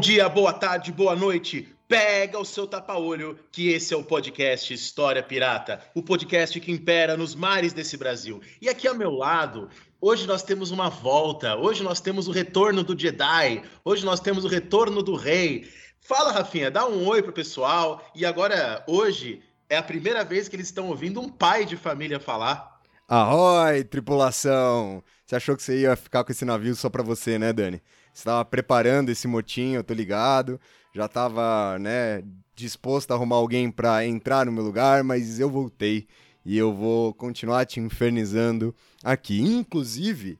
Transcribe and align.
Dia, 0.00 0.26
boa 0.30 0.50
tarde, 0.50 0.90
boa 0.90 1.14
noite. 1.14 1.68
Pega 1.86 2.38
o 2.38 2.44
seu 2.44 2.66
tapa-olho, 2.66 3.38
que 3.52 3.68
esse 3.68 3.92
é 3.92 3.96
o 3.96 4.02
podcast 4.02 4.72
História 4.72 5.22
Pirata, 5.22 5.78
o 5.94 6.02
podcast 6.02 6.58
que 6.58 6.72
impera 6.72 7.18
nos 7.18 7.34
mares 7.34 7.74
desse 7.74 7.98
Brasil. 7.98 8.40
E 8.62 8.68
aqui 8.70 8.88
ao 8.88 8.94
meu 8.94 9.10
lado, 9.10 9.68
hoje 10.00 10.26
nós 10.26 10.42
temos 10.42 10.70
uma 10.70 10.88
volta, 10.88 11.54
hoje 11.54 11.82
nós 11.82 12.00
temos 12.00 12.28
o 12.28 12.32
retorno 12.32 12.82
do 12.82 12.98
Jedi, 12.98 13.62
hoje 13.84 14.02
nós 14.06 14.20
temos 14.20 14.42
o 14.42 14.48
retorno 14.48 15.02
do 15.02 15.14
rei. 15.14 15.70
Fala, 16.00 16.32
Rafinha, 16.32 16.70
dá 16.70 16.88
um 16.88 17.06
oi 17.06 17.22
pro 17.22 17.30
pessoal. 17.30 18.02
E 18.14 18.24
agora, 18.24 18.82
hoje, 18.88 19.42
é 19.68 19.76
a 19.76 19.82
primeira 19.82 20.24
vez 20.24 20.48
que 20.48 20.56
eles 20.56 20.68
estão 20.68 20.88
ouvindo 20.88 21.20
um 21.20 21.28
pai 21.28 21.66
de 21.66 21.76
família 21.76 22.18
falar. 22.18 22.80
Arroi, 23.06 23.84
tripulação! 23.84 25.04
Você 25.26 25.36
achou 25.36 25.54
que 25.54 25.62
você 25.62 25.80
ia 25.80 25.94
ficar 25.94 26.24
com 26.24 26.32
esse 26.32 26.46
navio 26.46 26.74
só 26.74 26.88
pra 26.88 27.02
você, 27.02 27.38
né, 27.38 27.52
Dani? 27.52 27.82
Estava 28.12 28.44
preparando 28.44 29.10
esse 29.10 29.26
motim, 29.26 29.72
eu 29.72 29.84
tô 29.84 29.94
ligado. 29.94 30.60
Já 30.94 31.06
estava, 31.06 31.78
né, 31.78 32.22
disposto 32.54 33.12
a 33.12 33.14
arrumar 33.14 33.36
alguém 33.36 33.70
para 33.70 34.04
entrar 34.04 34.44
no 34.44 34.52
meu 34.52 34.64
lugar, 34.64 35.04
mas 35.04 35.38
eu 35.38 35.48
voltei 35.48 36.06
e 36.44 36.56
eu 36.56 36.74
vou 36.74 37.14
continuar 37.14 37.64
te 37.64 37.80
infernizando 37.80 38.74
aqui. 39.04 39.40
Inclusive, 39.40 40.38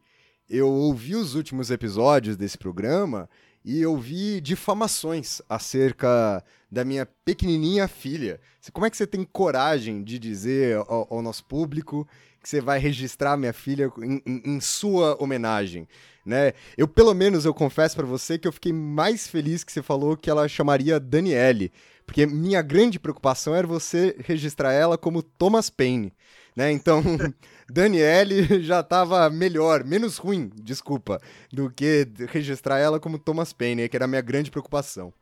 eu 0.49 0.69
ouvi 0.69 1.15
os 1.15 1.35
últimos 1.35 1.71
episódios 1.71 2.37
desse 2.37 2.59
programa 2.59 3.29
e 3.65 3.81
eu 3.81 3.97
vi 3.97 4.41
difamações 4.41 5.41
acerca 5.49 6.43
da 6.71 6.85
minha 6.85 7.07
pequenininha 7.25 7.87
filha. 7.87 8.41
Como 8.73 8.87
é 8.87 8.91
que 8.91 8.97
você 8.97 9.07
tem 9.07 9.25
coragem 9.25 10.03
de 10.03 10.19
dizer 10.19 10.77
ao, 10.77 11.07
ao 11.11 11.23
nosso 11.23 11.45
público 11.45 12.09
que 12.43 12.49
você 12.49 12.61
vai 12.61 12.79
registrar 12.79 13.37
minha 13.37 13.53
filha 13.53 13.91
em, 14.03 14.23
em, 14.27 14.43
em 14.57 14.61
sua 14.61 15.17
homenagem? 15.23 15.87
né? 16.25 16.53
Eu, 16.77 16.87
pelo 16.87 17.15
menos, 17.15 17.45
eu 17.45 17.55
confesso 17.55 17.97
para 17.97 18.07
você 18.07 18.39
que 18.39 18.47
eu 18.47 18.53
fiquei 18.53 18.73
mais 18.73 19.27
feliz 19.27 19.65
que 19.65 19.73
você 19.73 19.83
falou 19.83 20.17
que 20.17 20.31
ela 20.31 20.49
chamaria 20.49 21.01
Daniele, 21.01 21.73
porque 22.07 22.27
minha 22.27 22.63
grande 22.63 22.99
preocupação 22.99 23.55
era 23.55 23.67
você 23.67 24.17
registrar 24.21 24.73
ela 24.73 24.99
como 24.99 25.23
Thomas 25.23 25.71
Paine, 25.71 26.13
né? 26.57 26.71
Então, 26.73 27.03
Daniele 27.71 28.63
já 28.63 28.81
estava 28.81 29.29
melhor, 29.31 29.85
menos 29.85 30.19
ruim, 30.19 30.51
desculpa, 30.55 31.21
do 31.53 31.71
que 31.71 32.07
registrar 32.29 32.79
ela 32.79 33.01
como 33.01 33.19
Thomas 33.19 33.53
Paine, 33.53 33.89
que 33.89 33.97
era 33.97 34.05
a 34.05 34.09
minha 34.09 34.23
grande 34.23 34.51
preocupação. 34.51 35.13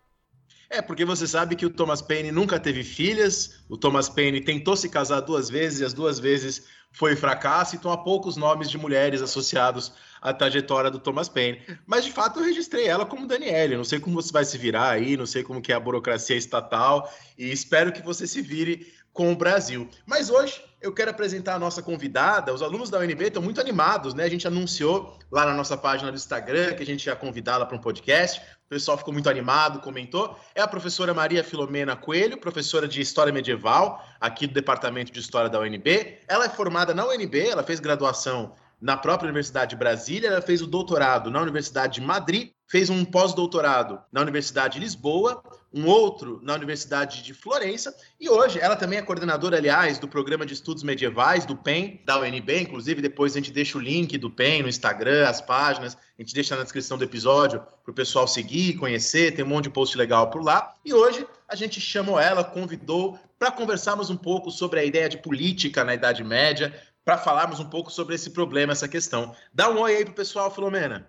É, 0.71 0.83
porque 0.83 1.03
você 1.03 1.27
sabe 1.27 1.57
que 1.57 1.65
o 1.65 1.71
Thomas 1.71 2.03
Paine 2.03 2.31
nunca 2.31 2.61
teve 2.61 2.85
filhas, 2.85 3.61
o 3.71 3.79
Thomas 3.79 4.07
Paine 4.11 4.43
tentou 4.43 4.77
se 4.77 4.91
casar 4.91 5.21
duas 5.21 5.49
vezes 5.49 5.81
e 5.81 5.85
as 5.85 5.95
duas 5.95 6.19
vezes 6.19 6.65
foi 6.91 7.15
fracasso, 7.15 7.77
então 7.77 7.93
há 7.93 7.97
poucos 7.97 8.37
nomes 8.37 8.71
de 8.71 8.79
mulheres 8.79 9.23
associados 9.23 9.93
à 10.21 10.33
trajetória 10.33 10.91
do 10.91 10.99
Thomas 10.99 11.29
Paine. 11.29 11.63
Mas 11.87 12.05
de 12.05 12.13
fato 12.13 12.41
eu 12.41 12.45
registrei 12.45 12.87
ela 12.87 13.07
como 13.07 13.27
Daniele. 13.27 13.77
Não 13.77 13.85
sei 13.85 14.01
como 14.01 14.21
você 14.21 14.33
vai 14.33 14.45
se 14.45 14.59
virar 14.59 14.91
aí, 14.91 15.17
não 15.17 15.27
sei 15.27 15.43
como 15.43 15.63
que 15.63 15.73
é 15.73 15.77
a 15.77 15.81
burocracia 15.81 16.37
estatal 16.37 17.13
e 17.37 17.51
espero 17.51 17.93
que 17.93 18.03
você 18.03 18.27
se 18.27 18.43
vire 18.43 18.93
com 19.13 19.33
o 19.33 19.37
Brasil. 19.37 19.89
Mas 20.07 20.31
hoje 20.31 20.63
eu 20.81 20.93
quero 20.93 21.11
apresentar 21.11 21.55
a 21.55 21.59
nossa 21.59 21.83
convidada. 21.83 22.55
Os 22.55 22.63
alunos 22.63 22.89
da 22.89 22.99
UNB 22.99 23.25
estão 23.25 23.43
muito 23.43 23.61
animados, 23.61 24.15
né? 24.15 24.25
A 24.25 24.31
gente 24.31 24.47
anunciou 24.47 25.19
lá 25.31 25.45
na 25.45 25.55
nossa 25.55 25.77
página 25.77 26.13
do 26.13 26.17
Instagram 26.17 26.75
que 26.75 26.83
a 26.83 26.87
gente 26.87 27.07
ia 27.07 27.17
convidá-la 27.17 27.67
para 27.67 27.77
um 27.77 27.81
podcast. 27.81 28.41
O 28.69 28.77
pessoal 28.77 28.99
ficou 28.99 29.15
muito 29.15 29.31
animado, 29.31 29.81
comentou. 29.81 30.39
É 30.55 30.61
a 30.61 30.69
professora 30.69 31.15
Maria 31.15 31.43
Filomena 31.43 31.97
Coelho, 31.97 32.37
professora 32.37 32.87
de 32.87 33.01
História 33.01 33.33
Medieval 33.33 34.05
aqui 34.21 34.47
do 34.47 34.53
Departamento 34.53 35.11
de 35.11 35.19
História 35.21 35.49
da 35.49 35.59
UNB. 35.59 36.19
Ela 36.29 36.45
é 36.45 36.49
formada 36.51 36.93
na 36.93 37.07
UNB, 37.07 37.49
ela 37.49 37.63
fez 37.63 37.81
graduação 37.81 38.55
na 38.79 38.95
própria 38.95 39.27
Universidade 39.27 39.71
de 39.71 39.77
Brasília, 39.77 40.29
ela 40.29 40.43
fez 40.43 40.61
o 40.61 40.67
doutorado 40.67 41.31
na 41.31 41.41
Universidade 41.41 41.95
de 41.95 42.07
Madrid, 42.07 42.51
fez 42.67 42.91
um 42.91 43.07
pós-doutorado 43.07 44.03
na 44.13 44.21
Universidade 44.21 44.75
de 44.75 44.81
Lisboa, 44.81 45.43
um 45.73 45.87
outro 45.87 46.41
na 46.43 46.55
Universidade 46.55 47.23
de 47.23 47.35
Florença, 47.35 47.95
e 48.19 48.29
hoje 48.29 48.59
ela 48.59 48.75
também 48.75 48.99
é 48.99 49.03
coordenadora, 49.03 49.57
aliás, 49.57 49.99
do 49.99 50.09
Programa 50.09 50.47
de 50.47 50.55
Estudos 50.55 50.83
Medievais 50.83 51.45
do 51.45 51.57
PEN, 51.57 52.01
da 52.05 52.19
UNB, 52.19 52.61
inclusive 52.61 53.03
depois 53.03 53.33
a 53.33 53.37
gente 53.37 53.53
deixa 53.53 53.77
o 53.77 53.81
link 53.81 54.17
do 54.17 54.31
PEN 54.31 54.63
no 54.63 54.69
Instagram, 54.69 55.29
as 55.29 55.41
páginas, 55.41 55.97
a 55.97 56.23
gente 56.23 56.35
deixa 56.35 56.57
na 56.57 56.63
descrição 56.63 56.97
do 56.97 57.05
episódio 57.05 57.61
para 57.85 57.91
o 57.91 57.95
pessoal 57.95 58.27
seguir, 58.27 58.75
conhecer, 58.75 59.35
tem 59.35 59.45
um 59.45 59.49
monte 59.49 59.65
de 59.65 59.71
post 59.71 59.97
legal 59.97 60.31
por 60.31 60.43
lá. 60.43 60.75
E 60.85 60.95
hoje 60.95 61.27
a 61.47 61.55
gente 61.55 61.81
chamou 61.81 62.19
ela, 62.19 62.43
convidou 62.43 63.19
para 63.39 63.51
conversarmos 63.51 64.11
um 64.11 64.17
pouco 64.17 64.51
sobre 64.51 64.81
a 64.81 64.85
ideia 64.85 65.09
de 65.09 65.19
política 65.19 65.85
na 65.85 65.95
Idade 65.95 66.25
Média, 66.25 66.75
para 67.05 67.17
falarmos 67.17 67.61
um 67.61 67.65
pouco 67.65 67.91
sobre 67.91 68.15
esse 68.15 68.31
problema, 68.31 68.73
essa 68.73 68.89
questão. 68.89 69.35
Dá 69.55 69.71
um 69.71 69.79
oi 69.79 69.97
aí 69.97 70.05
para 70.05 70.13
o 70.13 70.17
pessoal, 70.17 70.51
Filomena. 70.51 71.09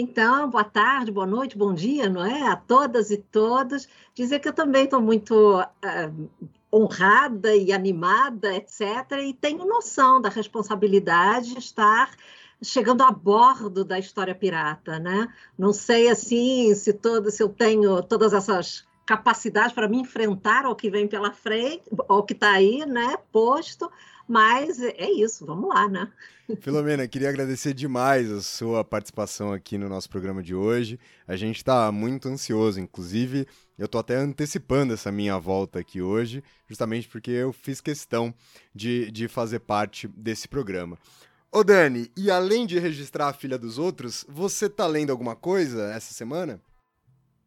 Então, 0.00 0.48
boa 0.48 0.62
tarde, 0.62 1.10
boa 1.10 1.26
noite, 1.26 1.58
bom 1.58 1.74
dia, 1.74 2.08
não 2.08 2.24
é? 2.24 2.46
A 2.46 2.54
todas 2.54 3.10
e 3.10 3.16
todos. 3.16 3.88
Dizer 4.14 4.38
que 4.38 4.46
eu 4.46 4.52
também 4.52 4.84
estou 4.84 5.00
muito 5.00 5.58
uh, 5.58 6.30
honrada 6.72 7.56
e 7.56 7.72
animada, 7.72 8.54
etc., 8.54 8.80
e 9.26 9.34
tenho 9.34 9.66
noção 9.66 10.20
da 10.20 10.28
responsabilidade 10.28 11.52
de 11.52 11.58
estar 11.58 12.12
chegando 12.62 13.02
a 13.02 13.10
bordo 13.10 13.84
da 13.84 13.98
história 13.98 14.36
pirata, 14.36 15.00
né? 15.00 15.26
Não 15.58 15.72
sei 15.72 16.08
assim 16.08 16.72
se 16.76 16.92
todo, 16.92 17.28
se 17.32 17.42
eu 17.42 17.48
tenho 17.48 18.00
todas 18.00 18.32
essas 18.32 18.86
capacidades 19.04 19.72
para 19.72 19.88
me 19.88 19.98
enfrentar 19.98 20.64
ao 20.64 20.76
que 20.76 20.88
vem 20.88 21.08
pela 21.08 21.32
frente, 21.32 21.82
ao 22.08 22.22
que 22.22 22.34
está 22.34 22.52
aí, 22.52 22.86
né? 22.86 23.16
Posto, 23.32 23.90
mas 24.28 24.80
é 24.80 25.10
isso, 25.10 25.46
vamos 25.46 25.68
lá, 25.70 25.88
né? 25.88 26.12
Filomena, 26.60 27.06
queria 27.06 27.28
agradecer 27.28 27.74
demais 27.74 28.30
a 28.30 28.40
sua 28.40 28.84
participação 28.84 29.52
aqui 29.52 29.76
no 29.76 29.88
nosso 29.88 30.08
programa 30.08 30.42
de 30.42 30.54
hoje. 30.54 30.98
A 31.26 31.36
gente 31.36 31.56
está 31.56 31.90
muito 31.92 32.28
ansioso, 32.28 32.80
inclusive 32.80 33.46
eu 33.78 33.86
estou 33.86 34.00
até 34.00 34.16
antecipando 34.16 34.92
essa 34.92 35.12
minha 35.12 35.38
volta 35.38 35.78
aqui 35.78 36.00
hoje, 36.00 36.42
justamente 36.66 37.08
porque 37.08 37.30
eu 37.30 37.52
fiz 37.52 37.80
questão 37.80 38.34
de, 38.74 39.10
de 39.10 39.28
fazer 39.28 39.60
parte 39.60 40.08
desse 40.08 40.48
programa. 40.48 40.98
Ô 41.50 41.64
Dani, 41.64 42.10
e 42.16 42.30
além 42.30 42.66
de 42.66 42.78
registrar 42.78 43.28
a 43.28 43.32
filha 43.32 43.58
dos 43.58 43.78
outros, 43.78 44.24
você 44.28 44.68
tá 44.68 44.86
lendo 44.86 45.10
alguma 45.10 45.36
coisa 45.36 45.90
essa 45.92 46.12
semana? 46.12 46.60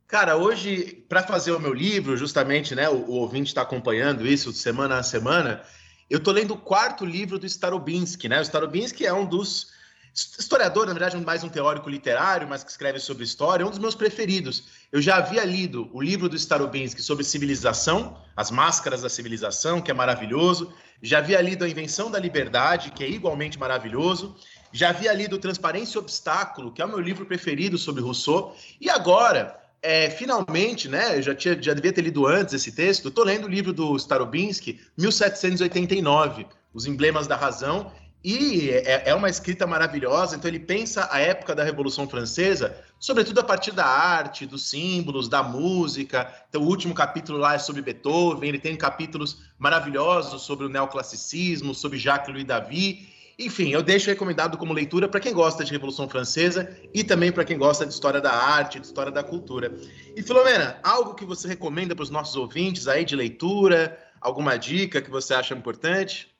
Cara, 0.07 0.35
hoje, 0.35 1.05
para 1.07 1.23
fazer 1.23 1.51
o 1.51 1.59
meu 1.59 1.73
livro, 1.73 2.17
justamente, 2.17 2.75
né, 2.75 2.89
o, 2.89 2.95
o 2.95 3.11
ouvinte 3.11 3.47
está 3.47 3.61
acompanhando 3.61 4.27
isso 4.27 4.51
semana 4.51 4.97
a 4.97 5.03
semana, 5.03 5.63
eu 6.11 6.17
estou 6.17 6.33
lendo 6.33 6.55
o 6.55 6.57
quarto 6.57 7.05
livro 7.05 7.39
do 7.39 7.45
Starobinsky, 7.45 8.27
né? 8.27 8.39
O 8.39 8.41
Starobinsky 8.41 9.05
é 9.05 9.13
um 9.13 9.25
dos 9.25 9.71
historiador, 10.13 10.85
na 10.85 10.91
verdade, 10.91 11.15
mais 11.25 11.41
um 11.41 11.47
teórico 11.47 11.89
literário, 11.89 12.45
mas 12.45 12.65
que 12.65 12.69
escreve 12.69 12.99
sobre 12.99 13.23
história, 13.23 13.63
é 13.63 13.65
um 13.65 13.69
dos 13.69 13.79
meus 13.79 13.95
preferidos. 13.95 14.65
Eu 14.91 15.01
já 15.01 15.15
havia 15.15 15.45
lido 15.45 15.89
o 15.93 16.01
livro 16.01 16.27
do 16.27 16.35
Starobinsky 16.35 17.01
sobre 17.01 17.23
civilização, 17.23 18.17
as 18.35 18.51
máscaras 18.51 19.03
da 19.03 19.07
civilização, 19.07 19.79
que 19.79 19.89
é 19.89 19.93
maravilhoso. 19.93 20.73
Já 21.01 21.19
havia 21.19 21.39
lido 21.39 21.63
A 21.63 21.69
Invenção 21.69 22.11
da 22.11 22.19
Liberdade, 22.19 22.91
que 22.91 23.05
é 23.05 23.09
igualmente 23.09 23.57
maravilhoso. 23.57 24.35
Já 24.73 24.89
havia 24.89 25.13
lido 25.13 25.39
Transparência 25.39 25.97
e 25.97 25.99
Obstáculo, 25.99 26.73
que 26.73 26.81
é 26.81 26.85
o 26.85 26.89
meu 26.89 26.99
livro 26.99 27.25
preferido 27.25 27.77
sobre 27.77 28.01
Rousseau. 28.01 28.53
E 28.81 28.89
agora, 28.89 29.60
é, 29.81 30.09
finalmente, 30.09 30.87
né, 30.87 31.17
eu 31.17 31.21
já, 31.21 31.35
tinha, 31.35 31.61
já 31.61 31.73
devia 31.73 31.91
ter 31.91 32.01
lido 32.01 32.27
antes 32.27 32.53
esse 32.53 32.71
texto, 32.71 33.07
estou 33.07 33.25
lendo 33.25 33.45
o 33.45 33.49
livro 33.49 33.73
do 33.73 33.95
Starobinsky, 33.97 34.79
1789, 34.97 36.45
Os 36.73 36.85
Emblemas 36.85 37.25
da 37.25 37.35
Razão, 37.35 37.91
e 38.23 38.69
é, 38.69 39.09
é, 39.09 39.15
uma 39.15 39.29
escrita 39.29 39.65
maravilhosa, 39.65 40.35
então 40.35 40.47
ele 40.47 40.59
pensa 40.59 41.09
a 41.11 41.19
época 41.19 41.55
da 41.55 41.63
Revolução 41.63 42.07
Francesa, 42.07 42.77
sobretudo 42.99 43.39
a 43.39 43.43
partir 43.43 43.71
da 43.71 43.85
arte, 43.85 44.45
dos 44.45 44.69
símbolos, 44.69 45.27
da 45.27 45.41
música. 45.41 46.31
Então, 46.47 46.61
o 46.61 46.67
último 46.67 46.93
capítulo 46.93 47.39
lá 47.39 47.55
é 47.55 47.57
sobre 47.57 47.81
Beethoven, 47.81 48.47
ele 48.47 48.59
tem 48.59 48.75
capítulos 48.75 49.41
maravilhosos 49.57 50.43
sobre 50.43 50.67
o 50.67 50.69
neoclassicismo, 50.69 51.73
sobre 51.73 51.97
Jacques-Louis 51.97 52.45
David, 52.45 53.09
enfim, 53.45 53.69
eu 53.69 53.81
deixo 53.81 54.09
recomendado 54.09 54.57
como 54.57 54.73
leitura 54.73 55.07
para 55.07 55.19
quem 55.19 55.33
gosta 55.33 55.63
de 55.63 55.71
Revolução 55.71 56.07
Francesa 56.07 56.69
e 56.93 57.03
também 57.03 57.31
para 57.31 57.43
quem 57.43 57.57
gosta 57.57 57.85
de 57.85 57.93
história 57.93 58.21
da 58.21 58.31
arte, 58.31 58.79
de 58.79 58.85
história 58.85 59.11
da 59.11 59.23
cultura. 59.23 59.75
E 60.15 60.21
Filomena, 60.21 60.79
algo 60.83 61.15
que 61.15 61.25
você 61.25 61.47
recomenda 61.47 61.95
para 61.95 62.03
os 62.03 62.09
nossos 62.09 62.35
ouvintes 62.35 62.87
aí 62.87 63.03
de 63.03 63.15
leitura, 63.15 63.97
alguma 64.19 64.57
dica 64.57 65.01
que 65.01 65.09
você 65.09 65.33
acha 65.33 65.53
importante? 65.53 66.31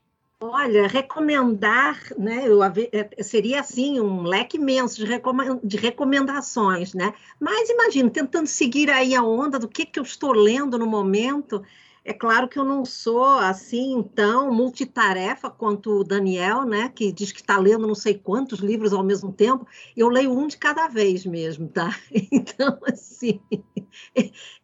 Olha, 0.43 0.87
recomendar, 0.87 2.01
né? 2.17 2.47
Eu, 2.47 2.63
é, 2.63 2.73
seria 3.21 3.59
assim 3.59 3.99
um 3.99 4.23
leque 4.23 4.57
imenso 4.57 5.05
de, 5.63 5.77
recomendações, 5.77 6.95
né? 6.95 7.13
Mas 7.39 7.69
imagino, 7.69 8.09
tentando 8.09 8.47
seguir 8.47 8.89
aí 8.89 9.13
a 9.13 9.21
onda 9.21 9.59
do 9.59 9.67
que, 9.67 9.85
que 9.85 9.99
eu 9.99 10.03
estou 10.03 10.31
lendo 10.31 10.79
no 10.79 10.87
momento, 10.87 11.63
é 12.03 12.13
claro 12.13 12.47
que 12.47 12.57
eu 12.57 12.63
não 12.63 12.83
sou 12.83 13.25
assim 13.25 14.01
tão 14.15 14.51
multitarefa 14.51 15.51
quanto 15.51 15.99
o 15.99 16.03
Daniel, 16.03 16.65
né, 16.65 16.89
que 16.89 17.11
diz 17.11 17.31
que 17.31 17.41
está 17.41 17.57
lendo 17.57 17.85
não 17.85 17.93
sei 17.93 18.15
quantos 18.15 18.59
livros 18.59 18.91
ao 18.91 19.03
mesmo 19.03 19.31
tempo. 19.31 19.67
Eu 19.95 20.09
leio 20.09 20.31
um 20.31 20.47
de 20.47 20.57
cada 20.57 20.87
vez 20.87 21.25
mesmo, 21.25 21.67
tá? 21.67 21.95
Então, 22.31 22.79
assim, 22.87 23.39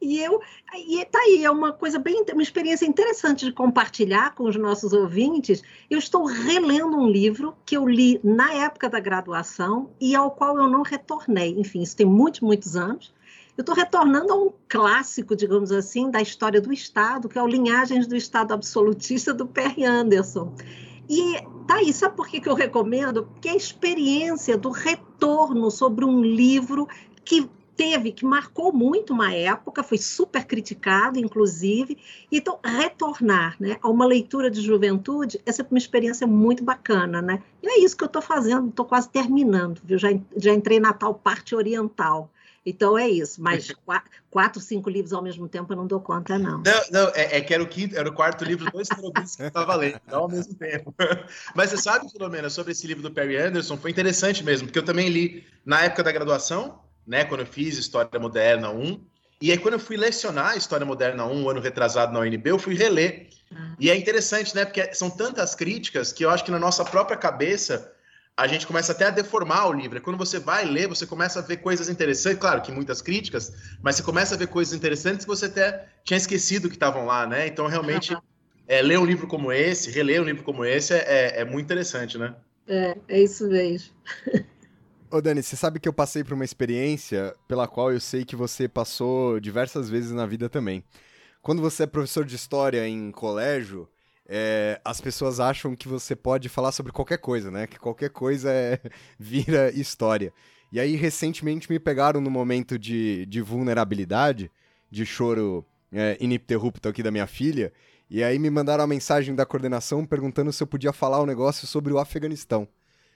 e 0.02 0.20
eu 0.20 0.40
e 0.76 1.06
tá 1.06 1.20
aí 1.20 1.44
é 1.44 1.52
uma 1.52 1.74
coisa 1.74 2.00
bem, 2.00 2.24
uma 2.34 2.42
experiência 2.42 2.86
interessante 2.86 3.46
de 3.46 3.52
compartilhar 3.52 4.34
com 4.34 4.46
os 4.46 4.56
nossos 4.56 4.94
ouvintes. 4.94 5.62
Eu 5.90 6.00
estou 6.00 6.26
relendo 6.26 6.98
um 6.98 7.08
livro 7.08 7.56
que 7.66 7.78
eu 7.78 7.88
li 7.88 8.20
na 8.24 8.54
época 8.54 8.90
da 8.90 9.00
graduação 9.00 9.92
e 10.00 10.16
ao 10.16 10.32
qual 10.32 10.58
eu 10.58 10.68
não 10.68 10.82
retornei. 10.82 11.56
Enfim, 11.58 11.82
isso 11.82 11.96
tem 11.96 12.06
muitos, 12.06 12.42
muitos 12.42 12.76
anos. 12.76 13.14
Eu 13.58 13.64
estou 13.64 13.76
retornando 13.76 14.32
a 14.32 14.36
um 14.36 14.54
clássico, 14.70 15.36
digamos 15.36 15.72
assim, 15.72 16.12
da 16.12 16.22
história 16.22 16.62
do 16.62 16.72
Estado, 16.72 17.28
que 17.28 17.40
é 17.40 17.42
o 17.42 17.48
Linhagens 17.48 18.06
do 18.06 18.16
Estado 18.16 18.54
Absolutista 18.54 19.34
do 19.34 19.48
Perry 19.48 19.84
Anderson. 19.84 20.54
E 21.10 21.42
tá 21.68 21.78
aí, 21.78 21.92
sabe 21.92 22.16
por 22.16 22.28
que, 22.28 22.40
que 22.40 22.48
eu 22.48 22.54
recomendo? 22.54 23.24
Porque 23.24 23.50
a 23.50 23.56
experiência 23.56 24.56
do 24.56 24.70
retorno 24.70 25.72
sobre 25.72 26.06
um 26.06 26.22
livro 26.22 26.88
que 27.26 27.50
teve, 27.76 28.12
que 28.12 28.26
marcou 28.26 28.72
muito 28.72 29.12
uma 29.12 29.34
época, 29.34 29.82
foi 29.82 29.98
super 29.98 30.46
criticado, 30.46 31.18
inclusive. 31.18 31.98
Então, 32.32 32.60
retornar 32.64 33.56
né, 33.60 33.78
a 33.82 33.90
uma 33.90 34.06
leitura 34.06 34.52
de 34.52 34.62
juventude, 34.62 35.42
é 35.46 35.52
uma 35.72 35.78
experiência 35.80 36.28
muito 36.28 36.64
bacana, 36.64 37.24
né? 37.24 37.42
E 37.64 37.68
é 37.68 37.80
isso 37.80 37.98
que 37.98 38.04
eu 38.04 38.08
estou 38.08 38.22
fazendo, 38.22 38.70
estou 38.70 38.86
quase 38.86 39.10
terminando, 39.10 39.82
viu? 39.84 39.98
Já, 39.98 40.10
já 40.36 40.54
entrei 40.54 40.80
na 40.80 40.94
tal 40.94 41.16
parte 41.16 41.56
oriental. 41.56 42.32
Então 42.70 42.98
é 42.98 43.08
isso, 43.08 43.42
mas 43.42 43.74
quatro, 44.30 44.62
cinco 44.62 44.90
livros 44.90 45.14
ao 45.14 45.22
mesmo 45.22 45.48
tempo 45.48 45.72
eu 45.72 45.78
não 45.78 45.88
dou 45.88 46.02
conta, 46.02 46.38
não. 46.38 46.62
Não, 46.62 46.84
não 46.92 47.08
é, 47.16 47.38
é 47.38 47.42
que 47.42 47.54
era 47.54 47.64
o, 47.64 47.68
quinto, 47.68 47.98
era 47.98 48.10
o 48.10 48.12
quarto 48.12 48.44
livro, 48.44 48.70
dois 48.70 48.90
terroristas 48.90 49.38
que 49.38 49.44
eu 49.44 49.48
estava 49.48 49.74
lendo, 49.74 50.02
não 50.06 50.24
ao 50.24 50.28
mesmo 50.28 50.54
tempo. 50.54 50.94
Mas 51.56 51.70
você 51.70 51.78
sabe, 51.78 52.12
Filomena, 52.12 52.50
sobre 52.50 52.74
esse 52.74 52.86
livro 52.86 53.02
do 53.02 53.10
Perry 53.10 53.38
Anderson, 53.38 53.78
foi 53.78 53.90
interessante 53.90 54.44
mesmo, 54.44 54.68
porque 54.68 54.80
eu 54.80 54.84
também 54.84 55.08
li 55.08 55.46
na 55.66 55.84
época 55.84 56.04
da 56.04 56.12
graduação, 56.12 56.82
né, 57.08 57.24
quando 57.24 57.40
eu 57.40 57.48
fiz 57.48 57.78
História 57.78 58.20
Moderna 58.20 58.70
1, 58.70 59.02
e 59.40 59.50
aí 59.50 59.58
quando 59.58 59.76
eu 59.76 59.80
fui 59.80 59.96
lecionar 59.96 60.58
História 60.58 60.86
Moderna 60.86 61.26
1, 61.26 61.42
um 61.42 61.50
ano 61.50 61.62
retrasado 61.62 62.12
na 62.12 62.20
UNB, 62.20 62.50
eu 62.50 62.60
fui 62.60 62.76
reler. 62.76 63.30
Ah. 63.56 63.78
E 63.80 63.90
é 63.90 63.96
interessante, 63.96 64.54
né, 64.54 64.66
porque 64.66 64.94
são 64.94 65.10
tantas 65.10 65.56
críticas 65.56 66.12
que 66.12 66.26
eu 66.26 66.30
acho 66.30 66.44
que 66.44 66.52
na 66.52 66.60
nossa 66.60 66.84
própria 66.84 67.16
cabeça 67.16 67.94
a 68.38 68.46
gente 68.46 68.68
começa 68.68 68.92
até 68.92 69.06
a 69.06 69.10
deformar 69.10 69.68
o 69.68 69.74
livro. 69.74 70.00
Quando 70.00 70.16
você 70.16 70.38
vai 70.38 70.64
ler, 70.64 70.88
você 70.88 71.08
começa 71.08 71.40
a 71.40 71.42
ver 71.42 71.58
coisas 71.58 71.90
interessantes, 71.90 72.40
claro 72.40 72.62
que 72.62 72.72
muitas 72.72 73.02
críticas, 73.02 73.52
mas 73.82 73.96
você 73.96 74.04
começa 74.04 74.36
a 74.36 74.38
ver 74.38 74.48
coisas 74.48 74.76
interessantes 74.76 75.26
que 75.26 75.28
você 75.28 75.48
até 75.48 75.88
tinha 76.04 76.18
esquecido 76.18 76.70
que 76.70 76.76
estavam 76.76 77.08
lá, 77.08 77.26
né? 77.26 77.48
Então, 77.48 77.66
realmente, 77.66 78.16
é, 78.68 78.80
ler 78.84 79.00
um 79.00 79.06
livro 79.06 79.26
como 79.26 79.52
esse, 79.52 79.90
reler 79.90 80.22
um 80.22 80.26
livro 80.26 80.44
como 80.44 80.64
esse 80.64 80.94
é, 80.94 80.98
é, 81.08 81.42
é 81.42 81.46
muito 81.46 81.66
interessante, 81.66 82.20
né? 82.20 82.36
É, 82.68 82.96
é 83.08 83.22
isso 83.24 83.48
mesmo. 83.48 83.92
Ô 85.10 85.20
Dani, 85.20 85.42
você 85.42 85.56
sabe 85.56 85.80
que 85.80 85.90
eu 85.90 85.94
passei 85.94 86.24
por 86.24 86.34
uma 86.34 86.46
experiência 86.46 87.34
pela 87.48 87.68
qual 87.68 87.92
eu 87.92 88.00
sei 88.00 88.24
que 88.24 88.36
você 88.36 88.68
passou 88.68 89.40
diversas 89.40 89.90
vezes 89.90 90.12
na 90.12 90.28
vida 90.28 90.48
também. 90.48 90.84
Quando 91.42 91.62
você 91.62 91.84
é 91.84 91.88
professor 91.88 92.26
de 92.26 92.36
história 92.36 92.86
em 92.88 93.10
colégio, 93.10 93.88
é, 94.28 94.80
as 94.84 95.00
pessoas 95.00 95.40
acham 95.40 95.76
que 95.76 95.88
você 95.88 96.16
pode 96.16 96.50
falar 96.50 96.74
sobre 96.74 96.92
qualquer 96.92 97.18
coisa, 97.18 97.50
né? 97.50 97.66
Que 97.66 97.80
qualquer 97.80 98.10
coisa 98.10 98.52
é, 98.52 98.80
vira 99.18 99.72
história. 99.72 100.34
E 100.72 100.80
aí, 100.80 100.96
recentemente, 100.96 101.72
me 101.72 101.80
pegaram 101.80 102.20
no 102.20 102.30
momento 102.30 102.78
de, 102.78 103.26
de 103.26 103.42
vulnerabilidade, 103.42 104.52
de 104.92 105.06
choro 105.06 105.66
é, 105.92 106.18
ininterrupto 106.20 106.90
aqui 106.90 107.02
da 107.02 107.10
minha 107.10 107.26
filha, 107.26 107.72
e 108.10 108.22
aí 108.22 108.38
me 108.38 108.50
mandaram 108.50 108.84
a 108.84 108.88
mensagem 108.88 109.34
da 109.34 109.46
coordenação 109.46 110.06
perguntando 110.06 110.52
se 110.52 110.62
eu 110.62 110.68
podia 110.68 110.92
falar 110.92 111.22
um 111.22 111.26
negócio 111.26 111.66
sobre 111.66 111.94
o 111.94 112.00
Afeganistão. 112.00 112.68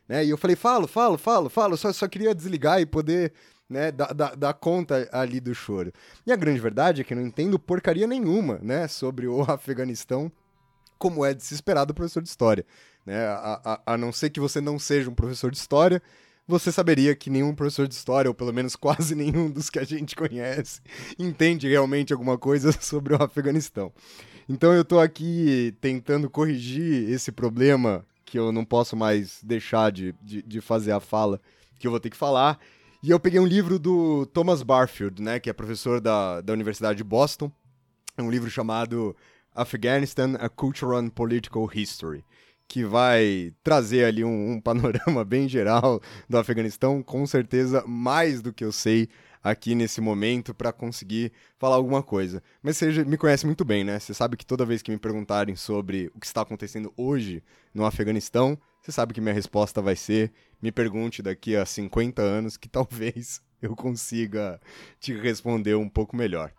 Né? 0.07 0.25
E 0.25 0.29
eu 0.29 0.37
falei, 0.37 0.55
falo, 0.55 0.87
falo, 0.87 1.17
falo, 1.17 1.49
falo, 1.49 1.77
só, 1.77 1.91
só 1.91 2.07
queria 2.07 2.33
desligar 2.33 2.79
e 2.81 2.85
poder 2.85 3.33
né, 3.69 3.91
dar, 3.91 4.13
dar 4.13 4.53
conta 4.53 5.09
ali 5.11 5.39
do 5.39 5.53
choro. 5.53 5.91
E 6.25 6.31
a 6.31 6.35
grande 6.35 6.59
verdade 6.59 7.01
é 7.01 7.03
que 7.03 7.13
eu 7.13 7.17
não 7.17 7.25
entendo 7.25 7.59
porcaria 7.59 8.07
nenhuma 8.07 8.59
né, 8.61 8.87
sobre 8.87 9.27
o 9.27 9.41
Afeganistão 9.49 10.31
como 11.01 11.25
é 11.25 11.33
de 11.33 11.43
se 11.43 11.55
esperar 11.55 11.83
do 11.83 11.95
professor 11.95 12.21
de 12.21 12.29
história. 12.29 12.63
Né? 13.03 13.25
A, 13.25 13.59
a, 13.65 13.93
a 13.93 13.97
não 13.97 14.11
ser 14.11 14.29
que 14.29 14.39
você 14.39 14.61
não 14.61 14.77
seja 14.77 15.09
um 15.09 15.15
professor 15.15 15.49
de 15.49 15.57
história, 15.57 15.99
você 16.47 16.71
saberia 16.71 17.15
que 17.15 17.27
nenhum 17.27 17.55
professor 17.55 17.87
de 17.87 17.95
história, 17.95 18.29
ou 18.29 18.35
pelo 18.35 18.53
menos 18.53 18.75
quase 18.77 19.15
nenhum 19.15 19.49
dos 19.49 19.71
que 19.71 19.79
a 19.79 19.83
gente 19.83 20.15
conhece, 20.15 20.79
entende 21.17 21.67
realmente 21.67 22.13
alguma 22.13 22.37
coisa 22.37 22.71
sobre 22.79 23.15
o 23.15 23.23
Afeganistão. 23.23 23.91
Então 24.47 24.71
eu 24.73 24.83
estou 24.83 24.99
aqui 24.99 25.75
tentando 25.81 26.29
corrigir 26.29 27.09
esse 27.09 27.31
problema 27.31 28.05
que 28.23 28.37
eu 28.37 28.51
não 28.51 28.63
posso 28.63 28.95
mais 28.95 29.39
deixar 29.41 29.91
de, 29.91 30.13
de, 30.21 30.43
de, 30.43 30.61
fazer 30.61 30.91
a 30.91 30.99
fala 30.99 31.41
que 31.79 31.87
eu 31.87 31.91
vou 31.91 31.99
ter 31.99 32.11
que 32.11 32.17
falar. 32.17 32.59
E 33.01 33.09
eu 33.09 33.19
peguei 33.19 33.39
um 33.39 33.47
livro 33.47 33.79
do 33.79 34.27
Thomas 34.27 34.61
Barfield, 34.61 35.19
né, 35.19 35.39
que 35.39 35.49
é 35.49 35.53
professor 35.53 35.99
da, 35.99 36.41
da 36.41 36.53
Universidade 36.53 36.97
de 36.97 37.03
Boston. 37.03 37.51
É 38.15 38.21
um 38.21 38.29
livro 38.29 38.49
chamado 38.51 39.15
Afghanistan, 39.53 40.35
A 40.39 40.49
Cultural 40.49 40.99
and 40.99 41.09
Political 41.09 41.69
History, 41.73 42.23
que 42.67 42.85
vai 42.85 43.53
trazer 43.63 44.05
ali 44.05 44.23
um, 44.23 44.51
um, 44.53 44.61
panorama 44.61 45.23
bem 45.25 45.47
geral 45.47 46.01
do 46.29 46.37
Afeganistão, 46.37 47.03
com 47.03 47.25
certeza 47.27 47.83
mais 47.85 48.41
do 48.41 48.53
que 48.53 48.63
eu 48.63 48.71
sei 48.71 49.09
aqui 49.43 49.75
nesse 49.75 49.99
momento 49.99 50.53
para 50.53 50.71
conseguir 50.71 51.31
falar 51.57 51.75
alguma 51.75 52.03
coisa. 52.03 52.41
Mas 52.61 52.77
você 52.77 53.03
me 53.03 53.17
conhece 53.17 53.45
muito 53.45 53.65
bem, 53.65 53.83
né? 53.83 53.99
Você 53.99 54.13
sabe 54.13 54.37
que 54.37 54.45
toda 54.45 54.65
vez 54.65 54.81
que 54.81 54.91
me 54.91 54.97
perguntarem 54.97 55.55
sobre 55.55 56.11
o 56.15 56.19
que 56.19 56.25
está 56.25 56.41
acontecendo 56.41 56.93
hoje 56.95 57.43
no 57.73 57.85
Afeganistão, 57.85 58.57
você 58.81 58.91
sabe 58.91 59.13
que 59.13 59.21
minha 59.21 59.33
resposta 59.33 59.81
vai 59.81 59.95
ser: 59.95 60.31
me 60.61 60.71
pergunte 60.71 61.21
daqui 61.21 61.55
a 61.55 61.65
50 61.65 62.21
anos, 62.21 62.57
que 62.57 62.69
talvez 62.69 63.41
eu 63.61 63.75
consiga 63.75 64.59
te 64.99 65.13
responder 65.13 65.75
um 65.75 65.89
pouco 65.89 66.15
melhor. 66.15 66.51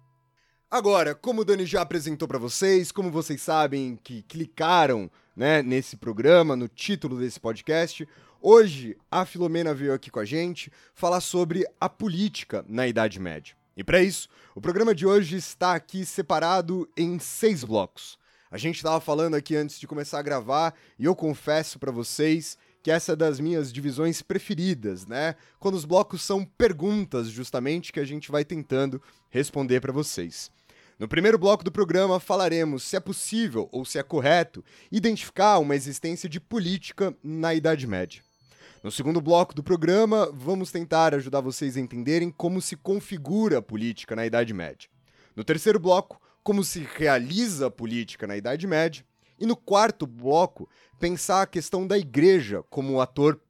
Agora, 0.73 1.15
como 1.15 1.43
o 1.43 1.45
Dani 1.45 1.67
já 1.67 1.83
apresentou 1.83 2.27
para 2.27 2.39
vocês, 2.39 2.91
como 2.91 3.11
vocês 3.11 3.43
sabem 3.43 3.99
que 4.03 4.23
clicaram 4.23 5.11
né, 5.37 5.61
nesse 5.61 5.99
programa, 5.99 6.57
no 6.57 6.67
título 6.67 7.19
desse 7.19 7.39
podcast, 7.39 8.09
hoje 8.41 8.97
a 9.11 9.27
Filomena 9.27 9.75
veio 9.75 9.93
aqui 9.93 10.11
com 10.11 10.19
a 10.19 10.25
gente 10.25 10.73
falar 10.95 11.21
sobre 11.21 11.67
a 11.79 11.91
política 11.91 12.65
na 12.67 12.89
Idade 12.89 13.21
Média. 13.21 13.55
E 13.77 13.85
para 13.85 14.03
isso, 14.03 14.31
o 14.55 14.63
programa 14.63 14.95
de 14.95 15.07
hoje 15.07 15.37
está 15.37 15.75
aqui 15.75 16.07
separado 16.07 16.89
em 16.97 17.19
seis 17.19 17.63
blocos. 17.63 18.19
A 18.51 18.57
gente 18.57 18.77
estava 18.77 18.99
falando 18.99 19.35
aqui 19.35 19.55
antes 19.55 19.79
de 19.79 19.87
começar 19.87 20.21
a 20.21 20.23
gravar 20.23 20.75
e 20.99 21.05
eu 21.05 21.15
confesso 21.15 21.79
para 21.79 21.93
vocês 21.93 22.57
que 22.83 22.91
essa 22.91 23.13
é 23.13 23.17
das 23.17 23.39
minhas 23.39 23.71
divisões 23.73 24.23
preferidas, 24.23 25.07
né? 25.07 25.37
Quando 25.61 25.75
os 25.75 25.85
blocos 25.85 26.23
são 26.23 26.45
perguntas, 26.45 27.29
justamente, 27.29 27.93
que 27.93 28.01
a 28.01 28.05
gente 28.05 28.31
vai 28.31 28.45
tentando 28.45 29.01
responder 29.31 29.81
para 29.81 29.93
vocês. 29.93 30.51
No 31.03 31.09
primeiro 31.09 31.37
bloco 31.37 31.65
do 31.65 31.73
programa 31.73 32.21
falaremos 32.21 32.85
se 32.85 32.95
é 32.95 33.01
possível 33.01 33.69
ou 33.73 33.85
se 33.85 33.99
é 33.99 34.05
correto 34.05 34.65
identificar 34.89 35.59
uma 35.59 35.75
existência 35.75 36.29
de 36.29 36.39
política 36.39 37.13
na 37.25 37.53
Idade 37.53 37.89
Média. 37.89 38.23
No 38.85 38.93
segundo 38.93 39.21
bloco 39.21 39.53
do 39.53 39.65
programa, 39.65 40.31
vamos 40.33 40.71
tentar 40.71 41.13
ajudar 41.13 41.41
vocês 41.41 41.77
a 41.77 41.81
entenderem 41.81 42.31
como 42.31 42.61
se 42.63 42.77
configura 42.77 43.59
a 43.59 43.63
política 43.63 44.15
na 44.15 44.25
Idade 44.25 44.55
Média. 44.55 44.89
No 45.35 45.43
terceiro 45.43 45.81
bloco, 45.81 46.23
como 46.41 46.63
se 46.63 46.89
realiza 46.95 47.67
a 47.67 47.71
política 47.73 48.25
na 48.25 48.37
Idade 48.37 48.65
Média. 48.69 49.05
E 49.41 49.45
no 49.45 49.57
quarto 49.57 50.07
bloco, 50.07 50.69
pensar 51.01 51.43
a 51.43 51.49
questão 51.49 51.85
da 51.85 51.99
igreja 51.99 52.63
como 52.71 53.01
ator 53.01 53.41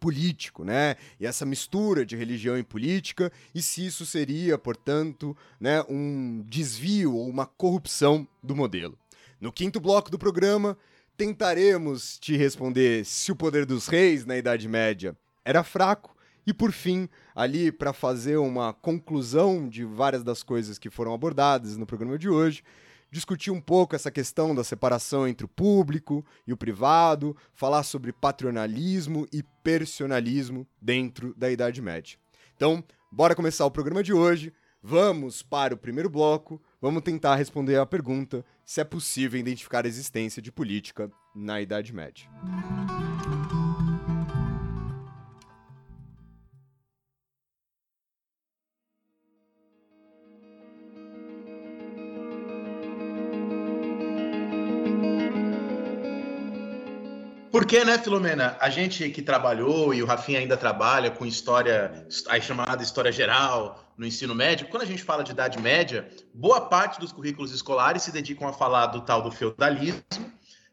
político, 0.00 0.64
né? 0.64 0.96
E 1.18 1.26
essa 1.26 1.46
mistura 1.46 2.04
de 2.04 2.16
religião 2.16 2.58
e 2.58 2.62
política, 2.62 3.32
e 3.54 3.62
se 3.62 3.84
isso 3.86 4.06
seria, 4.06 4.58
portanto, 4.58 5.36
né, 5.60 5.82
um 5.88 6.44
desvio 6.46 7.14
ou 7.14 7.28
uma 7.28 7.46
corrupção 7.46 8.26
do 8.42 8.54
modelo. 8.54 8.98
No 9.40 9.52
quinto 9.52 9.80
bloco 9.80 10.10
do 10.10 10.18
programa, 10.18 10.76
tentaremos 11.16 12.18
te 12.18 12.36
responder 12.36 13.04
se 13.04 13.32
o 13.32 13.36
poder 13.36 13.66
dos 13.66 13.86
reis 13.86 14.24
na 14.24 14.36
Idade 14.36 14.68
Média 14.68 15.16
era 15.44 15.64
fraco 15.64 16.16
e 16.46 16.52
por 16.52 16.70
fim, 16.70 17.08
ali 17.34 17.72
para 17.72 17.92
fazer 17.92 18.36
uma 18.36 18.72
conclusão 18.72 19.68
de 19.68 19.84
várias 19.84 20.22
das 20.22 20.44
coisas 20.44 20.78
que 20.78 20.88
foram 20.88 21.12
abordadas 21.12 21.76
no 21.76 21.84
programa 21.84 22.16
de 22.16 22.28
hoje, 22.28 22.62
discutir 23.10 23.50
um 23.50 23.60
pouco 23.60 23.94
essa 23.94 24.10
questão 24.10 24.54
da 24.54 24.64
separação 24.64 25.26
entre 25.26 25.46
o 25.46 25.48
público 25.48 26.24
e 26.46 26.52
o 26.52 26.56
privado, 26.56 27.36
falar 27.54 27.82
sobre 27.82 28.12
patronalismo 28.12 29.26
e 29.32 29.42
personalismo 29.62 30.66
dentro 30.80 31.34
da 31.36 31.50
Idade 31.50 31.80
Média. 31.80 32.18
Então, 32.54 32.82
bora 33.10 33.34
começar 33.34 33.64
o 33.64 33.70
programa 33.70 34.02
de 34.02 34.12
hoje. 34.12 34.52
Vamos 34.82 35.42
para 35.42 35.74
o 35.74 35.78
primeiro 35.78 36.08
bloco. 36.08 36.62
Vamos 36.80 37.02
tentar 37.02 37.36
responder 37.36 37.76
à 37.76 37.86
pergunta 37.86 38.44
se 38.64 38.80
é 38.80 38.84
possível 38.84 39.38
identificar 39.38 39.84
a 39.84 39.88
existência 39.88 40.40
de 40.40 40.52
política 40.52 41.10
na 41.34 41.60
Idade 41.60 41.92
Média. 41.92 42.28
Porque, 57.66 57.84
né, 57.84 57.98
Filomena? 57.98 58.56
A 58.60 58.70
gente 58.70 59.10
que 59.10 59.20
trabalhou 59.20 59.92
e 59.92 60.00
o 60.00 60.06
Rafinha 60.06 60.38
ainda 60.38 60.56
trabalha 60.56 61.10
com 61.10 61.26
história, 61.26 62.06
a 62.28 62.40
chamada 62.40 62.80
história 62.80 63.10
geral 63.10 63.84
no 63.98 64.06
ensino 64.06 64.36
médio, 64.36 64.68
quando 64.68 64.84
a 64.84 64.86
gente 64.86 65.02
fala 65.02 65.24
de 65.24 65.32
Idade 65.32 65.60
Média, 65.60 66.08
boa 66.32 66.60
parte 66.60 67.00
dos 67.00 67.10
currículos 67.10 67.50
escolares 67.50 68.02
se 68.02 68.12
dedicam 68.12 68.46
a 68.46 68.52
falar 68.52 68.86
do 68.86 69.00
tal 69.00 69.20
do 69.20 69.32
feudalismo, 69.32 70.00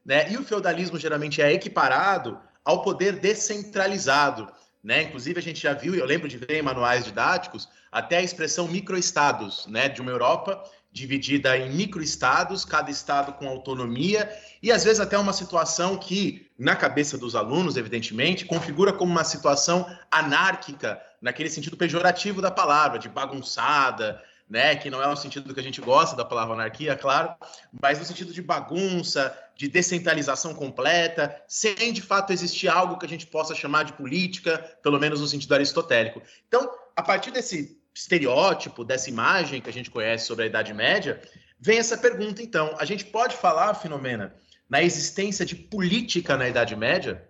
né? 0.05 0.31
E 0.31 0.37
o 0.37 0.43
feudalismo 0.43 0.99
geralmente 0.99 1.41
é 1.41 1.51
equiparado 1.51 2.39
ao 2.63 2.83
poder 2.83 3.13
descentralizado, 3.13 4.47
né? 4.83 5.01
Inclusive 5.01 5.39
a 5.39 5.43
gente 5.43 5.59
já 5.59 5.73
viu, 5.73 5.95
eu 5.95 6.05
lembro 6.05 6.27
de 6.27 6.37
ver 6.37 6.59
em 6.59 6.61
manuais 6.61 7.05
didáticos, 7.05 7.67
até 7.91 8.17
a 8.17 8.21
expressão 8.21 8.67
microestados, 8.67 9.65
né, 9.65 9.89
de 9.89 9.99
uma 9.99 10.11
Europa 10.11 10.63
dividida 10.93 11.57
em 11.57 11.71
microestados, 11.71 12.63
cada 12.63 12.91
estado 12.91 13.33
com 13.33 13.47
autonomia, 13.47 14.31
e 14.61 14.71
às 14.71 14.83
vezes 14.83 14.99
até 14.99 15.17
uma 15.17 15.33
situação 15.33 15.97
que, 15.97 16.47
na 16.57 16.75
cabeça 16.75 17.17
dos 17.17 17.35
alunos, 17.35 17.75
evidentemente, 17.75 18.45
configura 18.45 18.93
como 18.93 19.11
uma 19.11 19.23
situação 19.23 19.85
anárquica, 20.11 21.01
naquele 21.19 21.49
sentido 21.49 21.75
pejorativo 21.75 22.41
da 22.41 22.51
palavra, 22.51 22.99
de 22.99 23.09
bagunçada, 23.09 24.21
né, 24.47 24.75
que 24.75 24.89
não 24.91 25.01
é 25.01 25.07
o 25.07 25.15
sentido 25.15 25.51
que 25.51 25.59
a 25.59 25.63
gente 25.63 25.81
gosta 25.81 26.15
da 26.15 26.23
palavra 26.23 26.53
anarquia, 26.53 26.95
claro, 26.95 27.33
mas 27.81 27.97
no 27.97 28.05
sentido 28.05 28.31
de 28.31 28.41
bagunça, 28.41 29.35
de 29.55 29.67
descentralização 29.67 30.53
completa, 30.53 31.35
sem 31.47 31.91
de 31.91 32.03
fato 32.03 32.31
existir 32.31 32.67
algo 32.67 32.99
que 32.99 33.05
a 33.05 33.09
gente 33.09 33.25
possa 33.25 33.55
chamar 33.55 33.83
de 33.83 33.93
política, 33.93 34.59
pelo 34.83 34.99
menos 34.99 35.21
no 35.21 35.27
sentido 35.27 35.55
aristotélico. 35.55 36.21
Então, 36.47 36.69
a 36.95 37.01
partir 37.01 37.31
desse 37.31 37.81
estereótipo, 37.93 38.83
dessa 38.83 39.09
imagem 39.09 39.61
que 39.61 39.69
a 39.69 39.73
gente 39.73 39.91
conhece 39.91 40.25
sobre 40.25 40.45
a 40.45 40.47
Idade 40.47 40.73
Média, 40.73 41.21
vem 41.59 41.77
essa 41.77 41.97
pergunta, 41.97 42.41
então. 42.41 42.75
A 42.79 42.85
gente 42.85 43.05
pode 43.05 43.35
falar, 43.35 43.73
Filomena, 43.75 44.35
na 44.69 44.81
existência 44.81 45.45
de 45.45 45.55
política 45.55 46.35
na 46.35 46.49
Idade 46.49 46.75
Média? 46.75 47.27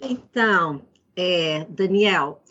Então, 0.00 0.82
é, 1.14 1.64
Daniel, 1.68 2.42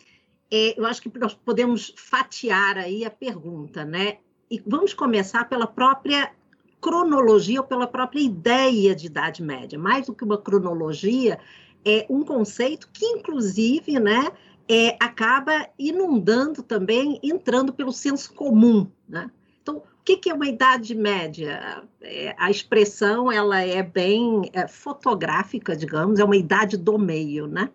é, 0.49 0.79
eu 0.79 0.85
acho 0.85 1.01
que 1.01 1.19
nós 1.19 1.33
podemos 1.33 1.93
fatiar 1.97 2.77
aí 2.77 3.03
a 3.03 3.09
pergunta, 3.09 3.83
né? 3.83 4.17
E 4.49 4.61
vamos 4.65 4.93
começar 4.93 5.49
pela 5.49 5.67
própria 5.67 6.31
cronologia 6.79 7.61
ou 7.61 7.67
pela 7.67 7.87
própria 7.87 8.21
ideia 8.21 8.95
de 8.95 9.07
Idade 9.07 9.43
Média. 9.43 9.77
Mais 9.77 10.07
do 10.07 10.15
que 10.15 10.23
uma 10.23 10.37
cronologia, 10.37 11.39
é 11.85 12.05
um 12.09 12.23
conceito 12.23 12.89
que, 12.91 13.05
inclusive, 13.05 13.99
né, 13.99 14.31
é, 14.67 14.95
acaba 14.99 15.67
inundando 15.77 16.63
também, 16.63 17.19
entrando 17.23 17.73
pelo 17.73 17.91
senso 17.91 18.33
comum. 18.33 18.89
Né? 19.07 19.29
Então, 19.61 19.77
o 19.77 20.03
que, 20.03 20.17
que 20.17 20.29
é 20.29 20.33
uma 20.33 20.47
idade 20.47 20.95
média? 20.95 21.83
É, 22.01 22.35
a 22.37 22.49
expressão 22.49 23.31
ela 23.31 23.61
é 23.61 23.83
bem 23.83 24.49
é, 24.53 24.67
fotográfica, 24.67 25.75
digamos, 25.75 26.19
é 26.19 26.23
uma 26.23 26.37
idade 26.37 26.77
do 26.77 26.97
meio, 26.97 27.47
né? 27.47 27.69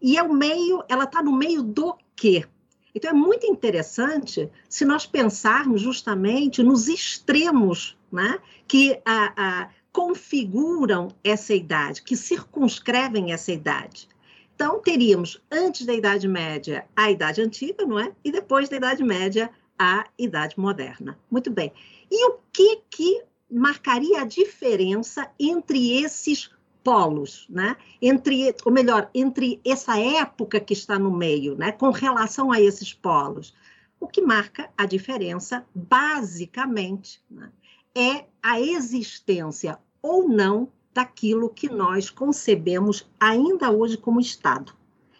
E 0.00 0.16
é 0.16 0.22
o 0.22 0.32
meio, 0.32 0.84
ela 0.88 1.04
está 1.04 1.22
no 1.22 1.32
meio 1.32 1.62
do 1.62 1.96
quê? 2.14 2.44
Então 2.94 3.10
é 3.10 3.14
muito 3.14 3.46
interessante 3.46 4.50
se 4.68 4.84
nós 4.84 5.06
pensarmos 5.06 5.80
justamente 5.80 6.62
nos 6.62 6.88
extremos, 6.88 7.96
né? 8.10 8.38
Que 8.66 9.00
a, 9.04 9.32
a, 9.36 9.68
configuram 9.92 11.08
essa 11.24 11.54
idade, 11.54 12.02
que 12.02 12.16
circunscrevem 12.16 13.32
essa 13.32 13.52
idade. 13.52 14.08
Então, 14.58 14.80
teríamos, 14.80 15.40
antes 15.52 15.86
da 15.86 15.94
Idade 15.94 16.26
Média, 16.26 16.84
a 16.96 17.08
Idade 17.12 17.40
Antiga, 17.40 17.86
não 17.86 17.96
é? 17.96 18.12
E 18.24 18.32
depois 18.32 18.68
da 18.68 18.76
Idade 18.76 19.04
Média, 19.04 19.48
a 19.78 20.04
Idade 20.18 20.58
Moderna. 20.58 21.16
Muito 21.30 21.48
bem. 21.48 21.72
E 22.10 22.28
o 22.28 22.40
que, 22.52 22.82
que 22.90 23.22
marcaria 23.48 24.20
a 24.20 24.24
diferença 24.24 25.30
entre 25.38 26.02
esses 26.02 26.50
polos, 26.82 27.46
né? 27.48 27.76
Entre, 28.02 28.52
ou 28.64 28.72
melhor, 28.72 29.08
entre 29.14 29.60
essa 29.64 29.96
época 29.96 30.58
que 30.58 30.72
está 30.72 30.98
no 30.98 31.12
meio, 31.12 31.56
né? 31.56 31.70
Com 31.70 31.92
relação 31.92 32.50
a 32.50 32.60
esses 32.60 32.92
polos. 32.92 33.54
O 34.00 34.08
que 34.08 34.20
marca 34.20 34.68
a 34.76 34.86
diferença, 34.86 35.64
basicamente, 35.72 37.22
né? 37.30 37.52
é 37.94 38.24
a 38.42 38.60
existência 38.60 39.78
ou 40.02 40.28
não 40.28 40.68
daquilo 40.98 41.48
que 41.48 41.68
nós 41.68 42.10
concebemos 42.10 43.08
ainda 43.20 43.70
hoje 43.70 43.96
como 43.96 44.18
Estado. 44.18 44.74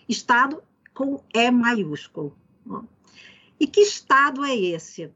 Estado 0.08 0.60
com 0.92 1.22
E 1.32 1.52
maiúsculo. 1.52 2.36
E 3.60 3.64
que 3.64 3.82
Estado 3.82 4.44
é 4.44 4.56
esse? 4.56 5.12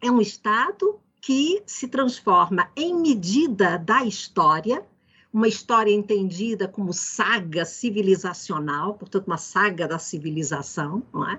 É 0.00 0.10
um 0.10 0.20
Estado 0.20 0.98
que 1.20 1.62
se 1.64 1.86
transforma 1.86 2.68
em 2.74 2.96
medida 3.00 3.78
da 3.78 4.04
história, 4.04 4.84
uma 5.32 5.46
história 5.46 5.92
entendida 5.92 6.66
como 6.66 6.92
saga 6.92 7.64
civilizacional, 7.64 8.94
portanto, 8.94 9.28
uma 9.28 9.38
saga 9.38 9.86
da 9.86 10.00
civilização, 10.00 11.04
é? 11.30 11.38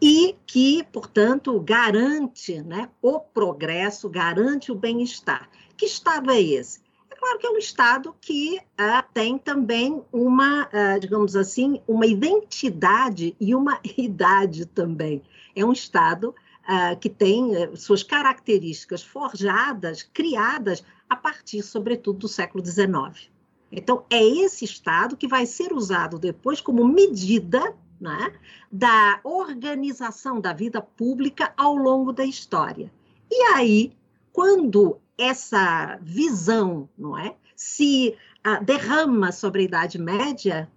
e 0.00 0.36
que, 0.46 0.82
portanto, 0.84 1.60
garante 1.60 2.62
né, 2.62 2.88
o 3.02 3.20
progresso, 3.20 4.08
garante 4.08 4.72
o 4.72 4.74
bem-estar. 4.74 5.50
Que 5.76 5.84
Estado 5.84 6.30
é 6.30 6.40
esse? 6.40 6.83
Claro 7.24 7.38
que 7.38 7.46
é 7.46 7.50
um 7.50 7.56
Estado 7.56 8.14
que 8.20 8.58
uh, 8.58 9.04
tem 9.14 9.38
também 9.38 10.04
uma, 10.12 10.66
uh, 10.66 11.00
digamos 11.00 11.34
assim, 11.34 11.80
uma 11.88 12.06
identidade 12.06 13.34
e 13.40 13.54
uma 13.54 13.80
idade 13.96 14.66
também. 14.66 15.22
É 15.56 15.64
um 15.64 15.72
Estado 15.72 16.34
uh, 16.68 16.98
que 17.00 17.08
tem 17.08 17.56
eh, 17.56 17.74
suas 17.76 18.02
características 18.02 19.02
forjadas, 19.02 20.02
criadas 20.02 20.84
a 21.08 21.16
partir, 21.16 21.62
sobretudo, 21.62 22.18
do 22.20 22.28
século 22.28 22.62
XIX. 22.64 23.30
Então, 23.72 24.04
é 24.10 24.22
esse 24.22 24.66
Estado 24.66 25.16
que 25.16 25.26
vai 25.26 25.46
ser 25.46 25.72
usado 25.72 26.18
depois 26.18 26.60
como 26.60 26.86
medida 26.86 27.74
né, 27.98 28.34
da 28.70 29.20
organização 29.24 30.40
da 30.40 30.52
vida 30.52 30.82
pública 30.82 31.54
ao 31.56 31.74
longo 31.74 32.12
da 32.12 32.24
história. 32.24 32.92
E 33.30 33.42
aí, 33.54 33.92
quando 34.32 34.98
essa 35.18 35.98
visão, 36.02 36.88
não 36.96 37.16
é? 37.16 37.36
Se 37.56 38.16
uh, 38.46 38.64
derrama 38.64 39.32
sobre 39.32 39.62
a 39.62 39.64
Idade 39.64 39.98
Média, 39.98 40.70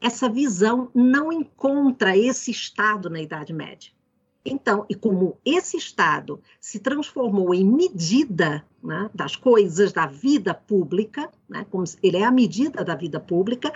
essa 0.00 0.28
visão 0.28 0.90
não 0.94 1.32
encontra 1.32 2.16
esse 2.16 2.50
estado 2.50 3.08
na 3.08 3.20
Idade 3.20 3.52
Média. 3.52 3.92
Então, 4.44 4.84
e 4.88 4.94
como 4.94 5.38
esse 5.44 5.76
Estado 5.76 6.40
se 6.60 6.80
transformou 6.80 7.54
em 7.54 7.64
medida 7.64 8.64
né, 8.82 9.08
das 9.14 9.36
coisas 9.36 9.92
da 9.92 10.06
vida 10.06 10.52
pública, 10.52 11.30
né, 11.48 11.64
como 11.70 11.84
ele 12.02 12.16
é 12.16 12.24
a 12.24 12.30
medida 12.30 12.84
da 12.84 12.96
vida 12.96 13.20
pública, 13.20 13.72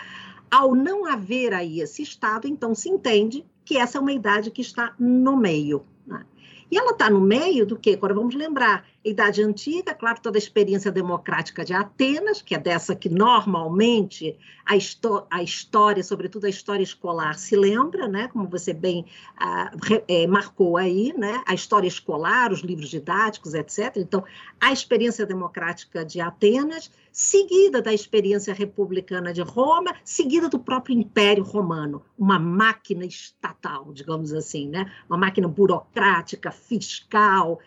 ao 0.50 0.74
não 0.74 1.06
haver 1.06 1.54
aí 1.54 1.80
esse 1.80 2.02
Estado, 2.02 2.48
então 2.48 2.74
se 2.74 2.88
entende 2.88 3.44
que 3.64 3.76
essa 3.76 3.98
é 3.98 4.00
uma 4.00 4.12
idade 4.12 4.50
que 4.50 4.60
está 4.60 4.92
no 4.98 5.36
meio. 5.36 5.84
Né? 6.04 6.24
E 6.70 6.76
ela 6.76 6.90
está 6.90 7.08
no 7.08 7.20
meio 7.20 7.64
do 7.64 7.76
que? 7.76 7.94
Agora 7.94 8.14
vamos 8.14 8.34
lembrar, 8.34 8.84
Idade 9.06 9.40
Antiga, 9.40 9.94
claro, 9.94 10.20
toda 10.20 10.36
a 10.36 10.40
experiência 10.40 10.90
democrática 10.90 11.64
de 11.64 11.72
Atenas, 11.72 12.42
que 12.42 12.56
é 12.56 12.58
dessa 12.58 12.96
que 12.96 13.08
normalmente 13.08 14.36
a, 14.64 14.74
a 15.30 15.42
história, 15.44 16.02
sobretudo 16.02 16.46
a 16.46 16.48
história 16.48 16.82
escolar, 16.82 17.38
se 17.38 17.54
lembra, 17.54 18.08
né? 18.08 18.26
como 18.26 18.48
você 18.48 18.72
bem 18.72 19.06
ah, 19.38 19.70
é, 20.08 20.26
marcou 20.26 20.76
aí, 20.76 21.14
né? 21.16 21.40
a 21.46 21.54
história 21.54 21.86
escolar, 21.86 22.52
os 22.52 22.62
livros 22.62 22.88
didáticos, 22.88 23.54
etc. 23.54 23.96
Então, 23.96 24.24
a 24.60 24.72
experiência 24.72 25.24
democrática 25.24 26.04
de 26.04 26.20
Atenas, 26.20 26.90
seguida 27.12 27.80
da 27.80 27.94
experiência 27.94 28.52
republicana 28.52 29.32
de 29.32 29.40
Roma, 29.40 29.94
seguida 30.02 30.48
do 30.48 30.58
próprio 30.58 30.98
Império 30.98 31.44
Romano, 31.44 32.02
uma 32.18 32.40
máquina 32.40 33.04
estatal, 33.04 33.92
digamos 33.92 34.32
assim, 34.32 34.68
né? 34.68 34.90
uma 35.08 35.16
máquina 35.16 35.46
burocrática, 35.46 36.50
fiscal, 36.50 37.60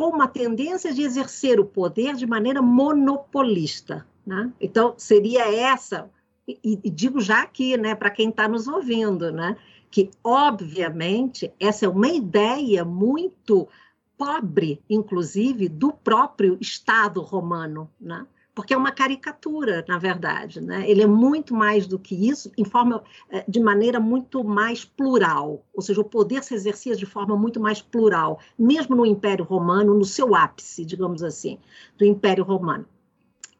com 0.00 0.08
uma 0.08 0.26
tendência 0.26 0.94
de 0.94 1.02
exercer 1.02 1.60
o 1.60 1.64
poder 1.66 2.14
de 2.14 2.26
maneira 2.26 2.62
monopolista. 2.62 4.06
Né? 4.26 4.50
Então, 4.58 4.94
seria 4.96 5.54
essa, 5.54 6.10
e, 6.48 6.80
e 6.82 6.88
digo 6.88 7.20
já 7.20 7.42
aqui, 7.42 7.76
né, 7.76 7.94
para 7.94 8.08
quem 8.08 8.30
está 8.30 8.48
nos 8.48 8.66
ouvindo, 8.66 9.30
né, 9.30 9.58
que, 9.90 10.08
obviamente, 10.24 11.52
essa 11.60 11.84
é 11.84 11.88
uma 11.90 12.08
ideia 12.08 12.82
muito 12.82 13.68
pobre, 14.16 14.80
inclusive, 14.88 15.68
do 15.68 15.92
próprio 15.92 16.56
Estado 16.62 17.20
romano. 17.20 17.90
Né? 18.00 18.26
Porque 18.54 18.74
é 18.74 18.76
uma 18.76 18.92
caricatura, 18.92 19.84
na 19.88 19.98
verdade. 19.98 20.60
Né? 20.60 20.88
Ele 20.88 21.02
é 21.02 21.06
muito 21.06 21.54
mais 21.54 21.86
do 21.86 21.98
que 21.98 22.28
isso, 22.28 22.50
em 22.56 22.64
forma, 22.64 23.02
é, 23.30 23.44
de 23.48 23.60
maneira 23.60 24.00
muito 24.00 24.42
mais 24.44 24.84
plural, 24.84 25.64
ou 25.72 25.82
seja, 25.82 26.00
o 26.00 26.04
poder 26.04 26.42
se 26.42 26.54
exercia 26.54 26.96
de 26.96 27.06
forma 27.06 27.36
muito 27.36 27.60
mais 27.60 27.80
plural, 27.80 28.40
mesmo 28.58 28.96
no 28.96 29.06
Império 29.06 29.44
Romano, 29.44 29.94
no 29.94 30.04
seu 30.04 30.34
ápice, 30.34 30.84
digamos 30.84 31.22
assim, 31.22 31.58
do 31.96 32.04
Império 32.04 32.44
Romano. 32.44 32.86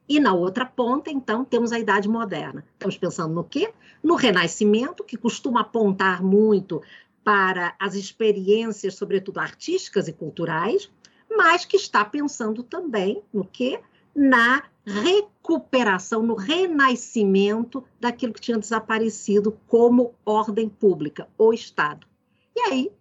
E 0.08 0.18
na 0.18 0.34
outra 0.34 0.66
ponta, 0.66 1.08
então, 1.08 1.44
temos 1.44 1.70
a 1.70 1.78
Idade 1.78 2.08
Moderna. 2.08 2.64
Estamos 2.72 2.98
pensando 2.98 3.32
no 3.32 3.44
quê? 3.44 3.72
No 4.02 4.16
Renascimento, 4.16 5.04
que 5.04 5.16
costuma 5.16 5.60
apontar 5.60 6.20
muito 6.20 6.82
para 7.22 7.76
as 7.78 7.94
experiências, 7.94 8.94
sobretudo 8.94 9.38
artísticas 9.38 10.08
e 10.08 10.12
culturais, 10.12 10.90
mas 11.30 11.64
que 11.64 11.76
está 11.76 12.04
pensando 12.04 12.64
também 12.64 13.22
no 13.32 13.44
quê? 13.44 13.80
Na 14.14 14.62
recuperação, 14.84 16.22
no 16.22 16.34
renascimento 16.34 17.84
daquilo 17.98 18.32
que 18.32 18.40
tinha 18.40 18.58
desaparecido 18.58 19.56
como 19.66 20.14
ordem 20.24 20.68
pública, 20.68 21.28
o 21.38 21.52
Estado. 21.52 22.06
E 22.56 22.60
aí, 22.60 22.92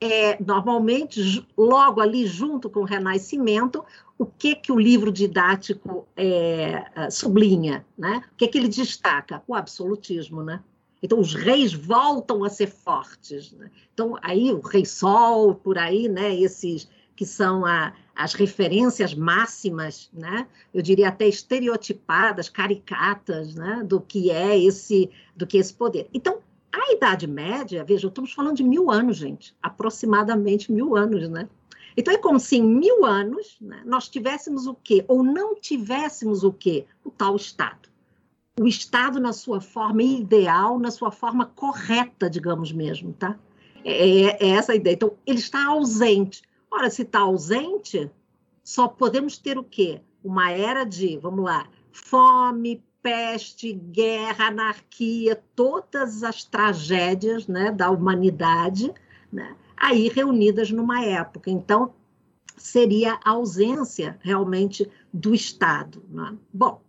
é, 0.00 0.42
normalmente, 0.42 1.46
logo 1.56 2.00
ali 2.00 2.26
junto 2.26 2.68
com 2.68 2.80
o 2.80 2.84
renascimento, 2.84 3.84
o 4.18 4.26
que 4.26 4.54
que 4.54 4.72
o 4.72 4.78
livro 4.78 5.10
didático 5.10 6.06
é, 6.16 6.84
é, 6.94 7.10
sublinha, 7.10 7.84
né? 7.96 8.22
O 8.32 8.36
que 8.36 8.48
que 8.48 8.58
ele 8.58 8.68
destaca? 8.68 9.42
O 9.46 9.54
absolutismo, 9.54 10.42
né? 10.42 10.62
Então, 11.02 11.20
os 11.20 11.34
reis 11.34 11.72
voltam 11.72 12.42
a 12.42 12.48
ser 12.48 12.68
fortes. 12.68 13.52
Né? 13.52 13.70
Então, 13.92 14.16
aí 14.22 14.52
o 14.52 14.60
Rei 14.60 14.84
Sol, 14.84 15.54
por 15.54 15.78
aí, 15.78 16.08
né? 16.08 16.34
Esses 16.34 16.88
que 17.16 17.24
são 17.24 17.64
a, 17.64 17.94
as 18.14 18.34
referências 18.34 19.14
máximas, 19.14 20.10
né? 20.12 20.46
eu 20.72 20.82
diria 20.82 21.08
até 21.08 21.26
estereotipadas, 21.26 22.48
caricatas, 22.48 23.54
né? 23.54 23.82
do 23.84 24.00
que 24.00 24.30
é 24.30 24.58
esse, 24.58 25.10
do 25.34 25.46
que 25.46 25.56
é 25.56 25.60
esse 25.60 25.74
poder. 25.74 26.08
Então, 26.12 26.38
a 26.72 26.92
Idade 26.92 27.26
Média, 27.26 27.82
veja, 27.84 28.06
estamos 28.06 28.32
falando 28.32 28.56
de 28.56 28.62
mil 28.62 28.90
anos, 28.90 29.16
gente, 29.16 29.56
aproximadamente 29.62 30.70
mil 30.70 30.94
anos, 30.94 31.28
né? 31.28 31.48
Então 31.96 32.12
é 32.12 32.18
como 32.18 32.38
se 32.38 32.56
em 32.56 32.62
mil 32.62 33.06
anos 33.06 33.56
né, 33.58 33.82
nós 33.86 34.08
tivéssemos 34.08 34.66
o 34.66 34.74
quê? 34.74 35.02
Ou 35.08 35.22
não 35.22 35.54
tivéssemos 35.54 36.44
o 36.44 36.52
quê? 36.52 36.84
O 37.02 37.10
tal 37.10 37.34
Estado. 37.34 37.88
O 38.60 38.66
Estado 38.66 39.18
na 39.18 39.32
sua 39.32 39.60
forma 39.60 40.02
ideal, 40.02 40.78
na 40.78 40.90
sua 40.90 41.10
forma 41.10 41.46
correta, 41.46 42.28
digamos 42.28 42.70
mesmo, 42.72 43.14
tá? 43.14 43.38
É, 43.82 44.20
é, 44.20 44.36
é 44.40 44.48
essa 44.50 44.72
a 44.72 44.76
ideia. 44.76 44.94
Então, 44.94 45.12
ele 45.26 45.38
está 45.38 45.66
ausente. 45.66 46.42
Ora, 46.76 46.90
se 46.90 47.02
está 47.02 47.20
ausente, 47.20 48.10
só 48.62 48.86
podemos 48.86 49.38
ter 49.38 49.56
o 49.56 49.64
quê? 49.64 50.02
Uma 50.22 50.50
era 50.50 50.84
de, 50.84 51.16
vamos 51.16 51.42
lá, 51.42 51.66
fome, 51.90 52.84
peste, 53.00 53.72
guerra, 53.72 54.48
anarquia, 54.48 55.42
todas 55.54 56.22
as 56.22 56.44
tragédias 56.44 57.46
né, 57.46 57.72
da 57.72 57.90
humanidade, 57.90 58.92
né, 59.32 59.56
aí 59.74 60.08
reunidas 60.08 60.70
numa 60.70 61.02
época. 61.02 61.50
Então, 61.50 61.94
seria 62.58 63.18
a 63.24 63.30
ausência 63.30 64.18
realmente 64.20 64.86
do 65.10 65.34
Estado. 65.34 66.04
Né? 66.10 66.36
Bom, 66.52 66.82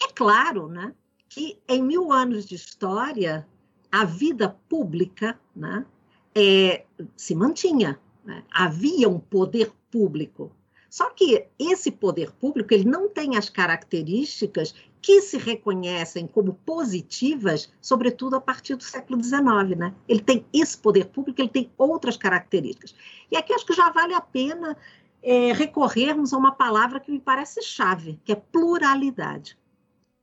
é 0.00 0.06
claro 0.12 0.68
né, 0.68 0.94
que 1.28 1.58
em 1.68 1.82
mil 1.82 2.12
anos 2.12 2.46
de 2.46 2.54
história, 2.54 3.44
a 3.90 4.04
vida 4.04 4.56
pública 4.68 5.36
né, 5.56 5.84
é, 6.32 6.84
se 7.16 7.34
mantinha. 7.34 7.98
Né? 8.24 8.42
Havia 8.50 9.08
um 9.08 9.18
poder 9.18 9.72
público. 9.90 10.52
Só 10.88 11.08
que 11.10 11.46
esse 11.58 11.90
poder 11.90 12.32
público 12.32 12.74
ele 12.74 12.84
não 12.84 13.08
tem 13.08 13.36
as 13.36 13.48
características 13.48 14.74
que 15.00 15.22
se 15.22 15.38
reconhecem 15.38 16.26
como 16.26 16.54
positivas, 16.66 17.72
sobretudo 17.80 18.36
a 18.36 18.40
partir 18.40 18.76
do 18.76 18.82
século 18.82 19.22
XIX. 19.22 19.76
Né? 19.76 19.94
Ele 20.06 20.20
tem 20.20 20.46
esse 20.52 20.76
poder 20.76 21.06
público, 21.06 21.40
ele 21.40 21.48
tem 21.48 21.72
outras 21.76 22.16
características. 22.16 22.94
E 23.30 23.36
aqui 23.36 23.52
acho 23.52 23.66
que 23.66 23.72
já 23.72 23.90
vale 23.90 24.14
a 24.14 24.20
pena 24.20 24.76
é, 25.22 25.52
recorrermos 25.52 26.32
a 26.32 26.38
uma 26.38 26.52
palavra 26.52 27.00
que 27.00 27.10
me 27.10 27.20
parece 27.20 27.62
chave, 27.62 28.20
que 28.24 28.32
é 28.32 28.36
pluralidade. 28.36 29.58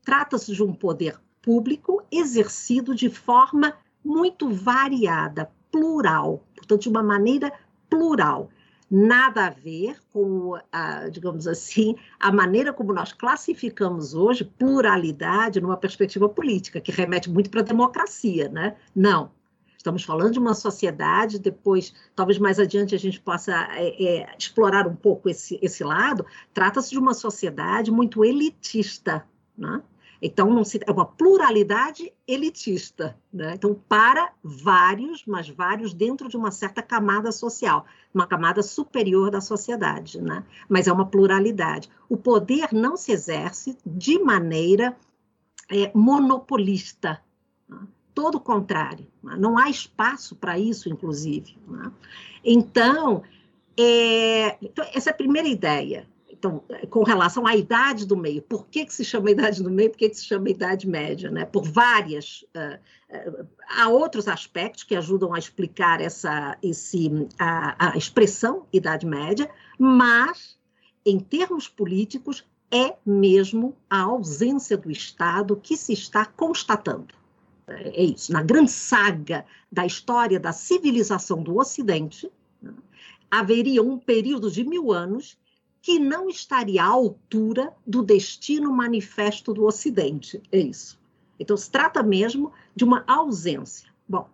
Trata-se 0.04 0.54
de 0.54 0.64
um 0.64 0.74
poder 0.74 1.20
público 1.42 2.04
exercido 2.12 2.94
de 2.94 3.10
forma 3.10 3.76
muito 4.04 4.50
variada, 4.50 5.52
plural, 5.72 6.44
portanto, 6.56 6.82
de 6.82 6.90
uma 6.90 7.04
maneira 7.04 7.52
plural. 7.90 8.50
Nada 8.92 9.46
a 9.46 9.50
ver 9.52 9.98
com, 10.12 10.58
a, 10.72 11.10
digamos 11.10 11.48
assim, 11.48 11.96
a 12.20 12.32
maneira 12.32 12.74
como 12.74 12.92
nós 12.92 13.14
classificamos 13.14 14.16
hoje 14.16 14.44
pluralidade 14.44 15.62
numa 15.62 15.78
perspectiva 15.78 16.28
política, 16.28 16.82
que 16.82 16.92
remete 16.92 17.30
muito 17.30 17.52
para 17.52 17.62
a 17.62 17.64
democracia, 17.64 18.50
né? 18.50 18.76
Não. 18.96 19.32
Estamos 19.78 20.04
falando 20.04 20.34
de 20.34 20.40
uma 20.40 20.54
sociedade, 20.54 21.40
depois, 21.40 21.94
talvez 22.14 22.38
mais 22.38 22.60
adiante 22.60 22.94
a 22.94 23.00
gente 23.00 23.22
possa 23.22 23.54
é, 23.72 24.04
é, 24.04 24.36
explorar 24.38 24.86
um 24.86 24.96
pouco 24.96 25.30
esse, 25.30 25.58
esse 25.62 25.84
lado. 25.84 26.26
Trata-se 26.54 26.90
de 26.90 27.00
uma 27.00 27.14
sociedade 27.14 27.90
muito 27.90 28.26
elitista, 28.26 29.24
né? 29.58 29.82
Então, 30.22 30.50
não 30.50 30.64
se, 30.64 30.80
é 30.86 30.92
uma 30.92 31.06
pluralidade 31.06 32.12
elitista. 32.28 33.18
Né? 33.32 33.54
Então, 33.56 33.74
para 33.88 34.34
vários, 34.44 35.26
mas 35.26 35.48
vários 35.50 35.94
dentro 35.94 36.28
de 36.28 36.36
uma 36.36 36.52
certa 36.52 36.82
camada 36.82 37.32
social, 37.32 37.86
uma 38.14 38.28
camada 38.28 38.62
superior 38.62 39.32
da 39.32 39.40
sociedade. 39.40 40.22
Né? 40.22 40.44
Mas 40.68 40.88
é 40.88 40.92
uma 40.92 41.06
pluralidade. 41.06 41.90
O 42.10 42.18
poder 42.18 42.74
não 42.74 42.98
se 42.98 43.12
exerce 43.12 43.78
de 43.86 44.20
maneira 44.20 44.96
é, 45.70 45.92
monopolista. 45.94 47.22
Né? 47.68 47.80
Todo 48.14 48.36
o 48.36 48.42
contrário. 48.42 49.08
Né? 49.24 49.38
Não 49.38 49.58
há 49.58 49.70
espaço 49.70 50.36
para 50.36 50.60
isso, 50.60 50.90
inclusive. 50.90 51.58
Né? 51.66 51.92
Então, 52.44 53.24
é, 53.78 54.58
então, 54.62 54.86
essa 54.94 55.10
é 55.10 55.14
a 55.14 55.16
primeira 55.16 55.48
ideia. 55.48 56.06
Então, 56.40 56.64
com 56.90 57.04
relação 57.04 57.46
à 57.46 57.54
idade 57.54 58.06
do 58.06 58.16
meio, 58.16 58.42
por 58.42 58.66
que, 58.68 58.86
que 58.86 58.94
se 58.94 59.04
chama 59.04 59.30
idade 59.30 59.62
do 59.62 59.70
meio, 59.70 59.90
por 59.90 59.98
que, 59.98 60.08
que 60.08 60.16
se 60.16 60.24
chama 60.24 60.50
idade 60.50 60.88
média? 60.88 61.30
Né? 61.30 61.44
Por 61.44 61.66
várias. 61.66 62.46
Uh, 62.56 63.42
uh, 63.42 63.48
há 63.68 63.90
outros 63.90 64.26
aspectos 64.26 64.86
que 64.86 64.96
ajudam 64.96 65.34
a 65.34 65.38
explicar 65.38 66.00
essa, 66.00 66.58
esse, 66.64 67.28
a, 67.38 67.92
a 67.92 67.98
expressão 67.98 68.66
idade 68.72 69.06
média, 69.06 69.52
mas, 69.78 70.58
em 71.06 71.20
termos 71.20 71.68
políticos, 71.68 72.46
é 72.72 72.96
mesmo 73.06 73.76
a 73.90 74.04
ausência 74.04 74.78
do 74.78 74.90
Estado 74.90 75.58
que 75.58 75.76
se 75.76 75.92
está 75.92 76.26
constatando. 76.26 77.14
É 77.68 78.02
isso. 78.02 78.32
Na 78.32 78.42
grande 78.42 78.72
saga 78.72 79.46
da 79.70 79.86
história 79.86 80.40
da 80.40 80.54
civilização 80.54 81.44
do 81.44 81.58
Ocidente, 81.58 82.32
né, 82.62 82.74
haveria 83.30 83.84
um 83.84 83.98
período 83.98 84.50
de 84.50 84.64
mil 84.64 84.92
anos 84.94 85.38
que 85.82 85.98
não 86.00 86.30
estaria 86.30 86.84
à 86.84 86.88
altura 86.88 87.74
do 87.86 88.04
destino 88.04 88.72
manifesto 88.72 89.54
do 89.54 89.66
Ocidente. 89.66 90.42
É 90.52 90.60
isso. 90.60 91.00
Então, 91.40 91.56
se 91.56 91.72
trata 91.72 92.04
mesmo 92.04 92.52
de 92.76 92.84
uma 92.84 93.04
ausência. 93.08 93.90
Bom, 94.08 94.30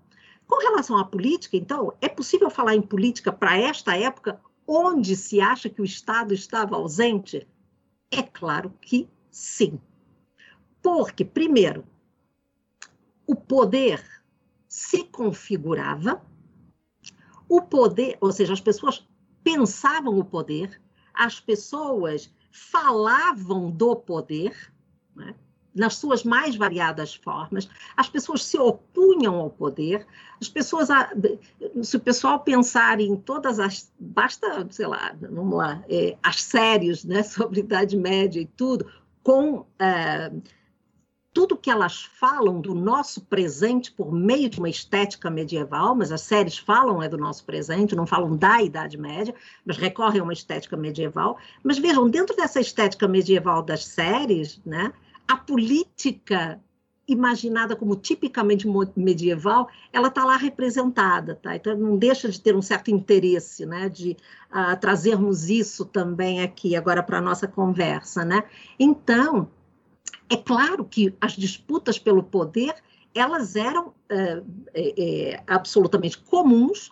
Com 0.48 0.60
relação 0.60 0.98
à 0.98 1.04
política, 1.04 1.58
então, 1.58 1.94
é 2.02 2.08
possível 2.08 2.50
falar 2.50 2.76
em 2.76 2.82
política 2.82 3.32
para 3.32 3.58
esta 3.58 3.98
época, 3.98 4.40
onde 4.68 5.16
se 5.16 5.42
acha 5.42 5.70
que 5.70 5.82
o 5.82 5.86
Estado 5.86 6.34
estava 6.34 6.76
ausente? 6.76 7.48
É 8.12 8.22
claro 8.22 8.72
que 8.82 9.10
sim. 9.32 9.80
Porque, 10.82 11.26
primeiro, 11.26 11.84
o 13.26 13.36
poder 13.36 14.04
se 14.68 15.04
configurava, 15.06 16.22
o 17.50 17.62
poder, 17.62 18.18
ou 18.22 18.32
seja, 18.32 18.54
as 18.54 18.62
pessoas 18.62 19.08
pensavam 19.44 20.18
o 20.20 20.26
poder, 20.26 20.82
as 21.18 21.40
pessoas 21.40 22.32
falavam 22.52 23.70
do 23.70 23.96
poder, 23.96 24.72
né? 25.16 25.36
nas 25.76 25.98
suas 25.98 26.24
mais 26.24 26.56
variadas 26.56 27.14
formas, 27.14 27.68
as 27.98 28.08
pessoas 28.08 28.46
se 28.46 28.58
opunham 28.58 29.36
ao 29.36 29.50
poder, 29.50 30.08
as 30.40 30.48
pessoas, 30.48 30.88
se 31.84 31.98
o 31.98 32.00
pessoal 32.00 32.40
pensar 32.40 33.02
em 33.02 33.18
todas 33.18 33.60
as, 33.60 33.92
basta, 34.00 34.66
sei 34.72 34.88
lá, 34.88 35.14
vamos 35.20 35.58
lá, 35.58 35.84
é, 35.90 36.18
as 36.24 36.42
séries 36.42 37.04
né, 37.04 37.24
sobre 37.24 37.60
Idade 37.60 37.98
Média 37.98 38.40
e 38.40 38.46
tudo, 38.46 38.90
com 39.22 39.66
é, 39.78 40.32
tudo 41.36 41.58
que 41.58 41.70
elas 41.70 42.02
falam 42.02 42.62
do 42.62 42.74
nosso 42.74 43.20
presente 43.20 43.92
por 43.92 44.10
meio 44.10 44.50
de 44.50 44.58
uma 44.58 44.70
estética 44.70 45.30
medieval, 45.30 45.94
mas 45.94 46.10
as 46.10 46.22
séries 46.22 46.58
falam 46.58 47.04
é 47.04 47.10
do 47.10 47.18
nosso 47.18 47.44
presente, 47.44 47.94
não 47.94 48.08
falam 48.08 48.38
da 48.38 48.62
Idade 48.62 48.98
Média, 48.98 49.36
mas 49.66 49.76
recorrem 49.76 50.22
a 50.22 50.24
uma 50.24 50.32
estética 50.32 50.78
medieval. 50.78 51.38
Mas 51.62 51.78
vejam, 51.78 52.10
dentro 52.10 52.38
dessa 52.38 52.62
estética 52.62 53.06
medieval 53.06 53.62
das 53.62 53.84
séries, 53.84 54.62
né, 54.66 54.94
a 55.28 55.36
política 55.36 56.58
imaginada 57.06 57.76
como 57.76 57.98
tipicamente 57.98 58.66
medieval, 58.96 59.68
ela 59.92 60.08
está 60.08 60.24
lá 60.24 60.38
representada, 60.38 61.36
tá? 61.36 61.54
Então 61.54 61.78
não 61.78 61.98
deixa 61.98 62.30
de 62.30 62.40
ter 62.40 62.56
um 62.56 62.62
certo 62.62 62.90
interesse, 62.90 63.66
né, 63.66 63.90
de 63.90 64.16
uh, 64.50 64.80
trazermos 64.80 65.50
isso 65.50 65.84
também 65.84 66.42
aqui 66.42 66.78
agora 66.78 67.04
para 67.04 67.20
nossa 67.20 67.46
conversa, 67.46 68.24
né? 68.24 68.46
Então 68.80 69.50
é 70.30 70.38
claro 70.38 70.86
que 70.86 71.16
as 71.22 71.34
disputas 71.34 72.00
pelo 72.00 72.24
poder 72.24 72.76
elas 73.16 73.56
eram 73.56 73.94
é, 74.10 74.44
é, 74.76 75.44
absolutamente 75.48 76.18
comuns, 76.18 76.92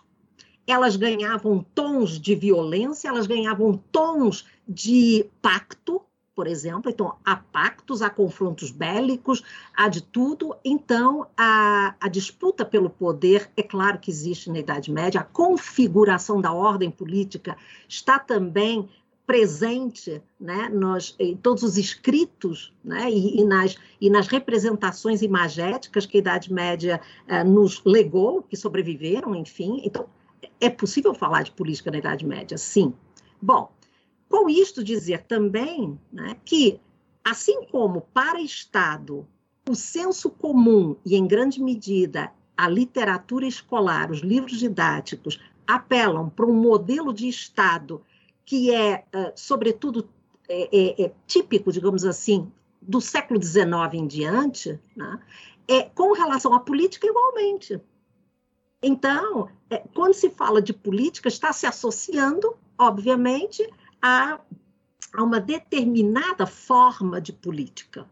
elas 0.66 0.96
ganhavam 0.96 1.64
tons 1.74 2.18
de 2.18 2.34
violência, 2.34 3.08
elas 3.08 3.26
ganhavam 3.26 3.76
tons 3.92 4.46
de 4.66 5.26
pacto, 5.42 6.00
por 6.34 6.46
exemplo. 6.46 6.90
Então, 6.90 7.16
há 7.22 7.36
pactos, 7.36 8.00
há 8.00 8.08
confrontos 8.08 8.70
bélicos, 8.70 9.42
há 9.76 9.88
de 9.88 10.02
tudo. 10.02 10.56
Então, 10.64 11.26
a, 11.36 11.94
a 12.00 12.08
disputa 12.08 12.64
pelo 12.64 12.88
poder, 12.88 13.50
é 13.54 13.62
claro 13.62 13.98
que 13.98 14.10
existe 14.10 14.50
na 14.50 14.60
Idade 14.60 14.90
Média, 14.90 15.20
a 15.20 15.24
configuração 15.24 16.40
da 16.40 16.52
ordem 16.52 16.90
política 16.90 17.54
está 17.86 18.18
também 18.18 18.88
presente 19.26 20.22
né, 20.38 20.68
nos, 20.68 21.14
em 21.18 21.36
todos 21.36 21.62
os 21.62 21.78
escritos 21.78 22.72
né, 22.84 23.10
e, 23.10 23.40
e, 23.40 23.44
nas, 23.44 23.76
e 24.00 24.10
nas 24.10 24.26
representações 24.28 25.22
imagéticas 25.22 26.04
que 26.04 26.18
a 26.18 26.20
Idade 26.20 26.52
Média 26.52 27.00
eh, 27.26 27.42
nos 27.42 27.82
legou, 27.84 28.42
que 28.42 28.56
sobreviveram, 28.56 29.34
enfim. 29.34 29.80
Então, 29.84 30.06
é 30.60 30.68
possível 30.68 31.14
falar 31.14 31.42
de 31.42 31.52
política 31.52 31.90
na 31.90 31.98
Idade 31.98 32.26
Média, 32.26 32.58
sim. 32.58 32.92
Bom, 33.40 33.70
com 34.28 34.48
isto 34.48 34.84
dizer 34.84 35.22
também 35.22 35.98
né, 36.12 36.36
que, 36.44 36.78
assim 37.24 37.64
como 37.66 38.02
para 38.12 38.40
Estado 38.40 39.26
o 39.66 39.74
senso 39.74 40.28
comum 40.28 40.96
e, 41.06 41.16
em 41.16 41.26
grande 41.26 41.62
medida, 41.62 42.30
a 42.54 42.68
literatura 42.68 43.46
escolar, 43.46 44.10
os 44.10 44.20
livros 44.20 44.58
didáticos, 44.58 45.40
apelam 45.66 46.28
para 46.28 46.44
um 46.44 46.52
modelo 46.52 47.12
de 47.12 47.26
Estado 47.26 48.02
que 48.44 48.74
é, 48.74 49.04
uh, 49.14 49.32
sobretudo, 49.34 50.08
é, 50.48 51.04
é, 51.04 51.12
típico, 51.26 51.72
digamos 51.72 52.04
assim, 52.04 52.50
do 52.80 53.00
século 53.00 53.42
XIX 53.42 53.94
em 53.94 54.06
diante, 54.06 54.78
né? 54.94 55.18
é 55.66 55.82
com 55.82 56.12
relação 56.12 56.52
à 56.54 56.60
política 56.60 57.06
igualmente. 57.06 57.80
Então, 58.82 59.48
é, 59.70 59.78
quando 59.94 60.12
se 60.12 60.28
fala 60.28 60.60
de 60.60 60.74
política, 60.74 61.28
está 61.28 61.52
se 61.52 61.66
associando, 61.66 62.54
obviamente, 62.78 63.66
a, 64.02 64.38
a 65.14 65.22
uma 65.22 65.40
determinada 65.40 66.46
forma 66.46 67.18
de 67.18 67.32
política. 67.32 68.06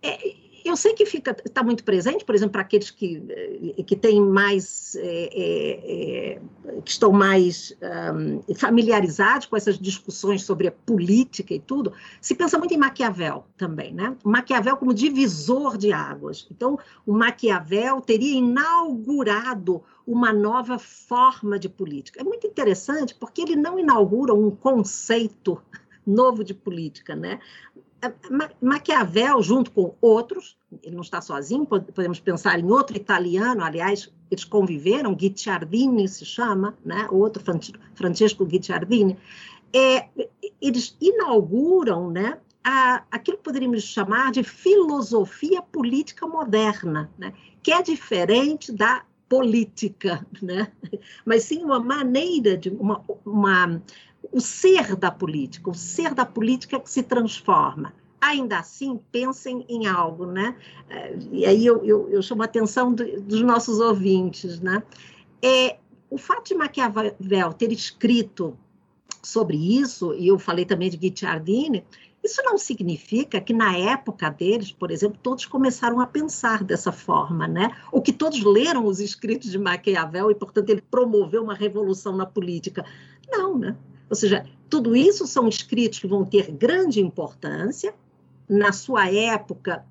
É, 0.00 0.41
eu 0.64 0.76
sei 0.76 0.94
que 0.94 1.04
fica 1.06 1.36
está 1.44 1.62
muito 1.62 1.84
presente, 1.84 2.24
por 2.24 2.34
exemplo, 2.34 2.52
para 2.52 2.62
aqueles 2.62 2.90
que, 2.90 3.22
eh, 3.76 3.82
que 3.82 3.96
têm 3.96 4.20
mais 4.20 4.96
é, 4.96 5.30
é, 6.36 6.40
que 6.84 6.90
estão 6.90 7.12
mais 7.12 7.76
um, 8.14 8.54
familiarizados 8.54 9.46
com 9.46 9.56
essas 9.56 9.78
discussões 9.78 10.42
sobre 10.44 10.68
a 10.68 10.72
política 10.72 11.54
e 11.54 11.60
tudo, 11.60 11.92
se 12.20 12.34
pensa 12.34 12.58
muito 12.58 12.74
em 12.74 12.78
Maquiavel 12.78 13.44
também, 13.56 13.92
né? 13.92 14.16
Maquiavel 14.24 14.76
como 14.76 14.94
divisor 14.94 15.76
de 15.76 15.92
águas. 15.92 16.46
Então, 16.50 16.78
o 17.06 17.12
Maquiavel 17.12 18.00
teria 18.00 18.38
inaugurado 18.38 19.82
uma 20.06 20.32
nova 20.32 20.78
forma 20.78 21.58
de 21.58 21.68
política. 21.68 22.20
É 22.20 22.24
muito 22.24 22.46
interessante 22.46 23.14
porque 23.14 23.42
ele 23.42 23.56
não 23.56 23.78
inaugura 23.78 24.34
um 24.34 24.50
conceito 24.50 25.60
novo 26.06 26.42
de 26.42 26.52
política, 26.52 27.14
né? 27.14 27.38
Maquiavel, 28.60 29.40
junto 29.42 29.70
com 29.70 29.94
outros, 30.00 30.56
ele 30.82 30.96
não 30.96 31.02
está 31.02 31.20
sozinho, 31.20 31.64
podemos 31.66 32.18
pensar 32.18 32.58
em 32.58 32.68
outro 32.70 32.96
italiano, 32.96 33.62
aliás, 33.62 34.12
eles 34.30 34.44
conviveram, 34.44 35.14
Guicciardini 35.14 36.08
se 36.08 36.24
chama, 36.24 36.76
né? 36.84 37.06
outro 37.10 37.42
Francesco 37.94 38.44
Guicciardini, 38.44 39.16
é, 39.72 40.08
eles 40.60 40.96
inauguram 41.00 42.10
né, 42.10 42.38
a, 42.64 43.04
aquilo 43.10 43.36
que 43.36 43.44
poderíamos 43.44 43.84
chamar 43.84 44.32
de 44.32 44.42
filosofia 44.42 45.62
política 45.62 46.26
moderna, 46.26 47.10
né? 47.18 47.32
que 47.62 47.72
é 47.72 47.82
diferente 47.82 48.72
da 48.72 49.04
política, 49.32 50.26
né? 50.42 50.70
mas 51.24 51.44
sim 51.44 51.64
uma 51.64 51.80
maneira 51.80 52.54
de 52.54 52.68
uma, 52.68 53.02
uma 53.24 53.82
o 54.30 54.42
ser 54.42 54.94
da 54.94 55.10
política, 55.10 55.70
o 55.70 55.74
ser 55.74 56.12
da 56.12 56.26
política 56.26 56.78
que 56.78 56.90
se 56.90 57.02
transforma. 57.02 57.94
Ainda 58.20 58.58
assim, 58.58 59.00
pensem 59.10 59.64
em 59.70 59.86
algo, 59.86 60.26
né? 60.26 60.54
É, 60.90 61.16
e 61.32 61.46
aí 61.46 61.64
eu, 61.64 61.82
eu, 61.82 62.10
eu 62.10 62.20
chamo 62.20 62.42
a 62.42 62.44
atenção 62.44 62.92
do, 62.92 63.22
dos 63.22 63.40
nossos 63.40 63.80
ouvintes, 63.80 64.60
né? 64.60 64.82
É, 65.42 65.78
o 66.10 66.18
fato 66.18 66.48
de 66.48 66.54
Maquiavel 66.54 67.54
ter 67.54 67.72
escrito 67.72 68.54
sobre 69.22 69.56
isso, 69.56 70.14
e 70.14 70.28
eu 70.28 70.38
falei 70.38 70.66
também 70.66 70.90
de 70.90 70.98
Guicciardini, 70.98 71.82
isso 72.22 72.40
não 72.44 72.56
significa 72.56 73.40
que 73.40 73.52
na 73.52 73.76
época 73.76 74.30
deles, 74.30 74.70
por 74.70 74.90
exemplo, 74.90 75.18
todos 75.22 75.44
começaram 75.44 76.00
a 76.00 76.06
pensar 76.06 76.62
dessa 76.62 76.92
forma, 76.92 77.48
né? 77.48 77.76
Ou 77.90 78.00
que 78.00 78.12
todos 78.12 78.42
leram 78.44 78.86
os 78.86 79.00
escritos 79.00 79.50
de 79.50 79.58
Maquiavel 79.58 80.30
e, 80.30 80.34
portanto, 80.34 80.70
ele 80.70 80.82
promoveu 80.82 81.42
uma 81.42 81.54
revolução 81.54 82.16
na 82.16 82.24
política. 82.24 82.84
Não, 83.28 83.58
né? 83.58 83.76
Ou 84.08 84.14
seja, 84.14 84.46
tudo 84.68 84.94
isso 84.94 85.26
são 85.26 85.48
escritos 85.48 85.98
que 85.98 86.06
vão 86.06 86.24
ter 86.24 86.50
grande 86.52 87.00
importância 87.00 87.94
na 88.48 88.70
sua 88.70 89.10
época, 89.10 89.84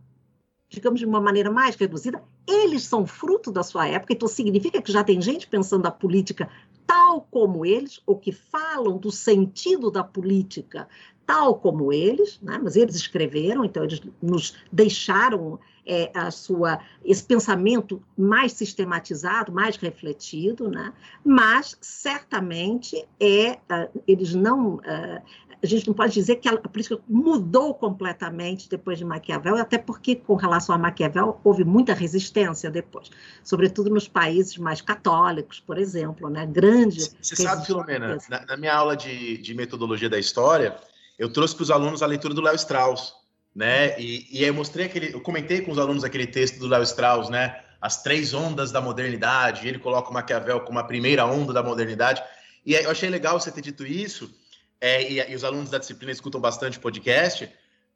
digamos 0.69 0.99
de 0.99 1.05
uma 1.05 1.19
maneira 1.19 1.51
mais 1.51 1.75
reduzida, 1.75 2.23
eles 2.47 2.83
são 2.83 3.05
fruto 3.05 3.51
da 3.51 3.63
sua 3.63 3.87
época, 3.87 4.13
então 4.13 4.27
significa 4.27 4.81
que 4.81 4.91
já 4.91 5.03
tem 5.03 5.21
gente 5.21 5.47
pensando 5.47 5.85
a 5.85 5.91
política 5.91 6.49
tal 6.85 7.21
como 7.31 7.65
eles, 7.65 8.01
ou 8.05 8.17
que 8.17 8.31
falam 8.31 8.97
do 8.97 9.11
sentido 9.11 9.89
da 9.89 10.03
política 10.03 10.87
tal 11.31 11.55
como 11.55 11.93
eles, 11.93 12.37
né? 12.41 12.59
mas 12.61 12.75
eles 12.75 12.93
escreveram, 12.93 13.63
então 13.63 13.85
eles 13.85 14.01
nos 14.21 14.53
deixaram 14.69 15.57
é, 15.87 16.11
a 16.13 16.29
sua, 16.29 16.79
esse 17.05 17.23
pensamento 17.23 18.03
mais 18.17 18.51
sistematizado, 18.51 19.49
mais 19.49 19.77
refletido, 19.77 20.69
né? 20.69 20.91
mas 21.23 21.77
certamente 21.79 23.07
é, 23.17 23.53
uh, 23.53 24.01
eles 24.05 24.35
não. 24.35 24.75
Uh, 24.75 25.21
a 25.63 25.67
gente 25.67 25.87
não 25.87 25.93
pode 25.93 26.11
dizer 26.11 26.37
que 26.37 26.49
a, 26.49 26.53
a, 26.53 26.57
política 26.57 26.99
mudou 27.07 27.75
completamente 27.75 28.67
depois 28.67 28.97
de 28.97 29.05
Maquiavel, 29.05 29.57
até 29.57 29.77
porque, 29.77 30.15
com 30.15 30.33
relação 30.33 30.73
a 30.73 30.77
Maquiavel, 30.77 31.39
houve 31.43 31.63
muita 31.63 31.93
resistência 31.93 32.69
depois, 32.69 33.11
sobretudo 33.43 33.89
nos 33.91 34.07
países 34.07 34.57
mais 34.57 34.81
católicos, 34.81 35.59
por 35.59 35.77
exemplo, 35.77 36.29
né? 36.29 36.47
Grande. 36.47 37.11
Você 37.21 37.35
sabe, 37.35 37.63
Filomena, 37.63 38.17
na, 38.27 38.45
na 38.47 38.57
minha 38.57 38.73
aula 38.73 38.97
de, 38.97 39.37
de 39.37 39.53
metodologia 39.53 40.09
da 40.09 40.17
história, 40.17 40.75
eu 41.21 41.31
trouxe 41.31 41.55
para 41.55 41.63
os 41.63 41.71
alunos 41.71 42.01
a 42.01 42.05
leitura 42.05 42.33
do 42.33 42.41
Léo 42.41 42.55
Strauss 42.55 43.13
né? 43.55 43.99
E, 43.99 44.27
e 44.31 44.43
eu 44.43 44.53
mostrei 44.53 44.85
aquele, 44.85 45.13
eu 45.13 45.21
comentei 45.21 45.61
com 45.61 45.71
os 45.71 45.77
alunos 45.77 46.03
aquele 46.03 46.25
texto 46.25 46.59
do 46.59 46.67
Léo 46.67 46.83
Strauss, 46.83 47.29
né? 47.29 47.61
As 47.81 48.01
três 48.01 48.33
ondas 48.33 48.71
da 48.71 48.79
modernidade. 48.79 49.67
ele 49.67 49.79
coloca 49.79 50.09
o 50.09 50.13
Maquiavel 50.13 50.61
como 50.61 50.79
a 50.79 50.83
primeira 50.83 51.25
onda 51.25 51.51
da 51.51 51.61
modernidade. 51.61 52.23
E 52.65 52.73
eu 52.73 52.91
achei 52.91 53.09
legal 53.09 53.39
você 53.39 53.51
ter 53.51 53.61
dito 53.61 53.85
isso. 53.85 54.33
É, 54.79 55.11
e, 55.11 55.31
e, 55.31 55.35
os 55.35 55.43
alunos 55.43 55.69
da 55.69 55.77
disciplina 55.77 56.11
escutam 56.11 56.39
bastante 56.39 56.79
podcast, 56.79 57.49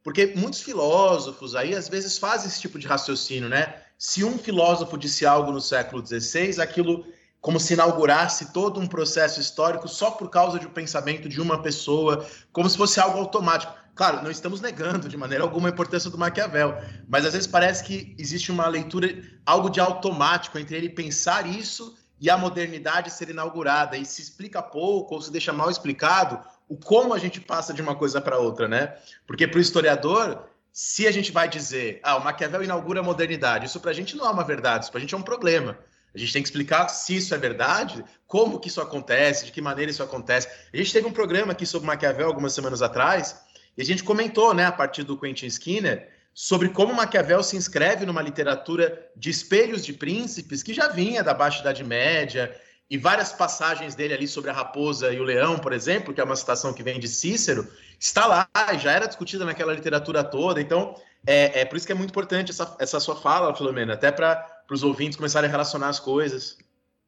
porque 0.04 0.34
muitos 0.36 0.62
filósofos 0.62 1.56
aí 1.56 1.74
às 1.74 1.90
vezes 1.90 2.18
fazem 2.18 2.48
esse 2.48 2.62
tipo 2.62 2.78
de 2.78 2.86
raciocínio, 2.86 3.50
né? 3.50 3.82
se 3.98 4.24
um 4.24 4.38
filósofo 4.38 4.98
disse 4.98 5.26
algo 5.26 5.52
no 5.52 5.62
século 5.62 6.06
XVI, 6.06 6.62
aquilo 6.62 7.06
como 7.46 7.60
se 7.60 7.76
inaugurasse 7.76 8.52
todo 8.52 8.80
um 8.80 8.88
processo 8.88 9.40
histórico 9.40 9.88
só 9.88 10.10
por 10.10 10.32
causa 10.32 10.58
de 10.58 10.66
um 10.66 10.72
pensamento 10.72 11.30
de 11.30 11.40
uma 11.40 11.62
pessoa, 11.62 12.26
como 12.52 12.68
se 12.68 12.76
fosse 12.76 13.00
algo 13.00 13.20
automático. 13.20 13.72
Claro, 13.94 14.24
não 14.24 14.32
estamos 14.32 14.62
negando 14.62 15.08
de 15.08 15.16
maneira 15.16 15.44
alguma 15.44 15.70
a 15.70 15.72
importância 15.72 16.10
do 16.10 16.18
Maquiavel, 16.18 16.76
mas 17.08 17.24
às 17.24 17.34
vezes 17.34 17.48
parece 17.48 17.84
que 17.84 18.16
existe 18.18 18.52
uma 18.52 18.68
leitura, 18.68 19.22
algo 19.46 19.70
de 19.70 19.80
automático 19.80 20.58
entre 20.58 20.76
ele 20.76 20.90
pensar 20.90 21.46
isso 21.46 21.96
e 22.20 22.32
a 22.32 22.36
modernidade 22.36 23.12
ser 23.12 23.30
inaugurada, 23.30 23.96
e 23.96 24.04
se 24.06 24.24
explica 24.24 24.60
pouco 24.64 25.14
ou 25.14 25.22
se 25.22 25.32
deixa 25.32 25.54
mal 25.54 25.70
explicado 25.70 26.40
o 26.68 26.76
como 26.76 27.14
a 27.14 27.20
gente 27.20 27.40
passa 27.40 27.76
de 27.76 27.80
uma 27.80 27.94
coisa 27.94 28.20
para 28.20 28.40
outra, 28.40 28.68
né? 28.68 28.96
Porque 29.28 29.48
para 29.48 29.60
o 29.60 29.62
historiador, 29.62 30.48
se 30.72 31.06
a 31.06 31.12
gente 31.12 31.32
vai 31.32 31.48
dizer, 31.48 32.00
ah, 32.02 32.18
o 32.18 32.24
Maquiavel 32.24 32.64
inaugura 32.64 33.02
a 33.02 33.04
modernidade, 33.04 33.68
isso 33.68 33.80
para 33.80 33.92
a 33.92 33.94
gente 33.94 34.18
não 34.18 34.26
é 34.26 34.32
uma 34.32 34.44
verdade, 34.44 34.86
isso 34.86 34.92
para 34.92 34.98
a 34.98 35.02
gente 35.02 35.14
é 35.14 35.18
um 35.18 35.22
problema. 35.22 35.78
A 36.16 36.18
gente 36.18 36.32
tem 36.32 36.42
que 36.42 36.48
explicar 36.48 36.88
se 36.88 37.18
isso 37.18 37.36
é 37.36 37.38
verdade, 37.38 38.04
como 38.26 38.60
que 38.60 38.70
isso 38.70 38.80
acontece, 38.80 39.46
de 39.46 39.52
que 39.52 39.62
maneira 39.62 39.92
isso 39.92 40.02
acontece. 40.02 40.48
A 40.74 40.78
gente 40.78 40.94
teve 40.94 41.06
um 41.06 41.12
programa 41.12 41.52
aqui 41.52 41.66
sobre 41.66 41.88
Maquiavel 41.88 42.28
algumas 42.28 42.54
semanas 42.54 42.82
atrás, 42.82 43.42
e 43.78 43.82
a 43.82 43.86
gente 43.86 44.04
comentou, 44.04 44.54
né, 44.54 44.66
a 44.66 44.72
partir 44.72 45.04
do 45.04 45.20
Quentin 45.20 45.48
Skinner, 45.48 46.10
sobre 46.34 46.70
como 46.70 46.94
Maquiavel 46.94 47.44
se 47.44 47.58
inscreve 47.58 48.06
numa 48.06 48.22
literatura 48.22 49.10
de 49.16 49.30
espelhos 49.30 49.86
de 49.86 49.94
príncipes 49.94 50.64
que 50.64 50.74
já 50.74 50.88
vinha 50.88 51.24
da 51.24 51.34
Baixa 51.34 51.60
Idade 51.60 51.84
Média, 51.84 52.56
e 52.90 52.98
várias 52.98 53.34
passagens 53.34 53.96
dele 53.96 54.14
ali 54.14 54.28
sobre 54.28 54.52
a 54.52 54.54
raposa 54.54 55.12
e 55.12 55.20
o 55.20 55.24
leão, 55.24 55.58
por 55.58 55.74
exemplo, 55.74 56.14
que 56.14 56.22
é 56.22 56.24
uma 56.24 56.36
citação 56.36 56.74
que 56.74 56.84
vem 56.84 57.00
de 57.00 57.08
Cícero, 57.08 57.68
está 58.00 58.28
lá, 58.28 58.48
já 58.78 58.92
era 58.92 59.08
discutida 59.08 59.44
naquela 59.44 59.74
literatura 59.74 60.24
toda. 60.24 60.62
Então, 60.62 60.96
é, 61.26 61.62
é 61.62 61.66
por 61.66 61.78
isso 61.78 61.86
que 61.86 61.92
é 61.92 61.96
muito 61.96 62.12
importante 62.12 62.52
essa, 62.52 62.76
essa 62.80 63.00
sua 63.00 63.16
fala, 63.16 63.56
Filomena, 63.56 63.94
até 63.94 64.12
para 64.12 64.55
os 64.74 64.84
ouvintes 64.84 65.16
começarem 65.16 65.48
a 65.48 65.52
relacionar 65.52 65.90
as 65.90 66.00
coisas. 66.00 66.58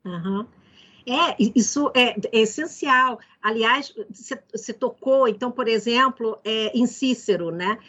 Uhum. 0.06 0.46
É, 1.08 1.36
isso 1.40 1.90
é, 1.96 2.10
é, 2.10 2.42
essencial. 2.42 3.20
Aliás, 3.42 3.94
você 4.52 4.74
tocou, 4.74 5.28
então, 5.28 5.50
por 5.50 5.68
exemplo, 5.68 6.38
é, 6.44 6.78
em 6.78 6.86
Cícero, 6.86 7.50
né? 7.50 7.80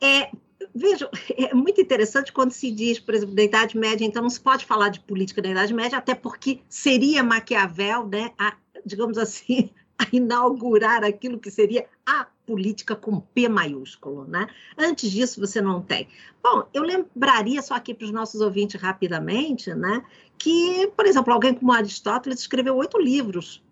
É, 0.00 0.30
vejam, 0.74 1.08
é 1.36 1.52
muito 1.52 1.80
interessante 1.80 2.32
quando 2.32 2.52
se 2.52 2.70
diz, 2.70 3.00
por 3.00 3.14
exemplo, 3.14 3.34
da 3.34 3.42
Idade 3.42 3.76
Média, 3.76 4.04
então 4.04 4.22
não 4.22 4.30
se 4.30 4.40
pode 4.40 4.64
falar 4.64 4.88
de 4.88 5.00
política 5.00 5.42
da 5.42 5.48
Idade 5.48 5.74
Média, 5.74 5.98
até 5.98 6.14
porque 6.14 6.60
seria 6.68 7.24
Maquiavel, 7.24 8.06
né, 8.06 8.32
a, 8.38 8.56
digamos 8.84 9.18
assim, 9.18 9.70
a 9.98 10.06
inaugurar 10.12 11.04
aquilo 11.04 11.38
que 11.38 11.50
seria 11.50 11.86
a 12.06 12.26
política 12.50 12.96
com 12.96 13.20
P 13.20 13.48
maiúsculo, 13.48 14.24
né? 14.24 14.48
Antes 14.76 15.08
disso 15.08 15.38
você 15.40 15.60
não 15.60 15.80
tem. 15.80 16.08
Bom, 16.42 16.66
eu 16.74 16.82
lembraria 16.82 17.62
só 17.62 17.74
aqui 17.74 17.94
para 17.94 18.06
os 18.06 18.10
nossos 18.10 18.40
ouvintes 18.40 18.80
rapidamente, 18.80 19.72
né, 19.72 20.02
que, 20.36 20.88
por 20.96 21.06
exemplo, 21.06 21.32
alguém 21.32 21.54
como 21.54 21.70
Aristóteles 21.70 22.40
escreveu 22.40 22.74
oito 22.76 22.98
livros 22.98 23.62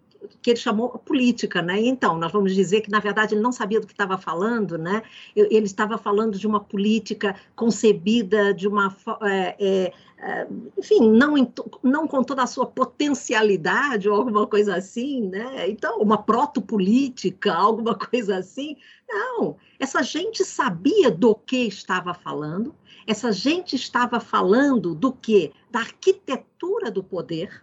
que 0.43 0.51
ele 0.51 0.59
chamou 0.59 0.91
política, 0.91 1.63
né? 1.63 1.81
Então, 1.81 2.17
nós 2.17 2.33
vamos 2.33 2.55
dizer 2.55 2.81
que, 2.81 2.91
na 2.91 3.01
verdade, 3.01 3.35
ele 3.35 3.43
não 3.43 3.53
sabia 3.53 3.81
do 3.81 3.87
que 3.87 3.93
estava 3.93 4.19
falando, 4.19 4.79
né? 4.79 5.03
Ele 5.35 5.67
estava 5.67 5.99
falando 5.99 6.39
de 6.39 6.47
uma 6.47 6.61
política 6.61 7.37
concebida 7.55 8.53
de 8.53 8.67
uma... 8.67 8.95
É, 9.23 9.57
é, 9.59 9.93
é 10.19 10.49
enfim, 10.77 11.11
não, 11.11 11.35
não 11.83 12.09
com 12.09 12.23
toda 12.23 12.43
a 12.43 12.47
sua 12.47 12.67
potencialidade 12.67 14.09
ou 14.09 14.17
alguma 14.17 14.47
coisa 14.47 14.77
assim, 14.77 15.23
né? 15.29 15.69
Então, 15.69 15.99
uma 15.99 16.23
protopolítica, 16.23 17.55
alguma 17.55 17.95
coisa 17.99 18.37
assim. 18.39 18.77
Não, 19.09 19.57
essa 19.79 20.03
gente 20.03 20.45
sabia 20.45 21.11
do 21.11 21.35
que 21.35 21.67
estava 21.67 22.13
falando, 22.13 22.75
essa 23.07 23.33
gente 23.33 23.75
estava 23.75 24.21
falando 24.21 24.95
do 24.95 25.13
que? 25.13 25.53
Da 25.71 25.81
arquitetura 25.81 26.91
do 26.91 27.03
poder, 27.03 27.63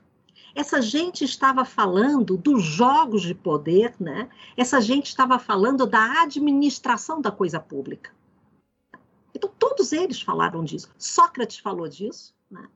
essa 0.53 0.81
gente 0.81 1.23
estava 1.23 1.65
falando 1.65 2.37
dos 2.37 2.63
jogos 2.63 3.21
de 3.21 3.35
poder, 3.35 3.93
né? 3.99 4.29
Essa 4.55 4.79
gente 4.79 5.07
estava 5.07 5.37
falando 5.37 5.85
da 5.85 6.21
administração 6.23 7.21
da 7.21 7.31
coisa 7.31 7.59
pública. 7.59 8.11
Então, 9.33 9.51
todos 9.59 9.91
eles 9.91 10.21
falaram 10.21 10.63
disso. 10.63 10.89
Sócrates 10.97 11.59
falou 11.59 11.87
disso, 11.87 12.33
né? 12.49 12.67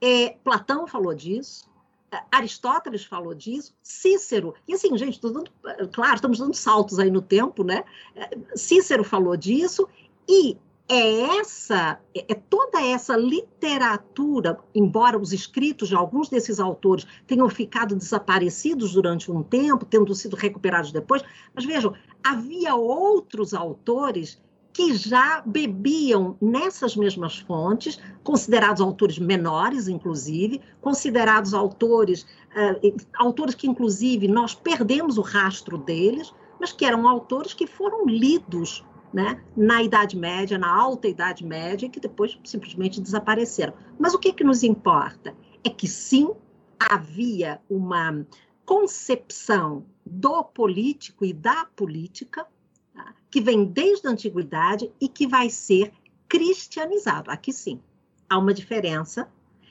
É, 0.00 0.30
Platão 0.44 0.86
falou 0.86 1.14
disso, 1.14 1.68
é, 2.10 2.22
Aristóteles 2.30 3.04
falou 3.04 3.34
disso, 3.34 3.74
Cícero, 3.82 4.54
e 4.68 4.74
assim, 4.74 4.96
gente, 4.96 5.20
dando, 5.20 5.50
claro, 5.92 6.14
estamos 6.14 6.38
dando 6.38 6.54
saltos 6.54 6.98
aí 6.98 7.10
no 7.10 7.22
tempo, 7.22 7.64
né? 7.64 7.84
É, 8.14 8.38
Cícero 8.54 9.04
falou 9.04 9.36
disso, 9.36 9.88
e 10.28 10.56
é 10.88 11.38
essa, 11.38 11.98
é, 12.14 12.24
é 12.28 12.34
toda 12.34 12.80
essa 12.80 13.16
literatura, 13.16 14.58
embora 14.74 15.18
os 15.18 15.32
escritos 15.32 15.88
de 15.88 15.96
alguns 15.96 16.28
desses 16.28 16.60
autores 16.60 17.06
tenham 17.26 17.48
ficado 17.48 17.96
desaparecidos 17.96 18.92
durante 18.92 19.30
um 19.30 19.42
tempo, 19.42 19.84
tendo 19.84 20.14
sido 20.14 20.36
recuperados 20.36 20.92
depois, 20.92 21.22
mas 21.54 21.64
vejam, 21.64 21.92
havia 22.22 22.74
outros 22.76 23.52
autores 23.52 24.40
que 24.72 24.94
já 24.94 25.42
bebiam 25.44 26.36
nessas 26.40 26.94
mesmas 26.94 27.38
fontes, 27.38 27.98
considerados 28.22 28.82
autores 28.82 29.18
menores, 29.18 29.88
inclusive, 29.88 30.60
considerados 30.82 31.54
autores, 31.54 32.26
uh, 32.52 32.96
autores 33.14 33.54
que, 33.54 33.66
inclusive, 33.66 34.28
nós 34.28 34.54
perdemos 34.54 35.16
o 35.16 35.22
rastro 35.22 35.78
deles, 35.78 36.32
mas 36.60 36.72
que 36.72 36.84
eram 36.84 37.08
autores 37.08 37.54
que 37.54 37.66
foram 37.66 38.04
lidos 38.04 38.84
né, 39.16 39.42
na 39.56 39.82
Idade 39.82 40.14
Média, 40.14 40.58
na 40.58 40.70
Alta 40.70 41.08
Idade 41.08 41.42
Média, 41.42 41.88
que 41.88 41.98
depois 41.98 42.38
simplesmente 42.44 43.00
desapareceram. 43.00 43.72
Mas 43.98 44.12
o 44.12 44.18
que, 44.18 44.30
que 44.30 44.44
nos 44.44 44.62
importa? 44.62 45.34
É 45.64 45.70
que 45.70 45.88
sim, 45.88 46.30
havia 46.78 47.58
uma 47.70 48.26
concepção 48.66 49.86
do 50.04 50.44
político 50.44 51.24
e 51.24 51.32
da 51.32 51.64
política 51.64 52.46
tá, 52.92 53.14
que 53.30 53.40
vem 53.40 53.64
desde 53.64 54.06
a 54.06 54.10
antiguidade 54.10 54.92
e 55.00 55.08
que 55.08 55.26
vai 55.26 55.48
ser 55.48 55.94
cristianizado. 56.28 57.30
Aqui 57.30 57.54
sim, 57.54 57.80
há 58.28 58.36
uma 58.36 58.52
diferença 58.52 59.30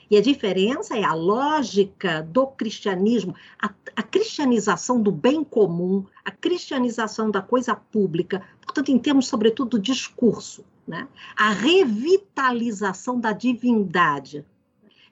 e 0.09 0.17
a 0.17 0.21
diferença 0.21 0.97
é 0.97 1.03
a 1.03 1.13
lógica 1.13 2.21
do 2.21 2.45
cristianismo, 2.47 3.35
a, 3.61 3.73
a, 3.95 4.03
cristianização 4.03 5.01
do 5.01 5.11
bem 5.11 5.43
comum, 5.43 6.05
a 6.23 6.31
cristianização 6.31 7.31
da 7.31 7.41
coisa 7.41 7.75
pública, 7.75 8.43
portanto, 8.75 8.91
em 8.91 8.99
termos, 8.99 9.27
sobretudo, 9.27 9.71
do 9.71 9.79
discurso, 9.79 10.65
né? 10.85 11.07
a 11.37 11.51
revitalização 11.51 13.19
da 13.19 13.31
divindade. 13.31 14.45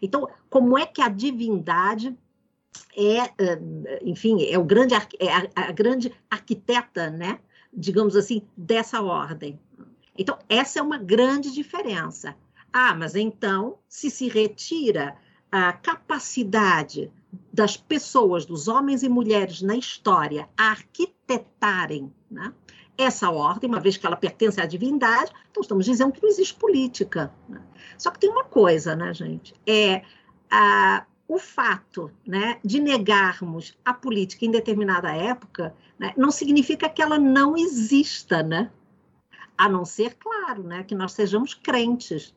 Então, 0.01 0.27
como 0.49 0.77
é 0.77 0.85
que 0.85 1.01
a 1.01 1.07
divindade 1.07 2.17
é, 2.95 3.19
eh, 3.37 4.01
enfim, 4.03 4.43
é, 4.43 4.57
o 4.57 4.65
grande, 4.65 4.95
é 4.95 5.49
a, 5.55 5.71
grande 5.71 6.13
arquiteta, 6.29 7.09
né? 7.09 7.39
digamos 7.71 8.15
assim, 8.17 8.41
dessa 8.57 9.01
ordem. 9.01 9.57
Então, 10.17 10.37
essa 10.49 10.79
é 10.79 10.81
uma 10.81 10.97
grande 10.97 11.51
diferença. 11.51 12.35
Ah, 12.71 12.93
mas 12.93 13.15
então, 13.15 13.77
se 13.87 14.09
se 14.09 14.27
retira 14.27 15.15
a 15.51 15.71
capacidade 15.71 17.11
das 17.51 17.77
pessoas, 17.77 18.45
dos 18.45 18.67
homens 18.67 19.03
e 19.03 19.09
mulheres 19.09 19.61
na 19.61 19.75
história, 19.75 20.49
a 20.57 20.71
arquitetarem 20.71 22.11
né, 22.29 22.53
essa 22.97 23.29
ordem, 23.29 23.69
uma 23.69 23.79
vez 23.79 23.97
que 23.97 24.05
ela 24.05 24.15
pertence 24.15 24.61
à 24.61 24.65
divindade, 24.65 25.31
então 25.49 25.61
estamos 25.61 25.85
dizendo 25.85 26.11
que 26.11 26.21
não 26.21 26.29
existe 26.29 26.53
política. 26.53 27.33
Né? 27.49 27.61
Só 27.97 28.11
que 28.11 28.19
tem 28.19 28.29
uma 28.29 28.43
coisa, 28.43 28.95
né, 28.95 29.13
gente? 29.13 29.53
É 29.65 30.03
a, 30.49 31.05
o 31.27 31.39
fato 31.39 32.11
né, 32.25 32.59
de 32.63 32.79
negarmos 32.79 33.77
a 33.83 33.93
política 33.93 34.45
em 34.45 34.51
determinada 34.51 35.11
época 35.15 35.75
né, 35.97 36.13
não 36.15 36.31
significa 36.31 36.87
que 36.87 37.01
ela 37.01 37.17
não 37.17 37.57
exista, 37.57 38.43
né? 38.43 38.71
A 39.57 39.69
não 39.69 39.85
ser, 39.85 40.15
claro, 40.15 40.63
né, 40.63 40.83
que 40.83 40.95
nós 40.95 41.13
sejamos 41.13 41.53
crentes 41.53 42.33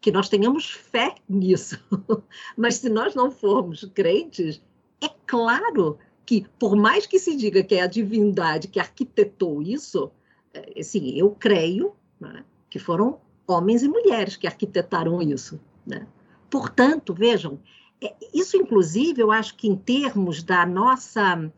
que 0.00 0.12
nós 0.12 0.28
tenhamos 0.28 0.70
fé 0.70 1.16
nisso. 1.28 1.82
Mas 2.56 2.76
se 2.76 2.88
nós 2.88 3.14
não 3.14 3.30
formos 3.30 3.84
crentes, 3.94 4.62
é 5.00 5.08
claro 5.26 5.98
que, 6.26 6.44
por 6.58 6.76
mais 6.76 7.06
que 7.06 7.18
se 7.18 7.36
diga 7.36 7.62
que 7.62 7.76
é 7.76 7.82
a 7.82 7.86
divindade 7.86 8.68
que 8.68 8.80
arquitetou 8.80 9.62
isso, 9.62 10.10
é, 10.52 10.80
assim, 10.80 11.16
eu 11.16 11.30
creio 11.30 11.94
né, 12.20 12.44
que 12.68 12.78
foram 12.78 13.18
homens 13.46 13.84
e 13.84 13.88
mulheres 13.88 14.36
que 14.36 14.46
arquitetaram 14.46 15.22
isso. 15.22 15.60
Né? 15.86 16.06
Portanto, 16.50 17.14
vejam, 17.14 17.60
é, 18.02 18.12
isso, 18.34 18.56
inclusive, 18.56 19.22
eu 19.22 19.30
acho 19.30 19.56
que 19.56 19.68
em 19.68 19.76
termos 19.76 20.42
da 20.42 20.66
nossa 20.66 21.50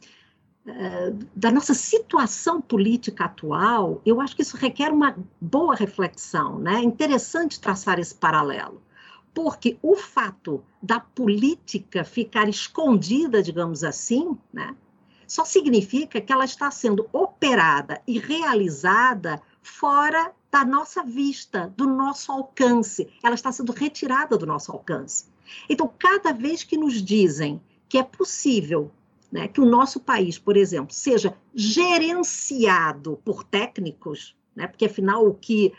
da 1.35 1.50
nossa 1.50 1.72
situação 1.72 2.61
política 2.61 3.24
atual, 3.24 4.02
eu 4.04 4.20
acho 4.20 4.37
que 4.37 4.42
isso 4.42 4.57
requer 4.57 4.92
uma 4.92 5.16
boa 5.40 5.74
reflexão, 5.74 6.59
né? 6.59 6.74
É 6.74 6.83
interessante 6.83 7.61
traçar 7.61 7.98
esse 7.98 8.14
paralelo, 8.14 8.83
porque 9.40 9.79
o 9.81 9.94
fato 9.94 10.64
da 10.83 10.98
política 10.98 12.03
ficar 12.03 12.48
escondida, 12.48 13.40
digamos 13.40 13.85
assim, 13.85 14.37
né, 14.53 14.74
só 15.29 15.44
significa 15.44 16.20
que 16.20 16.33
ela 16.33 16.44
está 16.44 16.72
sendo 16.72 17.09
operada 17.12 18.03
e 18.05 18.18
realizada 18.18 19.40
fora 19.62 20.33
da 20.51 20.64
nossa 20.64 21.05
vista, 21.05 21.72
do 21.77 21.87
nosso 21.87 22.33
alcance. 22.33 23.09
Ela 23.22 23.37
está 23.37 23.53
sendo 23.53 23.70
retirada 23.70 24.37
do 24.37 24.44
nosso 24.44 24.72
alcance. 24.72 25.27
Então, 25.68 25.88
cada 25.96 26.33
vez 26.33 26.64
que 26.64 26.77
nos 26.77 27.01
dizem 27.01 27.61
que 27.88 27.96
é 27.96 28.03
possível 28.03 28.90
né, 29.31 29.46
que 29.46 29.61
o 29.61 29.64
nosso 29.64 30.01
país, 30.01 30.37
por 30.37 30.57
exemplo, 30.57 30.92
seja 30.92 31.33
gerenciado 31.55 33.20
por 33.24 33.44
técnicos, 33.44 34.35
né, 34.57 34.66
porque 34.66 34.87
afinal 34.87 35.24
o 35.24 35.33
que 35.33 35.72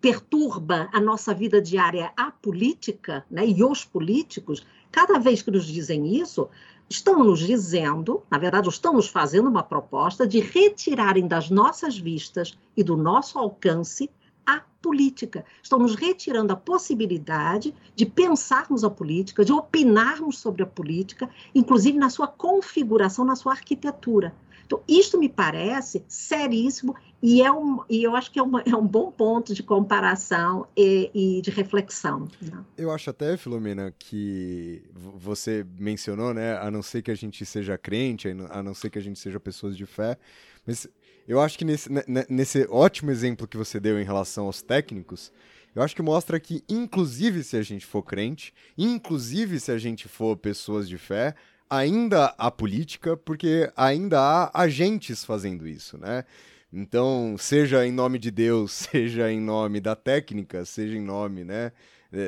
perturba 0.00 0.88
a 0.92 1.00
nossa 1.00 1.34
vida 1.34 1.60
diária 1.60 2.12
a 2.16 2.30
política 2.30 3.24
né, 3.30 3.46
e 3.46 3.64
os 3.64 3.84
políticos, 3.84 4.64
cada 4.90 5.18
vez 5.18 5.42
que 5.42 5.50
nos 5.50 5.64
dizem 5.64 6.16
isso, 6.16 6.48
estão 6.88 7.24
nos 7.24 7.40
dizendo, 7.40 8.22
na 8.30 8.38
verdade, 8.38 8.68
estão 8.68 8.92
nos 8.92 9.08
fazendo 9.08 9.48
uma 9.48 9.62
proposta 9.62 10.26
de 10.26 10.40
retirarem 10.40 11.26
das 11.26 11.50
nossas 11.50 11.98
vistas 11.98 12.56
e 12.76 12.84
do 12.84 12.96
nosso 12.96 13.38
alcance 13.38 14.10
a 14.46 14.60
política. 14.80 15.44
Estão 15.62 15.78
nos 15.78 15.94
retirando 15.94 16.52
a 16.52 16.56
possibilidade 16.56 17.74
de 17.94 18.04
pensarmos 18.04 18.84
a 18.84 18.90
política, 18.90 19.44
de 19.44 19.52
opinarmos 19.52 20.38
sobre 20.38 20.62
a 20.62 20.66
política, 20.66 21.30
inclusive 21.54 21.96
na 21.98 22.10
sua 22.10 22.26
configuração, 22.26 23.24
na 23.24 23.36
sua 23.36 23.52
arquitetura. 23.52 24.34
Então, 24.66 24.82
isto 24.88 25.18
me 25.18 25.28
parece 25.28 26.04
seríssimo 26.08 26.94
e, 27.22 27.40
é 27.40 27.52
um, 27.52 27.84
e 27.88 28.02
eu 28.02 28.16
acho 28.16 28.30
que 28.32 28.38
é, 28.38 28.42
uma, 28.42 28.62
é 28.62 28.74
um 28.74 28.86
bom 28.86 29.12
ponto 29.12 29.54
de 29.54 29.62
comparação 29.62 30.66
e, 30.76 31.10
e 31.14 31.40
de 31.40 31.50
reflexão. 31.50 32.28
Né? 32.40 32.64
Eu 32.76 32.90
acho 32.90 33.10
até, 33.10 33.36
Filomena, 33.36 33.94
que 33.96 34.82
você 34.92 35.64
mencionou, 35.78 36.34
né, 36.34 36.58
a 36.58 36.70
não 36.70 36.82
ser 36.82 37.00
que 37.00 37.12
a 37.12 37.14
gente 37.14 37.46
seja 37.46 37.78
crente, 37.78 38.28
a 38.50 38.62
não 38.62 38.74
ser 38.74 38.90
que 38.90 38.98
a 38.98 39.02
gente 39.02 39.20
seja 39.20 39.38
pessoas 39.38 39.76
de 39.76 39.86
fé, 39.86 40.18
mas 40.66 40.88
eu 41.28 41.40
acho 41.40 41.56
que 41.56 41.64
nesse, 41.64 41.88
nesse 42.28 42.66
ótimo 42.68 43.12
exemplo 43.12 43.46
que 43.46 43.56
você 43.56 43.78
deu 43.78 44.00
em 44.00 44.04
relação 44.04 44.46
aos 44.46 44.60
técnicos, 44.60 45.32
eu 45.74 45.82
acho 45.82 45.94
que 45.94 46.02
mostra 46.02 46.40
que, 46.40 46.64
inclusive 46.68 47.44
se 47.44 47.56
a 47.56 47.62
gente 47.62 47.86
for 47.86 48.02
crente, 48.02 48.52
inclusive 48.76 49.60
se 49.60 49.70
a 49.70 49.78
gente 49.78 50.08
for 50.08 50.36
pessoas 50.36 50.88
de 50.88 50.98
fé, 50.98 51.34
ainda 51.70 52.34
há 52.36 52.50
política, 52.50 53.16
porque 53.16 53.72
ainda 53.76 54.20
há 54.20 54.60
agentes 54.62 55.24
fazendo 55.24 55.66
isso, 55.66 55.96
né? 55.96 56.24
Então, 56.72 57.36
seja 57.38 57.86
em 57.86 57.92
nome 57.92 58.18
de 58.18 58.30
Deus, 58.30 58.72
seja 58.90 59.30
em 59.30 59.40
nome 59.40 59.80
da 59.80 59.94
técnica, 59.94 60.64
seja 60.64 60.96
em 60.96 61.02
nome, 61.02 61.44
né, 61.44 61.72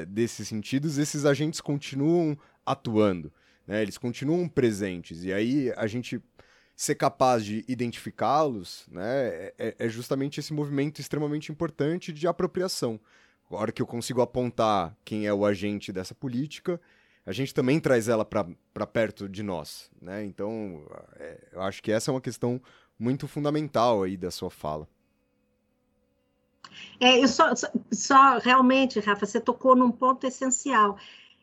desses 0.09 0.48
sentidos, 0.48 0.98
esses 0.98 1.24
agentes 1.24 1.61
continuam 1.61 2.37
atuando, 2.64 3.33
né? 3.66 3.83
Eles 3.83 3.98
continuam 3.98 4.48
presentes. 4.48 5.24
E 5.24 5.33
aí 5.33 5.72
a 5.76 5.87
gente 5.87 6.20
ser 6.76 6.94
capaz 6.94 7.44
de 7.44 7.64
identificá-los, 7.68 8.87
né, 8.90 9.52
é, 9.59 9.76
é, 9.78 9.88
justamente 9.88 10.40
esse 10.40 10.52
movimento 10.52 11.00
extremamente 11.00 11.52
importante 11.52 12.12
de 12.12 12.26
apropriação. 12.26 12.98
A 13.50 13.57
hora 13.57 13.72
que 13.72 13.80
eu 13.80 13.87
consigo 13.87 14.20
apontar 14.20 14.96
quem 15.04 15.26
é 15.26 15.33
o 15.33 15.46
agente 15.46 15.92
dessa 15.92 16.14
política, 16.14 16.80
a 17.26 17.33
gente 17.33 17.54
também 17.54 17.78
traz 17.78 18.09
ela 18.09 18.24
para 18.24 18.87
perto 18.87 19.28
de 19.28 19.42
nós, 19.42 19.90
né? 20.00 20.24
Então, 20.24 20.85
é, 21.16 21.48
eu 21.52 21.62
acho 21.62 21.83
que 21.83 21.92
essa 21.92 22.11
é 22.11 22.12
uma 22.12 22.20
questão 22.20 22.61
muito 22.98 23.26
fundamental 23.26 24.02
aí 24.02 24.16
da 24.16 24.30
sua 24.30 24.50
fala. 24.50 24.88
É, 27.00 27.22
eu 27.22 27.28
só, 27.28 27.54
só, 27.54 27.68
só 27.92 28.38
realmente, 28.38 29.00
Rafa, 29.00 29.26
você 29.26 29.40
tocou 29.40 29.76
num 29.76 29.90
ponto 29.90 30.26
essencial. 30.26 30.98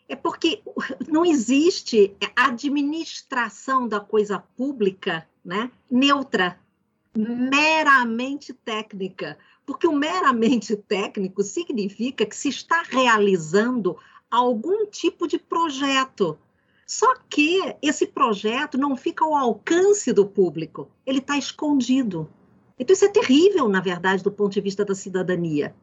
É 0.08 0.16
porque 0.16 0.62
não 1.08 1.26
existe 1.26 2.16
administração 2.36 3.88
da 3.88 4.00
coisa 4.00 4.40
pública 4.58 5.28
né, 5.44 5.72
neutra, 5.90 6.60
meramente 7.16 8.54
técnica. 8.54 9.38
Porque 9.66 9.88
o 9.88 9.96
meramente 9.96 10.76
técnico 10.76 11.44
significa 11.44 12.26
que 12.26 12.36
se 12.36 12.50
está 12.50 12.84
realizando 12.84 13.98
algum 14.30 14.86
tipo 14.86 15.28
de 15.28 15.38
projeto. 15.38 16.38
Só 16.92 17.16
que 17.30 17.74
esse 17.82 18.06
projeto 18.06 18.78
não 18.78 18.98
fica 18.98 19.24
ao 19.24 19.34
alcance 19.34 20.12
do 20.12 20.26
público, 20.26 20.92
ele 21.06 21.20
está 21.20 21.38
escondido. 21.38 22.30
Então, 22.78 22.94
isso 22.94 23.06
é 23.06 23.08
terrível, 23.08 23.70
na 23.70 23.80
verdade, 23.80 24.22
do 24.22 24.30
ponto 24.30 24.52
de 24.52 24.60
vista 24.60 24.84
da 24.84 24.94
cidadania. 24.94 25.74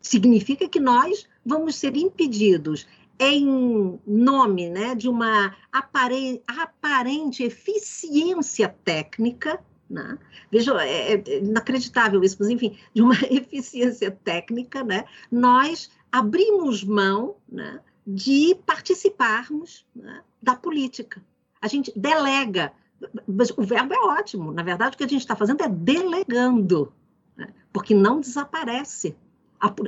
Significa 0.00 0.66
que 0.66 0.80
nós 0.80 1.28
vamos 1.44 1.74
ser 1.74 1.94
impedidos 1.98 2.86
em 3.18 4.00
nome 4.06 4.70
né, 4.70 4.94
de 4.94 5.06
uma 5.06 5.54
aparente, 5.70 7.42
eficiência 7.42 8.74
técnica, 8.82 9.62
né? 9.88 10.18
veja, 10.50 10.82
é, 10.82 11.12
é, 11.12 11.38
inacreditável 11.40 12.24
isso, 12.24 12.38
mas 12.40 12.48
enfim, 12.48 12.74
de 12.94 13.02
uma 13.02 13.16
eficiência 13.30 14.10
técnica, 14.10 14.82
né, 14.82 15.04
nós 15.30 15.90
abrimos 16.10 16.82
mão 16.82 17.36
né, 17.46 17.80
de 18.06 18.54
participarmos 18.66 19.86
né, 19.94 20.22
da 20.42 20.54
política. 20.54 21.22
A 21.60 21.68
gente 21.68 21.92
delega, 21.96 22.72
mas 23.26 23.50
o 23.50 23.62
verbo 23.62 23.94
é 23.94 23.98
ótimo, 23.98 24.52
na 24.52 24.62
verdade 24.62 24.94
o 24.94 24.98
que 24.98 25.04
a 25.04 25.08
gente 25.08 25.22
está 25.22 25.34
fazendo 25.34 25.62
é 25.62 25.68
delegando, 25.68 26.92
né, 27.36 27.48
porque 27.72 27.94
não 27.94 28.20
desaparece 28.20 29.16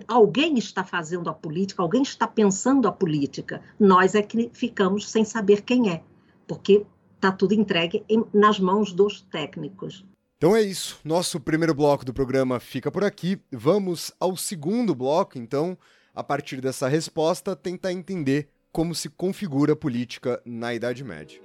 alguém 0.07 0.57
está 0.57 0.85
fazendo 0.85 1.29
a 1.29 1.35
política, 1.35 1.83
alguém 1.83 2.03
está 2.03 2.27
pensando 2.27 2.89
a 2.89 2.93
política. 2.93 3.63
Nós 3.79 4.15
é 4.15 4.23
que 4.23 4.51
ficamos 4.53 5.09
sem 5.09 5.25
saber 5.25 5.63
quem 5.63 5.91
é, 5.91 6.03
porque 6.47 6.87
está 7.15 7.33
tudo 7.33 7.55
entregue 7.55 8.05
em, 8.09 8.25
nas 8.33 8.59
mãos 8.59 8.93
dos 8.93 9.21
técnicos. 9.23 10.05
Então 10.39 10.55
é 10.55 10.63
isso. 10.63 10.99
Nosso 11.05 11.41
primeiro 11.41 11.75
bloco 11.75 12.05
do 12.05 12.13
programa 12.13 12.61
fica 12.61 12.91
por 12.91 13.03
aqui. 13.03 13.41
Vamos 13.51 14.13
ao 14.21 14.37
segundo 14.37 14.95
bloco, 14.95 15.39
então, 15.39 15.77
a 16.17 16.25
partir 16.25 16.63
dessa 16.63 16.89
resposta, 16.89 17.55
tentar 17.55 17.93
entender 17.93 18.49
como 18.73 18.95
se 18.95 19.11
configura 19.11 19.75
a 19.75 19.77
política 19.77 20.41
na 20.47 20.73
Idade 20.73 21.05
Média. 21.05 21.41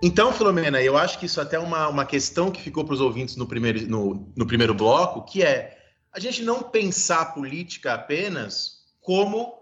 Então, 0.00 0.32
Filomena, 0.34 0.82
eu 0.82 0.98
acho 0.98 1.18
que 1.18 1.24
isso 1.24 1.40
até 1.40 1.56
é 1.56 1.58
uma, 1.58 1.88
uma 1.88 2.04
questão 2.04 2.50
que 2.50 2.60
ficou 2.60 2.84
para 2.84 2.92
os 2.92 3.00
ouvintes 3.00 3.36
no 3.36 3.46
primeiro, 3.46 3.88
no, 3.88 4.30
no 4.36 4.46
primeiro 4.46 4.74
bloco, 4.74 5.24
que 5.24 5.42
é 5.42 5.83
a 6.14 6.20
gente 6.20 6.42
não 6.42 6.62
pensar 6.62 7.20
a 7.20 7.26
política 7.26 7.94
apenas 7.94 8.84
como 9.00 9.52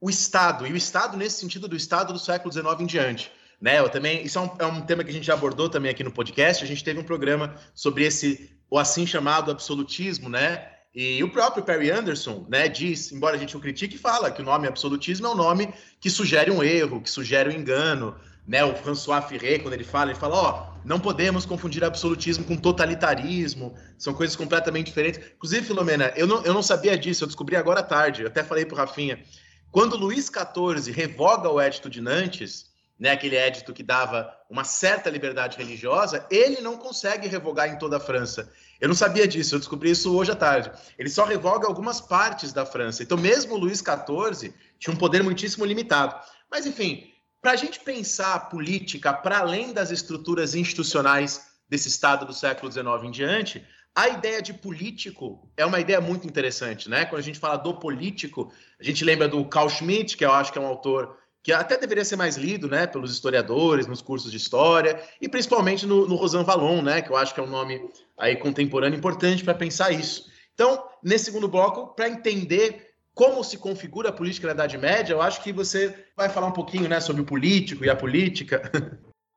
o 0.00 0.10
Estado, 0.10 0.66
e 0.66 0.72
o 0.72 0.76
Estado 0.76 1.16
nesse 1.16 1.38
sentido 1.40 1.66
do 1.66 1.76
Estado 1.76 2.12
do 2.12 2.18
século 2.18 2.52
XIX 2.52 2.80
em 2.80 2.86
diante. 2.86 3.32
Né, 3.60 3.78
eu 3.78 3.88
também, 3.88 4.24
isso 4.24 4.38
é 4.38 4.42
um, 4.42 4.50
é 4.58 4.66
um 4.66 4.80
tema 4.80 5.04
que 5.04 5.10
a 5.10 5.12
gente 5.12 5.24
já 5.24 5.34
abordou 5.34 5.68
também 5.68 5.88
aqui 5.88 6.02
no 6.02 6.10
podcast. 6.10 6.64
A 6.64 6.66
gente 6.66 6.82
teve 6.82 6.98
um 6.98 7.04
programa 7.04 7.54
sobre 7.72 8.04
esse, 8.04 8.50
o 8.68 8.76
assim 8.76 9.06
chamado 9.06 9.52
absolutismo, 9.52 10.28
né? 10.28 10.68
E 10.92 11.22
o 11.22 11.30
próprio 11.30 11.62
Perry 11.62 11.90
Anderson, 11.90 12.44
né, 12.48 12.68
diz, 12.68 13.12
embora 13.12 13.36
a 13.36 13.38
gente 13.38 13.56
o 13.56 13.60
critique, 13.60 13.96
fala 13.96 14.32
que 14.32 14.42
o 14.42 14.44
nome 14.44 14.66
absolutismo 14.66 15.28
é 15.28 15.30
um 15.30 15.36
nome 15.36 15.72
que 16.00 16.10
sugere 16.10 16.50
um 16.50 16.62
erro, 16.62 17.00
que 17.00 17.08
sugere 17.08 17.48
um 17.48 17.52
engano, 17.52 18.16
né, 18.46 18.64
o 18.64 18.74
François 18.74 19.22
Ferré, 19.22 19.60
quando 19.60 19.74
ele 19.74 19.84
fala, 19.84 20.10
ele 20.10 20.18
fala, 20.18 20.34
ó, 20.34 20.71
não 20.84 20.98
podemos 20.98 21.44
confundir 21.46 21.84
absolutismo 21.84 22.44
com 22.44 22.56
totalitarismo, 22.56 23.74
são 23.98 24.12
coisas 24.14 24.36
completamente 24.36 24.86
diferentes. 24.86 25.20
Inclusive, 25.34 25.66
Filomena, 25.66 26.12
eu 26.16 26.26
não, 26.26 26.42
eu 26.44 26.52
não 26.52 26.62
sabia 26.62 26.96
disso, 26.96 27.24
eu 27.24 27.28
descobri 27.28 27.56
agora 27.56 27.80
à 27.80 27.82
tarde, 27.82 28.22
eu 28.22 28.28
até 28.28 28.42
falei 28.42 28.64
pro 28.64 28.76
Rafinha, 28.76 29.22
quando 29.70 29.96
Luís 29.96 30.26
XIV 30.26 30.92
revoga 30.92 31.48
o 31.48 31.60
Edito 31.60 31.88
de 31.88 32.00
Nantes, 32.00 32.72
né, 33.02 33.10
aquele 33.10 33.36
edito 33.36 33.72
que 33.72 33.82
dava 33.82 34.32
uma 34.48 34.62
certa 34.62 35.10
liberdade 35.10 35.58
religiosa, 35.58 36.24
ele 36.30 36.60
não 36.60 36.76
consegue 36.76 37.26
revogar 37.26 37.68
em 37.68 37.76
toda 37.76 37.96
a 37.96 38.00
França. 38.00 38.52
Eu 38.80 38.86
não 38.86 38.94
sabia 38.94 39.26
disso, 39.26 39.56
eu 39.56 39.58
descobri 39.58 39.90
isso 39.90 40.14
hoje 40.14 40.30
à 40.30 40.36
tarde. 40.36 40.70
Ele 40.96 41.08
só 41.08 41.24
revoga 41.24 41.66
algumas 41.66 42.00
partes 42.00 42.52
da 42.52 42.64
França. 42.64 43.02
Então, 43.02 43.18
mesmo 43.18 43.56
Luís 43.56 43.78
XIV 43.78 44.54
tinha 44.78 44.94
um 44.94 44.96
poder 44.96 45.20
muitíssimo 45.22 45.64
limitado. 45.64 46.14
Mas, 46.48 46.64
enfim, 46.64 47.11
para 47.42 47.52
a 47.52 47.56
gente 47.56 47.80
pensar 47.80 48.34
a 48.34 48.40
política 48.40 49.12
para 49.12 49.40
além 49.40 49.72
das 49.72 49.90
estruturas 49.90 50.54
institucionais 50.54 51.44
desse 51.68 51.88
Estado 51.88 52.24
do 52.24 52.32
século 52.32 52.70
XIX 52.70 52.86
em 53.02 53.10
diante, 53.10 53.66
a 53.94 54.08
ideia 54.08 54.40
de 54.40 54.54
político 54.54 55.50
é 55.56 55.66
uma 55.66 55.80
ideia 55.80 56.00
muito 56.00 56.26
interessante, 56.26 56.88
né? 56.88 57.04
Quando 57.04 57.18
a 57.18 57.24
gente 57.24 57.40
fala 57.40 57.56
do 57.56 57.74
político, 57.74 58.50
a 58.80 58.84
gente 58.84 59.04
lembra 59.04 59.28
do 59.28 59.44
Carl 59.44 59.68
Schmitt, 59.68 60.16
que 60.16 60.24
eu 60.24 60.32
acho 60.32 60.52
que 60.52 60.58
é 60.58 60.62
um 60.62 60.66
autor 60.66 61.18
que 61.42 61.52
até 61.52 61.76
deveria 61.76 62.04
ser 62.04 62.14
mais 62.14 62.36
lido, 62.36 62.68
né, 62.68 62.86
pelos 62.86 63.10
historiadores, 63.10 63.88
nos 63.88 64.00
cursos 64.00 64.30
de 64.30 64.36
história, 64.36 65.02
e 65.20 65.28
principalmente 65.28 65.84
no, 65.84 66.06
no 66.06 66.14
Rosan 66.14 66.44
Vallon, 66.44 66.80
né, 66.80 67.02
que 67.02 67.10
eu 67.10 67.16
acho 67.16 67.34
que 67.34 67.40
é 67.40 67.42
um 67.42 67.48
nome 67.48 67.82
aí 68.16 68.36
contemporâneo 68.36 68.96
importante 68.96 69.42
para 69.42 69.52
pensar 69.52 69.90
isso. 69.90 70.30
Então, 70.54 70.84
nesse 71.02 71.24
segundo 71.24 71.48
bloco, 71.48 71.96
para 71.96 72.08
entender 72.08 72.91
como 73.14 73.44
se 73.44 73.58
configura 73.58 74.08
a 74.08 74.12
política 74.12 74.46
na 74.46 74.54
Idade 74.54 74.78
Média, 74.78 75.12
eu 75.12 75.22
acho 75.22 75.42
que 75.42 75.52
você 75.52 75.94
vai 76.16 76.28
falar 76.28 76.46
um 76.46 76.52
pouquinho 76.52 76.88
né, 76.88 77.00
sobre 77.00 77.22
o 77.22 77.26
político 77.26 77.84
e 77.84 77.90
a 77.90 77.96
política. 77.96 78.70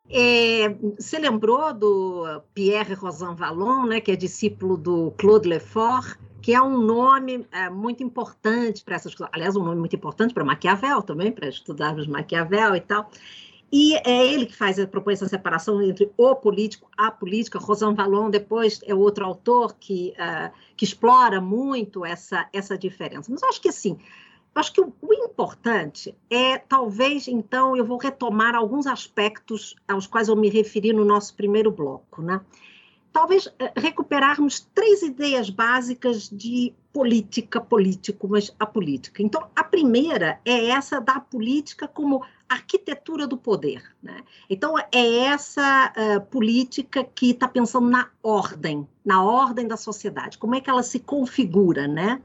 É, 0.07 0.69
você 0.99 1.17
lembrou 1.17 1.73
do 1.73 2.41
Pierre 2.53 2.93
Rosan 2.93 3.33
Vallon, 3.33 3.87
né, 3.87 3.99
que 3.99 4.11
é 4.11 4.15
discípulo 4.15 4.77
do 4.77 5.11
Claude 5.17 5.49
Lefort, 5.49 6.17
que 6.43 6.53
é 6.53 6.61
um 6.61 6.77
nome 6.77 7.47
é, 7.51 7.71
muito 7.71 8.03
importante 8.03 8.83
para 8.83 8.95
essas 8.95 9.15
coisas. 9.15 9.33
Aliás, 9.33 9.55
um 9.55 9.63
nome 9.63 9.79
muito 9.79 9.95
importante 9.95 10.31
para 10.31 10.43
Maquiavel 10.43 11.01
também, 11.01 11.31
para 11.31 11.49
estudarmos 11.49 12.05
Maquiavel 12.05 12.75
e 12.75 12.81
tal. 12.81 13.09
E 13.71 13.95
é 13.95 14.33
ele 14.33 14.45
que 14.45 14.55
faz, 14.55 14.83
propõe 14.85 15.13
essa 15.13 15.27
separação 15.27 15.81
entre 15.81 16.11
o 16.17 16.35
político, 16.35 16.89
a 16.97 17.11
política. 17.11 17.59
Rosan 17.59 17.93
Vallon, 17.93 18.29
depois, 18.29 18.79
é 18.85 18.93
outro 18.93 19.25
autor 19.25 19.75
que, 19.79 20.13
uh, 20.17 20.51
que 20.77 20.85
explora 20.85 21.41
muito 21.41 22.05
essa, 22.05 22.47
essa 22.53 22.77
diferença. 22.77 23.31
Mas 23.31 23.41
eu 23.41 23.49
acho 23.49 23.61
que, 23.61 23.69
assim, 23.69 23.97
acho 24.53 24.71
que 24.71 24.81
o, 24.81 24.93
o, 25.01 25.13
importante 25.13 26.15
é, 26.29 26.57
talvez, 26.57 27.27
então, 27.27 27.75
eu 27.75 27.83
vou 27.83 27.97
retomar 27.97 28.55
alguns 28.55 28.87
aspectos 28.87 29.75
aos 29.87 30.07
quais 30.07 30.29
eu 30.29 30.35
me 30.35 30.49
referi 30.49 30.93
no 30.93 31.03
nosso 31.03 31.35
primeiro 31.35 31.71
bloco, 31.71 32.21
né? 32.21 32.39
talvez 33.15 33.47
eh, 33.57 33.71
recuperarmos 33.77 34.67
três 34.75 35.01
ideias 35.01 35.49
básicas 35.49 36.29
de 36.29 36.73
política, 36.91 37.61
político, 37.61 38.27
mas 38.27 38.53
a 38.59 38.65
política. 38.65 39.23
Então, 39.23 39.47
a 39.55 39.63
primeira 39.63 40.37
é 40.43 40.65
essa 40.67 40.99
da 40.99 41.17
política 41.17 41.87
como 41.87 42.25
arquitetura 42.47 43.27
do 43.27 43.37
poder. 43.37 43.83
Né? 44.01 44.23
Então, 44.49 44.77
é 44.77 45.17
essa 45.17 45.91
uh, 45.91 46.21
política 46.27 47.03
que 47.03 47.31
está 47.31 47.47
pensando 47.47 47.89
na 47.89 48.09
ordem, 48.21 48.87
na 49.03 49.23
ordem 49.23 49.67
da 49.67 49.77
sociedade, 49.77 50.37
como 50.37 50.55
é 50.55 50.61
que 50.61 50.69
ela 50.69 50.83
se 50.83 50.99
configura, 50.99 51.87
né? 51.87 52.21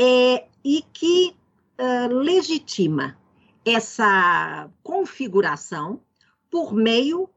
É, 0.00 0.46
e 0.64 0.84
que 0.92 1.34
uh, 1.78 2.14
legitima 2.14 3.18
essa 3.64 4.70
configuração 4.82 6.00
por 6.50 6.72
meio 6.72 7.28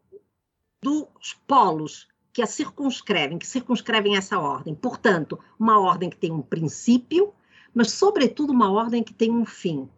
dos 0.82 1.34
polos 1.48 2.08
que 2.34 2.42
a 2.42 2.48
circunscrevem, 2.48 3.38
que 3.38 3.48
circunscrevem 3.48 4.16
essa 4.16 4.40
ordem. 4.40 4.74
Portanto, 4.74 5.38
uma 5.60 5.80
ordem 5.80 6.10
que 6.10 6.16
tem 6.16 6.32
um 6.32 6.42
princípio, 6.42 7.34
mas, 7.74 7.92
sobretudo, 7.92 8.52
uma 8.52 8.72
ordem 8.72 9.04
que 9.04 9.14
tem 9.14 9.32
um 9.32 9.46
fim. 9.46 9.90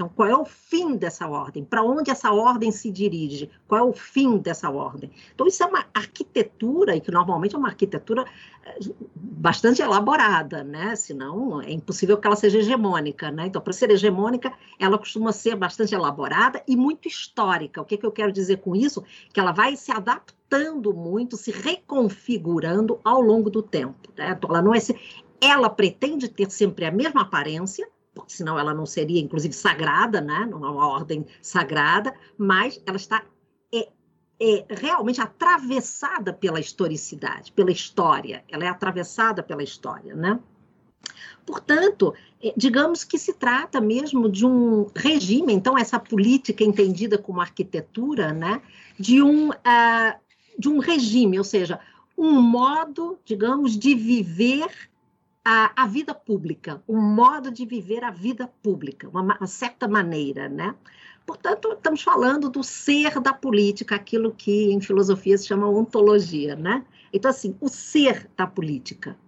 Então, 0.00 0.08
qual 0.08 0.26
é 0.26 0.34
o 0.34 0.46
fim 0.46 0.96
dessa 0.96 1.28
ordem? 1.28 1.62
Para 1.62 1.82
onde 1.82 2.10
essa 2.10 2.32
ordem 2.32 2.72
se 2.72 2.90
dirige? 2.90 3.50
Qual 3.68 3.78
é 3.78 3.84
o 3.86 3.92
fim 3.92 4.38
dessa 4.38 4.70
ordem? 4.70 5.10
Então, 5.34 5.46
isso 5.46 5.62
é 5.62 5.66
uma 5.66 5.84
arquitetura, 5.92 6.96
e 6.96 7.02
que 7.02 7.10
normalmente 7.10 7.54
é 7.54 7.58
uma 7.58 7.68
arquitetura 7.68 8.24
eh, 8.64 8.78
bastante 9.14 9.82
elaborada, 9.82 10.64
né? 10.64 10.96
Senão 10.96 11.60
é 11.60 11.70
impossível 11.70 12.16
que 12.16 12.26
ela 12.26 12.34
seja 12.34 12.60
hegemônica, 12.60 13.30
né? 13.30 13.48
Então, 13.48 13.60
para 13.60 13.74
ser 13.74 13.90
hegemônica, 13.90 14.50
ela 14.78 14.96
costuma 14.96 15.32
ser 15.32 15.54
bastante 15.54 15.94
elaborada 15.94 16.62
e 16.66 16.74
muito 16.76 17.06
histórica. 17.06 17.82
O 17.82 17.84
que, 17.84 17.98
que 17.98 18.06
eu 18.06 18.12
quero 18.12 18.32
dizer 18.32 18.56
com 18.62 18.74
isso? 18.74 19.04
Que 19.34 19.38
ela 19.38 19.52
vai 19.52 19.76
se 19.76 19.92
adaptando 19.92 20.94
muito, 20.94 21.36
se 21.36 21.50
reconfigurando 21.50 22.98
ao 23.04 23.20
longo 23.20 23.50
do 23.50 23.62
tempo. 23.62 24.10
Né? 24.16 24.34
Então, 24.34 24.48
ela 24.48 24.62
não 24.62 24.74
é. 24.74 24.78
Ela 25.42 25.68
pretende 25.68 26.26
ter 26.26 26.50
sempre 26.50 26.86
a 26.86 26.90
mesma 26.90 27.20
aparência, 27.20 27.86
porque 28.20 28.34
senão 28.34 28.58
ela 28.58 28.72
não 28.72 28.86
seria, 28.86 29.20
inclusive, 29.20 29.54
sagrada, 29.54 30.20
né? 30.20 30.48
é 30.50 30.54
uma 30.54 30.86
ordem 30.86 31.26
sagrada, 31.42 32.14
mas 32.38 32.80
ela 32.86 32.96
está 32.96 33.24
é, 33.72 33.88
é 34.40 34.64
realmente 34.68 35.20
atravessada 35.20 36.32
pela 36.32 36.60
historicidade, 36.60 37.52
pela 37.52 37.70
história, 37.70 38.44
ela 38.48 38.64
é 38.64 38.68
atravessada 38.68 39.42
pela 39.42 39.62
história, 39.62 40.14
né? 40.14 40.38
Portanto, 41.46 42.14
é, 42.42 42.52
digamos 42.56 43.04
que 43.04 43.18
se 43.18 43.32
trata 43.32 43.80
mesmo 43.80 44.28
de 44.28 44.46
um 44.46 44.90
regime, 44.94 45.52
então 45.52 45.76
essa 45.76 45.98
política 45.98 46.62
entendida 46.62 47.18
como 47.18 47.40
arquitetura, 47.40 48.32
né, 48.32 48.60
de 48.98 49.22
um, 49.22 49.50
uh, 49.50 50.20
de 50.58 50.68
um 50.68 50.78
regime, 50.78 51.38
ou 51.38 51.44
seja, 51.44 51.80
um 52.16 52.40
modo, 52.40 53.18
digamos, 53.24 53.78
de 53.78 53.94
viver 53.94 54.89
a, 55.52 55.72
a 55.82 55.84
vida 55.84 56.14
pública, 56.14 56.80
um 56.88 57.00
modo 57.00 57.50
de 57.50 57.66
viver 57.66 58.04
a 58.04 58.10
vida 58.12 58.46
pública, 58.62 59.08
uma, 59.08 59.36
uma 59.36 59.46
certa 59.48 59.88
maneira, 59.88 60.48
né? 60.48 60.76
Portanto, 61.26 61.72
estamos 61.72 62.02
falando 62.02 62.48
do 62.48 62.62
ser 62.62 63.18
da 63.18 63.32
política, 63.32 63.96
aquilo 63.96 64.32
que 64.32 64.70
em 64.70 64.80
filosofia 64.80 65.36
se 65.36 65.48
chama 65.48 65.68
ontologia, 65.68 66.54
né? 66.54 66.84
Então, 67.12 67.28
assim, 67.28 67.56
o 67.60 67.68
ser 67.68 68.30
da 68.36 68.46
política. 68.46 69.18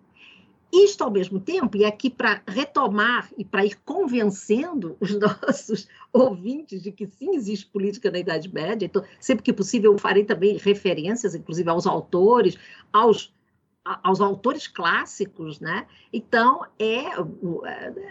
Isto, 0.72 1.02
ao 1.02 1.10
mesmo 1.10 1.40
tempo, 1.40 1.76
e 1.76 1.84
aqui 1.84 2.08
para 2.08 2.40
retomar 2.46 3.28
e 3.36 3.44
para 3.44 3.66
ir 3.66 3.76
convencendo 3.84 4.96
os 5.00 5.10
nossos 5.18 5.88
ouvintes 6.12 6.84
de 6.84 6.92
que 6.92 7.08
sim 7.08 7.34
existe 7.34 7.66
política 7.66 8.12
na 8.12 8.20
Idade 8.20 8.48
Média, 8.52 8.86
então, 8.86 9.02
sempre 9.18 9.42
que 9.42 9.52
possível, 9.52 9.90
eu 9.90 9.98
farei 9.98 10.24
também 10.24 10.56
referências, 10.56 11.34
inclusive 11.34 11.68
aos 11.68 11.84
autores, 11.84 12.56
aos 12.92 13.34
aos 13.84 14.20
autores 14.20 14.66
clássicos, 14.66 15.58
né? 15.58 15.86
Então, 16.12 16.64
é, 16.78 17.04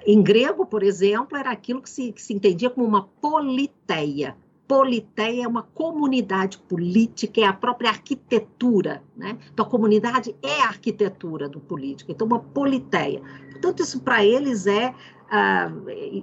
em 0.06 0.22
grego, 0.22 0.66
por 0.66 0.84
exemplo, 0.84 1.38
era 1.38 1.52
aquilo 1.52 1.82
que 1.82 1.90
se, 1.90 2.12
que 2.12 2.22
se 2.22 2.34
entendia 2.34 2.70
como 2.70 2.86
uma 2.86 3.04
politeia. 3.04 4.36
Politeia 4.72 5.44
é 5.44 5.48
uma 5.50 5.64
comunidade 5.64 6.58
política, 6.58 7.42
é 7.42 7.44
a 7.44 7.52
própria 7.52 7.90
arquitetura, 7.90 9.04
né? 9.18 9.38
Então, 9.52 9.66
a 9.66 9.70
comunidade 9.70 10.34
é 10.42 10.62
a 10.62 10.68
arquitetura 10.68 11.50
do 11.50 11.60
político, 11.60 12.10
então, 12.10 12.26
uma 12.26 12.40
politeia. 12.40 13.22
Portanto, 13.52 13.82
isso 13.82 14.00
para 14.00 14.24
eles 14.24 14.68
é 14.68 14.96
ah, 15.30 15.70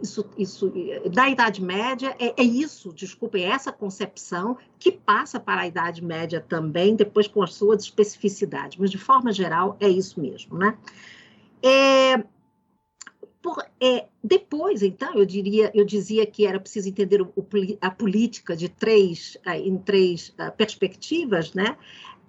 isso, 0.03 0.25
isso, 0.39 0.73
da 1.13 1.29
Idade 1.29 1.63
Média, 1.63 2.17
é, 2.19 2.41
é, 2.41 2.43
isso, 2.43 2.91
desculpa, 2.95 3.37
é 3.37 3.43
essa 3.43 3.71
concepção 3.71 4.57
que 4.79 4.91
passa 4.91 5.39
para 5.39 5.61
a 5.61 5.67
Idade 5.67 6.03
Média 6.03 6.45
também, 6.47 6.97
depois 6.97 7.29
com 7.29 7.43
as 7.43 7.53
suas 7.53 7.83
especificidades, 7.83 8.79
mas 8.79 8.91
de 8.91 8.99
forma 8.99 9.31
geral 9.31 9.77
é 9.79 9.89
isso 9.91 10.19
mesmo, 10.19 10.57
né? 10.57 10.75
É, 11.63 12.25
por, 13.43 13.65
é, 13.81 14.07
depois, 14.23 14.83
então, 14.83 15.15
eu 15.15 15.25
diria, 15.25 15.71
eu 15.75 15.85
dizia 15.85 16.27
que 16.27 16.47
era 16.47 16.59
preciso 16.59 16.89
entender 16.89 17.23
o, 17.23 17.33
a 17.81 17.91
política 17.91 18.57
de 18.57 18.69
três, 18.69 19.37
em 19.47 19.79
três 19.79 20.35
perspectivas, 20.57 21.55
né? 21.55 21.77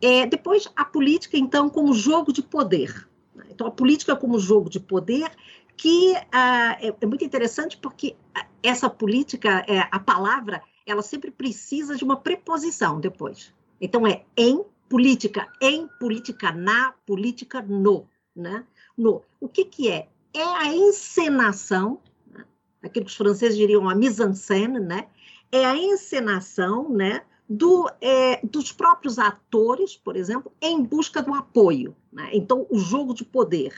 É, 0.02 0.26
depois, 0.26 0.70
a 0.76 0.86
política, 0.86 1.38
então, 1.38 1.70
como 1.70 1.94
jogo 1.94 2.32
de 2.32 2.42
poder. 2.42 3.08
Então, 3.50 3.68
a 3.68 3.72
política 3.72 4.16
como 4.16 4.40
jogo 4.40 4.70
de 4.70 4.80
poder 4.80 5.32
que 5.76 6.14
ah, 6.32 6.78
é, 6.82 6.94
é, 7.00 7.06
muito 7.06 7.24
interessante 7.24 7.78
porque 7.78 8.16
essa 8.62 8.90
política, 8.90 9.64
é, 9.68 9.80
a 9.90 10.00
palavra, 10.00 10.62
ela 10.86 11.02
sempre 11.02 11.32
precisa 11.32 11.96
de 11.96 12.04
uma 12.04 12.18
preposição 12.18 13.00
depois. 13.00 13.54
Então, 13.80 14.06
é 14.06 14.24
em 14.36 14.64
política, 14.90 15.48
em 15.62 15.88
política 16.00 16.52
na, 16.52 16.94
política 17.06 17.62
no. 17.62 18.08
Né? 18.36 18.66
no. 18.98 19.22
O 19.40 19.48
que, 19.48 19.64
que 19.64 19.90
é? 19.90 20.10
É 20.34 20.44
a 20.44 20.68
encenação, 20.68 22.00
né? 22.32 22.46
aquilo 22.84 23.06
que 23.06 23.12
os 23.12 23.18
franceses 23.18 23.58
diriam 23.58 23.90
a 23.90 23.96
mise-en-scène, 23.96 24.80
né? 24.80 25.08
é 25.52 25.66
a 25.66 25.76
encenação 25.76 26.90
né? 26.90 27.22
Do, 27.52 27.90
é, 28.00 28.40
dos 28.46 28.72
próprios 28.72 29.18
atores, 29.18 29.98
por 29.98 30.16
exemplo, 30.16 30.52
em 30.62 30.84
busca 30.84 31.20
do 31.20 31.34
apoio. 31.34 31.96
Né? 32.14 32.30
Então, 32.34 32.68
o 32.70 32.78
jogo 32.78 33.14
de 33.14 33.26
poder. 33.26 33.74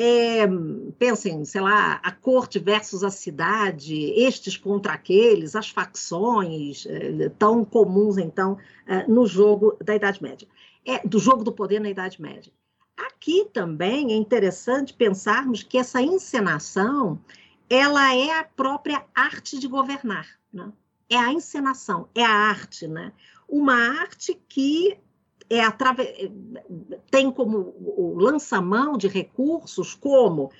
É, 0.00 0.46
pensem, 0.96 1.44
sei 1.44 1.60
lá, 1.60 1.94
a 1.94 2.12
corte 2.12 2.60
versus 2.60 3.02
a 3.02 3.10
cidade, 3.10 4.12
estes 4.16 4.56
contra 4.56 4.92
aqueles, 4.92 5.56
as 5.56 5.70
facções 5.70 6.86
é, 6.86 7.28
tão 7.30 7.64
comuns, 7.64 8.16
então, 8.16 8.58
é, 8.86 9.08
no 9.08 9.26
jogo 9.26 9.76
da 9.84 9.96
Idade 9.96 10.22
Média, 10.22 10.46
é, 10.84 11.00
do 11.06 11.18
jogo 11.18 11.42
do 11.42 11.50
poder 11.50 11.80
na 11.80 11.90
Idade 11.90 12.22
Média. 12.22 12.52
Aqui 12.98 13.48
também 13.52 14.12
é 14.12 14.16
interessante 14.16 14.92
pensarmos 14.92 15.62
que 15.62 15.78
essa 15.78 16.02
encenação, 16.02 17.20
ela 17.70 18.12
é 18.14 18.40
a 18.40 18.42
própria 18.42 19.04
arte 19.14 19.56
de 19.58 19.68
governar, 19.68 20.26
né? 20.52 20.72
É 21.08 21.16
a 21.16 21.32
encenação, 21.32 22.08
é 22.14 22.24
a 22.24 22.30
arte, 22.30 22.88
né? 22.88 23.12
Uma 23.48 23.74
arte 23.74 24.38
que 24.48 24.98
é 25.48 25.60
atrave... 25.60 26.32
tem 27.10 27.30
como 27.30 27.74
o 27.78 28.18
lançamão 28.18 28.98
de 28.98 29.06
recursos 29.06 29.94
como 29.94 30.50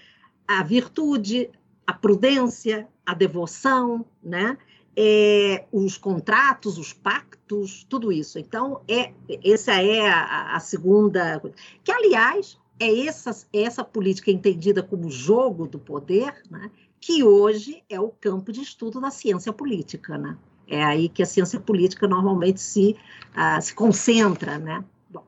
a 0.46 0.62
virtude, 0.62 1.50
a 1.86 1.92
prudência, 1.92 2.88
a 3.04 3.14
devoção, 3.14 4.06
né? 4.22 4.56
É, 5.00 5.64
os 5.70 5.96
contratos, 5.96 6.76
os 6.76 6.92
pactos, 6.92 7.84
tudo 7.88 8.10
isso. 8.10 8.36
Então, 8.36 8.80
é, 8.88 9.12
essa 9.44 9.74
é 9.74 10.08
a, 10.08 10.56
a 10.56 10.60
segunda. 10.60 11.40
Que, 11.84 11.92
aliás, 11.92 12.58
é 12.80 13.06
essa, 13.06 13.46
essa 13.52 13.84
política 13.84 14.32
entendida 14.32 14.82
como 14.82 15.08
jogo 15.08 15.68
do 15.68 15.78
poder, 15.78 16.42
né? 16.50 16.68
que 17.00 17.22
hoje 17.22 17.84
é 17.88 18.00
o 18.00 18.08
campo 18.08 18.52
de 18.52 18.60
estudo 18.60 19.00
da 19.00 19.10
ciência 19.10 19.52
política. 19.52 20.18
Né? 20.18 20.36
É 20.66 20.84
aí 20.84 21.08
que 21.08 21.22
a 21.22 21.26
ciência 21.26 21.60
política 21.60 22.08
normalmente 22.08 22.60
se, 22.60 22.96
uh, 23.36 23.62
se 23.62 23.74
concentra, 23.74 24.58
né? 24.58 24.84
Bom, 25.08 25.24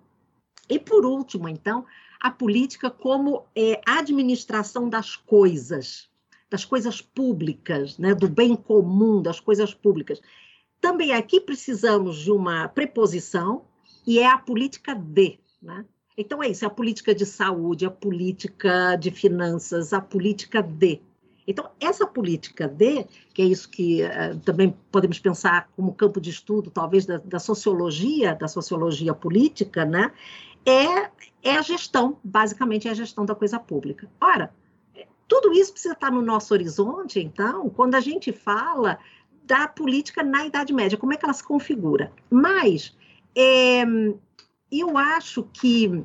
e 0.68 0.78
por 0.78 1.06
último, 1.06 1.48
então, 1.48 1.86
a 2.20 2.30
política 2.30 2.90
como 2.90 3.46
é, 3.56 3.80
administração 3.86 4.88
das 4.88 5.16
coisas, 5.16 6.09
das 6.50 6.64
coisas 6.64 7.00
públicas, 7.00 7.96
né? 7.96 8.14
do 8.14 8.28
bem 8.28 8.56
comum, 8.56 9.22
das 9.22 9.38
coisas 9.38 9.72
públicas. 9.72 10.20
Também 10.80 11.12
aqui 11.12 11.40
precisamos 11.40 12.18
de 12.18 12.32
uma 12.32 12.68
preposição, 12.68 13.64
e 14.06 14.18
é 14.18 14.26
a 14.26 14.38
política 14.38 14.94
de. 14.94 15.38
Né? 15.62 15.84
Então 16.16 16.42
é 16.42 16.48
isso, 16.48 16.64
é 16.64 16.68
a 16.68 16.70
política 16.70 17.14
de 17.14 17.24
saúde, 17.24 17.86
a 17.86 17.90
política 17.90 18.96
de 18.96 19.10
finanças, 19.10 19.92
a 19.92 20.00
política 20.00 20.62
de. 20.62 21.00
Então, 21.46 21.70
essa 21.80 22.06
política 22.06 22.68
de, 22.68 23.04
que 23.34 23.42
é 23.42 23.44
isso 23.44 23.68
que 23.68 24.02
uh, 24.04 24.38
também 24.40 24.76
podemos 24.92 25.18
pensar 25.18 25.68
como 25.74 25.94
campo 25.94 26.20
de 26.20 26.30
estudo, 26.30 26.70
talvez, 26.70 27.06
da, 27.06 27.18
da, 27.18 27.38
sociologia, 27.38 28.34
da 28.34 28.46
sociologia 28.46 29.14
política, 29.14 29.84
né? 29.84 30.12
É, 30.64 31.10
é 31.42 31.56
a 31.56 31.62
gestão, 31.62 32.18
basicamente 32.22 32.86
é 32.86 32.90
a 32.90 32.94
gestão 32.94 33.24
da 33.24 33.34
coisa 33.34 33.58
pública. 33.58 34.08
Ora, 34.20 34.54
tudo 35.30 35.52
isso 35.52 35.72
precisa 35.72 35.94
estar 35.94 36.10
no 36.10 36.20
nosso 36.20 36.52
horizonte, 36.52 37.20
então, 37.20 37.70
quando 37.70 37.94
a 37.94 38.00
gente 38.00 38.32
fala 38.32 38.98
da 39.44 39.68
política 39.68 40.24
na 40.24 40.44
Idade 40.44 40.72
Média, 40.72 40.98
como 40.98 41.12
é 41.12 41.16
que 41.16 41.24
ela 41.24 41.32
se 41.32 41.44
configura. 41.44 42.12
Mas 42.28 42.96
é, 43.36 43.84
eu 44.72 44.98
acho 44.98 45.44
que 45.52 46.04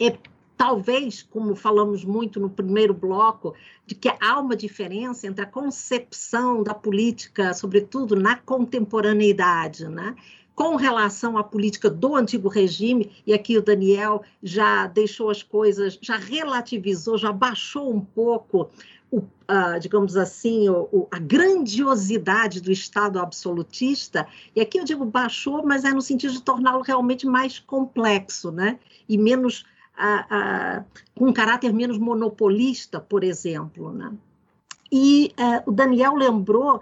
é, 0.00 0.16
talvez, 0.56 1.20
como 1.24 1.56
falamos 1.56 2.04
muito 2.04 2.38
no 2.38 2.48
primeiro 2.48 2.94
bloco, 2.94 3.56
de 3.84 3.96
que 3.96 4.08
há 4.20 4.38
uma 4.38 4.54
diferença 4.54 5.26
entre 5.26 5.42
a 5.42 5.46
concepção 5.46 6.62
da 6.62 6.74
política, 6.74 7.52
sobretudo 7.52 8.14
na 8.14 8.36
contemporaneidade, 8.36 9.88
né? 9.88 10.14
Com 10.58 10.74
relação 10.74 11.38
à 11.38 11.44
política 11.44 11.88
do 11.88 12.16
antigo 12.16 12.48
regime, 12.48 13.12
e 13.24 13.32
aqui 13.32 13.56
o 13.56 13.62
Daniel 13.62 14.24
já 14.42 14.88
deixou 14.88 15.30
as 15.30 15.40
coisas, 15.40 15.96
já 16.02 16.16
relativizou, 16.16 17.16
já 17.16 17.30
baixou 17.30 17.94
um 17.94 18.00
pouco 18.00 18.68
o, 19.08 19.18
uh, 19.18 19.78
digamos 19.80 20.16
assim, 20.16 20.68
o, 20.68 20.88
o, 20.90 21.08
a 21.12 21.18
grandiosidade 21.20 22.60
do 22.60 22.72
Estado 22.72 23.20
absolutista, 23.20 24.26
e 24.56 24.60
aqui 24.60 24.78
eu 24.78 24.84
digo 24.84 25.04
baixou, 25.04 25.64
mas 25.64 25.84
é 25.84 25.90
no 25.90 26.02
sentido 26.02 26.32
de 26.32 26.42
torná-lo 26.42 26.82
realmente 26.82 27.24
mais 27.24 27.60
complexo, 27.60 28.50
né? 28.50 28.80
E 29.08 29.16
menos, 29.16 29.64
uh, 29.96 30.80
uh, 30.80 30.84
com 31.14 31.26
um 31.28 31.32
caráter 31.32 31.72
menos 31.72 31.98
monopolista, 31.98 32.98
por 32.98 33.22
exemplo, 33.22 33.92
né? 33.92 34.12
E 34.90 35.32
eh, 35.36 35.62
o 35.66 35.70
Daniel 35.70 36.14
lembrou 36.14 36.80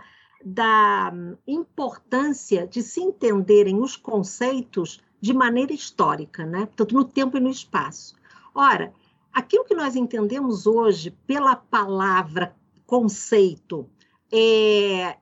da 0.48 1.12
importância 1.44 2.68
de 2.68 2.80
se 2.80 3.00
entenderem 3.00 3.80
os 3.80 3.96
conceitos 3.96 5.00
de 5.20 5.34
maneira 5.34 5.72
histórica, 5.72 6.46
né? 6.46 6.66
Portanto, 6.66 6.94
no 6.94 7.04
tempo 7.04 7.36
e 7.36 7.40
no 7.40 7.50
espaço. 7.50 8.14
Ora, 8.54 8.92
aquilo 9.32 9.64
que 9.64 9.74
nós 9.74 9.96
entendemos 9.96 10.64
hoje 10.64 11.10
pela 11.26 11.56
palavra 11.56 12.54
conceito 12.86 13.90
é, 14.32 14.38
é, 14.38 15.16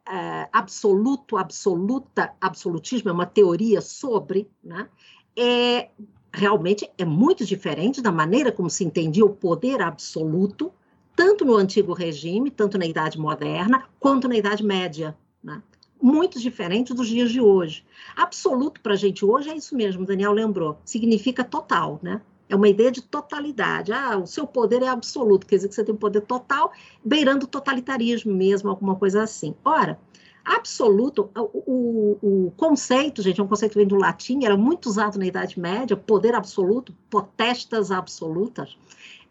absoluto, 0.52 1.38
absoluta, 1.38 2.34
absolutismo 2.38 3.08
é 3.08 3.12
uma 3.14 3.24
teoria 3.24 3.80
sobre, 3.80 4.50
né? 4.62 4.90
É 5.34 5.88
realmente 6.34 6.90
é 6.98 7.04
muito 7.04 7.46
diferente 7.46 8.02
da 8.02 8.12
maneira 8.12 8.52
como 8.52 8.68
se 8.68 8.84
entendia 8.84 9.24
o 9.24 9.34
poder 9.34 9.80
absoluto, 9.80 10.70
tanto 11.16 11.44
no 11.44 11.54
antigo 11.56 11.92
regime, 11.92 12.50
tanto 12.50 12.78
na 12.78 12.86
Idade 12.86 13.18
Moderna, 13.18 13.84
quanto 13.98 14.28
na 14.28 14.36
Idade 14.36 14.64
Média, 14.64 15.16
né? 15.42 15.62
Muito 16.02 16.38
diferente 16.38 16.92
dos 16.92 17.08
dias 17.08 17.30
de 17.30 17.40
hoje. 17.40 17.84
Absoluto 18.14 18.80
para 18.80 18.92
a 18.92 18.96
gente 18.96 19.24
hoje 19.24 19.48
é 19.48 19.56
isso 19.56 19.74
mesmo, 19.74 20.04
Daniel 20.04 20.32
lembrou, 20.32 20.78
significa 20.84 21.42
total, 21.42 21.98
né? 22.02 22.20
É 22.48 22.54
uma 22.54 22.68
ideia 22.68 22.92
de 22.92 23.00
totalidade. 23.00 23.92
Ah, 23.92 24.18
o 24.18 24.26
seu 24.26 24.46
poder 24.46 24.82
é 24.82 24.88
absoluto, 24.88 25.46
quer 25.46 25.56
dizer 25.56 25.68
que 25.68 25.74
você 25.74 25.84
tem 25.84 25.94
um 25.94 25.98
poder 25.98 26.20
total, 26.22 26.72
beirando 27.02 27.46
totalitarismo 27.46 28.34
mesmo, 28.34 28.68
alguma 28.68 28.96
coisa 28.96 29.22
assim. 29.22 29.54
Ora, 29.64 29.98
absoluto, 30.44 31.30
o, 31.34 31.62
o, 31.66 32.46
o, 32.46 32.50
conceito, 32.50 33.22
gente, 33.22 33.40
é 33.40 33.42
um 33.42 33.48
conceito 33.48 33.72
que 33.72 33.78
vem 33.78 33.86
do 33.86 33.96
latim, 33.96 34.44
era 34.44 34.56
muito 34.56 34.86
usado 34.86 35.18
na 35.18 35.26
Idade 35.26 35.58
Média, 35.58 35.96
poder 35.96 36.34
absoluto, 36.34 36.94
potestas 37.08 37.90
absolutas, 37.90 38.76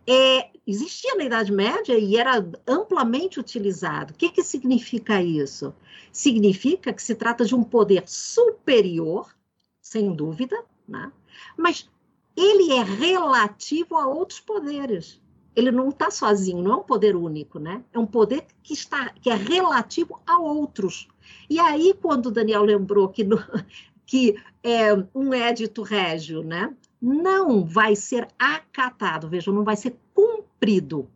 é, 0.08 0.50
existia 0.68 1.16
na 1.16 1.24
Idade 1.24 1.52
Média 1.52 1.98
e 1.98 2.18
era 2.18 2.46
amplamente 2.68 3.40
utilizado. 3.40 4.14
O 4.14 4.18
que, 4.18 4.30
que 4.30 4.44
significa 4.44 5.22
isso? 5.22 5.74
Significa 6.12 6.94
que 6.94 7.02
se 7.02 7.16
trata 7.16 7.46
de 7.46 7.56
um 7.56 7.64
poder 7.64 8.04
superior, 8.06 9.34
sem 9.82 10.14
dúvida, 10.14 10.64
né? 10.88 11.12
mas 11.58 11.90
ele 12.36 12.74
é 12.74 12.84
relativo 12.84 13.96
a 13.96 14.08
outros 14.08 14.40
poderes. 14.40 15.22
Ele 15.56 15.72
não 15.72 15.90
está 15.90 16.10
sozinho, 16.10 16.64
não 16.64 16.74
é 16.74 16.76
um 16.78 16.84
poder 16.84 17.16
único, 17.16 17.60
né? 17.60 17.84
É 17.94 18.00
um 18.00 18.08
poder 18.08 18.44
que 18.64 18.74
está, 18.74 19.10
que 19.10 19.30
é 19.30 19.36
relativo 19.36 20.20
a 20.26 20.40
outros. 20.40 21.08
E 21.48 21.60
aí, 21.60 21.94
quando 22.02 22.28
o 22.28 22.32
Daniel 22.32 22.64
lembrou 22.64 23.08
que, 23.10 23.24
no, 23.24 23.38
que 24.04 24.36
é 24.64 24.94
um 25.14 25.32
édito 25.32 25.84
régio, 25.84 26.44
né? 26.44 26.76
Não 27.06 27.66
vai 27.66 27.98
ser 27.98 28.30
acatado, 28.40 29.28
vejam, 29.28 29.54
não 29.54 29.66
vai 29.66 29.76
ser 29.76 30.00
cumprido 30.14 31.10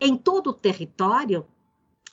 em 0.00 0.16
todo 0.16 0.48
o 0.48 0.54
território, 0.54 1.44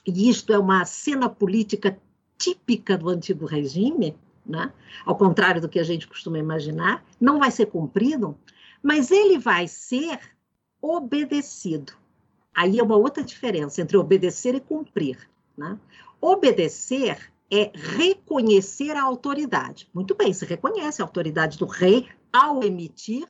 e 0.06 0.30
isto 0.30 0.52
é 0.52 0.60
uma 0.60 0.84
cena 0.84 1.30
política 1.30 1.98
típica 2.38 2.98
do 2.98 3.08
antigo 3.08 3.46
regime, 3.46 4.18
né? 4.46 4.74
ao 5.06 5.16
contrário 5.16 5.62
do 5.62 5.70
que 5.70 5.80
a 5.80 5.84
gente 5.84 6.10
costuma 6.10 6.38
imaginar, 6.38 7.06
não 7.18 7.40
vai 7.40 7.52
ser 7.52 7.68
cumprido, 7.68 8.38
mas 8.84 9.10
ele 9.12 9.40
vai 9.40 9.66
ser 9.66 10.20
obedecido. 10.82 11.94
Aí 12.54 12.80
é 12.80 12.84
uma 12.84 12.98
outra 12.98 13.24
diferença 13.24 13.82
entre 13.82 13.96
obedecer 13.96 14.56
e 14.56 14.60
cumprir. 14.60 15.30
Né? 15.58 15.80
Obedecer 16.20 17.32
é 17.52 17.72
reconhecer 17.74 18.92
a 18.92 19.04
autoridade. 19.04 19.90
Muito 19.94 20.16
bem, 20.16 20.34
se 20.34 20.46
reconhece 20.46 21.02
a 21.02 21.06
autoridade 21.06 21.58
do 21.58 21.66
rei 21.66 22.08
ao 22.32 22.64
emitir 22.64 23.28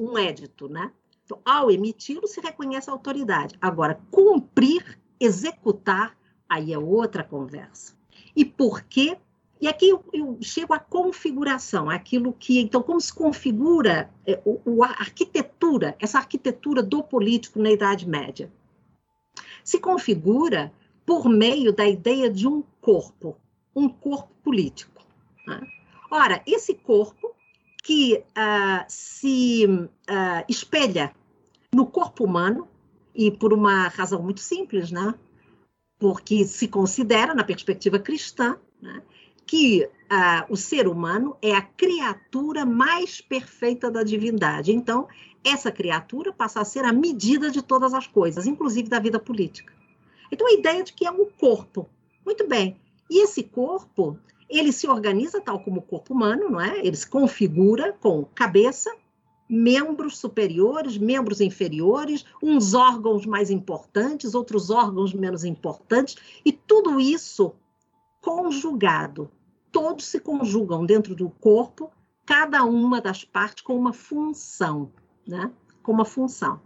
um 0.00 0.18
édito, 0.18 0.68
né? 0.68 0.90
Então, 1.24 1.40
ao 1.44 1.70
emiti-lo, 1.70 2.26
se 2.26 2.40
reconhece 2.40 2.90
a 2.90 2.92
autoridade. 2.92 3.56
Agora, 3.60 4.00
cumprir, 4.10 4.98
executar, 5.18 6.16
aí 6.48 6.72
é 6.72 6.78
outra 6.78 7.22
conversa. 7.22 7.96
E 8.34 8.44
por 8.44 8.82
quê? 8.82 9.16
E 9.60 9.68
aqui 9.68 9.90
eu, 9.90 10.04
eu, 10.12 10.38
chego 10.40 10.74
à 10.74 10.78
configuração, 10.78 11.88
aquilo 11.88 12.32
que, 12.32 12.60
então, 12.60 12.82
como 12.82 13.00
se 13.00 13.14
configura 13.14 14.10
é, 14.26 14.40
o, 14.44 14.60
o, 14.64 14.84
a 14.84 14.88
arquitetura, 14.88 15.96
essa 16.00 16.18
arquitetura 16.18 16.82
do 16.82 17.02
político 17.02 17.60
na 17.60 17.70
Idade 17.70 18.08
Média? 18.08 18.52
Se 19.62 19.78
configura 19.78 20.72
por 21.06 21.28
meio 21.28 21.72
da 21.72 21.86
ideia 21.86 22.28
de 22.28 22.48
um 22.48 22.64
corpo, 22.80 23.36
um 23.74 23.88
corpo 23.88 24.32
político. 24.42 25.02
Né? 25.46 25.60
Ora, 26.10 26.42
esse 26.46 26.74
corpo 26.74 27.34
que 27.82 28.16
uh, 28.16 28.84
se 28.86 29.66
uh, 29.66 30.44
espelha 30.48 31.12
no 31.74 31.86
corpo 31.86 32.24
humano, 32.24 32.68
e 33.14 33.30
por 33.30 33.52
uma 33.52 33.88
razão 33.88 34.22
muito 34.22 34.40
simples, 34.40 34.90
né? 34.90 35.14
porque 36.02 36.44
se 36.44 36.66
considera, 36.66 37.32
na 37.32 37.44
perspectiva 37.44 37.96
cristã, 37.96 38.56
né, 38.80 39.00
que 39.46 39.88
ah, 40.10 40.44
o 40.48 40.56
ser 40.56 40.88
humano 40.88 41.36
é 41.40 41.54
a 41.54 41.62
criatura 41.62 42.66
mais 42.66 43.20
perfeita 43.20 43.88
da 43.88 44.02
divindade. 44.02 44.72
Então, 44.72 45.06
essa 45.44 45.70
criatura 45.70 46.32
passa 46.32 46.60
a 46.60 46.64
ser 46.64 46.84
a 46.84 46.92
medida 46.92 47.52
de 47.52 47.62
todas 47.62 47.94
as 47.94 48.08
coisas, 48.08 48.48
inclusive 48.48 48.88
da 48.88 48.98
vida 48.98 49.20
política. 49.20 49.72
Então, 50.32 50.48
a 50.48 50.52
ideia 50.52 50.82
de 50.82 50.92
que 50.92 51.06
é 51.06 51.10
um 51.10 51.24
corpo. 51.38 51.88
Muito 52.26 52.48
bem. 52.48 52.76
E 53.12 53.22
esse 53.22 53.42
corpo, 53.42 54.18
ele 54.48 54.72
se 54.72 54.88
organiza 54.88 55.38
tal 55.38 55.60
como 55.60 55.80
o 55.80 55.82
corpo 55.82 56.14
humano, 56.14 56.48
não 56.48 56.58
é? 56.58 56.78
Ele 56.78 56.96
se 56.96 57.06
configura 57.06 57.92
com 57.92 58.24
cabeça, 58.24 58.90
membros 59.46 60.16
superiores, 60.16 60.96
membros 60.96 61.42
inferiores, 61.42 62.24
uns 62.42 62.72
órgãos 62.72 63.26
mais 63.26 63.50
importantes, 63.50 64.34
outros 64.34 64.70
órgãos 64.70 65.12
menos 65.12 65.44
importantes, 65.44 66.16
e 66.42 66.50
tudo 66.50 66.98
isso 66.98 67.52
conjugado. 68.22 69.30
Todos 69.70 70.06
se 70.06 70.18
conjugam 70.18 70.86
dentro 70.86 71.14
do 71.14 71.28
corpo, 71.28 71.90
cada 72.24 72.64
uma 72.64 72.98
das 72.98 73.24
partes 73.24 73.62
com 73.62 73.76
uma 73.76 73.92
função, 73.92 74.90
né? 75.26 75.52
Com 75.82 75.92
uma 75.92 76.06
função. 76.06 76.62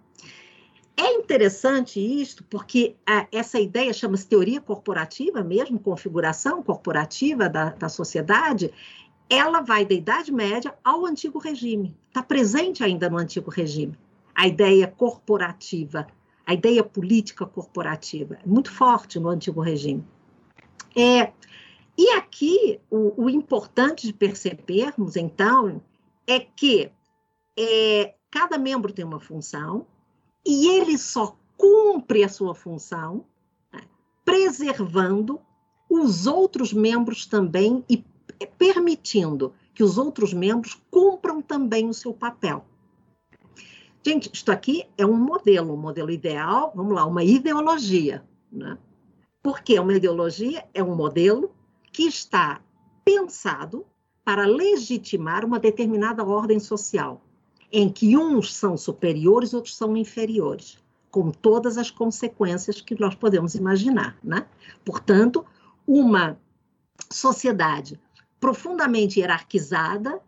É 0.96 1.12
interessante 1.12 2.00
isto, 2.00 2.42
porque 2.44 2.96
a, 3.06 3.26
essa 3.30 3.60
ideia 3.60 3.92
chama-se 3.92 4.26
teoria 4.26 4.60
corporativa 4.62 5.42
mesmo, 5.44 5.78
configuração 5.78 6.62
corporativa 6.62 7.50
da, 7.50 7.70
da 7.70 7.88
sociedade, 7.88 8.72
ela 9.28 9.60
vai 9.60 9.84
da 9.84 9.94
Idade 9.94 10.32
Média 10.32 10.74
ao 10.82 11.04
Antigo 11.04 11.38
Regime. 11.38 11.94
Está 12.08 12.22
presente 12.22 12.82
ainda 12.82 13.10
no 13.10 13.18
Antigo 13.18 13.50
Regime. 13.50 13.98
A 14.34 14.46
ideia 14.46 14.86
corporativa, 14.86 16.06
a 16.46 16.54
ideia 16.54 16.82
política 16.82 17.44
corporativa, 17.44 18.38
é 18.42 18.46
muito 18.46 18.72
forte 18.72 19.18
no 19.18 19.28
Antigo 19.28 19.60
Regime. 19.60 20.02
É, 20.96 21.30
e 21.98 22.10
aqui, 22.10 22.80
o, 22.90 23.24
o 23.24 23.28
importante 23.28 24.06
de 24.06 24.14
percebermos, 24.14 25.16
então, 25.16 25.82
é 26.26 26.40
que 26.40 26.90
é, 27.58 28.14
cada 28.30 28.56
membro 28.56 28.92
tem 28.92 29.04
uma 29.04 29.20
função 29.20 29.86
e 30.46 30.68
ele 30.68 30.96
só 30.96 31.36
cumpre 31.56 32.22
a 32.22 32.28
sua 32.28 32.54
função 32.54 33.24
né, 33.72 33.82
preservando 34.24 35.40
os 35.90 36.26
outros 36.26 36.72
membros 36.72 37.26
também 37.26 37.84
e 37.88 38.04
permitindo 38.58 39.52
que 39.74 39.82
os 39.82 39.98
outros 39.98 40.32
membros 40.32 40.80
cumpram 40.90 41.42
também 41.42 41.88
o 41.88 41.94
seu 41.94 42.12
papel. 42.12 42.64
Gente, 44.04 44.30
isto 44.32 44.52
aqui 44.52 44.84
é 44.96 45.04
um 45.04 45.16
modelo, 45.16 45.74
um 45.74 45.76
modelo 45.76 46.10
ideal, 46.10 46.72
vamos 46.74 46.94
lá, 46.94 47.04
uma 47.04 47.24
ideologia. 47.24 48.24
Né? 48.52 48.78
Porque 49.42 49.78
uma 49.78 49.94
ideologia 49.94 50.64
é 50.72 50.82
um 50.82 50.94
modelo 50.94 51.50
que 51.92 52.04
está 52.04 52.60
pensado 53.04 53.84
para 54.24 54.46
legitimar 54.46 55.44
uma 55.44 55.58
determinada 55.58 56.24
ordem 56.24 56.58
social, 56.58 57.22
em 57.72 57.88
que 57.88 58.16
uns 58.16 58.54
são 58.54 58.76
superiores, 58.76 59.54
outros 59.54 59.76
são 59.76 59.96
inferiores, 59.96 60.78
com 61.10 61.30
todas 61.30 61.78
as 61.78 61.90
consequências 61.90 62.80
que 62.80 62.98
nós 62.98 63.14
podemos 63.14 63.54
imaginar. 63.54 64.16
Né? 64.22 64.46
Portanto, 64.84 65.44
uma 65.86 66.38
sociedade 67.10 68.00
profundamente 68.40 69.20
hierarquizada 69.20 70.20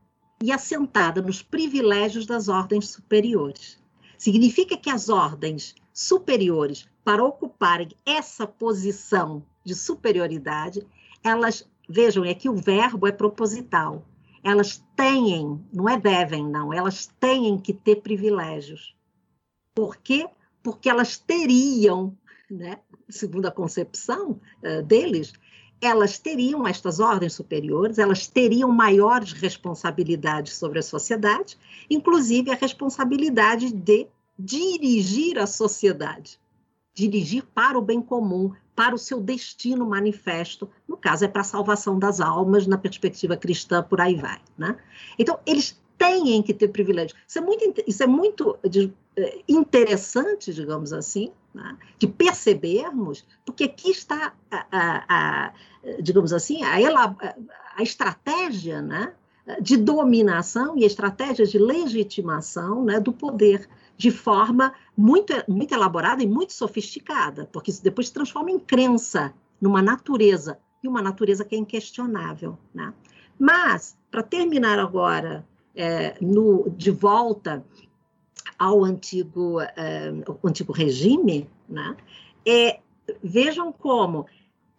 e 0.43 0.53
assentada 0.53 1.21
nos 1.21 1.43
privilégios 1.43 2.27
das 2.27 2.49
ordens 2.49 2.89
superiores. 2.91 3.79
Significa 4.17 4.77
que 4.77 4.91
as 4.91 5.09
ordens 5.09 5.75
superiores, 5.93 6.89
para 7.05 7.25
ocuparem 7.25 7.89
essa 8.07 8.47
posição 8.47 9.45
de 9.65 9.75
superioridade, 9.75 10.87
elas, 11.23 11.69
vejam, 11.89 12.25
é 12.25 12.35
que 12.35 12.49
o 12.49 12.55
verbo 12.55 13.07
é 13.07 13.13
proposital. 13.13 14.05
Elas 14.49 14.83
têm, 14.97 15.61
não 15.73 15.89
é 15.89 15.99
devem, 15.99 16.47
não, 16.47 16.73
elas 16.73 17.07
têm 17.21 17.59
que 17.59 17.73
ter 17.73 17.97
privilégios. 17.97 18.97
Por 19.75 19.97
quê? 19.97 20.27
Porque 20.63 20.89
elas 20.89 21.19
teriam, 21.19 22.17
né, 22.51 22.79
segundo 23.09 23.47
a 23.47 23.51
concepção 23.51 24.41
uh, 24.63 24.83
deles, 24.83 25.33
elas 25.81 26.19
teriam, 26.19 26.67
estas 26.67 26.99
ordens 26.99 27.35
superiores, 27.35 27.99
elas 27.99 28.27
teriam 28.27 28.71
maiores 28.71 29.33
responsabilidades 29.33 30.55
sobre 30.55 30.79
a 30.79 30.83
sociedade, 30.83 31.57
inclusive 31.89 32.51
a 32.51 32.57
responsabilidade 32.57 33.73
de 33.73 34.09
dirigir 34.39 35.39
a 35.39 35.47
sociedade, 35.47 36.41
dirigir 36.95 37.45
para 37.55 37.79
o 37.79 37.83
bem 37.83 38.01
comum, 38.01 38.53
para 38.79 38.95
o 38.95 38.99
seu 38.99 39.21
destino 39.21 39.85
manifesto, 39.85 40.71
no 40.87 40.97
caso 40.97 41.25
é 41.25 41.29
para 41.29 41.41
a 41.41 41.45
salvação 41.45 41.99
das 41.99 42.21
almas, 42.21 42.65
na 42.65 42.79
perspectiva 42.79 43.37
cristã, 43.37 43.83
por 43.83 44.01
aí 44.01 44.15
vai. 44.15 44.39
Né? 44.57 44.77
Então, 45.19 45.41
eles 45.45 45.83
têm 45.99 46.41
que 46.45 46.55
ter 46.55 46.69
privilégio. 46.69 47.17
Isso 47.27 47.39
é 47.39 47.41
muito, 47.41 47.83
isso 47.89 48.03
é 48.05 48.07
muito 48.07 48.57
eh, 49.17 49.41
interessante, 49.49 50.55
digamos 50.55 50.93
assim, 50.93 51.33
né? 51.53 51.77
de 51.99 52.07
percebermos, 52.07 53.27
porque 53.45 53.65
aqui 53.65 53.91
está, 53.91 54.33
a, 54.49 54.67
a, 54.71 55.47
a 55.47 55.53
digamos 56.01 56.33
assim, 56.33 56.63
a, 56.63 56.77
a 57.77 57.83
estratégia 57.83 58.81
né, 58.81 59.13
de 59.61 59.77
dominação 59.77 60.79
e 60.79 60.85
a 60.85 60.87
estratégia 60.87 61.45
de 61.45 61.59
legitimação 61.59 62.85
né, 62.85 63.01
do 63.01 63.13
poder 63.13 63.69
de 63.97 64.13
forma 64.13 64.73
muito, 64.99 65.33
muito 65.47 65.73
elaborada 65.73 66.25
e 66.25 66.27
muito 66.27 66.53
sofisticada, 66.53 67.49
porque 67.53 67.71
isso 67.71 67.85
depois 67.85 68.09
se 68.09 68.13
transforma 68.13 68.51
em 68.51 68.59
crença, 68.59 69.33
numa 69.61 69.81
natureza, 69.81 70.59
e 70.83 70.89
uma 70.89 71.01
natureza 71.01 71.45
que 71.45 71.55
é 71.55 71.59
inquestionável. 71.59 72.59
Né? 72.75 72.93
Mas, 73.39 73.97
para 74.11 74.25
terminar 74.25 74.77
agora, 74.81 75.47
é, 75.73 76.17
no, 76.21 76.69
de 76.71 76.91
volta 76.91 77.65
ao 78.59 78.85
antigo, 78.85 79.61
uh, 79.63 80.39
antigo 80.43 80.73
regime, 80.73 81.49
né? 81.69 81.97
é, 82.45 82.81
vejam 83.23 83.73
como 83.73 84.27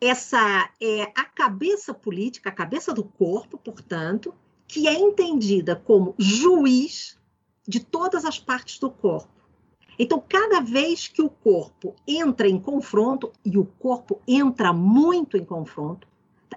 essa 0.01 0.69
é 0.81 1.03
a 1.15 1.23
cabeça 1.23 1.93
política, 1.93 2.49
a 2.49 2.53
cabeça 2.53 2.93
do 2.93 3.05
corpo, 3.05 3.57
portanto, 3.57 4.33
que 4.67 4.85
é 4.85 4.93
entendida 4.93 5.77
como 5.77 6.13
juiz 6.17 7.17
de 7.65 7.79
todas 7.79 8.25
as 8.25 8.37
partes 8.37 8.79
do 8.79 8.89
corpo. 8.89 9.38
Então, 9.99 10.23
cada 10.27 10.61
vez 10.61 11.09
que 11.09 11.21
o 11.21 11.29
corpo 11.29 11.93
entra 12.07 12.47
em 12.47 12.57
confronto, 12.57 13.31
e 13.43 13.57
o 13.57 13.65
corpo 13.65 14.21
entra 14.25 14.71
muito 14.71 15.37
em 15.37 15.43
confronto, 15.43 16.07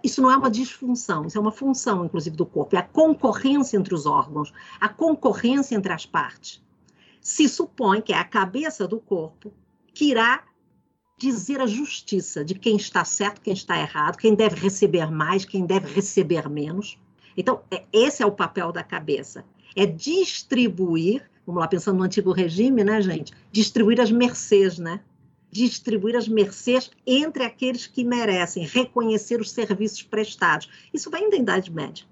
isso 0.03 0.23
não 0.23 0.31
é 0.31 0.37
uma 0.37 0.51
disfunção, 0.51 1.27
isso 1.27 1.37
é 1.37 1.41
uma 1.41 1.53
função, 1.53 2.05
inclusive, 2.05 2.37
do 2.37 2.47
corpo, 2.47 2.77
é 2.77 2.79
a 2.79 2.83
concorrência 2.83 3.77
entre 3.77 3.95
os 3.95 4.07
órgãos, 4.07 4.53
a 4.81 4.89
concorrência 4.89 5.75
entre 5.75 5.93
as 5.93 6.07
partes 6.07 6.63
se 7.23 7.49
supõe 7.49 8.03
que 8.03 8.13
é 8.13 8.19
a 8.19 8.25
cabeça 8.25 8.87
do 8.87 8.99
corpo 8.99 9.53
que 9.95 10.07
irá 10.07 10.43
dizer 11.17 11.61
a 11.61 11.67
justiça 11.67 12.45
de 12.45 12.57
quem 12.57 12.77
está 12.77 13.05
certo, 13.05 13.41
quem 13.41 13.53
está 13.53 13.79
errado, 13.79 14.17
quem 14.17 14.35
deve 14.35 14.57
receber 14.57 15.09
mais, 15.09 15.45
quem 15.45 15.65
deve 15.65 15.87
receber 15.95 16.49
menos. 16.49 16.99
Então, 17.37 17.63
é, 17.71 17.85
esse 17.93 18.25
é 18.25 18.27
o 18.27 18.33
papel 18.33 18.73
da 18.73 18.83
cabeça. 18.83 19.45
É 19.77 19.87
distribuir, 19.87 21.31
vamos 21.47 21.61
lá, 21.61 21.69
pensando 21.69 21.99
no 21.99 22.05
antigo 22.05 22.33
regime, 22.33 22.85
né, 22.85 23.01
gente? 23.01 23.33
Distribuir 23.51 24.01
as 24.01 24.11
mercês, 24.11 24.79
né? 24.79 25.01
Distribuir 25.51 26.17
as 26.17 26.29
mercês 26.29 26.91
entre 27.07 27.45
aqueles 27.45 27.87
que 27.87 28.05
merecem, 28.05 28.67
reconhecer 28.67 29.41
os 29.41 29.51
serviços 29.51 30.03
prestados. 30.03 30.69
Isso 30.93 31.11
vem 31.11 31.29
da 31.29 31.37
Idade 31.37 31.71
Média. 31.71 32.07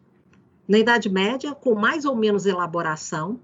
Na 0.69 0.79
Idade 0.79 1.09
Média, 1.09 1.55
com 1.55 1.75
mais 1.75 2.05
ou 2.05 2.15
menos 2.15 2.47
elaboração, 2.47 3.41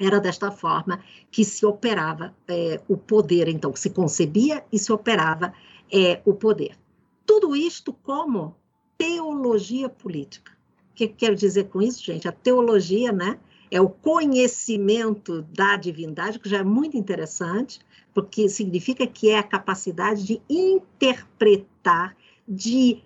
era 0.00 0.20
desta 0.20 0.50
forma 0.50 1.00
que 1.30 1.44
se 1.44 1.64
operava 1.64 2.34
é, 2.48 2.80
o 2.88 2.96
poder, 2.96 3.48
então, 3.48 3.74
se 3.74 3.90
concebia 3.90 4.64
e 4.72 4.78
se 4.78 4.92
operava 4.92 5.52
é, 5.92 6.20
o 6.24 6.34
poder. 6.34 6.76
Tudo 7.26 7.54
isto 7.54 7.92
como 7.92 8.56
teologia 8.98 9.88
política. 9.88 10.52
O 10.90 10.94
que 10.94 11.08
quero 11.08 11.34
dizer 11.34 11.64
com 11.64 11.80
isso, 11.80 12.04
gente? 12.04 12.28
A 12.28 12.32
teologia, 12.32 13.10
né, 13.10 13.38
é 13.72 13.80
o 13.80 13.88
conhecimento 13.88 15.40
da 15.40 15.76
divindade, 15.76 16.38
que 16.38 16.46
já 16.46 16.58
é 16.58 16.62
muito 16.62 16.94
interessante, 16.94 17.80
porque 18.12 18.46
significa 18.46 19.06
que 19.06 19.30
é 19.30 19.38
a 19.38 19.42
capacidade 19.42 20.24
de 20.24 20.42
interpretar, 20.46 22.14
de 22.46 23.02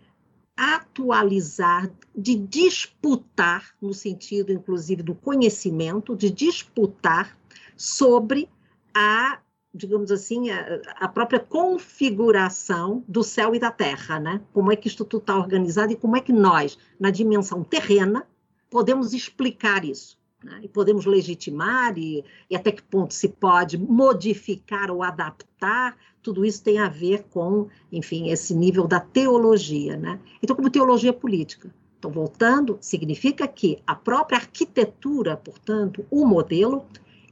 atualizar, 0.57 1.89
de 2.13 2.35
disputar, 2.35 3.77
no 3.81 3.95
sentido, 3.95 4.51
inclusive, 4.53 5.05
do 5.05 5.15
conhecimento, 5.15 6.17
de 6.17 6.31
disputar 6.31 7.39
sobre 7.77 8.49
a, 8.93 9.39
digamos 9.73 10.11
assim, 10.11 10.51
a, 10.51 10.83
a 10.97 11.07
própria 11.07 11.39
configuração 11.39 13.05
do 13.07 13.23
céu 13.23 13.55
e 13.55 13.61
da 13.61 13.71
terra, 13.71 14.19
né? 14.19 14.41
Como 14.53 14.73
é 14.73 14.75
que 14.75 14.89
isto 14.89 15.05
tudo 15.05 15.21
está 15.21 15.37
organizado 15.37 15.93
e 15.93 15.97
como 15.97 16.17
é 16.17 16.21
que 16.21 16.33
nós, 16.33 16.77
na 16.99 17.11
dimensão 17.11 17.63
terrena, 17.63 18.27
podemos 18.69 19.15
explicar 19.15 19.85
isso. 19.85 20.16
Né? 20.43 20.61
E 20.63 20.69
podemos 20.69 21.07
legitimar 21.07 21.97
e, 21.99 22.25
e 22.49 22.57
até 22.57 22.71
que 22.71 22.83
ponto 22.83 23.15
se 23.15 23.29
pode 23.29 23.79
modificar 23.79 24.91
ou 24.91 25.03
adaptar 25.03 25.97
tudo 26.27 26.45
isso 26.45 26.65
tem 26.65 26.81
a 26.81 26.89
ver 26.89 27.23
com, 27.31 27.69
enfim, 27.93 28.31
esse 28.31 28.53
nível 28.53 28.89
da 28.89 28.99
teologia, 28.99 29.97
né? 29.97 30.19
Então, 30.43 30.57
como 30.57 30.69
teologia 30.69 31.13
política. 31.13 31.73
Então, 31.97 32.11
voltando, 32.11 32.77
significa 32.81 33.47
que 33.47 33.79
a 33.87 33.95
própria 33.95 34.37
arquitetura, 34.37 35.37
portanto, 35.37 36.05
o 36.11 36.27
modelo, 36.27 36.85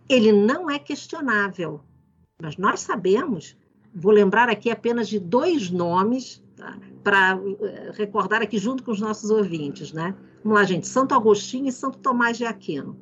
ele 0.09 0.31
não 0.31 0.71
é 0.71 0.79
questionável. 0.79 1.81
Mas 2.41 2.57
nós 2.57 2.83
sabemos, 2.83 3.57
vou 3.93 4.13
lembrar 4.13 4.49
aqui 4.49 4.71
apenas 4.71 5.09
de 5.09 5.19
dois 5.19 5.71
nomes? 5.71 6.41
Para 7.03 7.39
eh, 7.61 7.93
recordar 7.95 8.43
aqui 8.43 8.59
junto 8.59 8.83
com 8.83 8.91
os 8.91 9.01
nossos 9.01 9.31
ouvintes, 9.31 9.93
né? 9.93 10.15
Vamos 10.43 10.59
lá, 10.59 10.65
gente, 10.65 10.87
Santo 10.87 11.15
Agostinho 11.15 11.69
e 11.69 11.73
Santo 11.73 11.99
Tomás 11.99 12.37
de 12.37 12.45
Aquino. 12.45 12.99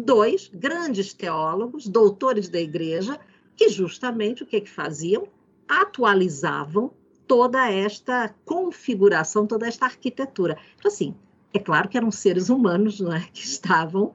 Dois 0.00 0.50
grandes 0.52 1.12
teólogos, 1.12 1.86
doutores 1.88 2.48
da 2.48 2.60
igreja, 2.60 3.18
que 3.56 3.68
justamente 3.68 4.42
o 4.42 4.46
que, 4.46 4.60
que 4.60 4.70
faziam? 4.70 5.26
Atualizavam 5.68 6.92
toda 7.26 7.70
esta 7.70 8.34
configuração, 8.44 9.46
toda 9.46 9.66
esta 9.66 9.84
arquitetura. 9.84 10.56
Então, 10.78 10.90
assim, 10.90 11.14
é 11.52 11.58
claro 11.58 11.88
que 11.88 11.96
eram 11.96 12.10
seres 12.10 12.48
humanos 12.48 13.00
não 13.00 13.12
é, 13.12 13.28
que 13.32 13.44
estavam 13.44 14.12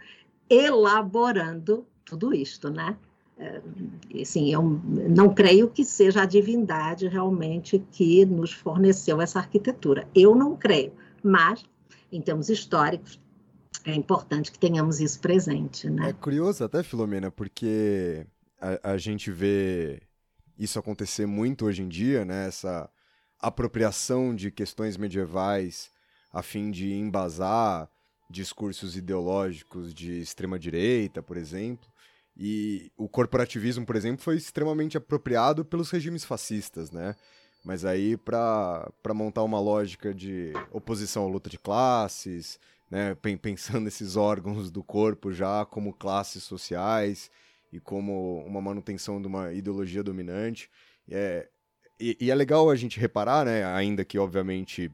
elaborando 0.50 1.86
tudo 2.06 2.34
isto, 2.34 2.70
né? 2.70 2.98
É, 3.38 3.62
assim, 4.22 4.54
eu 4.54 4.62
não 4.62 5.34
creio 5.34 5.70
que 5.70 5.84
seja 5.84 6.22
a 6.22 6.26
divindade 6.26 7.08
realmente 7.08 7.84
que 7.92 8.26
nos 8.26 8.54
forneceu 8.54 9.20
essa 9.20 9.40
arquitetura. 9.40 10.08
Eu 10.14 10.36
não 10.36 10.56
creio, 10.56 10.94
mas, 11.24 11.64
em 12.12 12.22
termos 12.22 12.50
históricos, 12.50 13.20
é 13.86 13.94
importante 13.94 14.52
que 14.52 14.60
tenhamos 14.60 15.02
isso 15.02 15.20
presente, 15.20 15.90
né? 15.90 16.10
É 16.10 16.14
curioso 16.14 16.64
até, 16.64 16.84
Filomena, 16.84 17.32
porque 17.32 18.26
a, 18.62 18.92
a 18.94 18.98
gente 18.98 19.32
vê 19.32 20.02
isso 20.58 20.78
acontecer 20.80 21.26
muito 21.26 21.66
hoje 21.66 21.82
em 21.82 21.88
dia, 21.88 22.24
né? 22.24 22.48
Essa 22.48 22.90
apropriação 23.40 24.34
de 24.34 24.52
questões 24.52 24.96
medievais 24.96 25.92
a 26.32 26.42
fim 26.42 26.72
de 26.72 26.94
embasar 26.94 27.90
discursos 28.30 28.96
ideológicos 28.96 29.94
de 29.94 30.20
extrema 30.22 30.58
direita, 30.58 31.22
por 31.22 31.38
exemplo. 31.38 31.92
E 32.36 32.92
o 32.98 33.08
corporativismo, 33.08 33.86
por 33.86 33.96
exemplo, 33.96 34.24
foi 34.24 34.36
extremamente 34.36 34.98
apropriado 34.98 35.64
pelos 35.64 35.92
regimes 35.92 36.26
fascistas, 36.26 36.92
né? 36.92 37.16
Mas 37.64 37.86
aí 37.86 38.18
para 38.18 38.92
montar 39.14 39.44
uma 39.44 39.60
lógica 39.60 40.14
de 40.14 40.52
oposição 40.72 41.26
à 41.26 41.28
luta 41.30 41.50
de 41.50 41.58
classes, 41.58 42.60
né? 42.90 43.16
pensando 43.42 43.82
nesses 43.86 44.16
órgãos 44.16 44.70
do 44.70 44.84
corpo 44.84 45.32
já 45.32 45.66
como 45.66 45.94
classes 45.94 46.44
sociais 46.44 47.32
e 47.72 47.80
como 47.80 48.44
uma 48.46 48.62
manutenção 48.62 49.22
de 49.22 49.28
uma 49.28 49.54
ideologia 49.54 50.04
dominante. 50.04 50.70
É, 51.10 51.48
e, 52.00 52.18
e, 52.20 52.32
é 52.32 52.36
legal 52.36 52.70
a 52.70 52.76
gente 52.76 53.00
reparar, 53.00 53.46
né, 53.46 53.66
ainda 53.66 54.04
que 54.06 54.20
obviamente 54.20 54.92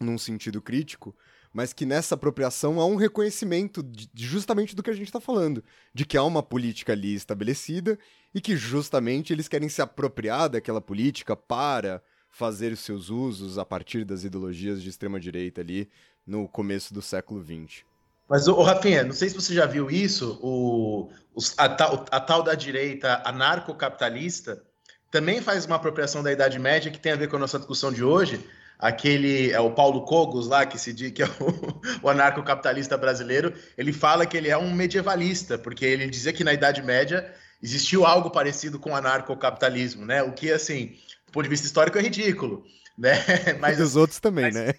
num 0.00 0.18
sentido 0.18 0.60
crítico, 0.62 1.14
mas 1.52 1.72
que 1.72 1.86
nessa 1.86 2.14
apropriação 2.14 2.80
há 2.80 2.86
um 2.86 2.96
reconhecimento 2.96 3.82
de, 3.82 4.08
justamente 4.14 4.74
do 4.74 4.82
que 4.82 4.90
a 4.90 4.94
gente 4.94 5.06
está 5.08 5.20
falando, 5.20 5.62
de 5.94 6.04
que 6.04 6.16
há 6.16 6.22
uma 6.22 6.42
política 6.42 6.92
ali 6.92 7.14
estabelecida 7.14 7.98
e 8.34 8.40
que 8.40 8.56
justamente 8.56 9.32
eles 9.32 9.48
querem 9.48 9.68
se 9.68 9.82
apropriar 9.82 10.48
daquela 10.48 10.80
política 10.80 11.34
para 11.34 12.02
fazer 12.30 12.72
os 12.72 12.80
seus 12.80 13.10
usos 13.10 13.58
a 13.58 13.64
partir 13.64 14.04
das 14.04 14.24
ideologias 14.24 14.82
de 14.82 14.88
extrema 14.88 15.18
direita 15.18 15.60
ali 15.60 15.88
no 16.26 16.46
começo 16.46 16.92
do 16.92 17.00
século 17.00 17.42
XX. 17.42 17.84
Mas, 18.28 18.46
ô, 18.46 18.62
Rafinha, 18.62 19.02
não 19.02 19.12
sei 19.12 19.30
se 19.30 19.34
você 19.34 19.54
já 19.54 19.64
viu 19.64 19.90
isso, 19.90 20.38
o, 20.42 21.10
a, 21.56 21.68
tal, 21.68 22.04
a 22.10 22.20
tal 22.20 22.42
da 22.42 22.54
direita 22.54 23.22
anarcocapitalista 23.24 24.62
também 25.10 25.40
faz 25.40 25.64
uma 25.64 25.76
apropriação 25.76 26.22
da 26.22 26.30
Idade 26.30 26.58
Média 26.58 26.90
que 26.90 27.00
tem 27.00 27.12
a 27.12 27.16
ver 27.16 27.28
com 27.28 27.36
a 27.36 27.38
nossa 27.38 27.58
discussão 27.58 27.90
de 27.90 28.04
hoje. 28.04 28.44
Aquele 28.78 29.50
é 29.50 29.58
o 29.58 29.72
Paulo 29.72 30.02
Cogos 30.02 30.46
lá, 30.46 30.64
que 30.64 30.78
se 30.78 30.92
diz 30.92 31.10
que 31.10 31.22
é 31.22 31.26
o, 31.26 31.80
o 32.06 32.08
anarcocapitalista 32.08 32.96
brasileiro, 32.96 33.52
ele 33.76 33.92
fala 33.92 34.24
que 34.24 34.36
ele 34.36 34.48
é 34.48 34.56
um 34.56 34.72
medievalista, 34.72 35.58
porque 35.58 35.84
ele 35.84 36.06
dizia 36.06 36.32
que 36.32 36.44
na 36.44 36.52
Idade 36.52 36.82
Média 36.82 37.34
existiu 37.60 38.06
algo 38.06 38.30
parecido 38.30 38.78
com 38.78 38.92
o 38.92 38.94
anarcocapitalismo, 38.94 40.06
né? 40.06 40.22
O 40.22 40.32
que, 40.32 40.52
assim, 40.52 40.94
do 41.26 41.32
ponto 41.32 41.44
de 41.44 41.50
vista 41.50 41.66
histórico, 41.66 41.98
é 41.98 42.02
ridículo. 42.02 42.64
Né? 42.98 43.14
Mas, 43.60 43.78
os 43.78 43.94
outros 43.94 44.18
também, 44.18 44.46
mas, 44.46 44.54
né? 44.56 44.74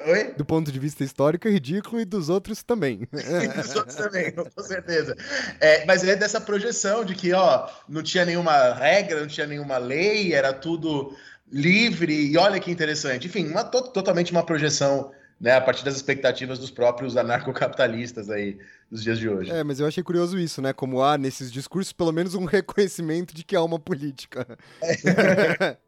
Oi? 0.00 0.34
Do 0.34 0.44
ponto 0.44 0.70
de 0.70 0.78
vista 0.78 1.02
histórico 1.02 1.48
é 1.48 1.50
ridículo 1.50 2.00
e 2.00 2.04
dos 2.04 2.28
outros 2.28 2.62
também. 2.62 3.08
e 3.10 3.48
dos 3.48 3.74
outros 3.74 3.96
também, 3.96 4.30
com 4.32 4.62
certeza. 4.62 5.16
É, 5.58 5.84
mas 5.84 6.04
é 6.04 6.14
dessa 6.14 6.40
projeção 6.40 7.04
de 7.04 7.14
que, 7.14 7.32
ó, 7.32 7.68
não 7.88 8.02
tinha 8.02 8.24
nenhuma 8.24 8.74
regra, 8.74 9.20
não 9.20 9.26
tinha 9.26 9.46
nenhuma 9.46 9.78
lei, 9.78 10.34
era 10.34 10.52
tudo 10.52 11.16
livre, 11.50 12.12
e 12.12 12.36
olha 12.36 12.60
que 12.60 12.70
interessante. 12.70 13.26
Enfim, 13.26 13.48
uma, 13.48 13.64
to 13.64 13.82
totalmente 13.82 14.32
uma 14.32 14.44
projeção 14.44 15.10
né, 15.40 15.54
a 15.54 15.60
partir 15.60 15.84
das 15.84 15.96
expectativas 15.96 16.58
dos 16.58 16.70
próprios 16.70 17.16
anarcocapitalistas 17.16 18.28
aí 18.28 18.58
dos 18.90 19.02
dias 19.02 19.18
de 19.18 19.28
hoje. 19.28 19.50
É, 19.50 19.62
mas 19.62 19.78
eu 19.80 19.86
achei 19.86 20.02
curioso 20.02 20.38
isso, 20.38 20.60
né? 20.60 20.72
Como 20.72 21.02
há 21.02 21.16
nesses 21.16 21.52
discursos 21.52 21.92
pelo 21.92 22.12
menos 22.12 22.34
um 22.34 22.44
reconhecimento 22.46 23.34
de 23.34 23.44
que 23.44 23.54
há 23.54 23.62
uma 23.62 23.78
política. 23.78 24.58
É. 24.82 25.76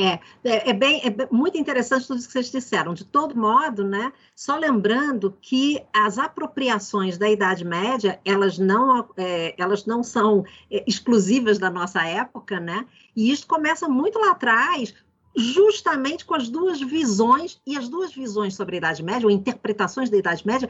É, 0.00 0.18
é, 0.42 0.70
é, 0.70 0.72
bem, 0.72 1.02
é 1.04 1.28
muito 1.30 1.58
interessante 1.58 2.06
tudo 2.06 2.18
isso 2.18 2.26
que 2.26 2.32
vocês 2.32 2.50
disseram. 2.50 2.94
De 2.94 3.04
todo 3.04 3.36
modo, 3.36 3.84
né, 3.84 4.10
só 4.34 4.56
lembrando 4.56 5.36
que 5.42 5.84
as 5.92 6.16
apropriações 6.16 7.18
da 7.18 7.28
Idade 7.28 7.66
Média, 7.66 8.18
elas 8.24 8.56
não, 8.56 9.06
é, 9.14 9.54
elas 9.58 9.84
não 9.84 10.02
são 10.02 10.42
é, 10.70 10.82
exclusivas 10.86 11.58
da 11.58 11.68
nossa 11.68 12.02
época, 12.02 12.58
né? 12.58 12.86
E 13.14 13.30
isso 13.30 13.46
começa 13.46 13.86
muito 13.90 14.18
lá 14.18 14.30
atrás, 14.30 14.94
justamente 15.36 16.24
com 16.24 16.34
as 16.34 16.48
duas 16.48 16.80
visões, 16.80 17.60
e 17.66 17.76
as 17.76 17.86
duas 17.86 18.10
visões 18.10 18.54
sobre 18.54 18.76
a 18.76 18.78
Idade 18.78 19.02
Média, 19.02 19.26
ou 19.26 19.30
interpretações 19.30 20.08
da 20.08 20.16
Idade 20.16 20.46
Média, 20.46 20.68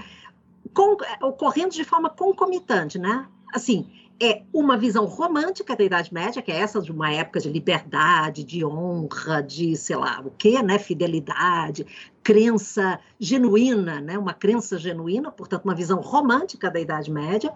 com, 0.74 0.96
ocorrendo 1.22 1.70
de 1.72 1.84
forma 1.84 2.10
concomitante, 2.10 2.98
né? 2.98 3.28
Assim, 3.54 3.88
é 4.22 4.42
uma 4.52 4.76
visão 4.76 5.06
romântica 5.06 5.74
da 5.74 5.82
Idade 5.82 6.12
Média, 6.12 6.42
que 6.42 6.52
é 6.52 6.56
essa 6.56 6.80
de 6.80 6.92
uma 6.92 7.10
época 7.10 7.40
de 7.40 7.48
liberdade, 7.48 8.44
de 8.44 8.64
honra, 8.64 9.42
de 9.42 9.74
sei 9.76 9.96
lá 9.96 10.20
o 10.20 10.30
quê, 10.30 10.62
né? 10.62 10.78
Fidelidade, 10.78 11.86
crença 12.22 13.00
genuína, 13.18 14.00
né? 14.00 14.18
Uma 14.18 14.34
crença 14.34 14.78
genuína, 14.78 15.30
portanto, 15.30 15.64
uma 15.64 15.74
visão 15.74 16.00
romântica 16.00 16.70
da 16.70 16.78
Idade 16.78 17.10
Média 17.10 17.52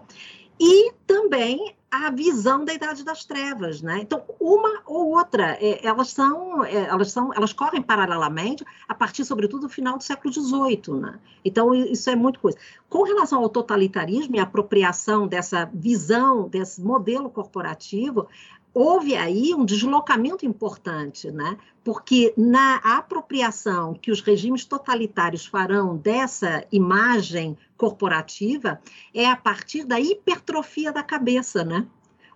e 0.59 0.91
também 1.05 1.75
a 1.91 2.09
visão 2.09 2.65
da 2.65 2.73
idade 2.73 3.03
das 3.03 3.23
trevas, 3.23 3.81
né? 3.81 3.99
Então, 4.01 4.23
uma 4.39 4.81
ou 4.85 5.15
outra, 5.15 5.57
é, 5.61 5.85
elas 5.85 6.09
são, 6.09 6.63
é, 6.65 6.85
elas 6.87 7.11
são, 7.11 7.33
elas 7.33 7.53
correm 7.53 7.81
paralelamente 7.81 8.65
a 8.87 8.93
partir, 8.93 9.23
sobretudo, 9.23 9.61
do 9.61 9.69
final 9.69 9.97
do 9.97 10.03
século 10.03 10.33
XVIII, 10.33 10.99
né? 10.99 11.19
Então, 11.43 11.73
isso 11.73 12.09
é 12.09 12.15
muito 12.15 12.39
coisa. 12.39 12.57
Com 12.89 13.03
relação 13.03 13.41
ao 13.41 13.49
totalitarismo 13.49 14.35
e 14.35 14.39
apropriação 14.39 15.27
dessa 15.27 15.69
visão, 15.73 16.49
desse 16.49 16.81
modelo 16.81 17.29
corporativo, 17.29 18.27
houve 18.73 19.15
aí 19.15 19.53
um 19.55 19.63
deslocamento 19.63 20.45
importante, 20.45 21.31
né? 21.31 21.57
porque 21.85 22.33
na 22.35 22.77
apropriação 22.77 23.93
que 23.93 24.09
os 24.09 24.19
regimes 24.19 24.65
totalitários 24.65 25.45
farão 25.45 25.95
dessa 25.95 26.65
imagem 26.71 27.55
corporativa 27.77 28.81
é 29.13 29.25
a 29.25 29.35
partir 29.35 29.83
da 29.83 29.99
hipertrofia 29.99 30.91
da 30.91 31.03
cabeça, 31.03 31.63
né? 31.63 31.87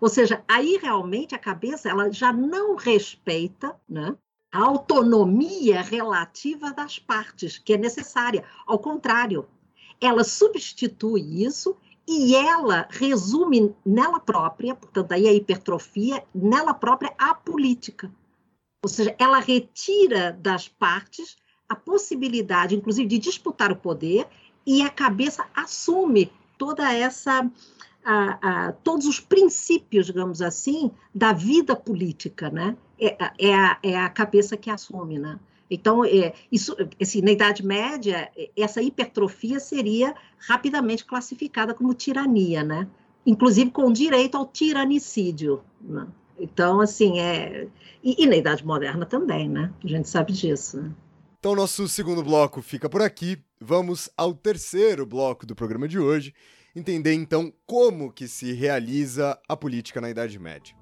Ou 0.02 0.08
seja, 0.08 0.44
aí 0.48 0.80
realmente 0.82 1.36
a 1.36 1.40
cabeça 1.40 1.90
ela 1.90 2.12
já 2.12 2.32
não 2.32 2.76
respeita, 2.76 3.76
né? 3.88 4.16
A 4.52 4.64
autonomia 4.64 5.82
relativa 5.82 6.72
das 6.72 6.98
partes, 6.98 7.58
que 7.58 7.74
é 7.74 7.78
necessária. 7.78 8.44
Ao 8.66 8.80
contrário, 8.80 9.48
ela 10.02 10.24
substitui 10.24 11.44
isso 11.44 11.76
e 12.08 12.36
ela 12.36 12.88
resume 12.90 13.76
nela 13.86 14.20
própria, 14.20 14.74
portanto, 14.74 15.12
aí 15.12 15.28
a 15.28 15.34
hipertrofia, 15.34 16.24
nela 16.34 16.74
própria 16.74 17.14
a 17.18 17.36
política. 17.36 18.12
Ou 18.82 18.90
seja, 18.90 19.16
ela 19.20 19.40
retira 19.40 20.32
das 20.32 20.68
partes 20.68 21.36
a 21.68 21.76
possibilidade, 21.76 22.76
inclusive, 22.76 23.08
de 23.08 23.20
disputar 23.20 23.72
o 23.72 23.76
poder 23.76 24.28
e 24.70 24.84
a 24.84 24.90
cabeça 24.92 25.44
assume 25.56 26.32
toda 26.56 26.94
essa 26.94 27.44
a, 28.06 28.68
a, 28.68 28.72
todos 28.72 29.08
os 29.08 29.20
princípios, 29.20 30.06
digamos 30.06 30.44
assim, 30.44 30.92
da 31.14 31.34
vida 31.34 31.76
política, 31.76 32.52
né? 32.52 32.78
É, 33.00 33.18
é, 33.40 33.56
a, 33.56 33.80
é 33.82 33.98
a 33.98 34.08
cabeça 34.10 34.56
que 34.56 34.70
assume, 34.70 35.18
né? 35.18 35.40
Então, 35.72 36.06
é, 36.06 36.34
isso, 36.52 36.76
assim, 37.02 37.20
na 37.22 37.32
Idade 37.32 37.66
Média, 37.66 38.30
essa 38.56 38.80
hipertrofia 38.80 39.60
seria 39.60 40.14
rapidamente 40.38 41.04
classificada 41.04 41.74
como 41.74 41.92
tirania, 41.96 42.64
né? 42.64 42.88
Inclusive 43.26 43.72
com 43.72 43.92
direito 43.92 44.38
ao 44.38 44.46
tiranicídio. 44.46 45.62
Né? 45.82 46.06
Então, 46.40 46.80
assim, 46.80 47.20
é. 47.20 47.68
E, 48.04 48.24
e, 48.24 48.28
na 48.28 48.36
Idade 48.36 48.64
Moderna 48.64 49.06
também, 49.06 49.50
né? 49.50 49.74
A 49.84 49.88
gente 49.88 50.08
sabe 50.08 50.32
disso. 50.32 50.80
Né? 50.80 50.92
Então, 51.40 51.56
nosso 51.56 51.88
segundo 51.88 52.22
bloco 52.22 52.62
fica 52.62 52.90
por 52.90 53.02
aqui. 53.02 53.42
Vamos 53.62 54.10
ao 54.18 54.34
terceiro 54.34 55.06
bloco 55.06 55.46
do 55.46 55.56
programa 55.56 55.88
de 55.88 55.98
hoje. 55.98 56.34
Entender, 56.76 57.14
então, 57.14 57.54
como 57.66 58.12
que 58.12 58.28
se 58.28 58.52
realiza 58.52 59.40
a 59.48 59.56
política 59.56 60.02
na 60.02 60.10
Idade 60.10 60.38
Média. 60.38 60.76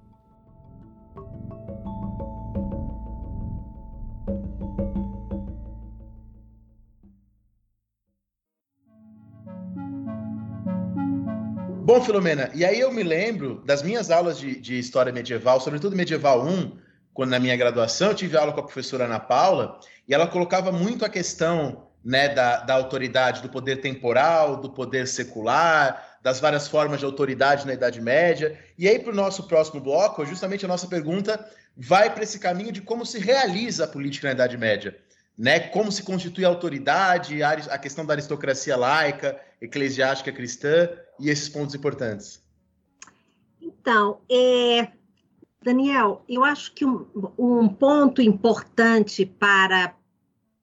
Bom, 11.83 12.01
Filomena, 12.01 12.49
e 12.55 12.65
aí 12.65 12.79
eu 12.79 12.91
me 12.91 13.03
lembro 13.03 13.61
das 13.63 13.83
minhas 13.83 14.09
aulas 14.09 14.39
de, 14.39 14.59
de 14.59 14.79
História 14.79 15.13
Medieval, 15.13 15.61
sobretudo 15.61 15.95
Medieval 15.95 16.43
1, 16.43 16.86
quando 17.17 17.31
na 17.31 17.39
minha 17.39 17.57
graduação 17.57 18.09
eu 18.09 18.15
tive 18.15 18.37
aula 18.37 18.53
com 18.53 18.59
a 18.59 18.63
professora 18.63 19.05
Ana 19.05 19.19
Paula, 19.19 19.79
e 20.07 20.13
ela 20.13 20.27
colocava 20.27 20.71
muito 20.71 21.03
a 21.03 21.09
questão 21.09 21.87
né, 22.05 22.29
da, 22.29 22.57
da 22.57 22.75
autoridade, 22.75 23.41
do 23.41 23.49
poder 23.49 23.81
temporal, 23.81 24.57
do 24.57 24.69
poder 24.69 25.07
secular, 25.07 26.19
das 26.21 26.39
várias 26.39 26.67
formas 26.67 26.99
de 26.99 27.05
autoridade 27.05 27.65
na 27.65 27.73
Idade 27.73 27.99
Média. 27.99 28.55
E 28.77 28.87
aí, 28.87 28.99
para 28.99 29.11
o 29.11 29.15
nosso 29.15 29.47
próximo 29.47 29.81
bloco, 29.81 30.23
justamente 30.27 30.63
a 30.63 30.67
nossa 30.67 30.85
pergunta 30.85 31.43
vai 31.75 32.13
para 32.13 32.21
esse 32.21 32.37
caminho 32.37 32.71
de 32.71 32.81
como 32.81 33.03
se 33.03 33.17
realiza 33.17 33.85
a 33.85 33.87
política 33.87 34.27
na 34.27 34.33
Idade 34.35 34.55
Média 34.55 34.95
né? 35.37 35.59
Como 35.59 35.91
se 35.91 36.01
constitui 36.01 36.43
a 36.45 36.47
autoridade, 36.47 37.43
a 37.43 37.77
questão 37.77 38.03
da 38.03 38.13
aristocracia 38.13 38.75
laica, 38.75 39.39
eclesiástica 39.61 40.31
cristã 40.31 40.89
e 41.19 41.29
esses 41.29 41.47
pontos 41.47 41.75
importantes. 41.75 42.41
Então, 43.61 44.19
é, 44.31 44.87
Daniel, 45.61 46.23
eu 46.29 46.43
acho 46.43 46.73
que 46.73 46.85
um, 46.85 47.05
um, 47.37 47.67
ponto 47.67 48.21
importante 48.21 49.25
para 49.25 49.95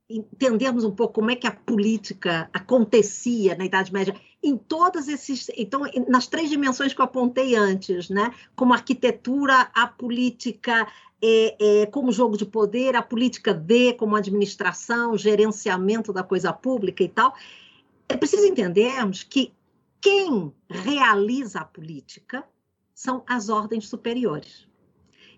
entendermos 0.08 0.84
um 0.84 0.90
pouco 0.90 1.14
como 1.14 1.30
é 1.30 1.36
que 1.36 1.46
a 1.46 1.50
política 1.50 2.48
acontecia 2.52 3.56
na 3.56 3.64
Idade 3.64 3.92
Média 3.92 4.14
em 4.42 4.56
todas 4.56 5.08
esses, 5.08 5.50
então 5.56 5.82
nas 6.08 6.26
três 6.26 6.50
dimensões 6.50 6.92
que 6.92 7.00
eu 7.00 7.04
apontei 7.04 7.56
antes, 7.56 8.10
né, 8.10 8.32
como 8.54 8.72
a 8.72 8.76
arquitetura, 8.76 9.70
a 9.74 9.86
política 9.86 10.86
é, 11.22 11.82
é, 11.82 11.86
como 11.86 12.12
jogo 12.12 12.36
de 12.36 12.44
poder, 12.44 12.94
a 12.94 13.02
política 13.02 13.54
D 13.54 13.94
como 13.94 14.14
administração, 14.14 15.16
gerenciamento 15.16 16.12
da 16.12 16.22
coisa 16.22 16.52
pública 16.52 17.02
e 17.02 17.08
tal. 17.08 17.34
É 18.06 18.16
preciso 18.16 18.44
entendermos 18.44 19.22
que 19.22 19.52
quem 20.00 20.52
realiza 20.68 21.60
a 21.60 21.64
política 21.64 22.44
são 22.94 23.24
as 23.26 23.48
ordens 23.48 23.88
superiores. 23.88 24.68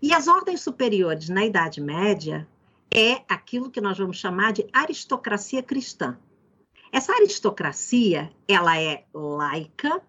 E 0.00 0.12
as 0.12 0.28
ordens 0.28 0.60
superiores 0.60 1.28
na 1.28 1.44
Idade 1.44 1.80
Média 1.80 2.48
é 2.92 3.22
aquilo 3.28 3.70
que 3.70 3.80
nós 3.80 3.98
vamos 3.98 4.18
chamar 4.18 4.52
de 4.52 4.66
aristocracia 4.72 5.62
cristã. 5.62 6.18
Essa 6.92 7.12
aristocracia, 7.12 8.30
ela 8.48 8.80
é 8.80 9.04
laica, 9.12 10.02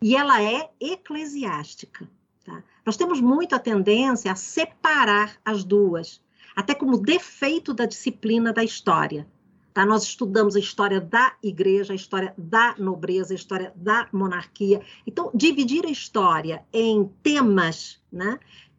e 0.00 0.14
ela 0.14 0.42
é 0.42 0.70
eclesiástica. 0.80 2.08
Tá? 2.44 2.62
Nós 2.84 2.96
temos 2.96 3.20
muito 3.20 3.54
a 3.54 3.58
tendência 3.58 4.30
a 4.30 4.36
separar 4.36 5.36
as 5.44 5.64
duas, 5.64 6.22
até 6.54 6.74
como 6.74 6.98
defeito 6.98 7.74
da 7.74 7.86
disciplina 7.86 8.52
da 8.52 8.62
história. 8.62 9.26
Tá? 9.72 9.84
Nós 9.84 10.04
estudamos 10.04 10.56
a 10.56 10.60
história 10.60 11.00
da 11.00 11.34
igreja, 11.42 11.92
a 11.92 11.96
história 11.96 12.34
da 12.36 12.74
nobreza, 12.78 13.34
a 13.34 13.36
história 13.36 13.72
da 13.76 14.08
monarquia. 14.12 14.80
Então, 15.06 15.30
dividir 15.34 15.84
a 15.84 15.90
história 15.90 16.64
em 16.72 17.04
temas 17.22 18.00
né, 18.10 18.38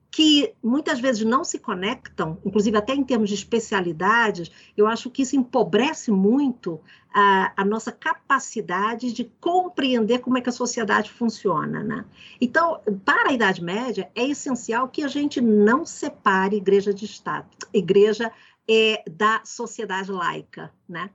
que 0.10 0.54
muitas 0.64 1.00
vezes 1.00 1.24
não 1.24 1.44
se 1.44 1.60
conectam, 1.60 2.40
inclusive 2.46 2.78
até 2.78 2.94
em 2.94 3.04
termos 3.04 3.30
de 3.30 3.36
especialidades, 3.36 4.52
eu 4.76 4.88
acho 4.88 5.10
que 5.10 5.22
isso 5.22 5.36
empobrece 5.36 6.12
muito 6.12 6.80
a, 7.14 7.54
a, 7.56 7.66
nossa 7.66 7.92
capacidade 7.92 9.12
de 9.12 9.26
compreender 9.40 10.20
como 10.20 10.38
é 10.38 10.42
que 10.42 10.50
a 10.50 10.54
sociedade 10.54 11.12
funciona. 11.12 11.84
Né? 11.84 12.06
Então, 12.40 12.82
para 13.04 13.30
a 13.30 13.34
Idade 13.34 13.64
Média, 13.64 14.10
é 14.16 14.26
essencial 14.26 14.88
que 14.88 15.04
a 15.04 15.08
gente 15.08 15.42
não 15.42 15.86
separe 15.86 16.56
igreja 16.56 16.94
de 16.94 17.06
Estado, 17.06 17.48
igreja 17.74 18.32
é, 18.68 19.04
da 19.10 19.42
sociedade 19.44 20.12
laica. 20.12 20.72
Né? 20.88 21.10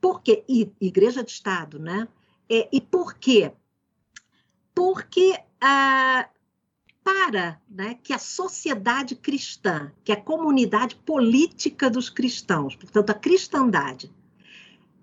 Por 0.00 0.22
quê? 0.22 0.44
E, 0.48 0.72
igreja 0.80 1.22
de 1.22 1.30
Estado, 1.30 1.78
né? 1.78 2.08
É, 2.48 2.68
e 2.72 2.80
por 2.80 3.14
quê? 3.14 3.52
Porque 4.74 5.38
ah, 5.60 6.28
para 7.08 7.58
né, 7.70 7.96
que 8.02 8.12
a 8.12 8.18
sociedade 8.18 9.16
cristã, 9.16 9.90
que 10.04 10.12
a 10.12 10.20
comunidade 10.20 10.94
política 10.94 11.88
dos 11.88 12.10
cristãos, 12.10 12.76
portanto, 12.76 13.08
a 13.08 13.14
cristandade, 13.14 14.12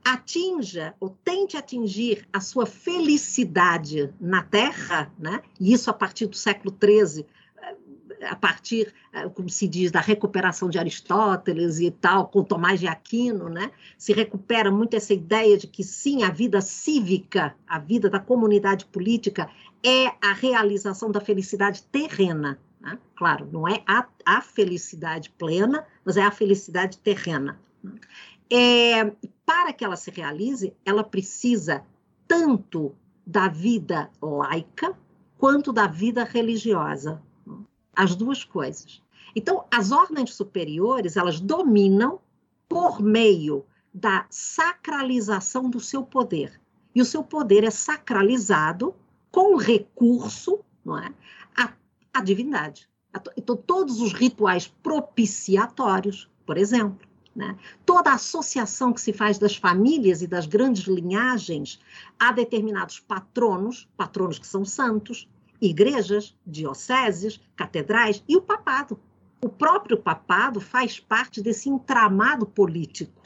atinja 0.04 0.94
ou 1.00 1.10
tente 1.10 1.58
atingir 1.58 2.28
a 2.32 2.40
sua 2.40 2.68
felicidade 2.68 4.14
na 4.22 4.44
Terra, 4.44 5.12
né, 5.18 5.42
e 5.60 5.74
isso 5.74 5.90
a 5.90 5.94
partir 5.94 6.28
do 6.28 6.36
século 6.36 6.78
XIII, 6.80 7.26
eh, 7.58 8.28
a 8.28 8.36
partir, 8.36 8.94
eh, 9.12 9.28
como 9.30 9.50
se 9.50 9.68
diz, 9.68 9.92
da 9.92 10.00
recuperação 10.00 10.70
de 10.70 10.78
Aristóteles 10.78 11.80
e 11.80 11.90
tal, 11.90 12.28
com 12.28 12.44
Tomás 12.44 12.80
de 12.80 12.88
Aquino, 12.88 13.50
né, 13.50 13.72
se 13.98 14.14
recupera 14.14 14.70
muito 14.70 14.96
essa 14.96 15.12
ideia 15.12 15.58
de 15.58 15.66
que 15.66 15.84
sim, 15.84 16.22
a 16.22 16.30
vida 16.30 16.62
cívica, 16.62 17.56
a 17.68 17.80
vida 17.80 18.12
da 18.12 18.20
comunidade 18.20 18.86
política 18.86 19.50
é 19.86 20.16
a 20.20 20.34
realização 20.34 21.12
da 21.12 21.22
felicidade 21.22 21.84
terrena. 21.84 22.60
Né? 22.82 22.98
Claro, 23.16 23.48
não 23.52 23.68
é 23.68 23.84
a, 23.86 24.08
a, 24.26 24.42
felicidade 24.42 25.30
plena, 25.30 25.86
mas 26.04 26.18
é 26.18 26.24
a 26.24 26.32
felicidade 26.32 26.98
terrena. 26.98 27.60
É, 28.52 29.12
para 29.46 29.72
que 29.72 29.86
ela 29.86 29.96
se 29.96 30.10
realize, 30.10 30.74
ela 30.84 31.04
precisa 31.04 31.86
tanto 32.28 32.96
da 33.26 33.48
vida 33.48 34.10
laica 34.20 34.98
quanto 35.38 35.72
da 35.72 35.86
vida 35.86 36.24
religiosa. 36.24 37.22
As 37.96 38.16
duas 38.16 38.44
coisas. 38.44 39.04
Então, 39.36 39.66
as 39.72 39.92
ordens 39.92 40.34
superiores, 40.34 41.16
elas 41.16 41.40
dominam 41.40 42.20
por 42.68 43.02
meio 43.02 43.66
da 43.94 44.26
sacralização 44.32 45.70
do 45.70 45.80
seu 45.80 46.04
poder. 46.04 46.60
E 46.94 47.02
o 47.02 47.06
seu 47.06 47.24
poder 47.24 47.64
é 47.64 47.70
sacralizado 47.70 48.96
com 49.36 49.58
recurso 49.58 50.64
não 50.86 50.98
é, 50.98 51.14
à, 51.58 51.74
à 52.14 52.22
divindade. 52.22 52.88
Então, 53.36 53.58
todos 53.58 54.00
os 54.00 54.14
rituais 54.14 54.66
propiciatórios, 54.82 56.32
por 56.46 56.58
exemplo, 56.58 57.06
né? 57.36 57.58
toda 57.86 58.12
a 58.12 58.14
associação 58.14 58.94
que 58.94 59.02
se 59.02 59.12
faz 59.12 59.38
das 59.38 59.58
famílias 59.58 60.22
e 60.22 60.28
das 60.28 60.46
grandes 60.46 60.86
linhagens 60.86 61.82
a 62.18 62.32
determinados 62.32 63.02
patronos, 63.02 63.90
patronos 63.98 64.40
que 64.40 64.48
são 64.48 64.64
santos, 64.64 65.28
igrejas, 65.60 66.34
dioceses, 66.48 67.42
catedrais 67.58 68.24
e 68.30 68.38
o 68.38 68.42
papado. 68.42 68.98
O 69.44 69.50
próprio 69.50 69.98
papado 69.98 70.62
faz 70.62 70.98
parte 70.98 71.42
desse 71.42 71.68
entramado 71.68 72.46
político. 72.46 73.22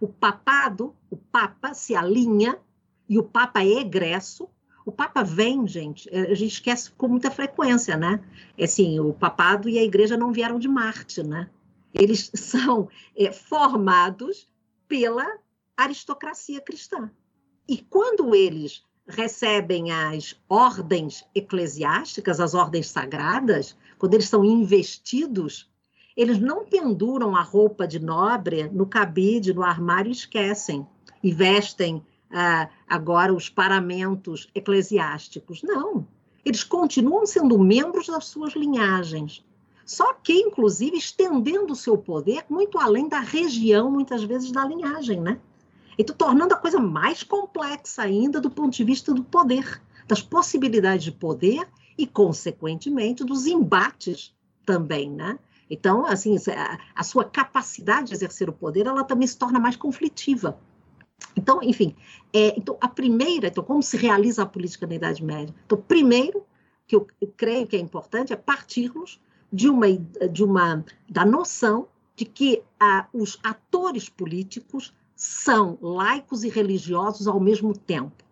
O 0.00 0.08
papado, 0.08 0.96
o 1.10 1.18
papa 1.18 1.74
se 1.74 1.94
alinha 1.94 2.58
e 3.06 3.18
o 3.18 3.22
papa 3.22 3.62
é 3.62 3.78
egresso 3.78 4.48
o 4.84 4.92
Papa 4.92 5.22
vem, 5.22 5.66
gente, 5.66 6.08
é, 6.12 6.32
a 6.32 6.34
gente 6.34 6.52
esquece 6.52 6.90
com 6.92 7.08
muita 7.08 7.30
frequência, 7.30 7.96
né? 7.96 8.20
É 8.58 8.64
assim, 8.64 8.98
o 8.98 9.12
papado 9.12 9.68
e 9.68 9.78
a 9.78 9.82
igreja 9.82 10.16
não 10.16 10.32
vieram 10.32 10.58
de 10.58 10.68
Marte, 10.68 11.22
né? 11.22 11.48
Eles 11.94 12.30
são 12.34 12.88
é, 13.16 13.30
formados 13.30 14.48
pela 14.88 15.26
aristocracia 15.76 16.60
cristã. 16.60 17.10
E 17.68 17.78
quando 17.78 18.34
eles 18.34 18.84
recebem 19.06 19.90
as 19.90 20.36
ordens 20.48 21.24
eclesiásticas, 21.34 22.40
as 22.40 22.54
ordens 22.54 22.88
sagradas, 22.88 23.76
quando 23.98 24.14
eles 24.14 24.28
são 24.28 24.44
investidos, 24.44 25.70
eles 26.16 26.38
não 26.38 26.64
penduram 26.64 27.34
a 27.34 27.42
roupa 27.42 27.86
de 27.86 27.98
nobre 27.98 28.68
no 28.68 28.86
cabide, 28.86 29.54
no 29.54 29.62
armário 29.62 30.10
e 30.10 30.12
esquecem. 30.12 30.86
E 31.22 31.32
vestem 31.32 32.04
ah, 32.32 32.68
agora 32.88 33.32
os 33.32 33.48
paramentos 33.48 34.48
eclesiásticos. 34.54 35.62
Não. 35.62 36.06
Eles 36.44 36.64
continuam 36.64 37.26
sendo 37.26 37.58
membros 37.58 38.06
das 38.06 38.24
suas 38.24 38.54
linhagens. 38.54 39.44
Só 39.84 40.14
que, 40.14 40.32
inclusive, 40.32 40.96
estendendo 40.96 41.72
o 41.72 41.76
seu 41.76 41.98
poder 41.98 42.44
muito 42.48 42.78
além 42.78 43.08
da 43.08 43.20
região, 43.20 43.90
muitas 43.90 44.22
vezes, 44.24 44.50
da 44.50 44.64
linhagem, 44.64 45.20
né? 45.20 45.38
Então, 45.98 46.16
tornando 46.16 46.54
a 46.54 46.56
coisa 46.56 46.80
mais 46.80 47.22
complexa 47.22 48.02
ainda 48.02 48.40
do 48.40 48.50
ponto 48.50 48.74
de 48.74 48.84
vista 48.84 49.12
do 49.12 49.22
poder, 49.22 49.82
das 50.08 50.22
possibilidades 50.22 51.04
de 51.04 51.12
poder 51.12 51.68
e, 51.98 52.06
consequentemente, 52.06 53.24
dos 53.24 53.46
embates 53.46 54.34
também, 54.64 55.10
né? 55.10 55.38
Então, 55.68 56.06
assim, 56.06 56.36
a, 56.50 56.78
a 56.94 57.02
sua 57.02 57.24
capacidade 57.24 58.08
de 58.08 58.14
exercer 58.14 58.48
o 58.48 58.52
poder, 58.52 58.86
ela 58.86 59.04
também 59.04 59.26
se 59.26 59.36
torna 59.36 59.60
mais 59.60 59.76
conflitiva. 59.76 60.58
Então, 61.36 61.60
enfim, 61.62 61.94
é, 62.32 62.58
então, 62.58 62.76
a 62.80 62.88
primeira, 62.88 63.48
então, 63.48 63.64
como 63.64 63.82
se 63.82 63.96
realiza 63.96 64.42
a 64.42 64.46
política 64.46 64.86
na 64.86 64.94
Idade 64.94 65.24
Média? 65.24 65.54
Então, 65.64 65.78
primeiro, 65.80 66.44
que 66.86 66.96
eu 66.96 67.06
creio 67.36 67.66
que 67.66 67.76
é 67.76 67.78
importante, 67.78 68.32
é 68.32 68.36
partirmos 68.36 69.20
de 69.52 69.68
uma, 69.68 69.86
de 70.30 70.44
uma 70.44 70.84
da 71.08 71.24
noção 71.24 71.88
de 72.14 72.24
que 72.24 72.62
ah, 72.78 73.06
os 73.12 73.38
atores 73.42 74.08
políticos 74.08 74.94
são 75.14 75.78
laicos 75.80 76.44
e 76.44 76.48
religiosos 76.48 77.26
ao 77.26 77.40
mesmo 77.40 77.76
tempo. 77.76 78.24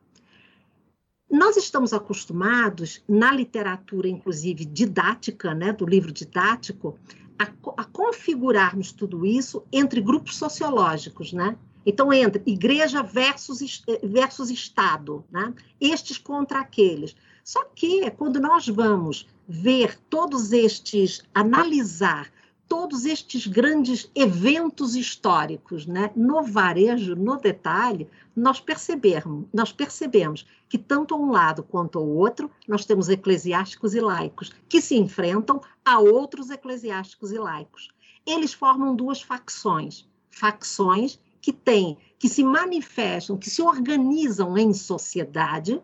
Nós 1.30 1.56
estamos 1.56 1.92
acostumados, 1.92 3.02
na 3.08 3.30
literatura, 3.32 4.08
inclusive 4.08 4.64
didática, 4.64 5.54
né, 5.54 5.72
do 5.72 5.86
livro 5.86 6.10
didático, 6.10 6.98
a, 7.38 7.44
a 7.80 7.84
configurarmos 7.84 8.90
tudo 8.90 9.24
isso 9.24 9.62
entre 9.72 10.00
grupos 10.00 10.36
sociológicos, 10.36 11.32
né? 11.32 11.56
Então, 11.84 12.12
entra 12.12 12.42
igreja 12.46 13.02
versus, 13.02 13.82
eh, 13.88 14.00
versus 14.02 14.50
Estado, 14.50 15.24
né? 15.30 15.54
estes 15.80 16.18
contra 16.18 16.60
aqueles. 16.60 17.14
Só 17.42 17.64
que, 17.74 18.10
quando 18.12 18.40
nós 18.40 18.68
vamos 18.68 19.26
ver 19.48 19.98
todos 20.08 20.52
estes, 20.52 21.22
analisar 21.34 22.30
todos 22.70 23.04
estes 23.04 23.48
grandes 23.48 24.08
eventos 24.14 24.94
históricos, 24.94 25.86
né, 25.86 26.12
no 26.14 26.44
varejo, 26.44 27.16
no 27.16 27.36
detalhe, 27.36 28.08
nós 28.36 28.60
percebemos, 28.60 29.46
nós 29.52 29.72
percebemos 29.72 30.46
que 30.68 30.78
tanto 30.78 31.16
um 31.16 31.32
lado 31.32 31.64
quanto 31.64 31.98
ao 31.98 32.06
outro, 32.06 32.48
nós 32.68 32.84
temos 32.86 33.08
eclesiásticos 33.08 33.92
e 33.92 34.00
laicos 34.00 34.52
que 34.68 34.80
se 34.80 34.96
enfrentam 34.96 35.60
a 35.84 35.98
outros 35.98 36.48
eclesiásticos 36.48 37.32
e 37.32 37.38
laicos. 37.40 37.88
Eles 38.24 38.52
formam 38.52 38.94
duas 38.94 39.20
facções, 39.20 40.08
facções 40.30 41.18
que 41.40 41.52
têm, 41.52 41.96
que 42.18 42.28
se 42.28 42.44
manifestam, 42.44 43.36
que 43.36 43.48
se 43.48 43.62
organizam 43.62 44.56
em 44.58 44.72
sociedade, 44.72 45.80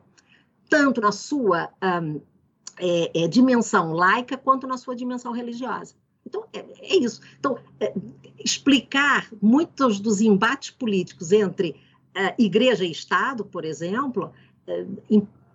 tanto 0.68 1.00
na 1.00 1.12
sua 1.12 1.70
um, 2.02 2.20
é, 2.78 3.24
é, 3.24 3.28
dimensão 3.28 3.92
laica 3.92 4.36
quanto 4.36 4.66
na 4.66 4.76
sua 4.76 4.94
dimensão 4.94 5.32
religiosa. 5.32 5.94
Então, 6.26 6.44
é, 6.52 6.58
é 6.80 6.96
isso. 6.96 7.20
Então, 7.38 7.58
é, 7.80 7.94
explicar 8.38 9.28
muitos 9.40 10.00
dos 10.00 10.20
embates 10.20 10.70
políticos 10.70 11.32
entre 11.32 11.76
é, 12.14 12.34
igreja 12.38 12.84
e 12.84 12.90
Estado, 12.90 13.44
por 13.44 13.64
exemplo, 13.64 14.32
é, 14.66 14.84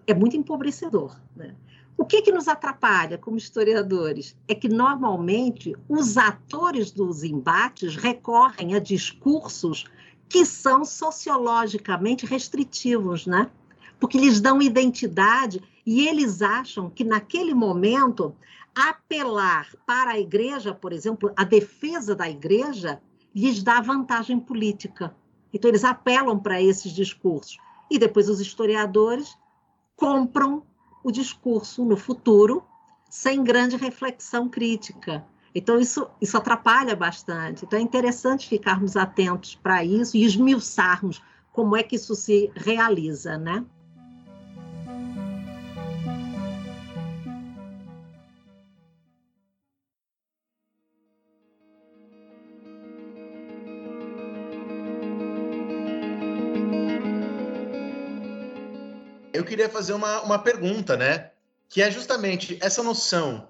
é 0.07 0.13
muito 0.13 0.37
empobrecedor. 0.37 1.19
Né? 1.35 1.55
O 2.01 2.05
que, 2.05 2.23
que 2.23 2.31
nos 2.31 2.47
atrapalha 2.47 3.15
como 3.15 3.37
historiadores 3.37 4.35
é 4.47 4.55
que, 4.55 4.67
normalmente, 4.67 5.75
os 5.87 6.17
atores 6.17 6.89
dos 6.89 7.23
embates 7.23 7.95
recorrem 7.95 8.73
a 8.73 8.79
discursos 8.79 9.85
que 10.27 10.43
são 10.43 10.83
sociologicamente 10.83 12.25
restritivos, 12.25 13.27
né? 13.27 13.51
Porque 13.99 14.17
lhes 14.17 14.41
dão 14.41 14.59
identidade 14.63 15.61
e 15.85 16.07
eles 16.07 16.41
acham 16.41 16.89
que, 16.89 17.03
naquele 17.03 17.53
momento, 17.53 18.35
apelar 18.73 19.69
para 19.85 20.13
a 20.13 20.19
igreja, 20.19 20.73
por 20.73 20.91
exemplo, 20.93 21.31
a 21.35 21.43
defesa 21.43 22.15
da 22.15 22.27
igreja, 22.27 22.99
lhes 23.33 23.61
dá 23.61 23.79
vantagem 23.79 24.39
política. 24.39 25.15
Então, 25.53 25.69
eles 25.69 25.83
apelam 25.83 26.39
para 26.39 26.59
esses 26.59 26.93
discursos. 26.93 27.59
E 27.91 27.99
depois 27.99 28.27
os 28.27 28.39
historiadores 28.39 29.37
compram 29.95 30.63
o 31.03 31.11
discurso 31.11 31.83
no 31.85 31.97
futuro 31.97 32.63
sem 33.09 33.43
grande 33.43 33.75
reflexão 33.75 34.47
crítica. 34.47 35.25
Então, 35.53 35.79
isso, 35.79 36.07
isso 36.21 36.37
atrapalha 36.37 36.95
bastante. 36.95 37.65
Então, 37.65 37.77
é 37.77 37.81
interessante 37.81 38.47
ficarmos 38.47 38.95
atentos 38.95 39.55
para 39.55 39.83
isso 39.83 40.15
e 40.15 40.23
esmiuçarmos 40.23 41.21
como 41.51 41.75
é 41.75 41.83
que 41.83 41.97
isso 41.97 42.15
se 42.15 42.49
realiza, 42.55 43.37
né? 43.37 43.65
Eu 59.41 59.45
queria 59.45 59.67
fazer 59.67 59.93
uma, 59.93 60.21
uma 60.21 60.37
pergunta, 60.37 60.95
né? 60.95 61.31
Que 61.67 61.81
é 61.81 61.89
justamente 61.89 62.59
essa 62.61 62.83
noção 62.83 63.47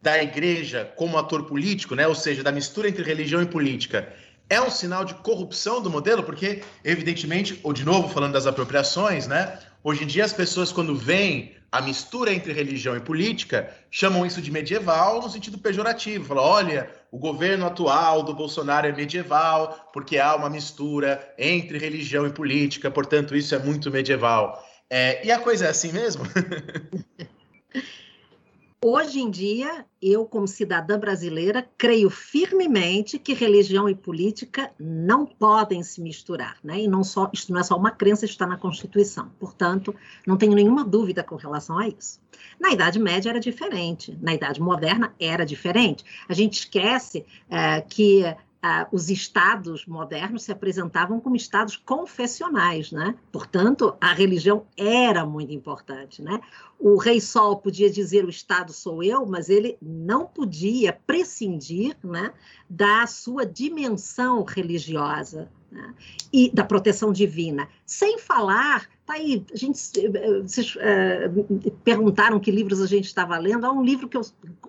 da 0.00 0.22
igreja 0.22 0.90
como 0.96 1.18
ator 1.18 1.44
político, 1.44 1.94
né? 1.94 2.08
Ou 2.08 2.14
seja, 2.14 2.42
da 2.42 2.50
mistura 2.50 2.88
entre 2.88 3.02
religião 3.02 3.42
e 3.42 3.46
política, 3.46 4.10
é 4.48 4.58
um 4.58 4.70
sinal 4.70 5.04
de 5.04 5.12
corrupção 5.16 5.82
do 5.82 5.90
modelo, 5.90 6.22
porque, 6.22 6.62
evidentemente, 6.82 7.60
ou 7.62 7.74
de 7.74 7.84
novo 7.84 8.08
falando 8.08 8.32
das 8.32 8.46
apropriações, 8.46 9.26
né? 9.26 9.58
Hoje 9.84 10.04
em 10.04 10.06
dia 10.06 10.24
as 10.24 10.32
pessoas, 10.32 10.72
quando 10.72 10.96
veem 10.96 11.54
a 11.70 11.82
mistura 11.82 12.32
entre 12.32 12.54
religião 12.54 12.96
e 12.96 13.00
política, 13.00 13.70
chamam 13.90 14.24
isso 14.24 14.40
de 14.40 14.50
medieval 14.50 15.20
no 15.20 15.28
sentido 15.28 15.58
pejorativo. 15.58 16.24
Falam, 16.24 16.42
olha, 16.42 16.90
o 17.12 17.18
governo 17.18 17.66
atual 17.66 18.22
do 18.22 18.32
Bolsonaro 18.32 18.86
é 18.86 18.92
medieval, 18.92 19.90
porque 19.92 20.16
há 20.16 20.34
uma 20.34 20.48
mistura 20.48 21.34
entre 21.36 21.76
religião 21.76 22.26
e 22.26 22.32
política, 22.32 22.90
portanto, 22.90 23.36
isso 23.36 23.54
é 23.54 23.58
muito 23.58 23.90
medieval. 23.90 24.64
É, 24.90 25.26
e 25.26 25.30
a 25.30 25.38
coisa 25.38 25.66
é 25.66 25.68
assim 25.68 25.92
mesmo? 25.92 26.24
Hoje 28.80 29.18
em 29.18 29.28
dia, 29.28 29.84
eu, 30.00 30.24
como 30.24 30.46
cidadã 30.46 30.96
brasileira, 31.00 31.68
creio 31.76 32.08
firmemente 32.08 33.18
que 33.18 33.34
religião 33.34 33.88
e 33.88 33.94
política 33.94 34.70
não 34.78 35.26
podem 35.26 35.82
se 35.82 36.00
misturar, 36.00 36.58
né? 36.62 36.82
E 36.82 36.86
não 36.86 37.02
só, 37.02 37.28
isto 37.32 37.52
não 37.52 37.58
é 37.58 37.64
só 37.64 37.76
uma 37.76 37.90
crença, 37.90 38.24
está 38.24 38.46
na 38.46 38.56
Constituição. 38.56 39.32
Portanto, 39.40 39.92
não 40.24 40.36
tenho 40.36 40.54
nenhuma 40.54 40.84
dúvida 40.84 41.24
com 41.24 41.34
relação 41.34 41.76
a 41.76 41.88
isso. 41.88 42.20
Na 42.60 42.70
Idade 42.70 43.00
Média 43.00 43.30
era 43.30 43.40
diferente, 43.40 44.16
na 44.22 44.32
Idade 44.32 44.60
Moderna 44.60 45.12
era 45.18 45.44
diferente. 45.44 46.04
A 46.28 46.32
gente 46.32 46.60
esquece 46.60 47.26
é, 47.50 47.80
que 47.80 48.22
ah, 48.62 48.88
os 48.90 49.08
estados 49.08 49.86
modernos 49.86 50.42
se 50.42 50.52
apresentavam 50.52 51.20
como 51.20 51.36
estados 51.36 51.76
confessionais, 51.76 52.90
né? 52.90 53.14
Portanto, 53.30 53.96
a 54.00 54.12
religião 54.12 54.66
era 54.76 55.24
muito 55.24 55.52
importante, 55.52 56.20
né? 56.20 56.40
O 56.78 56.96
rei 56.96 57.20
Sol 57.20 57.56
podia 57.58 57.90
dizer 57.90 58.24
o 58.24 58.30
estado 58.30 58.72
sou 58.72 59.02
eu, 59.02 59.24
mas 59.26 59.48
ele 59.48 59.78
não 59.80 60.26
podia 60.26 60.92
prescindir, 60.92 61.96
né, 62.02 62.32
da 62.68 63.06
sua 63.06 63.44
dimensão 63.44 64.44
religiosa 64.44 65.48
né? 65.70 65.94
e 66.32 66.50
da 66.52 66.64
proteção 66.64 67.12
divina, 67.12 67.68
sem 67.84 68.18
falar 68.18 68.88
Tá 69.08 69.14
aí, 69.14 69.42
a 69.50 69.56
gente, 69.56 69.78
vocês 70.42 70.76
é, 70.80 71.30
perguntaram 71.82 72.38
que 72.38 72.50
livros 72.50 72.82
a 72.82 72.86
gente 72.86 73.06
estava 73.06 73.38
lendo. 73.38 73.64
Há 73.64 73.72
um 73.72 73.82
livro 73.82 74.06
que 74.06 74.18
eu, 74.18 74.20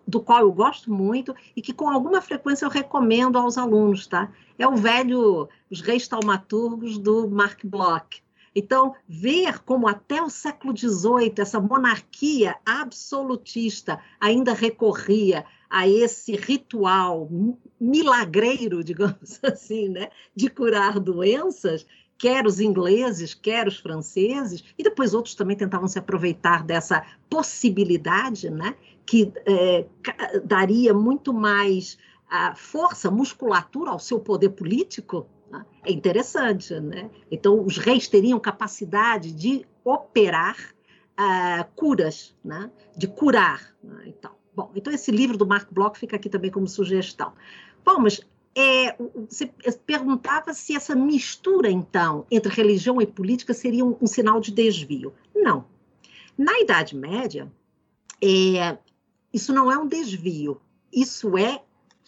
do 0.08 0.22
qual 0.22 0.40
eu 0.40 0.54
gosto 0.54 0.90
muito 0.90 1.36
e 1.54 1.62
que 1.62 1.74
com 1.74 1.90
alguma 1.90 2.22
frequência 2.22 2.64
eu 2.64 2.70
recomendo 2.70 3.38
aos 3.38 3.58
alunos, 3.58 4.08
tá? 4.08 4.32
É 4.58 4.66
o 4.66 4.78
velho 4.78 5.50
Os 5.70 5.82
Reis 5.82 6.08
Taumaturgos 6.08 6.98
do 6.98 7.30
Mark 7.30 7.66
Bloch. 7.66 8.24
Então, 8.56 8.96
ver 9.10 9.60
como 9.60 9.90
até 9.90 10.22
o 10.22 10.30
século 10.30 10.76
XVIII 10.76 11.34
essa 11.40 11.60
monarquia 11.60 12.56
absolutista 12.66 14.00
ainda 14.22 14.54
recorria 14.54 15.46
a 15.70 15.88
esse 15.88 16.36
ritual 16.36 17.30
milagreiro, 17.80 18.84
digamos 18.84 19.40
assim, 19.44 19.90
né, 19.90 20.10
de 20.36 20.50
curar 20.50 21.00
doenças, 21.00 21.86
quer 22.18 22.46
os 22.46 22.60
ingleses, 22.60 23.34
quer 23.34 23.68
os 23.68 23.78
franceses, 23.78 24.64
e 24.78 24.84
depois 24.84 25.14
outros 25.14 25.36
também 25.36 25.56
tentavam 25.56 25.88
se 25.88 26.00
aproveitar 26.00 26.64
dessa 26.64 27.06
possibilidade, 27.30 28.50
né, 28.50 28.76
que 29.06 29.32
é, 29.46 29.86
daria 30.44 30.94
muito 30.94 31.34
mais 31.34 31.98
força, 32.56 33.10
musculatura 33.10 33.92
ao 33.92 34.00
seu 34.00 34.20
poder 34.20 34.50
político. 34.50 35.28
Né? 35.50 35.66
É 35.84 35.92
interessante, 35.92 36.80
né? 36.80 37.10
Então, 37.32 37.66
os 37.66 37.78
reis 37.78 38.08
teriam 38.08 38.40
capacidade 38.40 39.32
de 39.32 39.66
operar 39.84 40.56
uh, 41.20 41.66
curas, 41.76 42.36
né? 42.44 42.70
de 42.96 43.08
curar 43.08 43.74
né? 43.84 44.04
e 44.08 44.14
tal. 44.14 44.39
Bom, 44.60 44.70
então 44.76 44.92
esse 44.92 45.10
livro 45.10 45.38
do 45.38 45.48
Mark 45.48 45.72
Bloch 45.72 45.98
fica 45.98 46.18
aqui 46.18 46.28
também 46.28 46.52
como 46.52 46.68
sugestão. 46.68 47.32
Bom, 47.86 47.98
mas 48.00 48.20
é, 48.54 48.94
você 49.30 49.50
perguntava 49.86 50.54
se 50.54 50.76
essa 50.76 50.94
mistura, 50.94 51.72
então, 51.72 52.26
entre 52.30 52.54
religião 52.54 53.02
e 53.02 53.08
política 53.08 53.54
seria 53.54 53.86
um, 53.86 53.96
um 54.02 54.06
sinal 54.06 54.42
de 54.42 54.52
desvio. 54.52 55.14
Não. 55.34 55.64
Na 56.38 56.60
Idade 56.60 56.94
Média, 56.94 57.50
é, 58.22 58.78
isso 59.34 59.54
não 59.54 59.72
é 59.72 59.78
um 59.78 59.88
desvio, 59.88 60.60
isso 60.92 61.38
é 61.38 61.62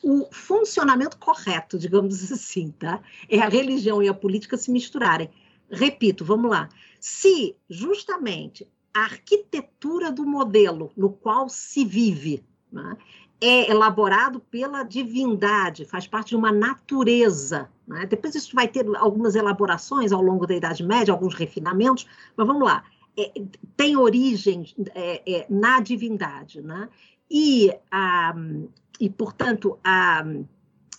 o 0.04 0.28
funcionamento 0.30 1.18
correto, 1.18 1.80
digamos 1.80 2.20
assim, 2.34 2.70
tá? 2.72 3.02
É 3.30 3.40
a 3.40 3.48
religião 3.48 4.04
e 4.04 4.10
a 4.10 4.14
política 4.14 4.58
se 4.58 4.72
misturarem. 4.72 5.30
Repito, 5.70 6.26
vamos 6.26 6.52
lá. 6.52 6.68
Se 7.00 7.56
justamente 7.70 8.68
a 8.94 9.02
arquitetura 9.02 10.12
do 10.12 10.26
modelo 10.26 10.92
no 10.96 11.10
qual 11.10 11.48
se 11.50 11.86
vive 11.86 12.44
né, 12.72 12.98
é 13.40 13.72
elaborado 13.72 14.40
pela 14.40 14.84
divindade, 14.84 15.86
faz 15.86 16.06
parte 16.06 16.30
de 16.30 16.36
uma 16.36 16.52
natureza. 16.52 17.70
Né? 17.88 18.06
Depois 18.06 18.36
isso 18.36 18.54
vai 18.54 18.68
ter 18.68 18.86
algumas 18.96 19.36
elaborações 19.36 20.12
ao 20.12 20.22
longo 20.22 20.46
da 20.46 20.56
Idade 20.56 20.84
Média, 20.84 21.12
alguns 21.12 21.34
refinamentos, 21.34 22.06
mas 22.38 22.46
vamos 22.46 22.64
lá. 22.64 22.84
É, 23.18 23.32
tem 23.76 23.98
origem 23.98 24.66
é, 24.94 25.22
é, 25.26 25.46
na 25.50 25.82
divindade, 25.82 26.62
né? 26.62 26.88
E, 27.30 27.74
a, 27.92 28.34
e 29.00 29.10
portanto, 29.10 29.78
a, 29.84 30.24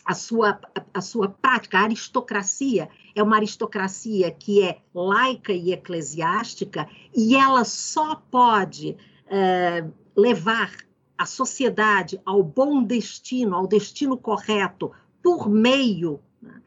a, 0.05 0.14
sua, 0.14 0.61
a 0.92 1.00
sua 1.00 1.28
prática, 1.28 1.78
a 1.78 1.82
aristocracia, 1.82 2.88
é 3.14 3.22
uma 3.22 3.36
aristocracia 3.36 4.30
que 4.30 4.62
é 4.62 4.80
laica 4.94 5.53
e 5.53 5.72
eclesiástica, 5.72 6.88
e 7.14 7.36
ela 7.36 7.64
só 7.64 8.16
pode 8.30 8.96
é, 9.26 9.84
levar 10.16 10.72
a 11.16 11.26
sociedade 11.26 12.20
ao 12.24 12.42
bom 12.42 12.82
destino, 12.82 13.55
ao 13.55 13.66
destino 13.66 14.16
correto, 14.16 14.90
por 15.22 15.48
meio 15.48 16.20
né, 16.40 16.61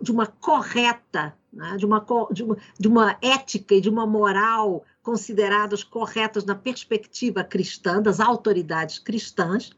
de 0.00 0.12
uma 0.12 0.26
correta, 0.26 1.36
né, 1.52 1.76
de, 1.76 1.84
uma, 1.84 2.04
de, 2.30 2.44
uma, 2.44 2.56
de 2.78 2.88
uma 2.88 3.16
ética 3.20 3.74
e 3.74 3.80
de 3.80 3.90
uma 3.90 4.06
moral 4.06 4.84
consideradas 5.02 5.82
corretas 5.82 6.44
na 6.44 6.54
perspectiva 6.54 7.42
cristã, 7.42 8.00
das 8.00 8.20
autoridades 8.20 8.98
cristãs. 8.98 9.72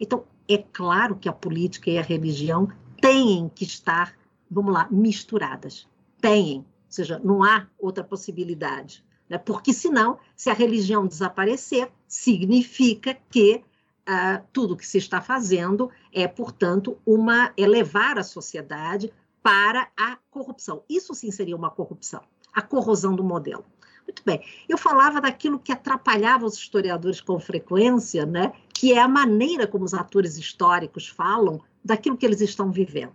Então, 0.00 0.24
é 0.54 0.58
claro 0.58 1.16
que 1.16 1.28
a 1.28 1.32
política 1.32 1.90
e 1.90 1.98
a 1.98 2.02
religião 2.02 2.68
têm 3.00 3.48
que 3.54 3.64
estar, 3.64 4.14
vamos 4.50 4.72
lá, 4.72 4.88
misturadas. 4.90 5.88
Têm. 6.20 6.58
Ou 6.58 6.64
seja, 6.88 7.20
não 7.22 7.44
há 7.44 7.66
outra 7.78 8.02
possibilidade. 8.02 9.04
Né? 9.28 9.38
Porque, 9.38 9.72
senão, 9.72 10.18
se 10.36 10.50
a 10.50 10.54
religião 10.54 11.06
desaparecer, 11.06 11.90
significa 12.06 13.16
que 13.30 13.62
uh, 14.08 14.44
tudo 14.52 14.76
que 14.76 14.86
se 14.86 14.98
está 14.98 15.20
fazendo 15.20 15.90
é, 16.12 16.26
portanto, 16.26 16.98
uma 17.06 17.52
elevar 17.56 18.18
a 18.18 18.24
sociedade 18.24 19.12
para 19.42 19.88
a 19.96 20.18
corrupção. 20.30 20.82
Isso 20.88 21.14
sim 21.14 21.30
seria 21.30 21.56
uma 21.56 21.70
corrupção, 21.70 22.22
a 22.52 22.60
corrosão 22.60 23.14
do 23.14 23.24
modelo. 23.24 23.64
Muito 24.10 24.24
bem. 24.24 24.42
Eu 24.68 24.76
falava 24.76 25.20
daquilo 25.20 25.56
que 25.56 25.70
atrapalhava 25.70 26.44
os 26.44 26.54
historiadores 26.54 27.20
com 27.20 27.38
frequência, 27.38 28.26
né? 28.26 28.52
que 28.74 28.92
é 28.92 28.98
a 28.98 29.06
maneira 29.06 29.68
como 29.68 29.84
os 29.84 29.94
atores 29.94 30.36
históricos 30.36 31.06
falam 31.06 31.60
daquilo 31.84 32.16
que 32.16 32.26
eles 32.26 32.40
estão 32.40 32.72
vivendo. 32.72 33.14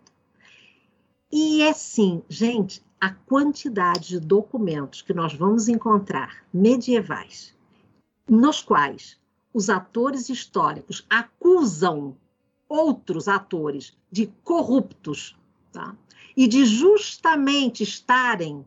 E 1.30 1.62
é 1.64 1.74
sim, 1.74 2.24
gente, 2.30 2.82
a 3.02 3.10
quantidade 3.10 4.08
de 4.08 4.20
documentos 4.22 5.02
que 5.02 5.14
nós 5.14 5.34
vamos 5.34 5.68
encontrar 5.68 6.46
medievais, 6.54 7.54
nos 8.30 8.62
quais 8.62 9.20
os 9.54 9.70
atores 9.70 10.30
históricos 10.30 11.06
acusam 11.10 12.16
outros 12.70 13.28
atores 13.28 13.98
de 14.10 14.28
corruptos, 14.46 15.36
tá? 15.74 15.94
e 16.38 16.48
de 16.48 16.64
justamente 16.64 17.84
estarem 17.84 18.66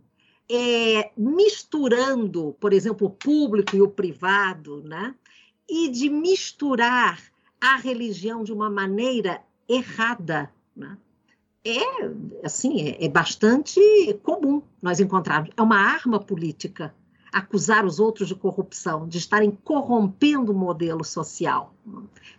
é, 0.51 1.11
misturando, 1.17 2.57
por 2.59 2.73
exemplo, 2.73 3.07
o 3.07 3.11
público 3.11 3.77
e 3.77 3.83
o 3.83 3.89
privado, 3.89 4.83
né? 4.83 5.15
e 5.69 5.89
de 5.89 6.09
misturar 6.09 7.21
a 7.61 7.77
religião 7.77 8.43
de 8.43 8.53
uma 8.53 8.71
maneira 8.71 9.43
errada. 9.69 10.51
Né? 10.75 10.97
É, 11.65 12.47
assim, 12.47 12.89
é, 12.89 13.05
é 13.05 13.09
bastante 13.09 13.81
comum 14.23 14.63
nós 14.81 15.01
encontrarmos. 15.01 15.51
É 15.57 15.63
uma 15.63 15.79
arma 15.79 16.19
política. 16.19 16.95
acusar 17.31 17.85
os 17.85 18.01
outros 18.01 18.29
de 18.29 18.35
corrupção, 18.35 19.07
de 19.07 19.19
estarem 19.19 19.51
corrompendo 19.51 20.51
o 20.51 20.55
modelo 20.55 21.05
social. 21.05 21.75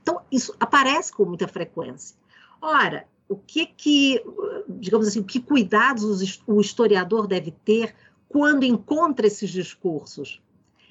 Então, 0.01 0.21
isso 0.31 0.51
aparece 0.59 1.13
com 1.13 1.25
muita 1.25 1.47
frequência. 1.47 2.17
Ora, 2.59 3.05
o 3.29 3.37
que 3.37 3.67
que, 3.67 4.21
digamos 4.67 5.07
assim, 5.07 5.21
que 5.21 5.39
cuidados 5.39 6.41
o 6.47 6.59
historiador 6.59 7.27
deve 7.27 7.51
ter 7.51 7.95
quando 8.27 8.63
encontra 8.63 9.27
esses 9.27 9.51
discursos? 9.51 10.41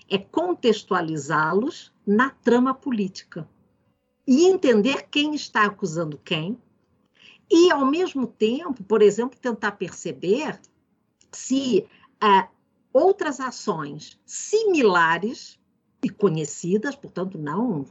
É 0.09 0.17
contextualizá-los 0.17 1.93
na 2.07 2.31
trama 2.31 2.73
política 2.73 3.47
e 4.27 4.47
entender 4.47 5.09
quem 5.11 5.35
está 5.35 5.65
acusando 5.65 6.19
quem, 6.25 6.57
e, 7.51 7.73
ao 7.73 7.85
mesmo 7.85 8.27
tempo, 8.27 8.85
por 8.85 9.03
exemplo, 9.03 9.39
tentar 9.41 9.73
perceber 9.73 10.61
se 11.33 11.87
é, 12.23 12.47
outras 12.93 13.41
ações 13.41 14.19
similares 14.27 15.59
e 16.03 16.11
conhecidas, 16.11 16.95
portanto, 16.95 17.39
não, 17.39 17.85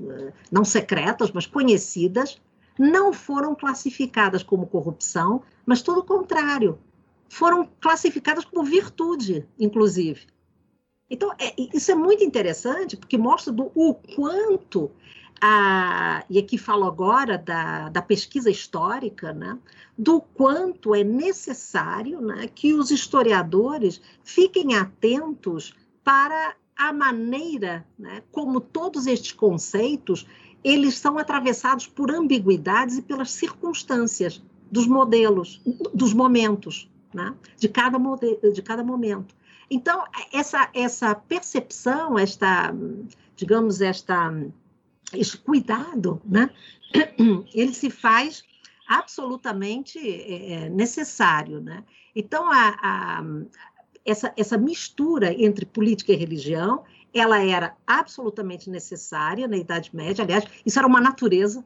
não 0.52 0.64
secretas, 0.64 1.32
mas 1.32 1.46
conhecidas, 1.46 2.40
não 2.78 3.12
foram 3.12 3.56
classificadas 3.56 4.44
como 4.44 4.68
corrupção, 4.68 5.42
mas 5.66 5.82
todo 5.82 6.00
o 6.00 6.06
contrário, 6.06 6.80
foram 7.30 7.70
classificadas 7.80 8.46
como 8.46 8.64
virtude, 8.64 9.46
inclusive. 9.60 10.28
Então, 11.10 11.32
é, 11.40 11.54
isso 11.74 11.92
é 11.92 11.96
muito 11.96 12.24
interessante, 12.24 12.98
porque 12.98 13.18
mostra 13.18 13.52
do, 13.52 13.72
o 13.74 13.94
quanto 13.94 14.92
a, 15.42 16.24
e 16.30 16.40
aqui 16.40 16.58
falo 16.58 16.86
agora 16.86 17.38
da, 17.38 17.90
da 17.90 18.02
pesquisa 18.02 18.50
histórica, 18.50 19.34
né, 19.34 19.58
do 19.98 20.20
quanto 20.20 20.96
é 20.96 21.04
necessário 21.04 22.22
né, 22.22 22.48
que 22.48 22.74
os 22.74 22.92
historiadores 22.92 24.02
fiquem 24.24 24.76
atentos 24.76 25.74
para 26.04 26.56
a 26.76 26.94
maneira 26.94 27.86
né, 27.98 28.24
como 28.32 28.60
todos 28.60 29.08
estes 29.08 29.32
conceitos 29.32 30.28
eles 30.68 30.98
são 30.98 31.18
atravessados 31.18 31.88
por 31.88 32.12
ambiguidades 32.12 32.98
e 32.98 33.02
pelas 33.02 33.32
circunstâncias 33.32 34.44
dos 34.70 34.86
modelos, 34.86 35.62
dos 35.94 36.14
momentos, 36.14 36.90
né, 37.14 37.34
de, 37.58 37.70
cada 37.70 37.98
de 38.54 38.62
cada 38.62 38.84
momento. 38.84 39.34
Então, 39.72 40.04
essa, 40.32 40.70
essa 40.74 41.16
percepção, 41.16 42.20
esta, 42.20 42.74
digamos, 43.36 43.80
esta 43.80 44.34
esse 45.14 45.38
cuidado, 45.38 46.22
né? 46.26 46.50
ele 47.54 47.74
se 47.74 47.90
faz 47.90 48.44
absolutamente 48.86 49.98
é, 49.98 50.66
é, 50.66 50.70
necessário. 50.70 51.62
Né? 51.62 51.82
Então, 52.14 52.50
a, 52.52 52.76
a, 52.82 53.24
essa, 54.06 54.34
essa 54.36 54.58
mistura 54.58 55.34
entre 55.34 55.66
política 55.66 56.12
e 56.12 56.18
religião, 56.18 56.84
ela 57.20 57.40
era 57.40 57.76
absolutamente 57.86 58.70
necessária 58.70 59.48
na 59.48 59.58
Idade 59.58 59.96
Média. 59.96 60.24
Aliás, 60.24 60.46
isso 60.66 60.78
era 60.78 60.88
uma 60.88 61.02
natureza, 61.02 61.64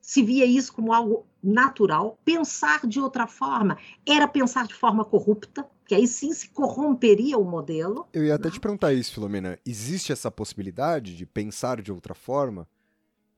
se 0.00 0.22
via 0.22 0.44
isso 0.44 0.72
como 0.72 0.92
algo 0.92 1.26
natural. 1.42 2.18
Pensar 2.24 2.86
de 2.86 3.00
outra 3.00 3.26
forma 3.26 3.78
era 4.06 4.28
pensar 4.28 4.66
de 4.66 4.74
forma 4.74 5.04
corrupta, 5.04 5.66
que 5.86 5.94
aí 5.94 6.06
sim 6.06 6.32
se 6.32 6.48
corromperia 6.48 7.38
o 7.38 7.44
modelo. 7.44 8.06
Eu 8.12 8.24
ia 8.24 8.34
até 8.34 8.50
te 8.50 8.60
perguntar 8.60 8.92
isso, 8.92 9.12
Filomena. 9.12 9.58
Existe 9.64 10.12
essa 10.12 10.30
possibilidade 10.30 11.16
de 11.16 11.26
pensar 11.26 11.80
de 11.80 11.92
outra 11.92 12.14
forma? 12.14 12.66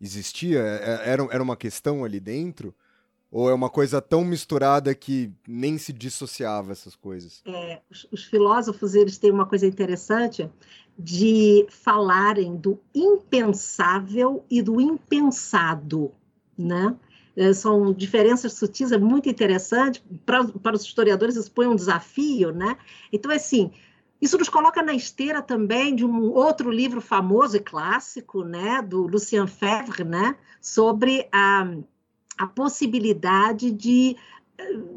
existia? 0.00 0.60
É, 0.60 1.08
é, 1.08 1.10
era, 1.10 1.28
era 1.30 1.42
uma 1.42 1.56
questão 1.56 2.04
ali 2.04 2.20
dentro? 2.20 2.74
Ou 3.30 3.50
é 3.50 3.54
uma 3.54 3.68
coisa 3.68 4.00
tão 4.00 4.24
misturada 4.24 4.94
que 4.94 5.32
nem 5.46 5.78
se 5.78 5.92
dissociava 5.92 6.72
essas 6.72 6.94
coisas? 6.94 7.42
É, 7.44 7.80
os, 7.90 8.06
os, 8.12 8.24
filósofos 8.24 8.94
eles 8.94 9.18
têm 9.18 9.32
uma 9.32 9.46
coisa 9.46 9.66
interessante 9.66 10.48
de 10.98 11.66
falarem 11.68 12.56
do 12.56 12.80
impensável 12.94 14.44
e 14.50 14.62
do 14.62 14.80
impensado, 14.80 16.12
né? 16.56 16.96
É, 17.36 17.52
são 17.52 17.92
diferenças 17.92 18.54
sutis, 18.54 18.92
é 18.92 18.98
muito 18.98 19.28
interessante. 19.28 20.02
Para, 20.24 20.44
para 20.44 20.74
os 20.74 20.82
historiadores, 20.82 21.36
isso 21.36 21.52
põe 21.52 21.66
um 21.66 21.76
desafio, 21.76 22.50
né? 22.50 22.78
Então, 23.12 23.30
assim, 23.30 23.70
isso 24.20 24.38
nos 24.38 24.48
coloca 24.48 24.82
na 24.82 24.94
esteira 24.94 25.42
também 25.42 25.94
de 25.94 26.04
um 26.04 26.32
outro 26.32 26.70
livro 26.70 27.00
famoso 27.00 27.56
e 27.56 27.60
clássico, 27.60 28.42
né, 28.42 28.80
do 28.80 29.06
Lucien 29.06 29.46
Febvre, 29.46 30.04
né, 30.04 30.36
sobre 30.60 31.28
a, 31.30 31.68
a 32.38 32.46
possibilidade 32.46 33.70
de 33.70 34.16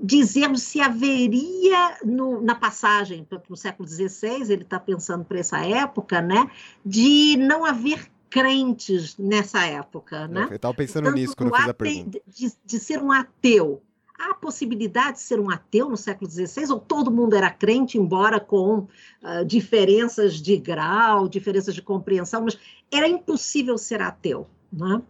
dizermos 0.02 0.64
se 0.64 0.80
haveria 0.80 1.98
no, 2.04 2.42
na 2.42 2.56
passagem 2.56 3.28
no 3.50 3.58
século 3.58 3.88
XVI, 3.88 4.52
ele 4.52 4.64
está 4.64 4.80
pensando 4.80 5.26
para 5.26 5.40
essa 5.40 5.60
época, 5.66 6.22
né, 6.22 6.50
de 6.86 7.36
não 7.38 7.66
haver 7.66 8.10
crentes 8.30 9.18
nessa 9.18 9.66
época, 9.66 10.28
né? 10.28 10.48
Eu 10.50 10.56
estava 10.56 10.74
pensando 10.74 11.04
Portanto, 11.06 11.20
nisso 11.20 11.36
quando 11.36 11.50
eu 11.50 11.56
fiz 11.56 11.68
a 11.68 11.74
pergunta. 11.74 12.22
De, 12.28 12.54
de 12.64 12.80
ser 12.80 13.02
um 13.02 13.12
ateu, 13.12 13.82
há 14.18 14.32
a 14.32 14.36
possibilidade 14.36 15.18
de 15.18 15.24
ser 15.24 15.40
um 15.40 15.50
ateu 15.50 15.90
no 15.90 15.98
século 15.98 16.30
XVI, 16.30 16.72
ou 16.72 16.80
todo 16.80 17.10
mundo 17.10 17.36
era 17.36 17.50
crente, 17.50 17.98
embora 17.98 18.40
com 18.40 18.80
uh, 18.80 19.46
diferenças 19.46 20.36
de 20.36 20.58
grau, 20.58 21.28
diferenças 21.28 21.74
de 21.74 21.82
compreensão, 21.82 22.44
mas 22.44 22.60
era 22.92 23.08
impossível 23.08 23.78
ser 23.78 24.02
ateu. 24.02 24.48
Né? 24.72 25.02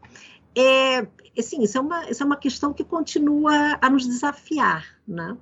É, 0.55 1.07
assim, 1.37 1.61
isso, 1.61 1.77
é 1.77 1.81
uma, 1.81 2.09
isso 2.09 2.23
é 2.23 2.25
uma 2.25 2.37
questão 2.37 2.73
que 2.73 2.83
continua 2.83 3.77
a 3.81 3.89
nos 3.89 4.05
desafiar, 4.05 4.85
né? 5.07 5.37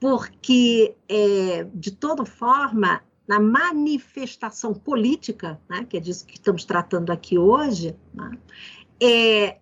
porque, 0.00 0.96
é, 1.08 1.64
de 1.72 1.90
toda 1.90 2.24
forma, 2.26 3.02
na 3.26 3.40
manifestação 3.40 4.74
política, 4.74 5.58
né, 5.68 5.86
que 5.88 5.96
é 5.96 6.00
disso 6.00 6.26
que 6.26 6.34
estamos 6.34 6.64
tratando 6.66 7.10
aqui 7.10 7.38
hoje, 7.38 7.96
né, 8.12 8.38
é, 9.02 9.58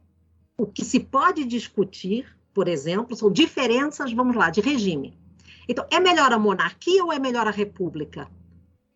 o 0.57 0.67
que 0.67 0.85
se 0.85 0.99
pode 0.99 1.45
discutir 1.45 2.27
por 2.55 2.69
exemplo, 2.69 3.17
são 3.17 3.31
diferenças, 3.31 4.13
vamos 4.13 4.37
lá, 4.37 4.51
de 4.51 4.61
regime. 4.61 5.19
Então, 5.69 5.87
é 5.91 5.99
melhor 5.99 6.33
a 6.33 6.39
monarquia 6.39 7.05
ou 7.05 7.13
é 7.13 7.19
melhor 7.19 7.47
a 7.47 7.51
república? 7.51 8.29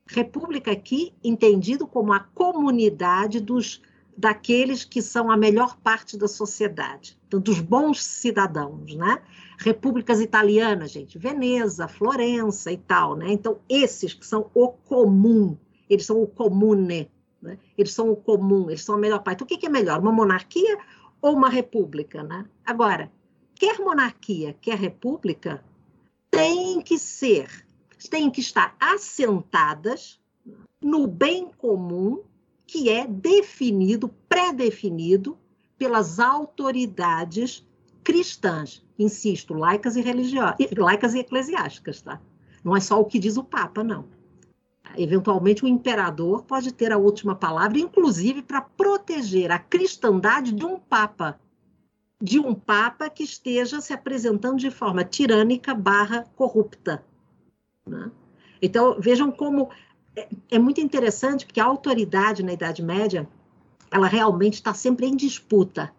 República 0.06 0.70
aqui 0.70 1.14
entendido 1.22 1.86
como 1.86 2.12
a 2.12 2.20
comunidade 2.20 3.40
dos 3.40 3.80
daqueles 4.16 4.84
que 4.84 5.02
são 5.02 5.30
a 5.30 5.36
melhor 5.36 5.76
parte 5.76 6.16
da 6.16 6.26
sociedade, 6.26 7.18
dos 7.28 7.60
bons 7.60 8.02
cidadãos, 8.02 8.94
né? 8.94 9.20
Repúblicas 9.58 10.20
italianas, 10.20 10.90
gente, 10.90 11.18
Veneza, 11.18 11.86
Florença 11.86 12.72
e 12.72 12.78
tal, 12.78 13.14
né? 13.14 13.26
Então, 13.30 13.58
esses 13.68 14.14
que 14.14 14.26
são 14.26 14.50
o 14.54 14.68
comum, 14.68 15.56
eles 15.88 16.06
são 16.06 16.22
o 16.22 16.26
comune, 16.26 17.10
né? 17.42 17.58
Eles 17.76 17.92
são 17.92 18.10
o 18.10 18.16
comum, 18.16 18.70
eles 18.70 18.82
são 18.82 18.94
a 18.94 18.98
melhor 18.98 19.22
parte. 19.22 19.42
Então, 19.42 19.56
o 19.56 19.60
que 19.60 19.66
é 19.66 19.70
melhor, 19.70 20.00
uma 20.00 20.12
monarquia 20.12 20.78
ou 21.20 21.34
uma 21.34 21.50
república, 21.50 22.22
né? 22.22 22.46
Agora, 22.64 23.12
quer 23.54 23.78
monarquia, 23.78 24.56
quer 24.60 24.78
república, 24.78 25.62
têm 26.30 26.80
que 26.80 26.98
ser, 26.98 27.66
têm 28.10 28.30
que 28.30 28.40
estar 28.40 28.74
assentadas 28.80 30.18
no 30.80 31.06
bem 31.06 31.50
comum 31.58 32.22
que 32.66 32.88
é 32.88 33.06
definido, 33.06 34.08
pré-definido 34.28 35.38
pelas 35.78 36.18
autoridades 36.18 37.66
cristãs, 38.02 38.84
insisto, 38.98 39.54
laicas 39.54 39.96
e 39.96 40.00
religiosas, 40.00 40.56
laicas 40.76 41.14
e 41.14 41.20
eclesiásticas, 41.20 42.02
tá? 42.02 42.20
Não 42.64 42.76
é 42.76 42.80
só 42.80 43.00
o 43.00 43.04
que 43.04 43.18
diz 43.18 43.36
o 43.36 43.44
Papa, 43.44 43.84
não. 43.84 44.06
Eventualmente, 44.96 45.64
o 45.64 45.68
imperador 45.68 46.42
pode 46.42 46.72
ter 46.72 46.92
a 46.92 46.98
última 46.98 47.34
palavra, 47.34 47.78
inclusive 47.78 48.42
para 48.42 48.60
proteger 48.60 49.50
a 49.50 49.58
cristandade 49.58 50.52
de 50.52 50.64
um 50.64 50.78
Papa 50.78 51.38
de 52.20 52.38
um 52.38 52.54
Papa 52.54 53.10
que 53.10 53.22
esteja 53.22 53.80
se 53.80 53.92
apresentando 53.92 54.58
de 54.58 54.70
forma 54.70 55.04
tirânica 55.04 55.74
barra 55.74 56.24
corrupta. 56.34 57.04
Né? 57.86 58.10
Então, 58.60 58.98
vejam 58.98 59.30
como 59.30 59.70
é, 60.16 60.28
é, 60.52 60.58
muito 60.58 60.80
interessante, 60.80 61.44
porque 61.44 61.60
a 61.60 61.64
autoridade 61.64 62.42
na 62.42 62.52
Idade 62.52 62.82
Média, 62.82 63.28
ela 63.90 64.06
realmente 64.06 64.54
está 64.54 64.72
sempre 64.72 65.06
em 65.06 65.14
disputa. 65.14 65.92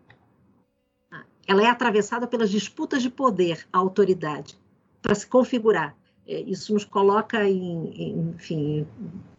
Ela 1.48 1.64
é 1.64 1.68
atravessada 1.68 2.28
pelas 2.28 2.50
disputas 2.50 3.02
de 3.02 3.10
poder, 3.10 3.66
a 3.72 3.78
autoridade, 3.78 4.58
para 5.02 5.16
se 5.16 5.26
configurar. 5.26 5.96
É, 6.28 6.42
isso 6.42 6.74
nos 6.74 6.84
coloca 6.84 7.48
em, 7.48 8.34
enfim, 8.36 8.86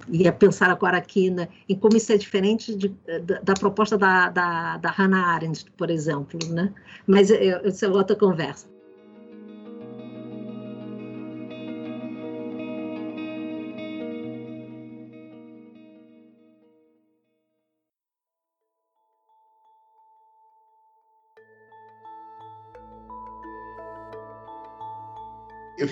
ia 0.09 0.32
pensar 0.32 0.70
agora 0.70 0.96
aqui 0.96 1.28
né, 1.28 1.48
em 1.68 1.76
como 1.76 1.96
isso 1.96 2.10
é 2.12 2.16
diferente 2.16 2.74
de, 2.74 2.88
da, 2.88 3.40
da, 3.40 3.55
proposta 3.55 3.98
da, 3.98 4.30
da, 4.30 4.78
da, 4.78 4.90
Hannah 4.90 5.34
Arendt, 5.34 5.70
por 5.72 5.90
exemplo, 5.90 6.38
né? 6.48 6.72
Mas 7.06 7.28
isso 7.30 7.84
é 7.84 7.88
outra 7.88 8.16
conversa. 8.16 8.66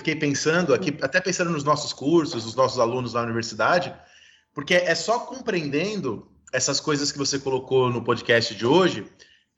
Fiquei 0.06 0.14
pensando 0.14 0.72
aqui, 0.72 0.96
até 1.02 1.20
pensando 1.20 1.50
nos 1.50 1.64
nossos 1.64 1.92
cursos, 1.92 2.44
nos 2.44 2.54
nossos 2.54 2.78
alunos 2.78 3.14
na 3.14 3.22
universidade, 3.22 3.92
Porque 4.54 4.74
é 4.74 4.94
só 4.94 5.18
compreendendo 5.18 6.30
essas 6.52 6.80
coisas 6.80 7.10
que 7.10 7.18
você 7.18 7.38
colocou 7.38 7.90
no 7.90 8.02
podcast 8.02 8.54
de 8.54 8.64
hoje 8.64 9.04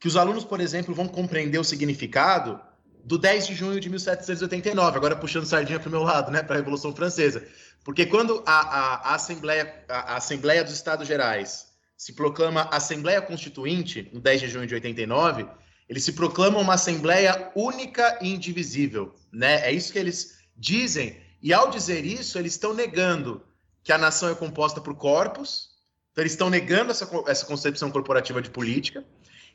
que 0.01 0.09
os 0.09 0.16
alunos, 0.16 0.45
por 0.45 0.61
exemplo, 0.61 0.95
vão 0.95 1.07
compreender 1.07 1.59
o 1.59 1.65
significado 1.65 2.61
do 3.05 3.19
10 3.19 3.49
de 3.49 3.55
junho 3.55 3.79
de 3.79 3.91
1789, 3.91 4.97
agora 4.97 5.16
puxando 5.16 5.45
sardinha 5.45 5.79
para 5.79 5.89
o 5.89 5.93
meu 5.93 6.03
lado, 6.03 6.31
né, 6.31 6.43
para 6.43 6.57
a 6.57 6.59
Revolução 6.59 6.95
Francesa. 6.95 7.47
Porque 7.85 8.07
quando 8.07 8.43
a, 8.47 8.61
a, 8.61 8.95
a 9.11 9.15
Assembleia, 9.15 9.85
a, 9.89 10.15
a 10.15 10.16
Assembleia 10.16 10.65
dos 10.65 10.73
Estados 10.73 11.07
Gerais 11.07 11.66
se 11.97 12.12
proclama 12.12 12.69
Assembleia 12.73 13.20
Constituinte, 13.20 14.09
no 14.12 14.20
10 14.20 14.41
de 14.41 14.49
junho 14.49 14.66
de 14.66 14.75
89, 14.75 15.47
eles 15.89 16.05
se 16.05 16.12
proclamam 16.12 16.61
uma 16.61 16.75
Assembleia 16.75 17.51
única 17.55 18.19
e 18.20 18.29
indivisível. 18.33 19.15
Né? 19.33 19.66
É 19.66 19.73
isso 19.73 19.93
que 19.93 19.99
eles 19.99 20.38
dizem. 20.59 21.16
E 21.40 21.52
ao 21.52 21.70
dizer 21.70 22.05
isso, 22.05 22.39
eles 22.39 22.52
estão 22.52 22.74
negando 22.74 23.43
que 23.82 23.93
a 23.93 23.98
nação 23.98 24.28
é 24.28 24.35
composta 24.35 24.80
por 24.80 24.94
corpos, 24.94 25.70
então 26.12 26.22
eles 26.22 26.32
estão 26.32 26.51
negando 26.51 26.90
essa, 26.90 27.09
essa 27.26 27.47
concepção 27.47 27.90
corporativa 27.90 28.43
de 28.43 28.51
política, 28.51 29.05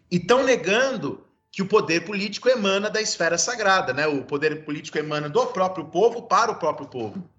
e 0.09 0.17
estão 0.17 0.43
negando 0.43 1.25
que 1.51 1.61
o 1.61 1.67
poder 1.67 2.05
político 2.05 2.49
emana 2.49 2.89
da 2.89 3.01
esfera 3.01 3.37
sagrada, 3.37 3.93
né? 3.93 4.07
O 4.07 4.23
poder 4.23 4.65
político 4.65 4.97
emana 4.97 5.29
do 5.29 5.45
próprio 5.47 5.85
povo 5.85 6.23
para 6.23 6.51
o 6.51 6.55
próprio 6.55 6.87
povo. 6.87 7.29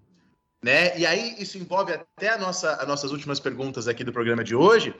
Né? 0.63 0.97
E 0.97 1.05
aí 1.05 1.35
isso 1.37 1.57
envolve 1.57 1.93
até 1.93 2.29
a 2.29 2.37
nossa, 2.37 2.73
as 2.75 2.87
nossas 2.87 3.11
últimas 3.11 3.39
perguntas 3.39 3.87
aqui 3.87 4.03
do 4.03 4.13
programa 4.13 4.43
de 4.43 4.55
hoje. 4.55 4.95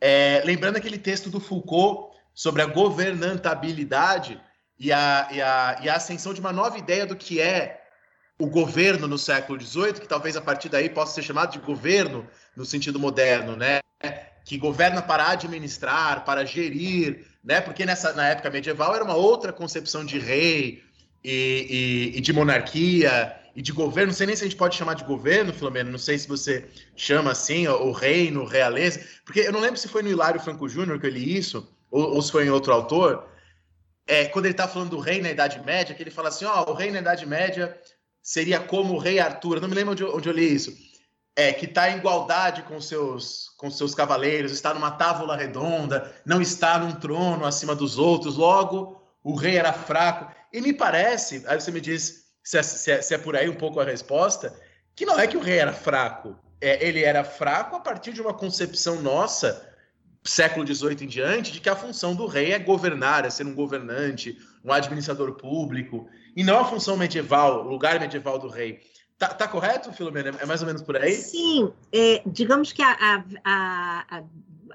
É, 0.00 0.42
lembrando 0.44 0.76
aquele 0.76 0.98
texto 0.98 1.30
do 1.30 1.40
Foucault 1.40 2.14
sobre 2.34 2.62
a 2.62 2.66
governantabilidade 2.66 4.40
e 4.78 4.92
a, 4.92 5.28
e, 5.32 5.40
a, 5.40 5.80
e 5.82 5.88
a 5.88 5.96
ascensão 5.96 6.32
de 6.32 6.40
uma 6.40 6.52
nova 6.52 6.78
ideia 6.78 7.04
do 7.04 7.16
que 7.16 7.40
é 7.40 7.87
o 8.38 8.46
governo 8.46 9.08
no 9.08 9.18
século 9.18 9.60
XVIII, 9.60 9.94
que 9.94 10.06
talvez 10.06 10.36
a 10.36 10.40
partir 10.40 10.68
daí 10.68 10.88
possa 10.88 11.14
ser 11.14 11.22
chamado 11.22 11.52
de 11.52 11.58
governo 11.58 12.26
no 12.54 12.64
sentido 12.64 12.98
moderno, 12.98 13.56
né? 13.56 13.80
Que 14.44 14.56
governa 14.56 15.02
para 15.02 15.28
administrar, 15.30 16.24
para 16.24 16.44
gerir, 16.44 17.26
né? 17.42 17.60
Porque 17.60 17.84
nessa, 17.84 18.12
na 18.12 18.28
época 18.28 18.50
medieval 18.50 18.94
era 18.94 19.04
uma 19.04 19.16
outra 19.16 19.52
concepção 19.52 20.04
de 20.04 20.18
rei 20.18 20.84
e, 21.24 22.12
e, 22.14 22.18
e 22.18 22.20
de 22.20 22.32
monarquia 22.32 23.34
e 23.56 23.62
de 23.62 23.72
governo, 23.72 24.12
não 24.12 24.16
sei 24.16 24.28
nem 24.28 24.36
se 24.36 24.44
a 24.44 24.46
gente 24.46 24.56
pode 24.56 24.76
chamar 24.76 24.94
de 24.94 25.02
governo, 25.02 25.52
Filomeno, 25.52 25.90
não 25.90 25.98
sei 25.98 26.16
se 26.16 26.28
você 26.28 26.68
chama 26.94 27.32
assim, 27.32 27.66
o, 27.66 27.90
reino, 27.90 28.44
realeza, 28.44 29.04
porque 29.24 29.40
eu 29.40 29.52
não 29.52 29.58
lembro 29.58 29.76
se 29.76 29.88
foi 29.88 30.00
no 30.00 30.08
Hilário 30.08 30.38
Franco 30.38 30.68
Júnior 30.68 31.00
que 31.00 31.06
eu 31.06 31.10
li 31.10 31.36
isso, 31.36 31.68
ou, 31.90 32.14
ou 32.14 32.22
se 32.22 32.30
foi 32.30 32.46
em 32.46 32.50
outro 32.50 32.72
autor, 32.72 33.28
é, 34.06 34.26
quando 34.26 34.44
ele 34.44 34.54
está 34.54 34.68
falando 34.68 34.90
do 34.90 35.00
rei 35.00 35.20
na 35.20 35.30
Idade 35.30 35.60
Média, 35.64 35.92
que 35.92 36.00
ele 36.00 36.10
fala 36.10 36.28
assim, 36.28 36.44
ó, 36.44 36.66
oh, 36.68 36.70
o 36.70 36.74
rei 36.74 36.92
na 36.92 37.00
Idade 37.00 37.26
Média 37.26 37.76
seria 38.28 38.60
como 38.60 38.92
o 38.92 38.98
rei 38.98 39.18
Arthur, 39.18 39.58
não 39.58 39.68
me 39.68 39.74
lembro 39.74 39.92
onde, 39.92 40.04
onde 40.04 40.28
eu 40.28 40.34
li 40.34 40.54
isso, 40.54 40.76
é, 41.34 41.50
que 41.50 41.64
está 41.64 41.88
em 41.88 41.96
igualdade 41.96 42.60
com 42.64 42.78
seus, 42.78 43.54
com 43.56 43.70
seus 43.70 43.94
cavaleiros, 43.94 44.52
está 44.52 44.74
numa 44.74 44.90
tábua 44.90 45.34
redonda, 45.34 46.14
não 46.26 46.42
está 46.42 46.78
num 46.78 46.92
trono 46.92 47.46
acima 47.46 47.74
dos 47.74 47.96
outros, 47.96 48.36
logo 48.36 49.02
o 49.24 49.34
rei 49.34 49.56
era 49.56 49.72
fraco. 49.72 50.30
E 50.52 50.60
me 50.60 50.74
parece, 50.74 51.42
aí 51.46 51.58
você 51.58 51.70
me 51.70 51.80
diz 51.80 52.26
se 52.44 52.58
é, 52.58 52.62
se, 52.62 52.90
é, 52.90 53.00
se 53.00 53.14
é, 53.14 53.18
por 53.18 53.34
aí 53.34 53.48
um 53.48 53.54
pouco 53.54 53.80
a 53.80 53.84
resposta, 53.84 54.54
que 54.94 55.06
não 55.06 55.18
é 55.18 55.26
que 55.26 55.38
o 55.38 55.40
rei 55.40 55.56
era 55.56 55.72
fraco. 55.72 56.36
É, 56.60 56.86
ele 56.86 57.02
era 57.02 57.24
fraco 57.24 57.76
a 57.76 57.80
partir 57.80 58.12
de 58.12 58.20
uma 58.20 58.34
concepção 58.34 59.00
nossa, 59.00 59.66
século 60.22 60.66
XVIII 60.66 61.02
em 61.04 61.08
diante, 61.08 61.50
de 61.50 61.60
que 61.60 61.68
a 61.70 61.76
função 61.76 62.14
do 62.14 62.26
rei 62.26 62.52
é 62.52 62.58
governar, 62.58 63.24
é 63.24 63.30
ser 63.30 63.46
um 63.46 63.54
governante, 63.54 64.36
um 64.62 64.70
administrador 64.70 65.32
público, 65.32 66.06
e 66.38 66.44
não 66.44 66.60
a 66.60 66.64
função 66.64 66.96
medieval, 66.96 67.66
o 67.66 67.68
lugar 67.68 67.98
medieval 67.98 68.38
do 68.38 68.46
rei. 68.46 68.78
Tá, 69.18 69.26
tá 69.26 69.48
correto, 69.48 69.92
Filomena? 69.92 70.30
É 70.38 70.46
mais 70.46 70.60
ou 70.60 70.68
menos 70.68 70.82
por 70.82 70.96
aí? 70.96 71.12
Sim, 71.14 71.72
é, 71.92 72.22
digamos 72.24 72.72
que 72.72 72.80
a, 72.80 73.24
a, 73.44 74.22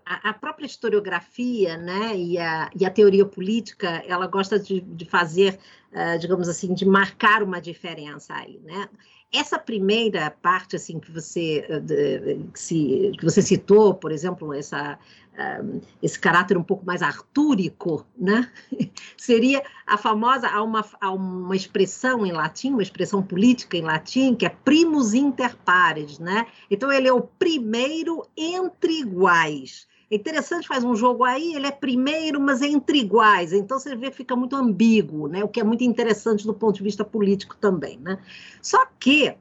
a, 0.06 0.30
a, 0.30 0.34
própria 0.34 0.66
historiografia 0.66 1.78
né, 1.78 2.18
e, 2.18 2.38
a, 2.38 2.70
e 2.78 2.86
a 2.86 2.90
teoria 2.90 3.26
política, 3.26 4.04
ela 4.06 4.28
gosta 4.28 4.60
de, 4.60 4.82
de 4.82 5.06
fazer 5.06 5.58
uh, 5.94 6.20
digamos 6.20 6.50
assim, 6.50 6.74
de 6.74 6.86
marcar 6.86 7.42
uma 7.42 7.62
diferença 7.62 8.34
aí, 8.34 8.60
né? 8.66 8.90
Essa 9.34 9.58
primeira 9.58 10.30
parte, 10.30 10.76
assim, 10.76 11.00
que 11.00 11.12
você, 11.12 11.66
de, 11.82 13.12
que, 13.18 13.24
você 13.24 13.42
citou, 13.42 13.96
por 13.96 14.12
exemplo, 14.12 14.54
essa, 14.54 15.00
ah, 15.36 15.62
esse 16.04 16.20
caráter 16.20 16.56
um 16.56 16.64
pouco 16.64 16.86
mais 16.86 17.02
artúrico, 17.02 18.06
né? 18.16 18.52
Seria 19.18 19.64
a 19.88 19.98
famosa, 19.98 20.48
há 20.48 20.62
uma, 20.62 20.86
há 21.02 21.12
uma 21.12 21.56
expressão 21.56 22.24
em 22.24 22.32
latim, 22.32 22.70
uma 22.70 22.84
expressão 22.84 23.24
política 23.24 23.76
em 23.76 23.82
latim, 23.82 24.36
que 24.36 24.46
é 24.46 24.50
primus 24.50 25.16
inter 25.16 25.58
pares, 25.58 26.20
né? 26.20 26.46
Então, 26.70 26.92
ele 26.92 27.08
é 27.08 27.14
o 27.14 27.22
primeiro 27.22 28.24
entre 28.38 29.00
iguais. 29.00 29.88
É 30.10 30.16
interessante, 30.16 30.68
faz 30.68 30.84
um 30.84 30.96
jogo 30.96 31.24
aí, 31.24 31.56
ele 31.56 31.68
é 31.68 31.72
primeiro, 31.72 32.40
mas 32.40 32.62
é 32.62 32.68
entre 32.68 33.00
iguais. 33.00 33.54
Então 33.54 33.80
você 33.80 33.96
vê 33.96 34.12
que 34.12 34.18
fica 34.18 34.36
muito 34.36 34.56
ambíguo, 34.56 35.28
né? 35.28 35.44
O 35.44 35.48
que 35.48 35.60
é 35.60 35.64
muito 35.64 35.84
interessante 35.84 36.46
do 36.46 36.54
ponto 36.54 36.76
de 36.76 36.84
vista 36.84 37.04
político 37.04 37.56
também, 37.58 37.98
né? 38.00 38.20
Só 38.62 38.86
que, 39.00 39.36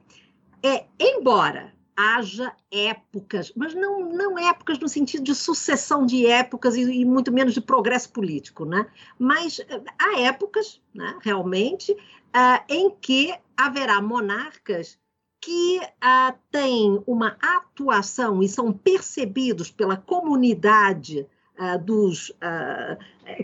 é, 0.62 0.84
embora 0.98 1.72
haja 1.97 2.52
épocas, 2.70 3.52
mas 3.55 3.74
não, 3.74 4.01
não 4.01 4.39
épocas 4.39 4.78
no 4.78 4.89
sentido 4.89 5.24
de 5.24 5.34
sucessão 5.34 6.06
de 6.06 6.26
épocas 6.26 6.74
e, 6.74 6.82
e 6.82 7.05
muito 7.05 7.32
menos 7.32 7.55
de 7.55 7.60
progresso 7.60 8.10
político, 8.10 8.64
né? 8.64 8.86
Mas 9.18 9.60
eh, 9.60 9.82
há 9.98 10.20
épocas, 10.20 10.80
né, 10.94 11.18
realmente, 11.20 11.93
uh, 11.93 12.64
em 12.68 12.90
que 12.90 13.34
haverá 13.56 14.01
monarcas 14.01 14.98
que 15.43 15.81
ah, 16.01 16.35
têm 16.52 17.02
uma 17.05 17.36
atuação 17.43 18.40
e 18.40 18.48
são 18.48 18.73
percebidos 18.73 19.73
pela 19.73 19.97
comunidade 19.97 21.27
ah, 21.59 21.77
dos 21.77 22.32
ah, 22.40 22.97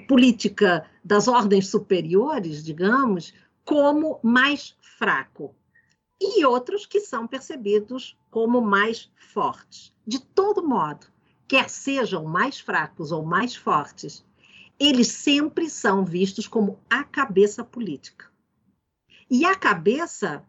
política 0.06 0.88
das 1.04 1.26
ordens 1.26 1.66
superiores, 1.66 2.64
digamos, 2.64 3.34
como 3.64 4.20
mais 4.22 4.76
fraco, 4.80 5.54
e 6.20 6.44
outros 6.44 6.86
que 6.86 7.00
são 7.00 7.26
percebidos 7.26 8.16
como 8.30 8.60
mais 8.60 9.10
fortes. 9.16 9.92
De 10.06 10.20
todo 10.20 10.66
modo, 10.66 11.06
quer 11.48 11.68
sejam 11.68 12.24
mais 12.24 12.60
fracos 12.60 13.10
ou 13.10 13.24
mais 13.24 13.56
fortes, 13.56 14.24
eles 14.78 15.08
sempre 15.08 15.68
são 15.68 16.04
vistos 16.04 16.46
como 16.46 16.78
a 16.88 17.02
cabeça 17.02 17.64
política. 17.64 18.26
E 19.28 19.44
a 19.44 19.54
cabeça, 19.56 20.44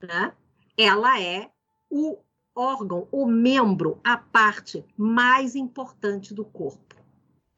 né, 0.00 0.32
ela 0.76 1.20
é 1.20 1.50
o 1.90 2.18
órgão, 2.54 3.06
o 3.10 3.26
membro, 3.26 3.98
a 4.02 4.16
parte 4.16 4.84
mais 4.96 5.54
importante 5.54 6.32
do 6.32 6.44
corpo. 6.44 6.96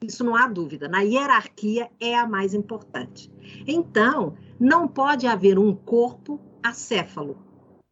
Isso 0.02 0.22
não 0.22 0.36
há 0.36 0.46
dúvida. 0.46 0.88
Na 0.88 1.00
hierarquia 1.00 1.90
é 2.00 2.16
a 2.16 2.26
mais 2.26 2.54
importante. 2.54 3.32
Então, 3.66 4.36
não 4.58 4.86
pode 4.86 5.26
haver 5.26 5.58
um 5.58 5.74
corpo 5.74 6.40
acéfalo. 6.62 7.36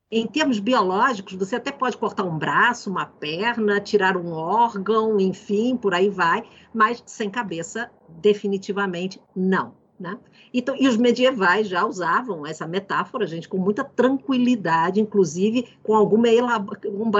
Em 0.08 0.24
termos 0.24 0.60
biológicos, 0.60 1.34
você 1.34 1.56
até 1.56 1.72
pode 1.72 1.96
cortar 1.96 2.22
um 2.22 2.38
braço, 2.38 2.88
uma 2.88 3.06
perna, 3.06 3.80
tirar 3.80 4.16
um 4.16 4.30
órgão, 4.32 5.18
enfim, 5.18 5.76
por 5.76 5.92
aí 5.92 6.08
vai, 6.08 6.48
mas 6.72 7.02
sem 7.06 7.28
cabeça, 7.28 7.90
definitivamente 8.08 9.20
não. 9.34 9.74
Né? 9.98 10.18
Então, 10.52 10.76
e 10.78 10.86
os 10.86 10.96
medievais 10.98 11.68
já 11.68 11.86
usavam 11.86 12.46
essa 12.46 12.66
metáfora, 12.66 13.26
gente, 13.26 13.48
com 13.48 13.56
muita 13.56 13.82
tranquilidade, 13.82 15.00
inclusive 15.00 15.66
com 15.82 15.94
alguma, 15.94 16.28
um 16.28 17.10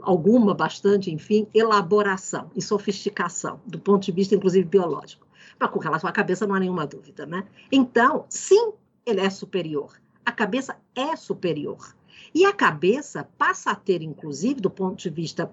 alguma 0.00 0.54
bastante, 0.54 1.10
enfim, 1.10 1.48
elaboração 1.52 2.50
e 2.54 2.62
sofisticação, 2.62 3.60
do 3.66 3.80
ponto 3.80 4.04
de 4.04 4.12
vista, 4.12 4.36
inclusive, 4.36 4.64
biológico. 4.64 5.26
Mas 5.58 5.70
com 5.70 5.80
relação 5.80 6.08
à 6.08 6.12
cabeça, 6.12 6.46
não 6.46 6.54
há 6.54 6.60
nenhuma 6.60 6.86
dúvida. 6.86 7.26
Né? 7.26 7.44
Então, 7.70 8.26
sim, 8.28 8.72
ele 9.04 9.20
é 9.20 9.28
superior. 9.28 10.00
A 10.24 10.30
cabeça 10.30 10.76
é 10.94 11.16
superior. 11.16 11.96
E 12.32 12.44
a 12.44 12.52
cabeça 12.52 13.28
passa 13.36 13.72
a 13.72 13.74
ter, 13.74 14.02
inclusive, 14.02 14.60
do 14.60 14.70
ponto 14.70 14.96
de 14.96 15.10
vista 15.10 15.50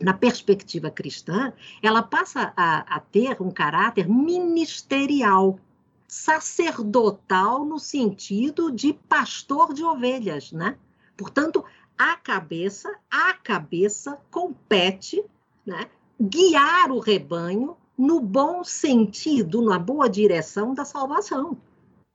na 0.00 0.12
perspectiva 0.12 0.90
cristã, 0.90 1.52
ela 1.82 2.02
passa 2.02 2.52
a, 2.56 2.96
a, 2.96 3.00
ter 3.00 3.40
um 3.40 3.50
caráter 3.50 4.08
ministerial 4.08 5.58
sacerdotal 6.08 7.64
no 7.64 7.78
sentido 7.78 8.70
de 8.70 8.92
pastor 8.92 9.74
de 9.74 9.84
ovelhas, 9.84 10.52
né? 10.52 10.78
Portanto, 11.16 11.64
a 11.98 12.16
cabeça, 12.16 12.94
a 13.10 13.32
cabeça 13.34 14.18
compete, 14.30 15.24
né, 15.64 15.88
guiar 16.20 16.90
o 16.90 16.98
rebanho 16.98 17.76
no 17.96 18.20
bom 18.20 18.62
sentido, 18.62 19.62
na 19.62 19.78
boa 19.78 20.08
direção 20.08 20.74
da 20.74 20.84
salvação. 20.84 21.56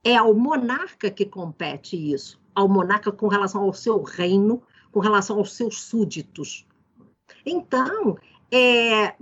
É 0.03 0.15
ao 0.15 0.33
monarca 0.33 1.09
que 1.09 1.25
compete 1.25 1.95
isso, 1.95 2.39
ao 2.53 2.67
monarca 2.67 3.11
com 3.11 3.27
relação 3.27 3.63
ao 3.63 3.73
seu 3.73 4.01
reino, 4.03 4.61
com 4.91 4.99
relação 4.99 5.37
aos 5.37 5.55
seus 5.55 5.81
súditos. 5.81 6.67
Então, 7.45 8.17
é, 8.51 9.15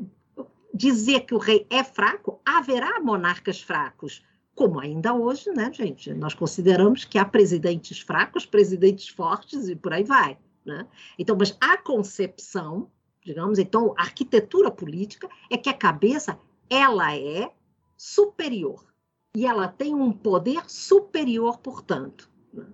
dizer 0.74 1.22
que 1.22 1.34
o 1.34 1.38
rei 1.38 1.66
é 1.70 1.84
fraco, 1.84 2.41
haverá 2.46 3.00
monarcas 3.00 3.62
fracos, 3.62 4.24
como 4.60 4.77
ainda 4.77 5.14
hoje, 5.14 5.49
né, 5.52 5.72
gente? 5.72 6.14
Nós 6.14 6.34
consideramos 6.34 7.06
que 7.06 7.18
há 7.18 7.23
presidentes 7.23 8.02
fracos, 8.02 8.45
presidentes 8.45 9.07
fortes 9.07 9.69
e 9.69 9.76
por 9.76 9.94
aí 9.94 10.03
vai, 10.03 10.38
Né? 10.65 10.86
Então, 11.18 11.38
mas 11.40 11.57
a 11.61 11.77
concepção, 11.77 12.91
digamos, 13.23 13.57
então, 13.57 13.95
a 13.98 14.02
arquitetura 14.02 14.69
política 14.69 15.30
é 15.49 15.56
que 15.56 15.69
a 15.69 15.73
cabeça 15.73 16.38
ela 16.69 17.15
é 17.15 17.49
superior 17.95 18.84
e 19.34 19.45
ela 19.45 19.65
tem 19.69 19.95
um 19.95 20.11
poder 20.11 20.69
superior, 20.69 21.60
portanto. 21.60 22.30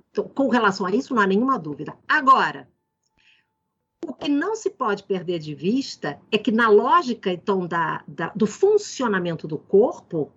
Então, 0.10 0.28
com 0.28 0.50
relação 0.50 0.88
a 0.88 0.92
isso, 0.92 1.14
não 1.14 1.22
há 1.22 1.28
nenhuma 1.28 1.60
dúvida. 1.60 1.96
Agora, 2.08 2.68
o 4.04 4.12
que 4.12 4.28
não 4.28 4.56
se 4.56 4.72
pode 4.72 5.04
perder 5.04 5.38
de 5.38 5.54
vista 5.54 6.20
é 6.32 6.38
que, 6.40 6.52
na 6.52 6.68
lógica, 6.68 7.32
então, 7.32 7.68
da, 7.68 8.04
da, 8.08 8.30
do 8.36 8.48
funcionamento 8.48 9.48
do 9.48 9.60
corpo, 9.60 10.34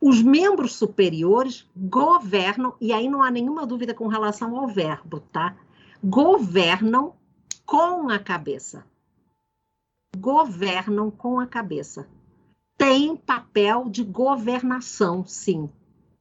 os 0.00 0.22
membros 0.22 0.74
superiores 0.74 1.68
governam, 1.76 2.74
e 2.80 2.92
aí 2.92 3.08
não 3.08 3.22
há 3.22 3.30
nenhuma 3.30 3.66
dúvida 3.66 3.92
com 3.92 4.06
relação 4.06 4.56
ao 4.56 4.68
verbo, 4.68 5.20
tá? 5.20 5.56
Governam 6.02 7.14
com 7.66 8.08
a 8.08 8.18
cabeça. 8.18 8.86
Governam 10.16 11.10
com 11.10 11.40
a 11.40 11.46
cabeça. 11.46 12.08
Tem 12.76 13.16
papel 13.16 13.88
de 13.88 14.04
governação, 14.04 15.26
sim. 15.26 15.68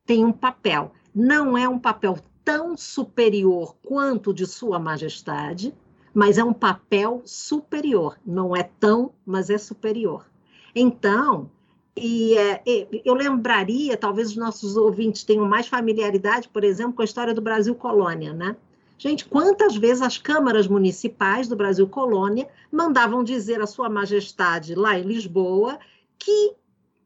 Tem 0.05 0.25
um 0.25 0.33
papel. 0.33 0.91
Não 1.13 1.55
é 1.55 1.69
um 1.69 1.77
papel 1.77 2.17
tão 2.43 2.75
superior 2.75 3.75
quanto 3.83 4.33
de 4.33 4.47
Sua 4.47 4.79
Majestade, 4.79 5.73
mas 6.13 6.39
é 6.39 6.43
um 6.43 6.53
papel 6.53 7.21
superior. 7.25 8.17
Não 8.25 8.55
é 8.55 8.63
tão, 8.63 9.13
mas 9.23 9.51
é 9.51 9.57
superior. 9.59 10.25
Então, 10.73 11.51
e 11.97 12.37
é, 12.37 12.61
eu 13.03 13.13
lembraria, 13.13 13.97
talvez 13.97 14.29
os 14.29 14.37
nossos 14.37 14.77
ouvintes 14.77 15.23
tenham 15.23 15.45
mais 15.45 15.67
familiaridade, 15.67 16.49
por 16.49 16.63
exemplo, 16.63 16.93
com 16.93 17.01
a 17.01 17.05
história 17.05 17.33
do 17.33 17.41
Brasil 17.41 17.75
Colônia, 17.75 18.33
né? 18.33 18.55
Gente, 18.97 19.25
quantas 19.25 19.75
vezes 19.75 20.01
as 20.01 20.17
câmaras 20.17 20.67
municipais 20.67 21.47
do 21.47 21.55
Brasil 21.55 21.87
Colônia 21.87 22.47
mandavam 22.71 23.23
dizer 23.23 23.61
à 23.61 23.67
Sua 23.67 23.89
Majestade 23.89 24.73
lá 24.73 24.97
em 24.97 25.03
Lisboa 25.03 25.77
que 26.17 26.55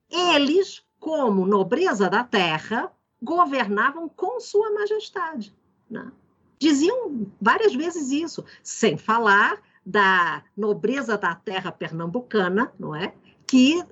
eles, 0.10 0.82
como 1.00 1.46
nobreza 1.46 2.10
da 2.10 2.24
terra, 2.24 2.92
governavam 3.22 4.08
com 4.08 4.40
Sua 4.40 4.72
Majestade. 4.72 5.54
Né? 5.90 6.10
diziam 6.62 7.28
várias 7.42 7.74
vezes 7.74 8.12
isso, 8.12 8.46
sem 8.62 8.96
falar 8.96 9.60
da 9.84 10.44
nobreza 10.56 11.18
da 11.18 11.34
terra 11.34 11.72
pernambucana, 11.72 12.72
não 12.80 12.96
é? 12.96 13.16
Que 13.48 13.84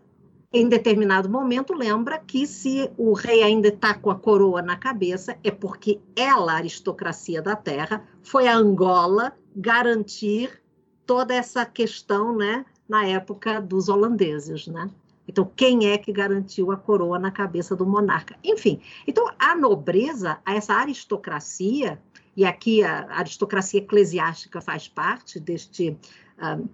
em 0.52 0.68
determinado 0.68 1.30
momento 1.30 1.74
lembra 1.74 2.18
que 2.18 2.48
se 2.48 2.90
o 2.98 3.14
rei 3.14 3.44
ainda 3.44 3.68
está 3.68 3.94
com 3.94 4.10
a 4.10 4.16
coroa 4.16 4.62
na 4.62 4.76
cabeça 4.76 5.38
é 5.44 5.52
porque 5.52 6.00
ela, 6.16 6.54
a 6.54 6.56
aristocracia 6.56 7.42
da 7.42 7.56
terra, 7.56 8.08
foi 8.24 8.48
a 8.48 8.56
Angola 8.56 9.34
garantir 9.56 10.62
toda 11.06 11.36
essa 11.36 11.66
questão, 11.66 12.36
né, 12.36 12.66
na 12.88 13.06
época 13.06 13.62
dos 13.62 13.90
holandeses, 13.90 14.68
né? 14.68 14.90
Então, 15.28 15.50
quem 15.56 15.88
é 15.88 15.96
que 15.96 16.12
garantiu 16.12 16.72
a 16.72 16.78
coroa 16.78 17.20
na 17.20 17.30
cabeça 17.30 17.76
do 17.76 17.86
monarca? 17.86 18.36
Enfim, 18.44 18.82
então 19.06 19.32
a 19.38 19.56
nobreza, 19.56 20.40
essa 20.44 20.74
aristocracia, 20.74 22.02
e 22.36 22.44
aqui 22.44 22.84
a 22.84 23.06
aristocracia 23.12 23.80
eclesiástica 23.80 24.60
faz 24.60 24.88
parte 24.88 25.40
deste, 25.40 25.96
uh, 26.40 26.68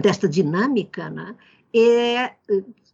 desta 0.00 0.26
dinâmica, 0.26 1.10
né? 1.10 1.36
E, 1.74 2.30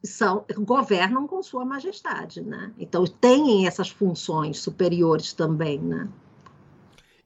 são, 0.07 0.45
governam 0.59 1.27
com 1.27 1.43
sua 1.43 1.65
majestade, 1.65 2.41
né? 2.41 2.73
Então, 2.79 3.05
têm 3.07 3.67
essas 3.67 3.91
funções 3.91 4.59
superiores 4.59 5.33
também, 5.33 5.79
né? 5.79 6.09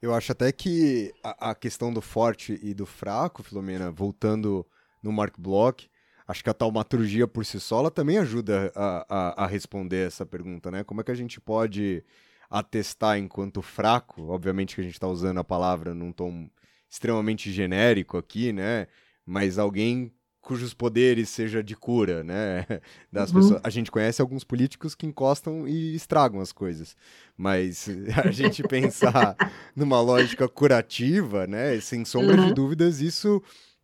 Eu 0.01 0.13
acho 0.13 0.31
até 0.31 0.51
que 0.51 1.13
a, 1.23 1.51
a 1.51 1.55
questão 1.55 1.93
do 1.93 2.01
forte 2.01 2.59
e 2.63 2.73
do 2.73 2.85
fraco, 2.85 3.43
Filomena, 3.43 3.91
voltando 3.91 4.65
no 5.01 5.11
Mark 5.11 5.35
Bloch, 5.37 5.87
acho 6.27 6.43
que 6.43 6.49
a 6.49 6.53
taumaturgia 6.53 7.27
por 7.27 7.45
si 7.45 7.59
só 7.59 7.89
também 7.89 8.17
ajuda 8.17 8.71
a, 8.75 9.05
a, 9.07 9.43
a, 9.43 9.47
responder 9.47 10.07
essa 10.07 10.25
pergunta, 10.25 10.71
né? 10.71 10.83
Como 10.83 11.01
é 11.01 11.03
que 11.03 11.11
a 11.11 11.15
gente 11.15 11.39
pode 11.39 12.03
atestar 12.49 13.17
enquanto 13.17 13.61
fraco, 13.61 14.23
obviamente 14.29 14.75
que 14.75 14.81
a 14.81 14.83
gente 14.83 14.93
está 14.93 15.07
usando 15.07 15.39
a 15.39 15.43
palavra 15.43 15.93
num 15.93 16.11
tom 16.11 16.49
extremamente 16.89 17.51
genérico 17.51 18.17
aqui, 18.17 18.51
né? 18.51 18.87
Mas 19.25 19.57
alguém 19.59 20.13
cujos 20.41 20.73
poderes 20.73 21.29
seja 21.29 21.63
de 21.63 21.75
cura, 21.75 22.23
né? 22.23 22.65
Das 23.11 23.31
uhum. 23.31 23.41
pessoas. 23.41 23.61
A 23.63 23.69
gente 23.69 23.91
conhece 23.91 24.21
alguns 24.21 24.43
políticos 24.43 24.95
que 24.95 25.05
encostam 25.05 25.67
e 25.67 25.95
estragam 25.95 26.41
as 26.41 26.51
coisas, 26.51 26.95
mas 27.37 27.87
a 28.25 28.31
gente 28.31 28.63
pensar 28.67 29.35
numa 29.75 30.01
lógica 30.01 30.47
curativa, 30.47 31.45
né? 31.45 31.79
Sem 31.79 32.03
sombra 32.03 32.39
uhum. 32.39 32.47
de 32.47 32.53
dúvidas, 32.53 33.01
isso 33.01 33.41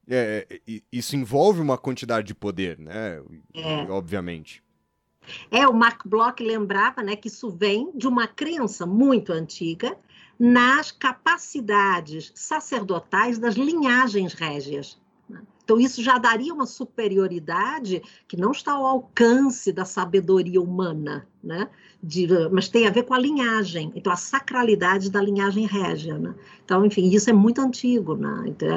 é, 0.09 0.47
isso 0.91 1.15
envolve 1.15 1.59
uma 1.59 1.77
quantidade 1.77 2.27
de 2.27 2.33
poder, 2.33 2.79
né? 2.79 3.21
É. 3.53 3.91
Obviamente. 3.91 4.63
É, 5.51 5.67
o 5.67 5.73
Mark 5.73 6.07
Bloch 6.07 6.41
lembrava 6.41 7.03
né, 7.03 7.17
que 7.17 7.27
isso 7.27 7.49
vem 7.49 7.91
de 7.93 8.07
uma 8.07 8.27
crença 8.27 8.85
muito 8.85 9.33
antiga 9.33 9.97
nas 10.39 10.91
capacidades 10.91 12.31
sacerdotais 12.33 13.37
das 13.37 13.55
linhagens 13.55 14.33
régias. 14.33 14.97
Né? 15.67 15.77
Então, 15.77 15.79
isso 15.79 16.01
já 16.01 16.17
daria 16.17 16.53
uma 16.53 16.65
superioridade 16.65 18.01
que 18.25 18.37
não 18.37 18.51
está 18.51 18.71
ao 18.71 18.85
alcance 18.85 19.73
da 19.73 19.83
sabedoria 19.83 20.61
humana, 20.61 21.27
né? 21.43 21.69
De, 22.01 22.27
mas 22.51 22.69
tem 22.69 22.87
a 22.87 22.91
ver 22.91 23.03
com 23.03 23.13
a 23.13 23.19
linhagem, 23.19 23.91
então 23.95 24.13
a 24.13 24.15
sacralidade 24.15 25.09
da 25.11 25.21
linhagem 25.21 25.65
régia. 25.65 26.17
Né? 26.17 26.33
Então, 26.63 26.85
enfim, 26.85 27.09
isso 27.09 27.29
é 27.29 27.33
muito 27.33 27.59
antigo, 27.59 28.15
né? 28.15 28.43
então, 28.45 28.69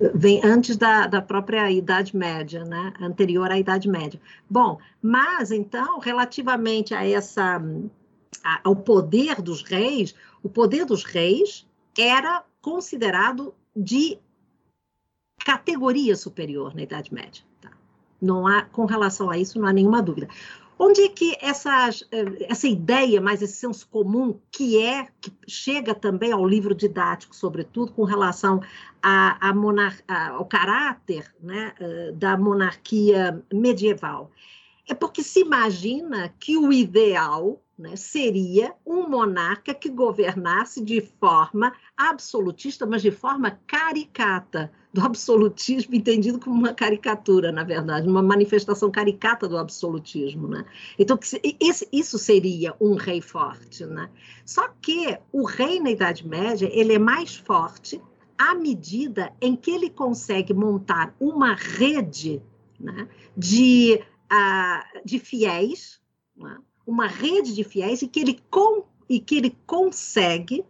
é, 0.00 0.10
vem 0.14 0.44
antes 0.44 0.76
da, 0.76 1.06
da 1.06 1.22
própria 1.22 1.70
Idade 1.70 2.16
Média, 2.16 2.64
né? 2.64 2.92
anterior 3.00 3.50
à 3.50 3.58
Idade 3.58 3.88
Média. 3.88 4.20
Bom, 4.50 4.78
mas 5.00 5.52
então, 5.52 6.00
relativamente 6.00 6.92
a 6.92 7.08
essa, 7.08 7.62
a, 8.44 8.60
ao 8.64 8.74
poder 8.74 9.40
dos 9.40 9.62
reis, 9.62 10.14
o 10.42 10.48
poder 10.48 10.84
dos 10.84 11.04
reis 11.04 11.66
era 11.96 12.42
considerado 12.60 13.54
de 13.76 14.18
categoria 15.44 16.16
superior 16.16 16.74
na 16.74 16.82
Idade 16.82 17.12
Média. 17.12 17.42
Tá? 17.60 17.70
Não 18.20 18.46
há, 18.46 18.62
com 18.62 18.84
relação 18.84 19.30
a 19.30 19.38
isso, 19.38 19.58
não 19.60 19.68
há 19.68 19.72
nenhuma 19.72 20.02
dúvida. 20.02 20.28
Onde 20.78 21.02
é 21.02 21.08
que 21.08 21.36
essas, 21.40 22.06
eh, 22.12 22.46
essa 22.48 22.68
ideia, 22.68 23.20
mais 23.20 23.42
esse 23.42 23.56
senso 23.56 23.88
comum, 23.88 24.38
que 24.50 24.80
é, 24.80 25.08
que 25.20 25.32
chega 25.48 25.92
também 25.92 26.30
ao 26.30 26.46
livro 26.46 26.72
didático, 26.72 27.34
sobretudo 27.34 27.92
com 27.92 28.04
relação 28.04 28.60
a, 29.02 29.48
a 29.48 29.52
monar, 29.52 29.98
a, 30.06 30.28
ao 30.30 30.44
caráter 30.44 31.34
né, 31.40 31.74
eh, 31.80 32.12
da 32.12 32.36
monarquia 32.36 33.42
medieval? 33.52 34.30
É 34.88 34.94
porque 34.94 35.22
se 35.22 35.40
imagina 35.40 36.32
que 36.38 36.56
o 36.56 36.72
ideal 36.72 37.60
né, 37.78 37.94
seria 37.94 38.74
um 38.84 39.08
monarca 39.08 39.72
que 39.72 39.88
governasse 39.88 40.84
de 40.84 41.00
forma 41.00 41.72
absolutista, 41.96 42.84
mas 42.84 43.02
de 43.02 43.12
forma 43.12 43.52
caricata, 43.66 44.70
do 44.92 45.02
absolutismo 45.02 45.94
entendido 45.94 46.40
como 46.40 46.56
uma 46.56 46.72
caricatura, 46.72 47.52
na 47.52 47.62
verdade, 47.62 48.08
uma 48.08 48.22
manifestação 48.22 48.90
caricata 48.90 49.46
do 49.46 49.58
absolutismo. 49.58 50.48
Né? 50.48 50.64
Então, 50.98 51.18
esse, 51.60 51.86
isso 51.92 52.18
seria 52.18 52.74
um 52.80 52.94
rei 52.94 53.20
forte. 53.20 53.84
Né? 53.84 54.10
Só 54.44 54.68
que 54.80 55.18
o 55.30 55.44
rei 55.44 55.78
na 55.78 55.90
Idade 55.90 56.26
Média 56.26 56.68
ele 56.72 56.94
é 56.94 56.98
mais 56.98 57.36
forte 57.36 58.00
à 58.36 58.54
medida 58.54 59.32
em 59.40 59.54
que 59.54 59.70
ele 59.70 59.90
consegue 59.90 60.54
montar 60.54 61.14
uma 61.20 61.54
rede 61.54 62.42
né, 62.80 63.08
de, 63.36 64.00
uh, 64.32 65.00
de 65.04 65.18
fiéis, 65.18 66.00
né? 66.36 66.58
Uma 66.88 67.06
rede 67.06 67.54
de 67.54 67.62
fiéis 67.62 68.00
e 68.00 68.08
que 68.08 68.18
ele, 68.18 68.40
com, 68.50 68.82
e 69.06 69.20
que 69.20 69.36
ele 69.36 69.54
consegue 69.66 70.64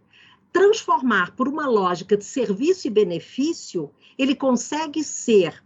transformar 0.51 1.33
por 1.33 1.47
uma 1.47 1.65
lógica 1.65 2.17
de 2.17 2.25
serviço 2.25 2.87
e 2.87 2.89
benefício, 2.89 3.89
ele 4.17 4.35
consegue 4.35 5.01
ser 5.01 5.63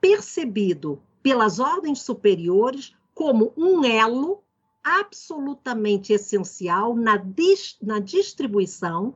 percebido 0.00 1.00
pelas 1.22 1.60
ordens 1.60 2.02
superiores 2.02 2.92
como 3.14 3.52
um 3.56 3.84
elo 3.84 4.42
absolutamente 4.82 6.12
essencial 6.12 6.96
na, 6.96 7.16
dis, 7.16 7.76
na 7.80 8.00
distribuição 8.00 9.14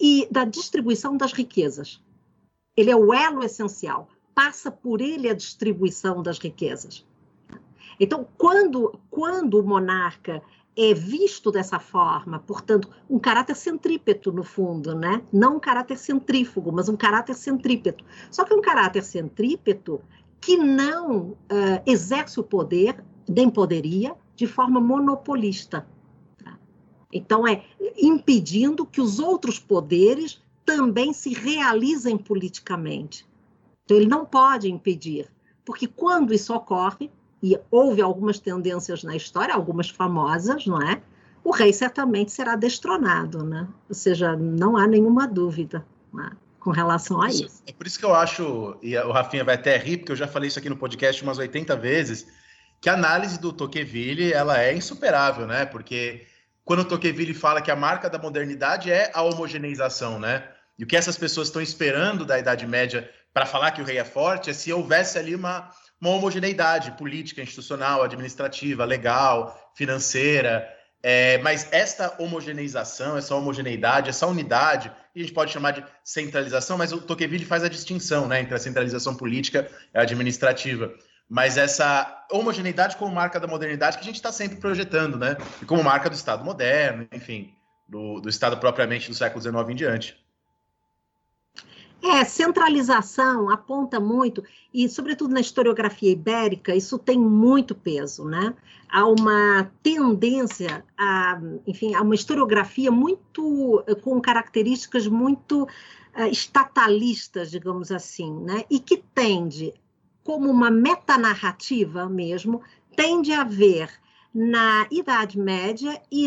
e 0.00 0.26
da 0.32 0.44
distribuição 0.44 1.16
das 1.16 1.32
riquezas. 1.32 2.02
Ele 2.76 2.90
é 2.90 2.96
o 2.96 3.14
elo 3.14 3.44
essencial, 3.44 4.08
passa 4.34 4.68
por 4.68 5.00
ele 5.00 5.30
a 5.30 5.34
distribuição 5.34 6.24
das 6.24 6.38
riquezas. 6.38 7.06
Então, 8.02 8.26
quando, 8.36 8.98
quando 9.08 9.60
o 9.60 9.62
monarca 9.62 10.42
é 10.76 10.92
visto 10.92 11.52
dessa 11.52 11.78
forma, 11.78 12.40
portanto, 12.40 12.90
um 13.08 13.16
caráter 13.16 13.54
centrípeto, 13.54 14.32
no 14.32 14.42
fundo, 14.42 14.92
né? 14.92 15.22
não 15.32 15.58
um 15.58 15.60
caráter 15.60 15.96
centrífugo, 15.96 16.72
mas 16.72 16.88
um 16.88 16.96
caráter 16.96 17.36
centrípeto. 17.36 18.04
Só 18.28 18.42
que 18.42 18.52
um 18.52 18.60
caráter 18.60 19.04
centrípeto 19.04 20.00
que 20.40 20.56
não 20.56 21.28
uh, 21.28 21.38
exerce 21.86 22.40
o 22.40 22.42
poder, 22.42 23.04
nem 23.28 23.48
poderia, 23.48 24.16
de 24.34 24.48
forma 24.48 24.80
monopolista. 24.80 25.86
Tá? 26.42 26.58
Então, 27.12 27.46
é 27.46 27.64
impedindo 27.96 28.84
que 28.84 29.00
os 29.00 29.20
outros 29.20 29.60
poderes 29.60 30.42
também 30.66 31.12
se 31.12 31.32
realizem 31.32 32.18
politicamente. 32.18 33.24
Então, 33.84 33.96
ele 33.96 34.08
não 34.08 34.26
pode 34.26 34.68
impedir, 34.68 35.30
porque 35.64 35.86
quando 35.86 36.34
isso 36.34 36.52
ocorre, 36.52 37.08
e 37.42 37.58
houve 37.70 38.00
algumas 38.00 38.38
tendências 38.38 39.02
na 39.02 39.16
história, 39.16 39.54
algumas 39.54 39.90
famosas, 39.90 40.66
não 40.66 40.80
é? 40.80 41.02
O 41.42 41.50
rei 41.50 41.72
certamente 41.72 42.30
será 42.30 42.54
destronado, 42.54 43.44
né? 43.44 43.66
Ou 43.88 43.94
seja, 43.94 44.36
não 44.36 44.76
há 44.76 44.86
nenhuma 44.86 45.26
dúvida 45.26 45.84
né? 46.14 46.30
com 46.60 46.70
relação 46.70 47.20
a 47.20 47.28
isso, 47.28 47.46
isso. 47.46 47.62
É 47.66 47.72
por 47.72 47.86
isso 47.86 47.98
que 47.98 48.04
eu 48.04 48.14
acho, 48.14 48.76
e 48.80 48.96
o 48.96 49.10
Rafinha 49.10 49.42
vai 49.42 49.56
até 49.56 49.76
rir, 49.76 49.98
porque 49.98 50.12
eu 50.12 50.16
já 50.16 50.28
falei 50.28 50.46
isso 50.46 50.58
aqui 50.58 50.68
no 50.68 50.76
podcast 50.76 51.20
umas 51.22 51.38
80 51.38 51.74
vezes, 51.76 52.26
que 52.80 52.88
a 52.88 52.94
análise 52.94 53.40
do 53.40 53.52
Tocqueville 53.52 54.32
ela 54.32 54.60
é 54.60 54.72
insuperável, 54.72 55.46
né? 55.46 55.66
Porque 55.66 56.24
quando 56.64 56.80
o 56.80 56.84
Tocqueville 56.84 57.34
fala 57.34 57.60
que 57.60 57.70
a 57.70 57.76
marca 57.76 58.08
da 58.08 58.18
modernidade 58.18 58.90
é 58.90 59.10
a 59.12 59.22
homogeneização, 59.22 60.20
né? 60.20 60.48
E 60.78 60.84
o 60.84 60.86
que 60.86 60.96
essas 60.96 61.16
pessoas 61.16 61.48
estão 61.48 61.60
esperando 61.60 62.24
da 62.24 62.38
Idade 62.38 62.66
Média 62.66 63.10
para 63.34 63.46
falar 63.46 63.72
que 63.72 63.80
o 63.80 63.84
rei 63.84 63.98
é 63.98 64.04
forte 64.04 64.50
é 64.50 64.52
se 64.52 64.72
houvesse 64.72 65.18
ali 65.18 65.34
uma, 65.34 65.70
uma 66.02 66.10
homogeneidade 66.10 66.90
política, 66.92 67.40
institucional, 67.40 68.02
administrativa, 68.02 68.84
legal, 68.84 69.72
financeira. 69.76 70.68
É, 71.00 71.38
mas 71.38 71.68
esta 71.70 72.14
homogeneização, 72.18 73.16
essa 73.16 73.34
homogeneidade, 73.36 74.10
essa 74.10 74.26
unidade, 74.26 74.90
a 75.14 75.18
gente 75.18 75.32
pode 75.32 75.52
chamar 75.52 75.70
de 75.70 75.84
centralização, 76.02 76.76
mas 76.76 76.92
o 76.92 77.00
Tocqueville 77.00 77.44
faz 77.44 77.62
a 77.62 77.68
distinção 77.68 78.26
né, 78.26 78.40
entre 78.40 78.54
a 78.54 78.58
centralização 78.58 79.14
política 79.14 79.70
e 79.94 79.98
administrativa 79.98 80.92
mas 81.28 81.56
essa 81.56 82.26
homogeneidade 82.30 82.96
como 82.96 83.14
marca 83.14 83.40
da 83.40 83.46
modernidade 83.46 83.96
que 83.96 84.02
a 84.02 84.04
gente 84.04 84.16
está 84.16 84.30
sempre 84.30 84.58
projetando, 84.58 85.16
né? 85.16 85.38
E 85.62 85.64
como 85.64 85.82
marca 85.82 86.10
do 86.10 86.14
Estado 86.14 86.44
moderno, 86.44 87.08
enfim, 87.10 87.54
do, 87.88 88.20
do 88.20 88.28
Estado 88.28 88.58
propriamente 88.58 89.08
do 89.08 89.14
século 89.14 89.40
XIX 89.40 89.70
em 89.70 89.74
diante. 89.74 90.21
É, 92.04 92.24
centralização 92.24 93.48
aponta 93.48 94.00
muito, 94.00 94.42
e 94.74 94.88
sobretudo 94.88 95.32
na 95.32 95.40
historiografia 95.40 96.10
ibérica, 96.10 96.74
isso 96.74 96.98
tem 96.98 97.16
muito 97.16 97.76
peso, 97.76 98.24
né? 98.24 98.54
Há 98.90 99.06
uma 99.06 99.70
tendência 99.84 100.84
a, 100.98 101.40
enfim, 101.64 101.94
a 101.94 102.02
uma 102.02 102.16
historiografia 102.16 102.90
muito, 102.90 103.84
com 104.02 104.20
características 104.20 105.06
muito 105.06 105.62
uh, 105.62 106.26
estatalistas, 106.30 107.52
digamos 107.52 107.92
assim, 107.92 108.34
né? 108.40 108.64
E 108.68 108.80
que 108.80 108.96
tende 109.14 109.72
como 110.24 110.50
uma 110.50 110.70
metanarrativa 110.70 112.08
mesmo, 112.08 112.62
tende 112.96 113.32
a 113.32 113.42
haver 113.42 113.90
na 114.34 114.86
Idade 114.90 115.38
Média 115.38 116.00
e, 116.10 116.26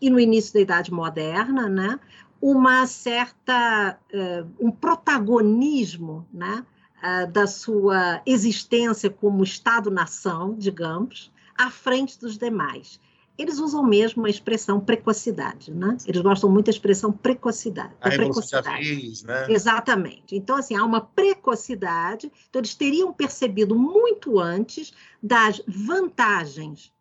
e 0.00 0.10
no 0.10 0.20
início 0.20 0.52
da 0.54 0.60
Idade 0.60 0.92
Moderna, 0.92 1.68
né, 1.68 1.98
uma 2.40 2.86
certa 2.86 3.98
uh, 4.12 4.48
um 4.60 4.70
protagonismo, 4.70 6.26
né, 6.32 6.64
uh, 7.02 7.30
da 7.30 7.46
sua 7.46 8.20
existência 8.26 9.10
como 9.10 9.42
Estado-nação, 9.42 10.54
digamos, 10.54 11.32
à 11.56 11.70
frente 11.70 12.18
dos 12.18 12.36
demais 12.36 13.00
eles 13.38 13.58
usam 13.58 13.82
mesmo 13.82 14.24
a 14.24 14.30
expressão 14.30 14.80
precocidade, 14.80 15.70
né? 15.70 15.96
Eles 16.06 16.22
gostam 16.22 16.50
muito 16.50 16.66
da 16.66 16.70
expressão 16.70 17.12
precocidade. 17.12 17.92
A 18.00 18.08
precocidade. 18.08 19.22
né? 19.24 19.46
Exatamente. 19.50 20.34
Então, 20.34 20.56
assim, 20.56 20.74
há 20.74 20.82
uma 20.82 21.02
precocidade, 21.02 22.32
então 22.48 22.60
eles 22.60 22.74
teriam 22.74 23.12
percebido 23.12 23.74
muito 23.74 24.38
antes 24.38 24.92
das 25.22 25.62
vantagens 25.66 26.92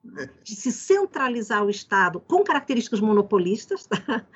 de 0.43 0.55
se 0.55 0.71
centralizar 0.71 1.63
o 1.63 1.69
Estado 1.69 2.19
com 2.19 2.43
características 2.43 2.99
monopolistas 2.99 3.87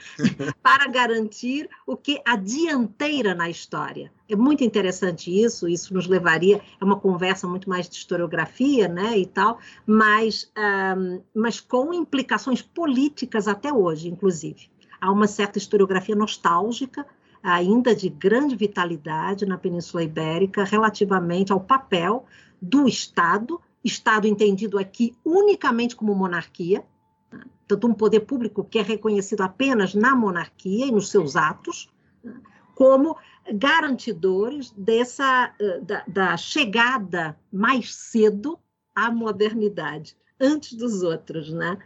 para 0.61 0.87
garantir 0.87 1.69
o 1.85 1.95
que 1.95 2.21
a 2.25 2.35
dianteira 2.35 3.33
na 3.33 3.49
história. 3.49 4.11
É 4.27 4.35
muito 4.35 4.63
interessante 4.63 5.31
isso, 5.31 5.67
isso 5.67 5.93
nos 5.93 6.07
levaria 6.07 6.61
a 6.79 6.85
uma 6.85 6.99
conversa 6.99 7.47
muito 7.47 7.69
mais 7.69 7.87
de 7.87 7.95
historiografia, 7.95 8.87
né, 8.87 9.17
e 9.17 9.25
tal, 9.25 9.59
mas, 9.85 10.51
um, 10.97 11.21
mas 11.33 11.59
com 11.59 11.93
implicações 11.93 12.61
políticas 12.61 13.47
até 13.47 13.71
hoje, 13.71 14.07
inclusive. 14.07 14.69
Há 15.01 15.11
uma 15.11 15.27
certa 15.27 15.57
historiografia 15.57 16.15
nostálgica, 16.15 17.05
ainda 17.41 17.95
de 17.95 18.09
grande 18.09 18.55
vitalidade 18.55 19.45
na 19.45 19.57
Península 19.57 20.03
Ibérica, 20.03 20.63
relativamente 20.63 21.51
ao 21.51 21.59
papel 21.59 22.25
do 22.61 22.87
Estado 22.87 23.61
Estado 23.83 24.27
entendido 24.27 24.77
aqui 24.77 25.15
unicamente 25.23 25.95
como 25.95 26.13
monarquia, 26.13 26.85
né? 27.31 27.41
tanto 27.67 27.87
um 27.87 27.93
poder 27.93 28.21
público 28.21 28.63
que 28.63 28.79
é 28.79 28.81
reconhecido 28.81 29.41
apenas 29.41 29.93
na 29.93 30.15
monarquia 30.15 30.85
e 30.85 30.91
nos 30.91 31.09
seus 31.09 31.35
atos, 31.35 31.89
né? 32.23 32.33
como 32.75 33.17
garantidores 33.53 34.71
dessa 34.71 35.53
eh, 35.59 35.79
da, 35.81 36.03
da 36.07 36.37
chegada 36.37 37.37
mais 37.51 37.93
cedo 37.93 38.57
à 38.95 39.11
modernidade, 39.11 40.15
antes 40.39 40.73
dos 40.73 41.03
outros, 41.03 41.51
né? 41.51 41.77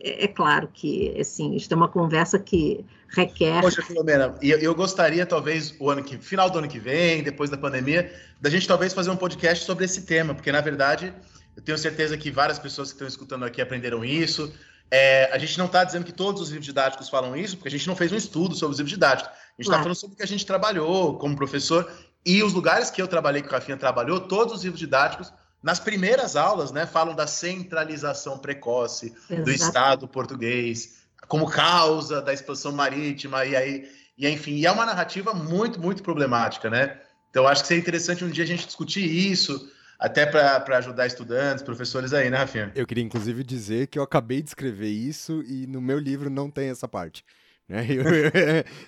É, 0.00 0.24
é 0.24 0.28
claro 0.28 0.68
que, 0.72 1.18
assim, 1.20 1.54
isso 1.54 1.72
é 1.72 1.76
uma 1.76 1.88
conversa 1.88 2.38
que 2.38 2.84
requer. 3.08 3.60
Poxa, 3.60 3.82
Filomena, 3.82 4.34
e 4.42 4.50
eu 4.50 4.74
gostaria, 4.74 5.24
talvez, 5.24 5.74
o 5.78 5.90
ano 5.90 6.02
que, 6.02 6.18
final 6.18 6.50
do 6.50 6.58
ano 6.58 6.68
que 6.68 6.78
vem, 6.78 7.22
depois 7.22 7.50
da 7.50 7.56
pandemia, 7.56 8.12
da 8.40 8.50
gente 8.50 8.66
talvez 8.66 8.92
fazer 8.92 9.10
um 9.10 9.16
podcast 9.16 9.64
sobre 9.64 9.84
esse 9.84 10.02
tema, 10.02 10.34
porque, 10.34 10.50
na 10.50 10.60
verdade, 10.60 11.12
eu 11.56 11.62
tenho 11.62 11.78
certeza 11.78 12.16
que 12.16 12.30
várias 12.30 12.58
pessoas 12.58 12.88
que 12.88 12.94
estão 12.94 13.08
escutando 13.08 13.44
aqui 13.44 13.62
aprenderam 13.62 14.04
isso. 14.04 14.52
É, 14.90 15.30
a 15.32 15.38
gente 15.38 15.56
não 15.58 15.66
está 15.66 15.82
dizendo 15.82 16.04
que 16.04 16.12
todos 16.12 16.42
os 16.42 16.48
livros 16.48 16.66
didáticos 16.66 17.08
falam 17.08 17.36
isso, 17.36 17.56
porque 17.56 17.68
a 17.68 17.70
gente 17.70 17.86
não 17.86 17.96
fez 17.96 18.12
um 18.12 18.16
estudo 18.16 18.54
sobre 18.54 18.72
os 18.72 18.78
livros 18.78 18.92
didáticos. 18.92 19.30
A 19.32 19.62
gente 19.62 19.66
está 19.66 19.78
falando 19.78 19.94
sobre 19.94 20.14
o 20.14 20.16
que 20.16 20.22
a 20.22 20.26
gente 20.26 20.44
trabalhou 20.44 21.16
como 21.18 21.36
professor 21.36 21.90
e 22.26 22.42
os 22.42 22.52
lugares 22.52 22.90
que 22.90 23.00
eu 23.00 23.08
trabalhei, 23.08 23.42
que 23.42 23.48
o 23.48 23.50
Rafinha 23.50 23.76
trabalhou, 23.76 24.20
todos 24.20 24.54
os 24.54 24.62
livros 24.64 24.80
didáticos 24.80 25.32
nas 25.64 25.80
primeiras 25.80 26.36
aulas, 26.36 26.70
né, 26.70 26.84
falam 26.84 27.16
da 27.16 27.26
centralização 27.26 28.36
precoce 28.36 29.14
Exato. 29.30 29.42
do 29.42 29.50
Estado 29.50 30.06
português 30.06 31.02
como 31.26 31.48
causa 31.48 32.20
da 32.20 32.34
expansão 32.34 32.70
marítima 32.70 33.46
e 33.46 33.56
aí 33.56 33.88
e 34.16 34.28
enfim, 34.28 34.56
e 34.56 34.66
é 34.66 34.70
uma 34.70 34.84
narrativa 34.84 35.32
muito 35.32 35.80
muito 35.80 36.02
problemática, 36.02 36.68
né? 36.68 37.00
Então 37.30 37.48
acho 37.48 37.62
que 37.62 37.68
seria 37.68 37.80
interessante 37.80 38.24
um 38.24 38.30
dia 38.30 38.44
a 38.44 38.46
gente 38.46 38.66
discutir 38.66 39.04
isso, 39.04 39.68
até 39.98 40.26
para 40.26 40.78
ajudar 40.78 41.06
estudantes, 41.06 41.64
professores 41.64 42.12
aí, 42.12 42.28
né, 42.28 42.36
Rafinha? 42.36 42.70
Eu 42.74 42.86
queria 42.86 43.02
inclusive 43.02 43.42
dizer 43.42 43.86
que 43.86 43.98
eu 43.98 44.02
acabei 44.02 44.42
de 44.42 44.50
escrever 44.50 44.90
isso 44.90 45.42
e 45.46 45.66
no 45.66 45.80
meu 45.80 45.98
livro 45.98 46.28
não 46.28 46.50
tem 46.50 46.68
essa 46.68 46.86
parte. 46.86 47.24
Né? 47.68 47.86
Eu, 47.88 48.02
eu, 48.04 48.30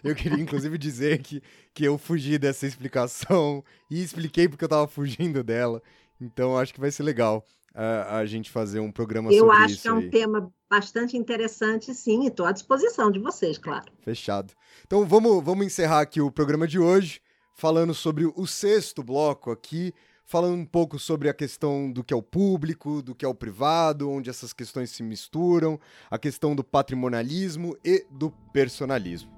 eu, 0.05 0.15
queria, 0.15 0.39
inclusive, 0.39 0.77
dizer 0.77 1.19
que, 1.19 1.43
que 1.73 1.85
eu 1.85 1.97
fugi 1.97 2.39
dessa 2.39 2.67
explicação 2.67 3.65
e 3.91 4.03
expliquei 4.03 4.49
porque 4.49 4.65
eu 4.65 4.69
estava 4.69 4.87
fugindo 4.87 5.43
dela. 5.43 5.83
Então, 6.21 6.57
acho 6.57 6.73
que 6.73 6.81
vai 6.81 6.91
ser 6.91 7.03
legal 7.03 7.45
a, 7.75 8.19
a 8.19 8.27
gente 8.27 8.51
fazer 8.51 8.81
um 8.81 8.91
programa 8.91 9.31
eu 9.31 9.47
sobre 9.47 9.55
isso. 9.55 9.63
Eu 9.63 9.65
acho 9.65 9.83
que 9.83 9.89
é 9.89 9.93
um 9.93 9.99
aí. 9.99 10.11
tema 10.11 10.53
bastante 10.69 11.17
interessante, 11.17 11.95
sim, 11.95 12.25
e 12.25 12.29
estou 12.29 12.47
à 12.47 12.53
disposição 12.53 13.11
de 13.11 13.19
vocês, 13.19 13.59
claro. 13.59 13.93
Fechado. 14.01 14.53
Então, 14.87 15.05
vamos, 15.07 15.45
vamos 15.45 15.67
encerrar 15.67 16.01
aqui 16.01 16.21
o 16.21 16.31
programa 16.31 16.67
de 16.67 16.79
hoje, 16.79 17.21
falando 17.55 17.95
sobre 17.95 18.25
o 18.25 18.47
sexto 18.47 19.03
bloco 19.03 19.51
aqui, 19.51 19.93
falando 20.25 20.59
um 20.59 20.67
pouco 20.67 20.99
sobre 20.99 21.29
a 21.29 21.35
questão 21.35 21.91
do 21.91 22.03
que 22.03 22.13
é 22.13 22.17
o 22.17 22.23
público, 22.23 23.01
do 23.01 23.15
que 23.15 23.25
é 23.25 23.29
o 23.29 23.35
privado, 23.35 24.11
onde 24.11 24.29
essas 24.29 24.53
questões 24.53 24.91
se 24.91 25.03
misturam, 25.03 25.79
a 26.11 26.19
questão 26.19 26.57
do 26.57 26.65
patrimonialismo 26.65 27.77
e 27.85 28.05
do 28.11 28.31
personalismo. 28.53 29.31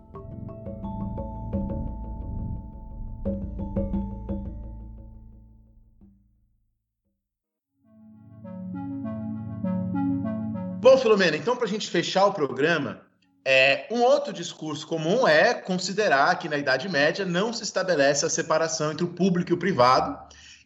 Filomena, 10.99 11.37
então 11.37 11.57
para 11.57 11.67
a 11.67 11.69
gente 11.69 11.89
fechar 11.89 12.27
o 12.27 12.33
programa, 12.33 13.01
é, 13.45 13.87
um 13.91 14.03
outro 14.03 14.33
discurso 14.33 14.87
comum 14.87 15.27
é 15.27 15.55
considerar 15.55 16.39
que 16.39 16.49
na 16.49 16.59
Idade 16.59 16.89
Média 16.89 17.25
não 17.25 17.53
se 17.53 17.63
estabelece 17.63 18.27
a 18.27 18.31
separação 18.31 18.93
entre 18.93 19.05
o 19.05 19.09
público 19.09 19.51
e 19.51 19.55
o 19.55 19.59
privado, 19.59 20.19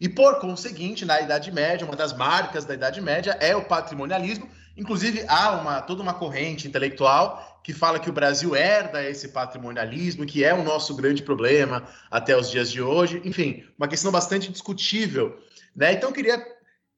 e 0.02 0.08
por 0.08 0.40
conseguinte, 0.40 1.04
na 1.04 1.20
Idade 1.20 1.52
Média, 1.52 1.86
uma 1.86 1.94
das 1.94 2.12
marcas 2.12 2.64
da 2.64 2.74
Idade 2.74 3.00
Média 3.00 3.36
é 3.38 3.54
o 3.54 3.64
patrimonialismo. 3.64 4.48
Inclusive, 4.76 5.24
há 5.28 5.52
uma, 5.52 5.80
toda 5.80 6.02
uma 6.02 6.12
corrente 6.12 6.66
intelectual 6.66 7.60
que 7.62 7.72
fala 7.72 8.00
que 8.00 8.10
o 8.10 8.12
Brasil 8.12 8.56
herda 8.56 9.00
esse 9.04 9.28
patrimonialismo, 9.28 10.26
que 10.26 10.42
é 10.42 10.52
o 10.52 10.64
nosso 10.64 10.96
grande 10.96 11.22
problema 11.22 11.84
até 12.10 12.36
os 12.36 12.50
dias 12.50 12.68
de 12.68 12.82
hoje. 12.82 13.22
Enfim, 13.24 13.64
uma 13.78 13.86
questão 13.86 14.10
bastante 14.10 14.50
discutível. 14.50 15.38
Né? 15.76 15.92
Então, 15.92 16.08
eu 16.08 16.14
queria 16.14 16.44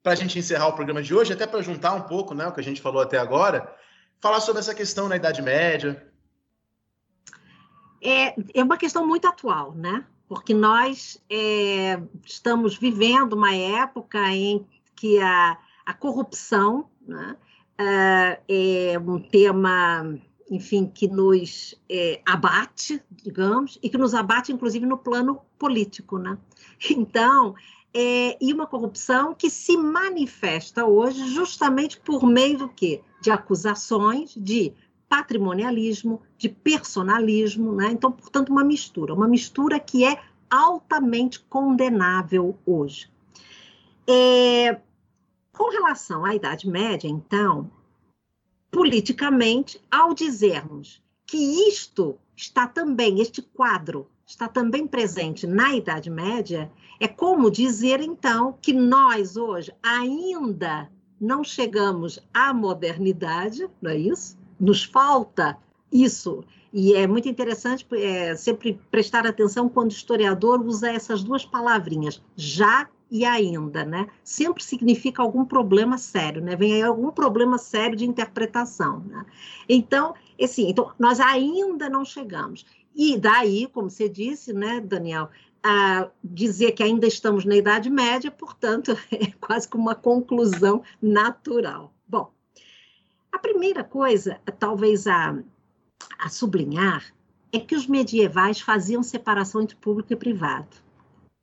para 0.05 0.13
a 0.13 0.17
gente 0.17 0.39
encerrar 0.39 0.69
o 0.69 0.75
programa 0.75 1.03
de 1.03 1.15
hoje, 1.15 1.33
até 1.33 1.47
para 1.47 1.63
juntar 1.63 1.95
um 1.95 2.03
pouco 2.03 2.35
né, 2.35 2.47
o 2.47 2.53
que 2.53 2.61
a 2.61 2.63
gente 2.63 2.83
falou 2.83 3.01
até 3.01 3.17
agora, 3.17 3.75
falar 4.21 4.39
sobre 4.39 4.61
essa 4.61 4.75
questão 4.75 5.09
na 5.09 5.17
Idade 5.17 5.41
Média. 5.41 6.07
É, 8.03 8.35
é 8.53 8.63
uma 8.63 8.77
questão 8.77 9.07
muito 9.07 9.27
atual, 9.27 9.75
né? 9.75 10.05
Porque 10.29 10.53
nós 10.53 11.19
é, 11.31 11.99
estamos 12.23 12.77
vivendo 12.77 13.33
uma 13.33 13.55
época 13.57 14.19
em 14.29 14.67
que 14.95 15.19
a, 15.23 15.57
a 15.87 15.95
corrupção 15.95 16.91
né, 17.01 17.35
é, 17.79 18.93
é 18.93 18.99
um 18.99 19.19
tema 19.19 20.21
enfim, 20.51 20.87
que 20.87 21.09
nos 21.09 21.75
é, 21.89 22.21
abate, 22.27 23.03
digamos, 23.11 23.79
e 23.83 23.89
que 23.89 23.97
nos 23.97 24.13
abate, 24.13 24.53
inclusive, 24.53 24.85
no 24.85 24.99
plano 24.99 25.41
político, 25.59 26.19
né? 26.19 26.37
Então, 26.91 27.55
é, 27.95 28.37
e 28.41 28.53
uma 28.53 28.67
corrupção 28.67 29.35
que 29.35 29.49
se 29.49 29.77
manifesta 29.77 30.85
hoje 30.85 31.29
justamente 31.29 32.01
por 32.01 32.27
meio 32.27 32.59
do 32.59 32.69
quê? 32.69 33.01
De 33.21 33.31
acusações 33.31 34.35
de 34.35 34.73
patrimonialismo, 35.09 36.21
de 36.37 36.49
personalismo, 36.49 37.73
né? 37.73 37.93
Então, 37.93 38.11
portanto, 38.11 38.49
uma 38.49 38.65
mistura, 38.65 39.15
uma 39.15 39.29
mistura 39.29 39.79
que 39.79 40.05
é 40.05 40.21
altamente 40.51 41.39
condenável 41.41 42.59
hoje. 42.67 43.09
É, 44.09 44.81
com 45.53 45.71
relação 45.71 46.25
à 46.25 46.35
Idade 46.35 46.69
Média, 46.69 47.09
então, 47.09 47.71
politicamente, 48.73 49.81
ao 49.89 50.13
dizermos 50.13 51.01
que 51.25 51.69
isto 51.69 52.19
está 52.37 52.67
também, 52.67 53.21
este 53.21 53.41
quadro 53.41 54.09
está 54.27 54.49
também 54.49 54.87
presente 54.87 55.47
na 55.47 55.75
Idade 55.75 56.11
Média, 56.11 56.71
é 56.99 57.07
como 57.09 57.51
dizer, 57.51 58.01
então, 58.01 58.57
que 58.61 58.73
nós 58.73 59.37
hoje 59.37 59.73
ainda 59.83 60.91
não 61.21 61.45
chegamos 61.45 62.19
à 62.33 62.53
modernidade, 62.53 63.69
não 63.81 63.91
é 63.91 63.97
isso? 63.97 64.37
Nos 64.59 64.85
falta 64.85 65.59
isso. 65.93 66.45
E 66.73 66.95
é 66.95 67.07
muito 67.07 67.29
interessante 67.29 67.87
é, 67.93 68.35
sempre 68.35 68.81
prestar 68.91 69.27
atenção 69.27 69.69
quando 69.69 69.91
o 69.91 69.95
historiador 69.95 70.61
usa 70.61 70.91
essas 70.91 71.23
duas 71.23 71.45
palavrinhas, 71.45 72.21
já 72.37 72.89
e 73.11 73.25
ainda, 73.25 73.85
né? 73.85 74.09
Sempre 74.25 74.65
significa 74.65 75.23
algum 75.23 75.45
problema 75.45 75.97
sério, 75.97 76.43
né? 76.43 76.57
Vem 76.57 76.75
aí 76.75 76.83
algum 76.83 77.13
problema 77.13 77.59
sério 77.59 77.97
de 77.97 78.05
interpretação, 78.05 79.01
né? 79.07 79.25
Então, 79.69 80.15
assim, 80.41 80.69
então 80.69 80.91
nós 80.99 81.21
ainda 81.21 81.89
não 81.89 82.05
chegamos. 82.05 82.67
E 82.95 83.19
daí, 83.19 83.67
como 83.67 83.91
você 83.91 84.09
disse, 84.09 84.53
né, 84.53 84.81
Daniel, 84.81 85.29
a 85.63 86.09
dizer 86.23 86.73
que 86.73 86.83
ainda 86.83 87.07
estamos 87.07 87.45
na 87.45 87.57
Idade 87.57 87.91
Média, 87.91 88.31
portanto, 88.31 88.97
é 89.11 89.33
quase 89.41 89.69
como 89.69 89.85
uma 89.85 89.95
conclusão 89.95 90.83
natural. 91.01 91.93
Bom, 92.07 92.31
a 93.33 93.39
primeira 93.39 93.83
coisa, 93.83 94.39
talvez 94.59 95.07
a, 95.07 95.37
a 96.19 96.29
sublinhar, 96.29 97.13
é 97.53 97.59
que 97.59 97.75
os 97.75 97.87
medievais 97.87 98.61
faziam 98.61 99.03
separação 99.03 99.63
entre 99.63 99.77
público 99.77 100.13
e 100.13 100.17
privado. 100.17 100.77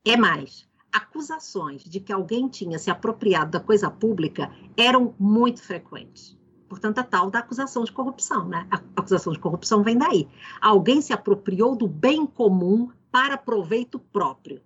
É 0.06 0.16
mais, 0.16 0.68
acusações 0.92 1.84
de 1.84 2.00
que 2.00 2.12
alguém 2.12 2.48
tinha 2.48 2.78
se 2.78 2.92
apropriado 2.92 3.52
da 3.52 3.60
coisa 3.60 3.90
pública 3.90 4.52
eram 4.78 5.16
muito 5.18 5.64
frequentes. 5.64 6.38
Portanto, 6.72 7.00
a 7.00 7.04
tal 7.04 7.30
da 7.30 7.40
acusação 7.40 7.84
de 7.84 7.92
corrupção, 7.92 8.48
né? 8.48 8.66
A 8.72 8.80
acusação 8.96 9.34
de 9.34 9.40
corrupção 9.40 9.84
vem 9.84 9.98
daí. 9.98 10.26
Alguém 10.62 11.02
se 11.02 11.12
apropriou 11.12 11.76
do 11.76 11.86
bem 11.86 12.26
comum 12.26 12.90
para 13.12 13.38
proveito 13.38 14.00
próprio. 14.00 14.62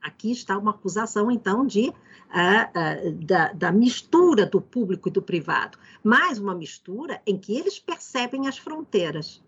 Aqui 0.00 0.32
está 0.32 0.56
uma 0.56 0.70
acusação, 0.70 1.30
então, 1.30 1.66
de, 1.66 1.90
uh, 1.90 1.92
uh, 1.92 3.12
da, 3.26 3.52
da, 3.52 3.70
mistura 3.70 4.46
do 4.46 4.62
público 4.62 5.10
e 5.10 5.12
do 5.12 5.20
privado, 5.20 5.76
mais 6.02 6.38
uma 6.38 6.54
mistura 6.54 7.20
em 7.26 7.36
que 7.36 7.54
eles 7.54 7.78
percebem 7.78 8.48
as 8.48 8.56
fronteiras. 8.56 9.42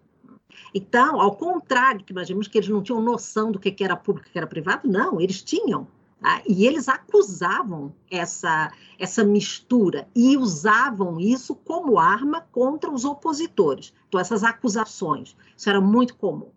Então, 0.74 1.18
ao 1.18 1.34
contrário, 1.34 2.04
que 2.04 2.12
imaginamos 2.12 2.48
que 2.48 2.58
eles 2.58 2.68
não 2.68 2.82
tinham 2.82 3.00
noção 3.00 3.50
do 3.50 3.58
que 3.58 3.82
era 3.82 3.96
público 3.96 4.28
e 4.28 4.30
que 4.30 4.36
era 4.36 4.46
privado, 4.46 4.86
não, 4.86 5.18
eles 5.18 5.42
tinham. 5.42 5.88
Tá? 6.20 6.42
E 6.46 6.66
eles 6.66 6.88
acusavam 6.88 7.94
essa, 8.10 8.72
essa 8.98 9.24
mistura 9.24 10.08
e 10.14 10.36
usavam 10.36 11.20
isso 11.20 11.54
como 11.54 11.98
arma 11.98 12.40
contra 12.52 12.90
os 12.90 13.04
opositores. 13.04 13.92
Então, 14.08 14.20
essas 14.20 14.42
acusações, 14.42 15.36
isso 15.56 15.68
era 15.68 15.80
muito 15.80 16.16
comum. 16.16 16.50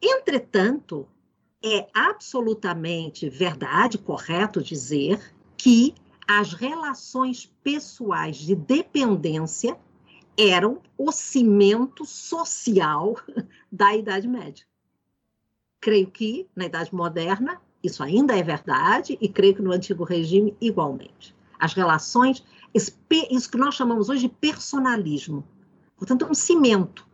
Entretanto, 0.00 1.06
é 1.64 1.88
absolutamente 1.94 3.28
verdade, 3.28 3.98
correto 3.98 4.62
dizer, 4.62 5.34
que 5.56 5.94
as 6.26 6.52
relações 6.52 7.52
pessoais 7.62 8.36
de 8.36 8.54
dependência 8.54 9.78
eram 10.36 10.80
o 10.96 11.12
cimento 11.12 12.04
social 12.04 13.16
da 13.70 13.94
Idade 13.94 14.26
Média. 14.26 14.64
Creio 15.80 16.10
que, 16.10 16.48
na 16.54 16.64
Idade 16.64 16.94
Moderna, 16.94 17.60
isso 17.82 18.02
ainda 18.02 18.36
é 18.36 18.42
verdade 18.42 19.18
e 19.20 19.28
creio 19.28 19.54
que 19.54 19.62
no 19.62 19.72
antigo 19.72 20.04
regime 20.04 20.56
igualmente. 20.60 21.34
As 21.58 21.74
relações, 21.74 22.44
isso 22.74 23.50
que 23.50 23.56
nós 23.56 23.74
chamamos 23.74 24.08
hoje 24.08 24.22
de 24.22 24.28
personalismo. 24.28 25.44
Portanto, 25.96 26.24
é 26.24 26.30
um 26.30 26.34
cimento. 26.34 27.06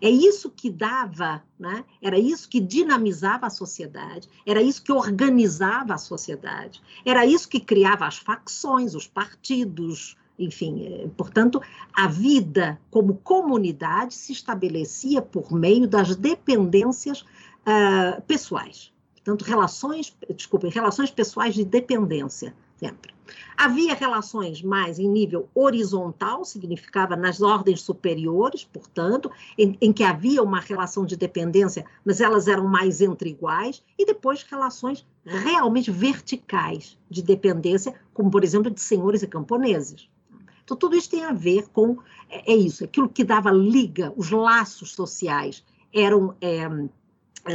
É 0.00 0.10
isso 0.10 0.50
que 0.50 0.70
dava, 0.70 1.42
né? 1.58 1.84
era 2.02 2.18
isso 2.18 2.48
que 2.48 2.60
dinamizava 2.60 3.46
a 3.46 3.50
sociedade, 3.50 4.28
era 4.44 4.60
isso 4.60 4.82
que 4.82 4.92
organizava 4.92 5.94
a 5.94 5.98
sociedade, 5.98 6.82
era 7.04 7.24
isso 7.24 7.48
que 7.48 7.58
criava 7.58 8.06
as 8.06 8.18
facções, 8.18 8.94
os 8.94 9.06
partidos, 9.06 10.16
enfim. 10.38 10.84
É, 10.84 11.08
portanto, 11.16 11.62
a 11.94 12.06
vida 12.06 12.78
como 12.90 13.16
comunidade 13.16 14.14
se 14.14 14.32
estabelecia 14.32 15.22
por 15.22 15.50
meio 15.52 15.88
das 15.88 16.14
dependências 16.14 17.22
uh, 17.22 18.20
pessoais. 18.26 18.92
Portanto, 19.26 19.44
relações, 19.44 20.16
desculpem, 20.36 20.70
relações 20.70 21.10
pessoais 21.10 21.52
de 21.52 21.64
dependência, 21.64 22.54
sempre. 22.76 23.12
Havia 23.56 23.92
relações 23.92 24.62
mais 24.62 25.00
em 25.00 25.08
nível 25.08 25.48
horizontal, 25.52 26.44
significava 26.44 27.16
nas 27.16 27.42
ordens 27.42 27.82
superiores, 27.82 28.62
portanto, 28.62 29.28
em, 29.58 29.76
em, 29.80 29.92
que 29.92 30.04
havia 30.04 30.40
uma 30.44 30.60
relação 30.60 31.04
de 31.04 31.16
dependência, 31.16 31.84
mas 32.04 32.20
elas 32.20 32.46
eram 32.46 32.68
mais 32.68 33.00
entre 33.00 33.30
iguais, 33.30 33.82
e 33.98 34.06
depois 34.06 34.44
relações 34.44 35.04
realmente 35.24 35.90
verticais 35.90 36.96
de 37.10 37.20
dependência, 37.20 38.00
como, 38.14 38.30
por 38.30 38.44
exemplo, 38.44 38.70
de 38.70 38.80
senhores 38.80 39.24
e 39.24 39.26
camponeses. 39.26 40.08
Então, 40.62 40.76
tudo 40.76 40.94
isso 40.94 41.10
tem 41.10 41.24
a 41.24 41.32
ver 41.32 41.66
com, 41.70 41.98
é, 42.30 42.52
é 42.52 42.54
isso, 42.54 42.84
aquilo 42.84 43.08
que 43.08 43.24
dava 43.24 43.50
liga, 43.50 44.12
os 44.16 44.30
laços 44.30 44.92
sociais 44.92 45.64
eram. 45.92 46.36
É, 46.40 46.68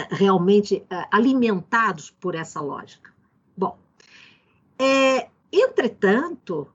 realmente 0.09 0.85
é, 0.89 1.07
alimentados 1.11 2.09
por 2.09 2.35
essa 2.35 2.61
lógica. 2.61 3.13
Bom, 3.55 3.77
é, 4.79 5.29
entretanto, 5.51 6.67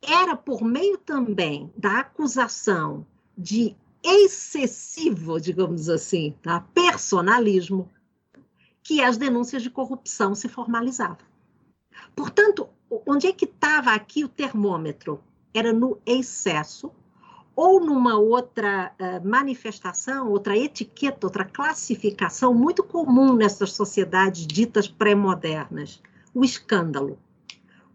era 0.00 0.36
por 0.36 0.62
meio 0.62 0.98
também 0.98 1.72
da 1.76 2.00
acusação 2.00 3.06
de 3.36 3.76
excessivo, 4.02 5.40
digamos 5.40 5.88
assim, 5.88 6.34
tá? 6.42 6.60
personalismo, 6.72 7.90
que 8.82 9.02
as 9.02 9.16
denúncias 9.16 9.62
de 9.62 9.70
corrupção 9.70 10.34
se 10.34 10.48
formalizavam. 10.48 11.26
Portanto, 12.14 12.68
onde 13.04 13.26
é 13.26 13.32
que 13.32 13.46
estava 13.46 13.92
aqui 13.92 14.24
o 14.24 14.28
termômetro? 14.28 15.20
Era 15.52 15.72
no 15.72 15.98
excesso 16.06 16.92
ou 17.56 17.80
numa 17.80 18.18
outra 18.18 18.92
uh, 19.00 19.26
manifestação, 19.26 20.30
outra 20.30 20.54
etiqueta, 20.54 21.26
outra 21.26 21.42
classificação 21.42 22.52
muito 22.52 22.84
comum 22.84 23.32
nessas 23.34 23.72
sociedades 23.72 24.46
ditas 24.46 24.86
pré-modernas, 24.86 26.02
o 26.34 26.44
escândalo. 26.44 27.18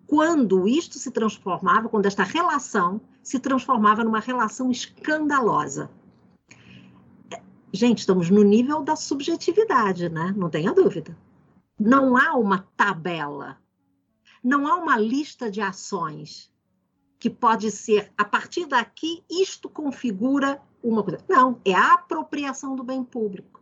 Quando 0.07 0.67
isto 0.67 0.97
se 0.97 1.11
transformava, 1.11 1.87
quando 1.87 2.07
esta 2.07 2.23
relação 2.23 2.99
se 3.21 3.39
transformava 3.39 4.03
numa 4.03 4.19
relação 4.19 4.71
escandalosa. 4.71 5.91
Gente, 7.71 7.99
estamos 7.99 8.29
no 8.31 8.43
nível 8.43 8.81
da 8.81 8.95
subjetividade, 8.95 10.09
né? 10.09 10.33
Não 10.35 10.49
tenha 10.49 10.73
dúvida. 10.73 11.15
Não 11.79 12.17
há 12.17 12.33
uma 12.33 12.67
tabela, 12.75 13.57
não 14.43 14.67
há 14.67 14.75
uma 14.75 14.97
lista 14.97 15.49
de 15.49 15.61
ações 15.61 16.50
que 17.21 17.29
pode 17.29 17.69
ser, 17.69 18.11
a 18.17 18.25
partir 18.25 18.65
daqui, 18.65 19.23
isto 19.29 19.69
configura 19.69 20.59
uma 20.83 21.03
coisa. 21.03 21.19
Não, 21.29 21.61
é 21.63 21.71
a 21.71 21.93
apropriação 21.93 22.75
do 22.75 22.83
bem 22.83 23.03
público. 23.03 23.61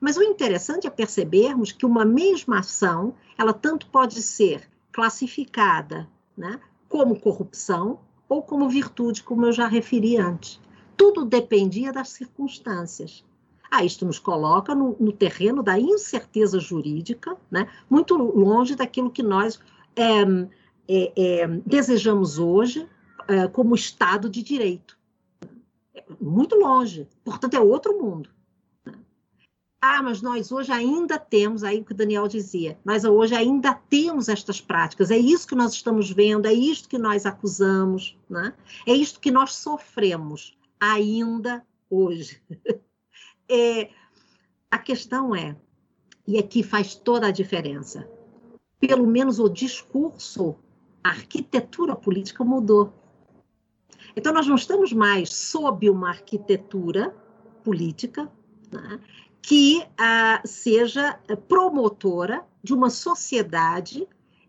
Mas 0.00 0.16
o 0.16 0.22
interessante 0.22 0.88
é 0.88 0.90
percebermos 0.90 1.70
que 1.70 1.86
uma 1.86 2.04
mesma 2.04 2.58
ação, 2.58 3.14
ela 3.38 3.52
tanto 3.52 3.86
pode 3.86 4.20
ser 4.20 4.68
classificada 4.90 6.08
né, 6.36 6.58
como 6.88 7.20
corrupção 7.20 8.00
ou 8.28 8.42
como 8.42 8.68
virtude, 8.68 9.22
como 9.22 9.46
eu 9.46 9.52
já 9.52 9.68
referi 9.68 10.16
antes. 10.16 10.60
Tudo 10.96 11.24
dependia 11.24 11.92
das 11.92 12.08
circunstâncias. 12.08 13.24
Ah, 13.70 13.84
isto 13.84 14.04
nos 14.04 14.18
coloca 14.18 14.74
no, 14.74 14.96
no 14.98 15.12
terreno 15.12 15.62
da 15.62 15.78
incerteza 15.78 16.58
jurídica, 16.58 17.36
né, 17.48 17.68
muito 17.88 18.16
longe 18.16 18.74
daquilo 18.74 19.08
que 19.08 19.22
nós 19.22 19.60
é, 19.94 20.24
é, 20.88 21.12
é, 21.16 21.46
desejamos 21.66 22.38
hoje 22.38 22.88
é, 23.28 23.46
como 23.46 23.74
Estado 23.74 24.28
de 24.30 24.42
Direito. 24.42 24.98
Muito 26.20 26.56
longe. 26.56 27.06
Portanto, 27.22 27.54
é 27.54 27.60
outro 27.60 28.00
mundo. 28.00 28.30
Ah, 29.80 30.02
mas 30.02 30.20
nós 30.20 30.50
hoje 30.50 30.72
ainda 30.72 31.18
temos, 31.18 31.62
aí 31.62 31.80
o 31.80 31.84
que 31.84 31.92
o 31.92 31.96
Daniel 31.96 32.26
dizia, 32.26 32.76
nós 32.84 33.04
hoje 33.04 33.34
ainda 33.34 33.72
temos 33.72 34.28
estas 34.28 34.60
práticas, 34.60 35.08
é 35.08 35.16
isso 35.16 35.46
que 35.46 35.54
nós 35.54 35.72
estamos 35.72 36.10
vendo, 36.10 36.46
é 36.46 36.52
isto 36.52 36.88
que 36.88 36.98
nós 36.98 37.24
acusamos, 37.24 38.18
né? 38.28 38.54
é 38.84 38.92
isto 38.92 39.20
que 39.20 39.30
nós 39.30 39.54
sofremos 39.54 40.56
ainda 40.80 41.64
hoje. 41.88 42.40
É, 43.50 43.88
a 44.70 44.76
questão 44.76 45.34
é, 45.34 45.56
e 46.26 46.36
aqui 46.36 46.62
faz 46.62 46.94
toda 46.94 47.28
a 47.28 47.30
diferença, 47.30 48.06
pelo 48.78 49.06
menos 49.06 49.38
o 49.38 49.48
discurso, 49.48 50.54
a 51.02 51.10
arquitetura 51.10 51.94
política 51.94 52.44
mudou. 52.44 52.92
Então, 54.16 54.32
nós 54.32 54.46
não 54.46 54.56
estamos 54.56 54.92
mais 54.92 55.32
sob 55.32 55.88
uma 55.88 56.08
arquitetura 56.08 57.14
política 57.62 58.30
né, 58.72 59.00
que 59.40 59.86
ah, 59.96 60.40
seja 60.44 61.18
promotora 61.48 62.44
de 62.62 62.74
uma 62.74 62.90
sociedade 62.90 64.08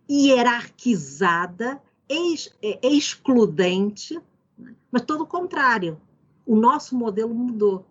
hierarquizada, 0.10 1.82
ex, 2.08 2.52
é, 2.64 2.80
excludente, 2.88 4.20
né, 4.58 4.74
mas 4.92 5.04
todo 5.04 5.22
o 5.22 5.28
contrário. 5.28 6.00
O 6.46 6.56
nosso 6.56 6.98
modelo 6.98 7.34
mudou. 7.34 7.86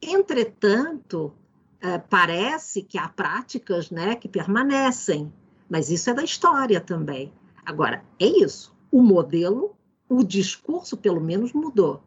Entretanto, 0.00 1.32
ah, 1.82 1.98
parece 1.98 2.82
que 2.82 2.96
há 2.96 3.08
práticas 3.08 3.90
né, 3.90 4.14
que 4.14 4.28
permanecem, 4.28 5.32
mas 5.68 5.90
isso 5.90 6.10
é 6.10 6.14
da 6.14 6.22
história 6.22 6.80
também. 6.80 7.32
Agora, 7.64 8.04
é 8.18 8.26
isso. 8.26 8.74
O 8.90 9.02
modelo 9.02 9.74
o 10.08 10.22
discurso, 10.22 10.96
pelo 10.96 11.20
menos, 11.20 11.52
mudou. 11.52 12.02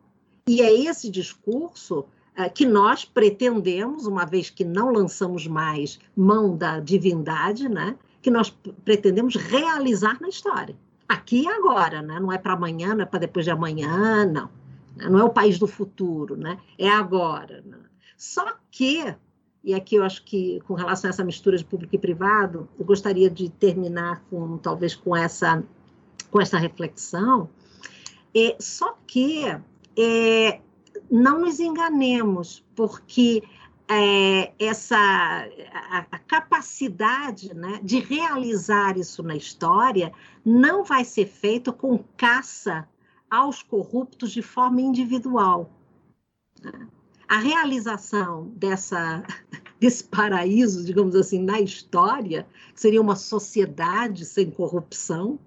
E 0.47 0.61
é 0.61 0.73
esse 0.73 1.09
discurso 1.09 2.05
uh, 2.37 2.51
que 2.53 2.65
nós 2.65 3.03
pretendemos, 3.03 4.05
uma 4.05 4.25
vez 4.25 4.49
que 4.49 4.63
não 4.63 4.91
lançamos 4.91 5.47
mais 5.47 5.99
mão 6.15 6.55
da 6.55 6.79
divindade, 6.79 7.67
né, 7.67 7.97
que 8.21 8.31
nós 8.31 8.49
pretendemos 8.85 9.35
realizar 9.35 10.19
na 10.21 10.29
história. 10.29 10.75
Aqui 11.07 11.43
e 11.43 11.47
agora, 11.47 12.01
né? 12.01 12.19
não 12.19 12.31
é 12.31 12.37
para 12.37 12.53
amanhã, 12.53 12.93
não 12.93 13.03
é 13.03 13.05
para 13.05 13.19
depois 13.19 13.45
de 13.45 13.51
amanhã, 13.51 14.25
não. 14.25 14.49
Não 14.97 15.19
é 15.19 15.23
o 15.23 15.29
país 15.29 15.57
do 15.57 15.67
futuro, 15.67 16.35
né? 16.35 16.57
é 16.77 16.89
agora. 16.89 17.63
Né? 17.65 17.77
Só 18.17 18.55
que, 18.69 19.15
e 19.67 19.73
aqui 19.73 19.97
eu 19.97 20.03
acho 20.05 20.23
que 20.23 20.61
com 20.61 20.75
relação 20.75 21.09
a 21.09 21.11
essa 21.11 21.25
mistura 21.25 21.57
de 21.57 21.65
público 21.65 21.93
e 21.93 21.99
privado, 21.99 22.69
eu 22.79 22.85
gostaria 22.85 23.29
de 23.29 23.49
terminar 23.49 24.23
com 24.29 24.57
talvez 24.57 24.95
com 24.95 25.13
essa, 25.13 25.61
com 26.31 26.39
essa 26.39 26.57
reflexão, 26.57 27.49
é, 28.33 28.55
só 28.61 28.97
que 29.05 29.43
é, 29.97 30.61
não 31.11 31.41
nos 31.41 31.59
enganemos, 31.59 32.63
porque 32.77 33.43
é, 33.89 34.53
essa 34.57 34.95
a, 34.97 36.05
a, 36.11 36.19
capacidade 36.19 37.53
né, 37.53 37.81
de 37.83 37.99
realizar 37.99 38.97
isso 38.97 39.21
na 39.21 39.35
história 39.35 40.13
não 40.45 40.85
vai 40.85 41.03
ser 41.03 41.25
feita 41.25 41.73
com 41.73 42.01
caça 42.15 42.87
aos 43.29 43.61
corruptos 43.61 44.31
de 44.31 44.41
forma 44.41 44.79
individual. 44.79 45.69
A 47.27 47.39
realização 47.39 48.51
dessa, 48.55 49.23
desse 49.79 50.03
paraíso, 50.03 50.85
digamos 50.85 51.15
assim, 51.15 51.43
na 51.43 51.59
história, 51.59 52.47
que 52.73 52.79
seria 52.79 53.01
uma 53.01 53.15
sociedade 53.15 54.25
sem 54.25 54.49
corrupção, 54.49 55.37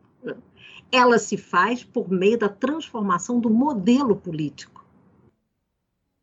ela 0.93 1.19
se 1.19 1.36
faz 1.36 1.85
por 1.85 2.11
meio 2.11 2.36
da 2.36 2.48
transformação 2.48 3.40
do 3.40 3.48
modelo 3.48 4.16
político. 4.16 4.85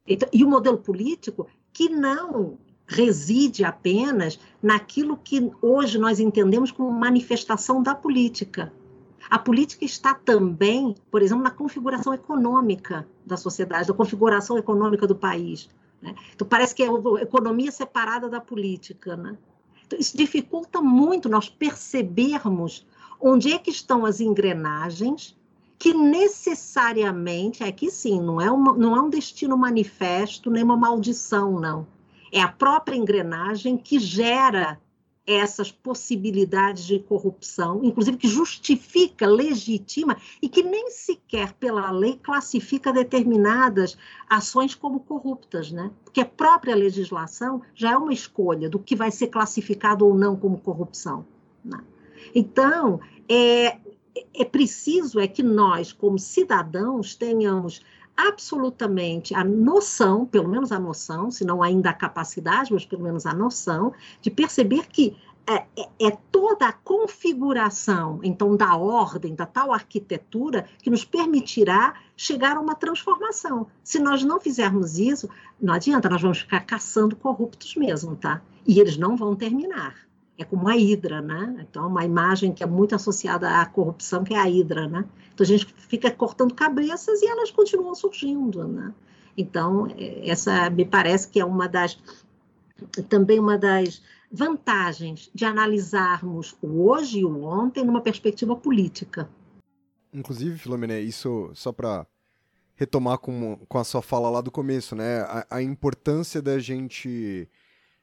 Então, 0.06 0.30
e 0.32 0.44
o 0.44 0.50
modelo 0.50 0.78
político 0.78 1.48
que 1.74 1.90
não 1.90 2.58
reside 2.88 3.66
apenas 3.66 4.40
naquilo 4.62 5.18
que 5.18 5.52
hoje 5.62 5.98
nós 5.98 6.20
entendemos 6.20 6.72
como 6.72 6.92
manifestação 6.92 7.84
da 7.84 7.94
política. 7.94 8.72
A 9.30 9.38
política 9.38 9.84
está 9.84 10.14
também, 10.14 10.95
por 11.12 11.22
exemplo, 11.22 11.44
na 11.44 11.52
configuração 11.52 12.14
econômica 12.14 13.08
da 13.26 13.36
sociedade, 13.36 13.88
da 13.88 13.94
configuração 13.94 14.58
econômica 14.58 15.06
do 15.06 15.16
país. 15.16 15.70
Né? 16.02 16.16
Então, 16.34 16.48
parece 16.48 16.74
que 16.74 16.84
é 16.84 16.88
economia 17.22 17.72
separada 17.72 18.30
da 18.30 18.40
política. 18.40 19.16
Né? 19.18 19.38
Então, 19.86 19.99
isso 19.99 20.16
dificulta 20.16 20.82
muito 20.82 21.28
nós 21.28 21.49
percebermos 21.49 22.86
onde 23.20 23.52
é 23.52 23.58
que 23.58 23.72
estão 23.72 24.06
as 24.06 24.20
engrenagens 24.20 25.36
que 25.80 25.94
necessariamente, 25.94 27.64
aqui 27.64 27.91
sim, 27.91 28.20
não 28.20 28.41
é, 28.41 28.49
uma, 28.49 28.74
não 28.74 28.95
é 28.95 29.02
um 29.02 29.10
destino 29.10 29.56
manifesto, 29.56 30.49
nem 30.49 30.64
uma 30.64 30.76
maldição, 30.76 31.60
não. 31.60 31.86
É 32.32 32.41
a 32.41 32.48
própria 32.48 32.95
engrenagem 32.95 33.78
que 33.78 33.99
gera 33.99 34.82
essas 35.28 35.70
possibilidades 35.70 36.86
de 36.86 36.99
corrupção, 36.99 37.84
inclusive 37.84 38.16
que 38.16 38.30
justifica, 38.30 39.28
legitima 39.28 40.16
e 40.41 40.48
que 40.48 40.64
nem 40.64 40.90
sequer 40.90 41.52
pela 41.54 41.91
lei 41.91 42.18
classifica 42.24 42.94
determinadas 42.94 43.98
ações 44.30 44.74
como 44.74 45.02
corruptas, 45.02 45.70
né? 45.70 45.91
Porque 46.06 46.22
a 46.22 46.26
própria 46.26 46.74
legislação 46.74 47.62
já 47.76 47.91
é 47.91 47.98
uma 47.98 48.14
escolha 48.14 48.70
do 48.70 48.80
que 48.80 48.95
vai 48.95 49.12
ser 49.12 49.28
classificado 49.28 50.08
ou 50.08 50.16
não 50.16 50.38
como 50.38 50.58
corrupção. 50.60 51.26
Né? 51.64 51.84
Então, 52.34 53.02
é, 53.28 53.78
é 54.34 54.45
preciso 54.45 55.20
é 55.20 55.28
que 55.28 55.44
nós, 55.44 55.91
como 55.91 56.18
cidadãos, 56.18 57.16
tenhamos 57.16 57.82
absolutamente 58.18 59.35
a 59.35 59.44
noção, 59.44 60.26
pelo 60.26 60.49
menos 60.49 60.72
a 60.72 60.80
noção, 60.80 61.30
se 61.30 61.45
não 61.45 61.61
ainda 61.61 61.91
a 61.91 61.94
capacidade, 61.94 62.73
mas 62.73 62.84
pelo 62.84 63.03
menos 63.03 63.26
a 63.27 63.34
noção, 63.34 63.94
de 64.19 64.31
perceber 64.31 64.88
que 64.88 65.15
é, 65.49 65.65
é, 65.80 66.07
é, 66.07 66.18
toda 66.30 66.68
a 66.68 66.73
configuração, 66.73 68.19
então, 68.22 68.57
da 68.57 68.76
ordem, 68.76 69.34
da 69.34 69.45
tal 69.45 69.72
arquitetura, 69.72 70.68
que 70.80 70.89
nos 70.89 71.06
permitirá 71.06 71.94
chegar 72.18 72.57
a 72.57 72.60
uma 72.60 72.76
transformação. 72.76 73.68
Se 73.81 73.98
nós 73.98 74.23
não 74.23 74.41
fizermos 74.41 74.98
isso, 74.98 75.30
não 75.61 75.73
adianta, 75.73 76.10
nós 76.10 76.22
vamos 76.22 76.39
ficar 76.39 76.61
caçando 76.61 77.15
corruptos 77.15 77.76
mesmo, 77.76 78.15
tá? 78.15 78.41
E 78.65 78.80
eles 78.81 78.98
não 78.98 79.15
vão 79.15 79.35
terminar 79.35 80.07
é 80.38 80.44
como 80.44 80.68
a 80.68 80.78
hidra, 80.78 81.22
né? 81.22 81.66
Então, 81.68 81.88
uma 81.88 82.06
imagem 82.06 82.54
que 82.54 82.64
é 82.64 82.68
muito 82.68 82.94
associada 82.94 83.60
à 83.60 83.66
corrupção, 83.66 84.24
que 84.24 84.34
é 84.34 84.40
a 84.40 84.50
hidra, 84.50 84.88
né? 84.88 85.06
Então, 85.34 85.44
a 85.44 85.48
gente 85.48 85.66
fica 85.66 86.12
cortando 86.12 86.54
cabeças 86.54 87.22
e 87.22 87.28
elas 87.28 87.50
continuam 87.50 87.96
surgindo, 87.96 88.68
né? 88.68 88.94
Então, 89.36 89.88
é, 89.98 90.30
essa 90.30 90.70
me 90.70 90.86
parece 90.86 91.28
que 91.28 91.40
é 91.40 91.46
uma 91.46 91.68
das, 91.68 91.98
também 93.10 93.40
uma 93.40 93.58
das 93.58 94.02
vantagens 94.32 95.32
de 95.34 95.46
analisarmos 95.46 96.56
o 96.62 96.88
hoje 96.88 97.20
e 97.20 97.26
o 97.26 97.44
ontem 97.44 97.84
numa 97.84 98.02
perspectiva 98.02 98.56
política. 98.56 99.30
Inclusive, 100.14 100.58
Filomena, 100.58 101.00
isso 101.00 101.50
só 101.54 101.72
para 101.72 102.06
retomar 102.76 103.18
com, 103.18 103.58
com 103.68 103.78
a 103.78 103.84
sua 103.84 104.02
fala 104.02 104.30
lá 104.30 104.42
do 104.42 104.52
começo, 104.52 104.96
né? 104.96 105.22
A, 105.22 105.48
a 105.50 105.62
importância 105.64 106.42
da 106.42 106.60
gente 106.60 107.50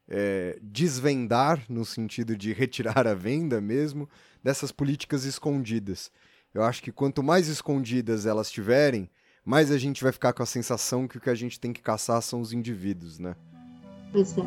é, 0.09 0.59
desvendar, 0.63 1.65
no 1.69 1.85
sentido 1.85 2.37
de 2.37 2.53
retirar 2.53 3.07
a 3.07 3.15
venda 3.15 3.61
mesmo, 3.61 4.09
dessas 4.43 4.71
políticas 4.71 5.25
escondidas. 5.25 6.11
Eu 6.53 6.63
acho 6.63 6.83
que 6.83 6.93
quanto 6.93 7.23
mais 7.23 7.49
escondidas 7.49 8.27
elas 8.27 8.51
tiverem, 8.51 9.11
mais 9.45 9.71
a 9.71 9.79
gente 9.79 10.03
vai 10.03 10.13
ficar 10.13 10.33
com 10.33 10.43
a 10.43 10.47
sensação 10.47 11.09
que 11.09 11.19
o 11.19 11.21
que 11.21 11.31
a 11.31 11.35
gente 11.35 11.59
tem 11.59 11.73
que 11.73 11.83
caçar 11.83 12.23
são 12.23 12.41
os 12.41 12.53
indivíduos, 12.53 13.19
né? 13.19 13.35
Pois 14.13 14.37
é. 14.39 14.43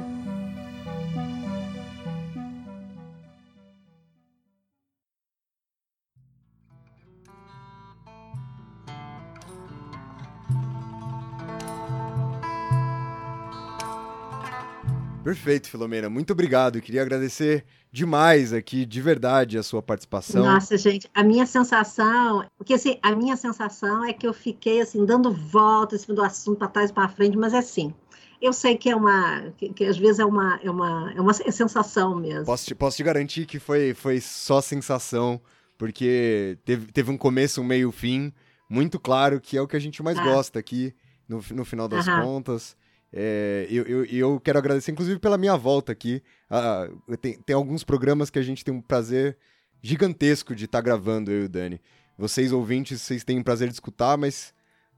Perfeito, 15.27 15.69
Filomena. 15.69 16.09
Muito 16.09 16.31
obrigado. 16.31 16.79
queria 16.79 17.01
agradecer 17.01 17.65
demais 17.91 18.53
aqui, 18.53 18.85
de 18.85 19.01
verdade, 19.01 19.57
a 19.57 19.63
sua 19.63 19.81
participação. 19.81 20.45
Nossa, 20.45 20.77
gente, 20.77 21.09
a 21.13 21.21
minha 21.21 21.45
sensação, 21.45 22.45
porque 22.57 22.75
assim, 22.75 22.97
a 23.03 23.13
minha 23.13 23.35
sensação 23.35 24.05
é 24.05 24.13
que 24.13 24.25
eu 24.25 24.33
fiquei 24.33 24.79
assim 24.79 25.05
dando 25.05 25.29
voltas 25.33 26.05
do 26.05 26.23
assunto 26.23 26.59
para 26.59 26.69
trás 26.69 26.91
e 26.91 26.93
para 26.93 27.09
frente, 27.09 27.37
mas 27.37 27.53
é 27.53 27.57
assim. 27.57 27.93
Eu 28.41 28.53
sei 28.53 28.77
que 28.77 28.89
é 28.89 28.95
uma, 28.95 29.51
que, 29.57 29.73
que, 29.73 29.83
às 29.83 29.97
vezes 29.97 30.19
é 30.19 30.25
uma, 30.25 30.61
é 30.63 30.71
uma, 30.71 31.11
é 31.13 31.19
uma 31.19 31.33
sensação 31.33 32.15
mesmo. 32.15 32.45
Posso 32.45 32.65
te, 32.65 32.73
posso 32.73 32.95
te 32.95 33.03
garantir 33.03 33.45
que 33.45 33.59
foi, 33.59 33.93
foi 33.93 34.21
só 34.21 34.61
sensação, 34.61 35.41
porque 35.77 36.57
teve, 36.63 36.89
teve 36.93 37.11
um 37.11 37.17
começo, 37.17 37.59
um 37.59 37.65
meio, 37.65 37.91
fim, 37.91 38.31
muito 38.69 38.97
claro 38.97 39.41
que 39.41 39.57
é 39.57 39.61
o 39.61 39.67
que 39.67 39.75
a 39.75 39.79
gente 39.79 40.01
mais 40.01 40.17
ah. 40.19 40.23
gosta 40.23 40.57
aqui, 40.57 40.95
no, 41.27 41.43
no 41.51 41.65
final 41.65 41.89
das 41.89 42.07
Aham. 42.07 42.23
contas. 42.23 42.77
É, 43.11 43.67
eu, 43.69 43.83
eu, 43.85 44.05
eu, 44.05 44.39
quero 44.39 44.59
agradecer, 44.59 44.91
inclusive, 44.91 45.19
pela 45.19 45.37
minha 45.37 45.55
volta 45.55 45.91
aqui. 45.91 46.21
Ah, 46.49 46.89
tem, 47.21 47.39
tem 47.39 47.55
alguns 47.55 47.83
programas 47.83 48.29
que 48.29 48.39
a 48.39 48.43
gente 48.43 48.63
tem 48.63 48.73
um 48.73 48.81
prazer 48.81 49.37
gigantesco 49.81 50.55
de 50.55 50.65
estar 50.65 50.79
tá 50.79 50.83
gravando, 50.83 51.31
eu 51.31 51.43
e 51.43 51.45
o 51.45 51.49
Dani. 51.49 51.81
Vocês, 52.17 52.51
ouvintes, 52.51 53.01
vocês 53.01 53.23
têm 53.23 53.39
um 53.39 53.43
prazer 53.43 53.67
de 53.67 53.73
escutar, 53.73 54.17
mas 54.17 54.53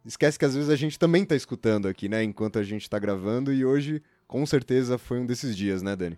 esquece 0.05 0.39
que 0.39 0.45
às 0.45 0.55
vezes 0.55 0.69
a 0.69 0.75
gente 0.75 0.97
também 0.97 1.23
está 1.23 1.35
escutando 1.35 1.87
aqui, 1.87 2.09
né? 2.09 2.23
Enquanto 2.23 2.57
a 2.57 2.63
gente 2.63 2.83
está 2.83 2.97
gravando, 2.97 3.53
e 3.53 3.65
hoje, 3.65 4.01
com 4.27 4.45
certeza, 4.45 4.97
foi 4.97 5.19
um 5.19 5.25
desses 5.25 5.55
dias, 5.55 5.81
né, 5.81 5.95
Dani? 5.95 6.17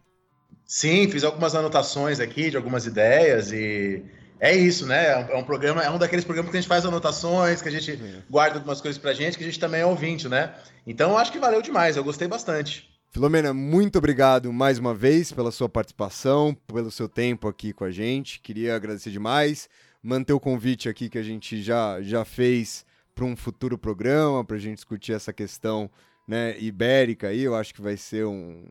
Sim, 0.65 1.09
fiz 1.09 1.23
algumas 1.23 1.55
anotações 1.55 2.19
aqui 2.19 2.49
de 2.49 2.57
algumas 2.57 2.85
ideias 2.85 3.51
e 3.51 4.03
É 4.41 4.55
isso, 4.55 4.87
né? 4.87 5.31
É 5.31 5.37
um 5.37 5.43
programa, 5.43 5.83
é 5.83 5.89
um 5.91 5.99
daqueles 5.99 6.25
programas 6.25 6.49
que 6.49 6.57
a 6.57 6.59
gente 6.59 6.67
faz 6.67 6.83
anotações, 6.83 7.61
que 7.61 7.69
a 7.69 7.71
gente 7.71 7.91
é. 7.91 8.23
guarda 8.27 8.55
algumas 8.55 8.81
coisas 8.81 8.99
pra 8.99 9.13
gente, 9.13 9.37
que 9.37 9.43
a 9.43 9.45
gente 9.45 9.59
também 9.59 9.81
é 9.81 9.85
ouvinte, 9.85 10.27
né? 10.27 10.55
Então 10.85 11.15
acho 11.15 11.31
que 11.31 11.37
valeu 11.37 11.61
demais, 11.61 11.95
eu 11.95 12.03
gostei 12.03 12.27
bastante. 12.27 12.89
Filomena, 13.11 13.53
muito 13.53 13.99
obrigado 13.99 14.51
mais 14.51 14.79
uma 14.79 14.95
vez 14.95 15.31
pela 15.31 15.51
sua 15.51 15.69
participação, 15.69 16.57
pelo 16.65 16.89
seu 16.89 17.07
tempo 17.07 17.47
aqui 17.47 17.71
com 17.71 17.83
a 17.83 17.91
gente. 17.91 18.39
Queria 18.39 18.75
agradecer 18.75 19.11
demais, 19.11 19.69
manter 20.01 20.33
o 20.33 20.39
convite 20.39 20.89
aqui 20.89 21.07
que 21.07 21.19
a 21.19 21.23
gente 21.23 21.61
já, 21.61 22.01
já 22.01 22.25
fez 22.25 22.83
para 23.13 23.25
um 23.25 23.35
futuro 23.35 23.77
programa, 23.77 24.43
para 24.43 24.55
a 24.55 24.59
gente 24.59 24.75
discutir 24.75 25.13
essa 25.13 25.31
questão 25.31 25.87
né, 26.27 26.57
ibérica 26.57 27.27
aí. 27.27 27.43
Eu 27.43 27.53
acho 27.53 27.75
que 27.75 27.81
vai 27.81 27.95
ser 27.95 28.25
um, 28.25 28.65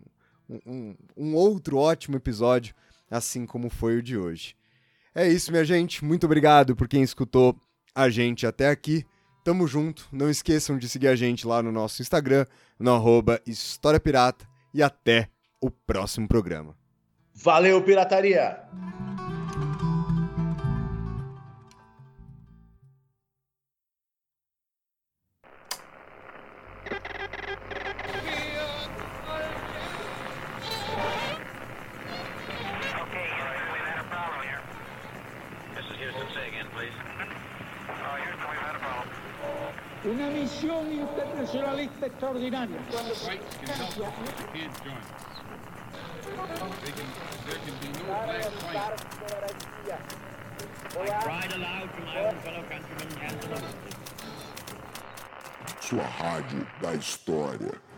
um, 0.67 0.97
um 1.17 1.35
outro 1.37 1.77
ótimo 1.77 2.17
episódio, 2.17 2.75
assim 3.09 3.47
como 3.47 3.71
foi 3.71 3.99
o 3.99 4.03
de 4.03 4.19
hoje. 4.19 4.57
É 5.15 5.29
isso, 5.29 5.51
minha 5.51 5.65
gente. 5.65 6.05
Muito 6.05 6.25
obrigado 6.25 6.77
por 6.77 6.89
quem 6.89 7.03
escutou 7.03 7.57
a 7.95 8.09
gente 8.09 8.47
até 8.47 8.69
aqui. 8.69 9.05
Tamo 9.45 9.67
junto. 9.67 10.07
Não 10.13 10.31
esqueçam 10.31 10.79
de 10.79 10.89
seguir 10.89 11.09
a 11.09 11.17
gente 11.17 11.47
lá 11.47 11.63
no 11.63 11.73
nosso 11.73 12.03
Instagram, 12.03 12.47
no 12.79 12.95
arroba 12.95 13.41
História 13.47 13.99
Pirata. 13.99 14.49
E 14.73 14.83
até 14.83 15.29
o 15.61 15.71
próximo 15.71 16.29
programa. 16.29 16.77
Valeu, 17.35 17.83
pirataria! 17.83 18.63
Misión 40.81 41.03
internacionalista 41.03 42.07
extraordinaria. 42.07 42.77
Sua 55.81 56.03
rádio 56.03 56.67
da 56.81 56.95
história. 56.95 57.90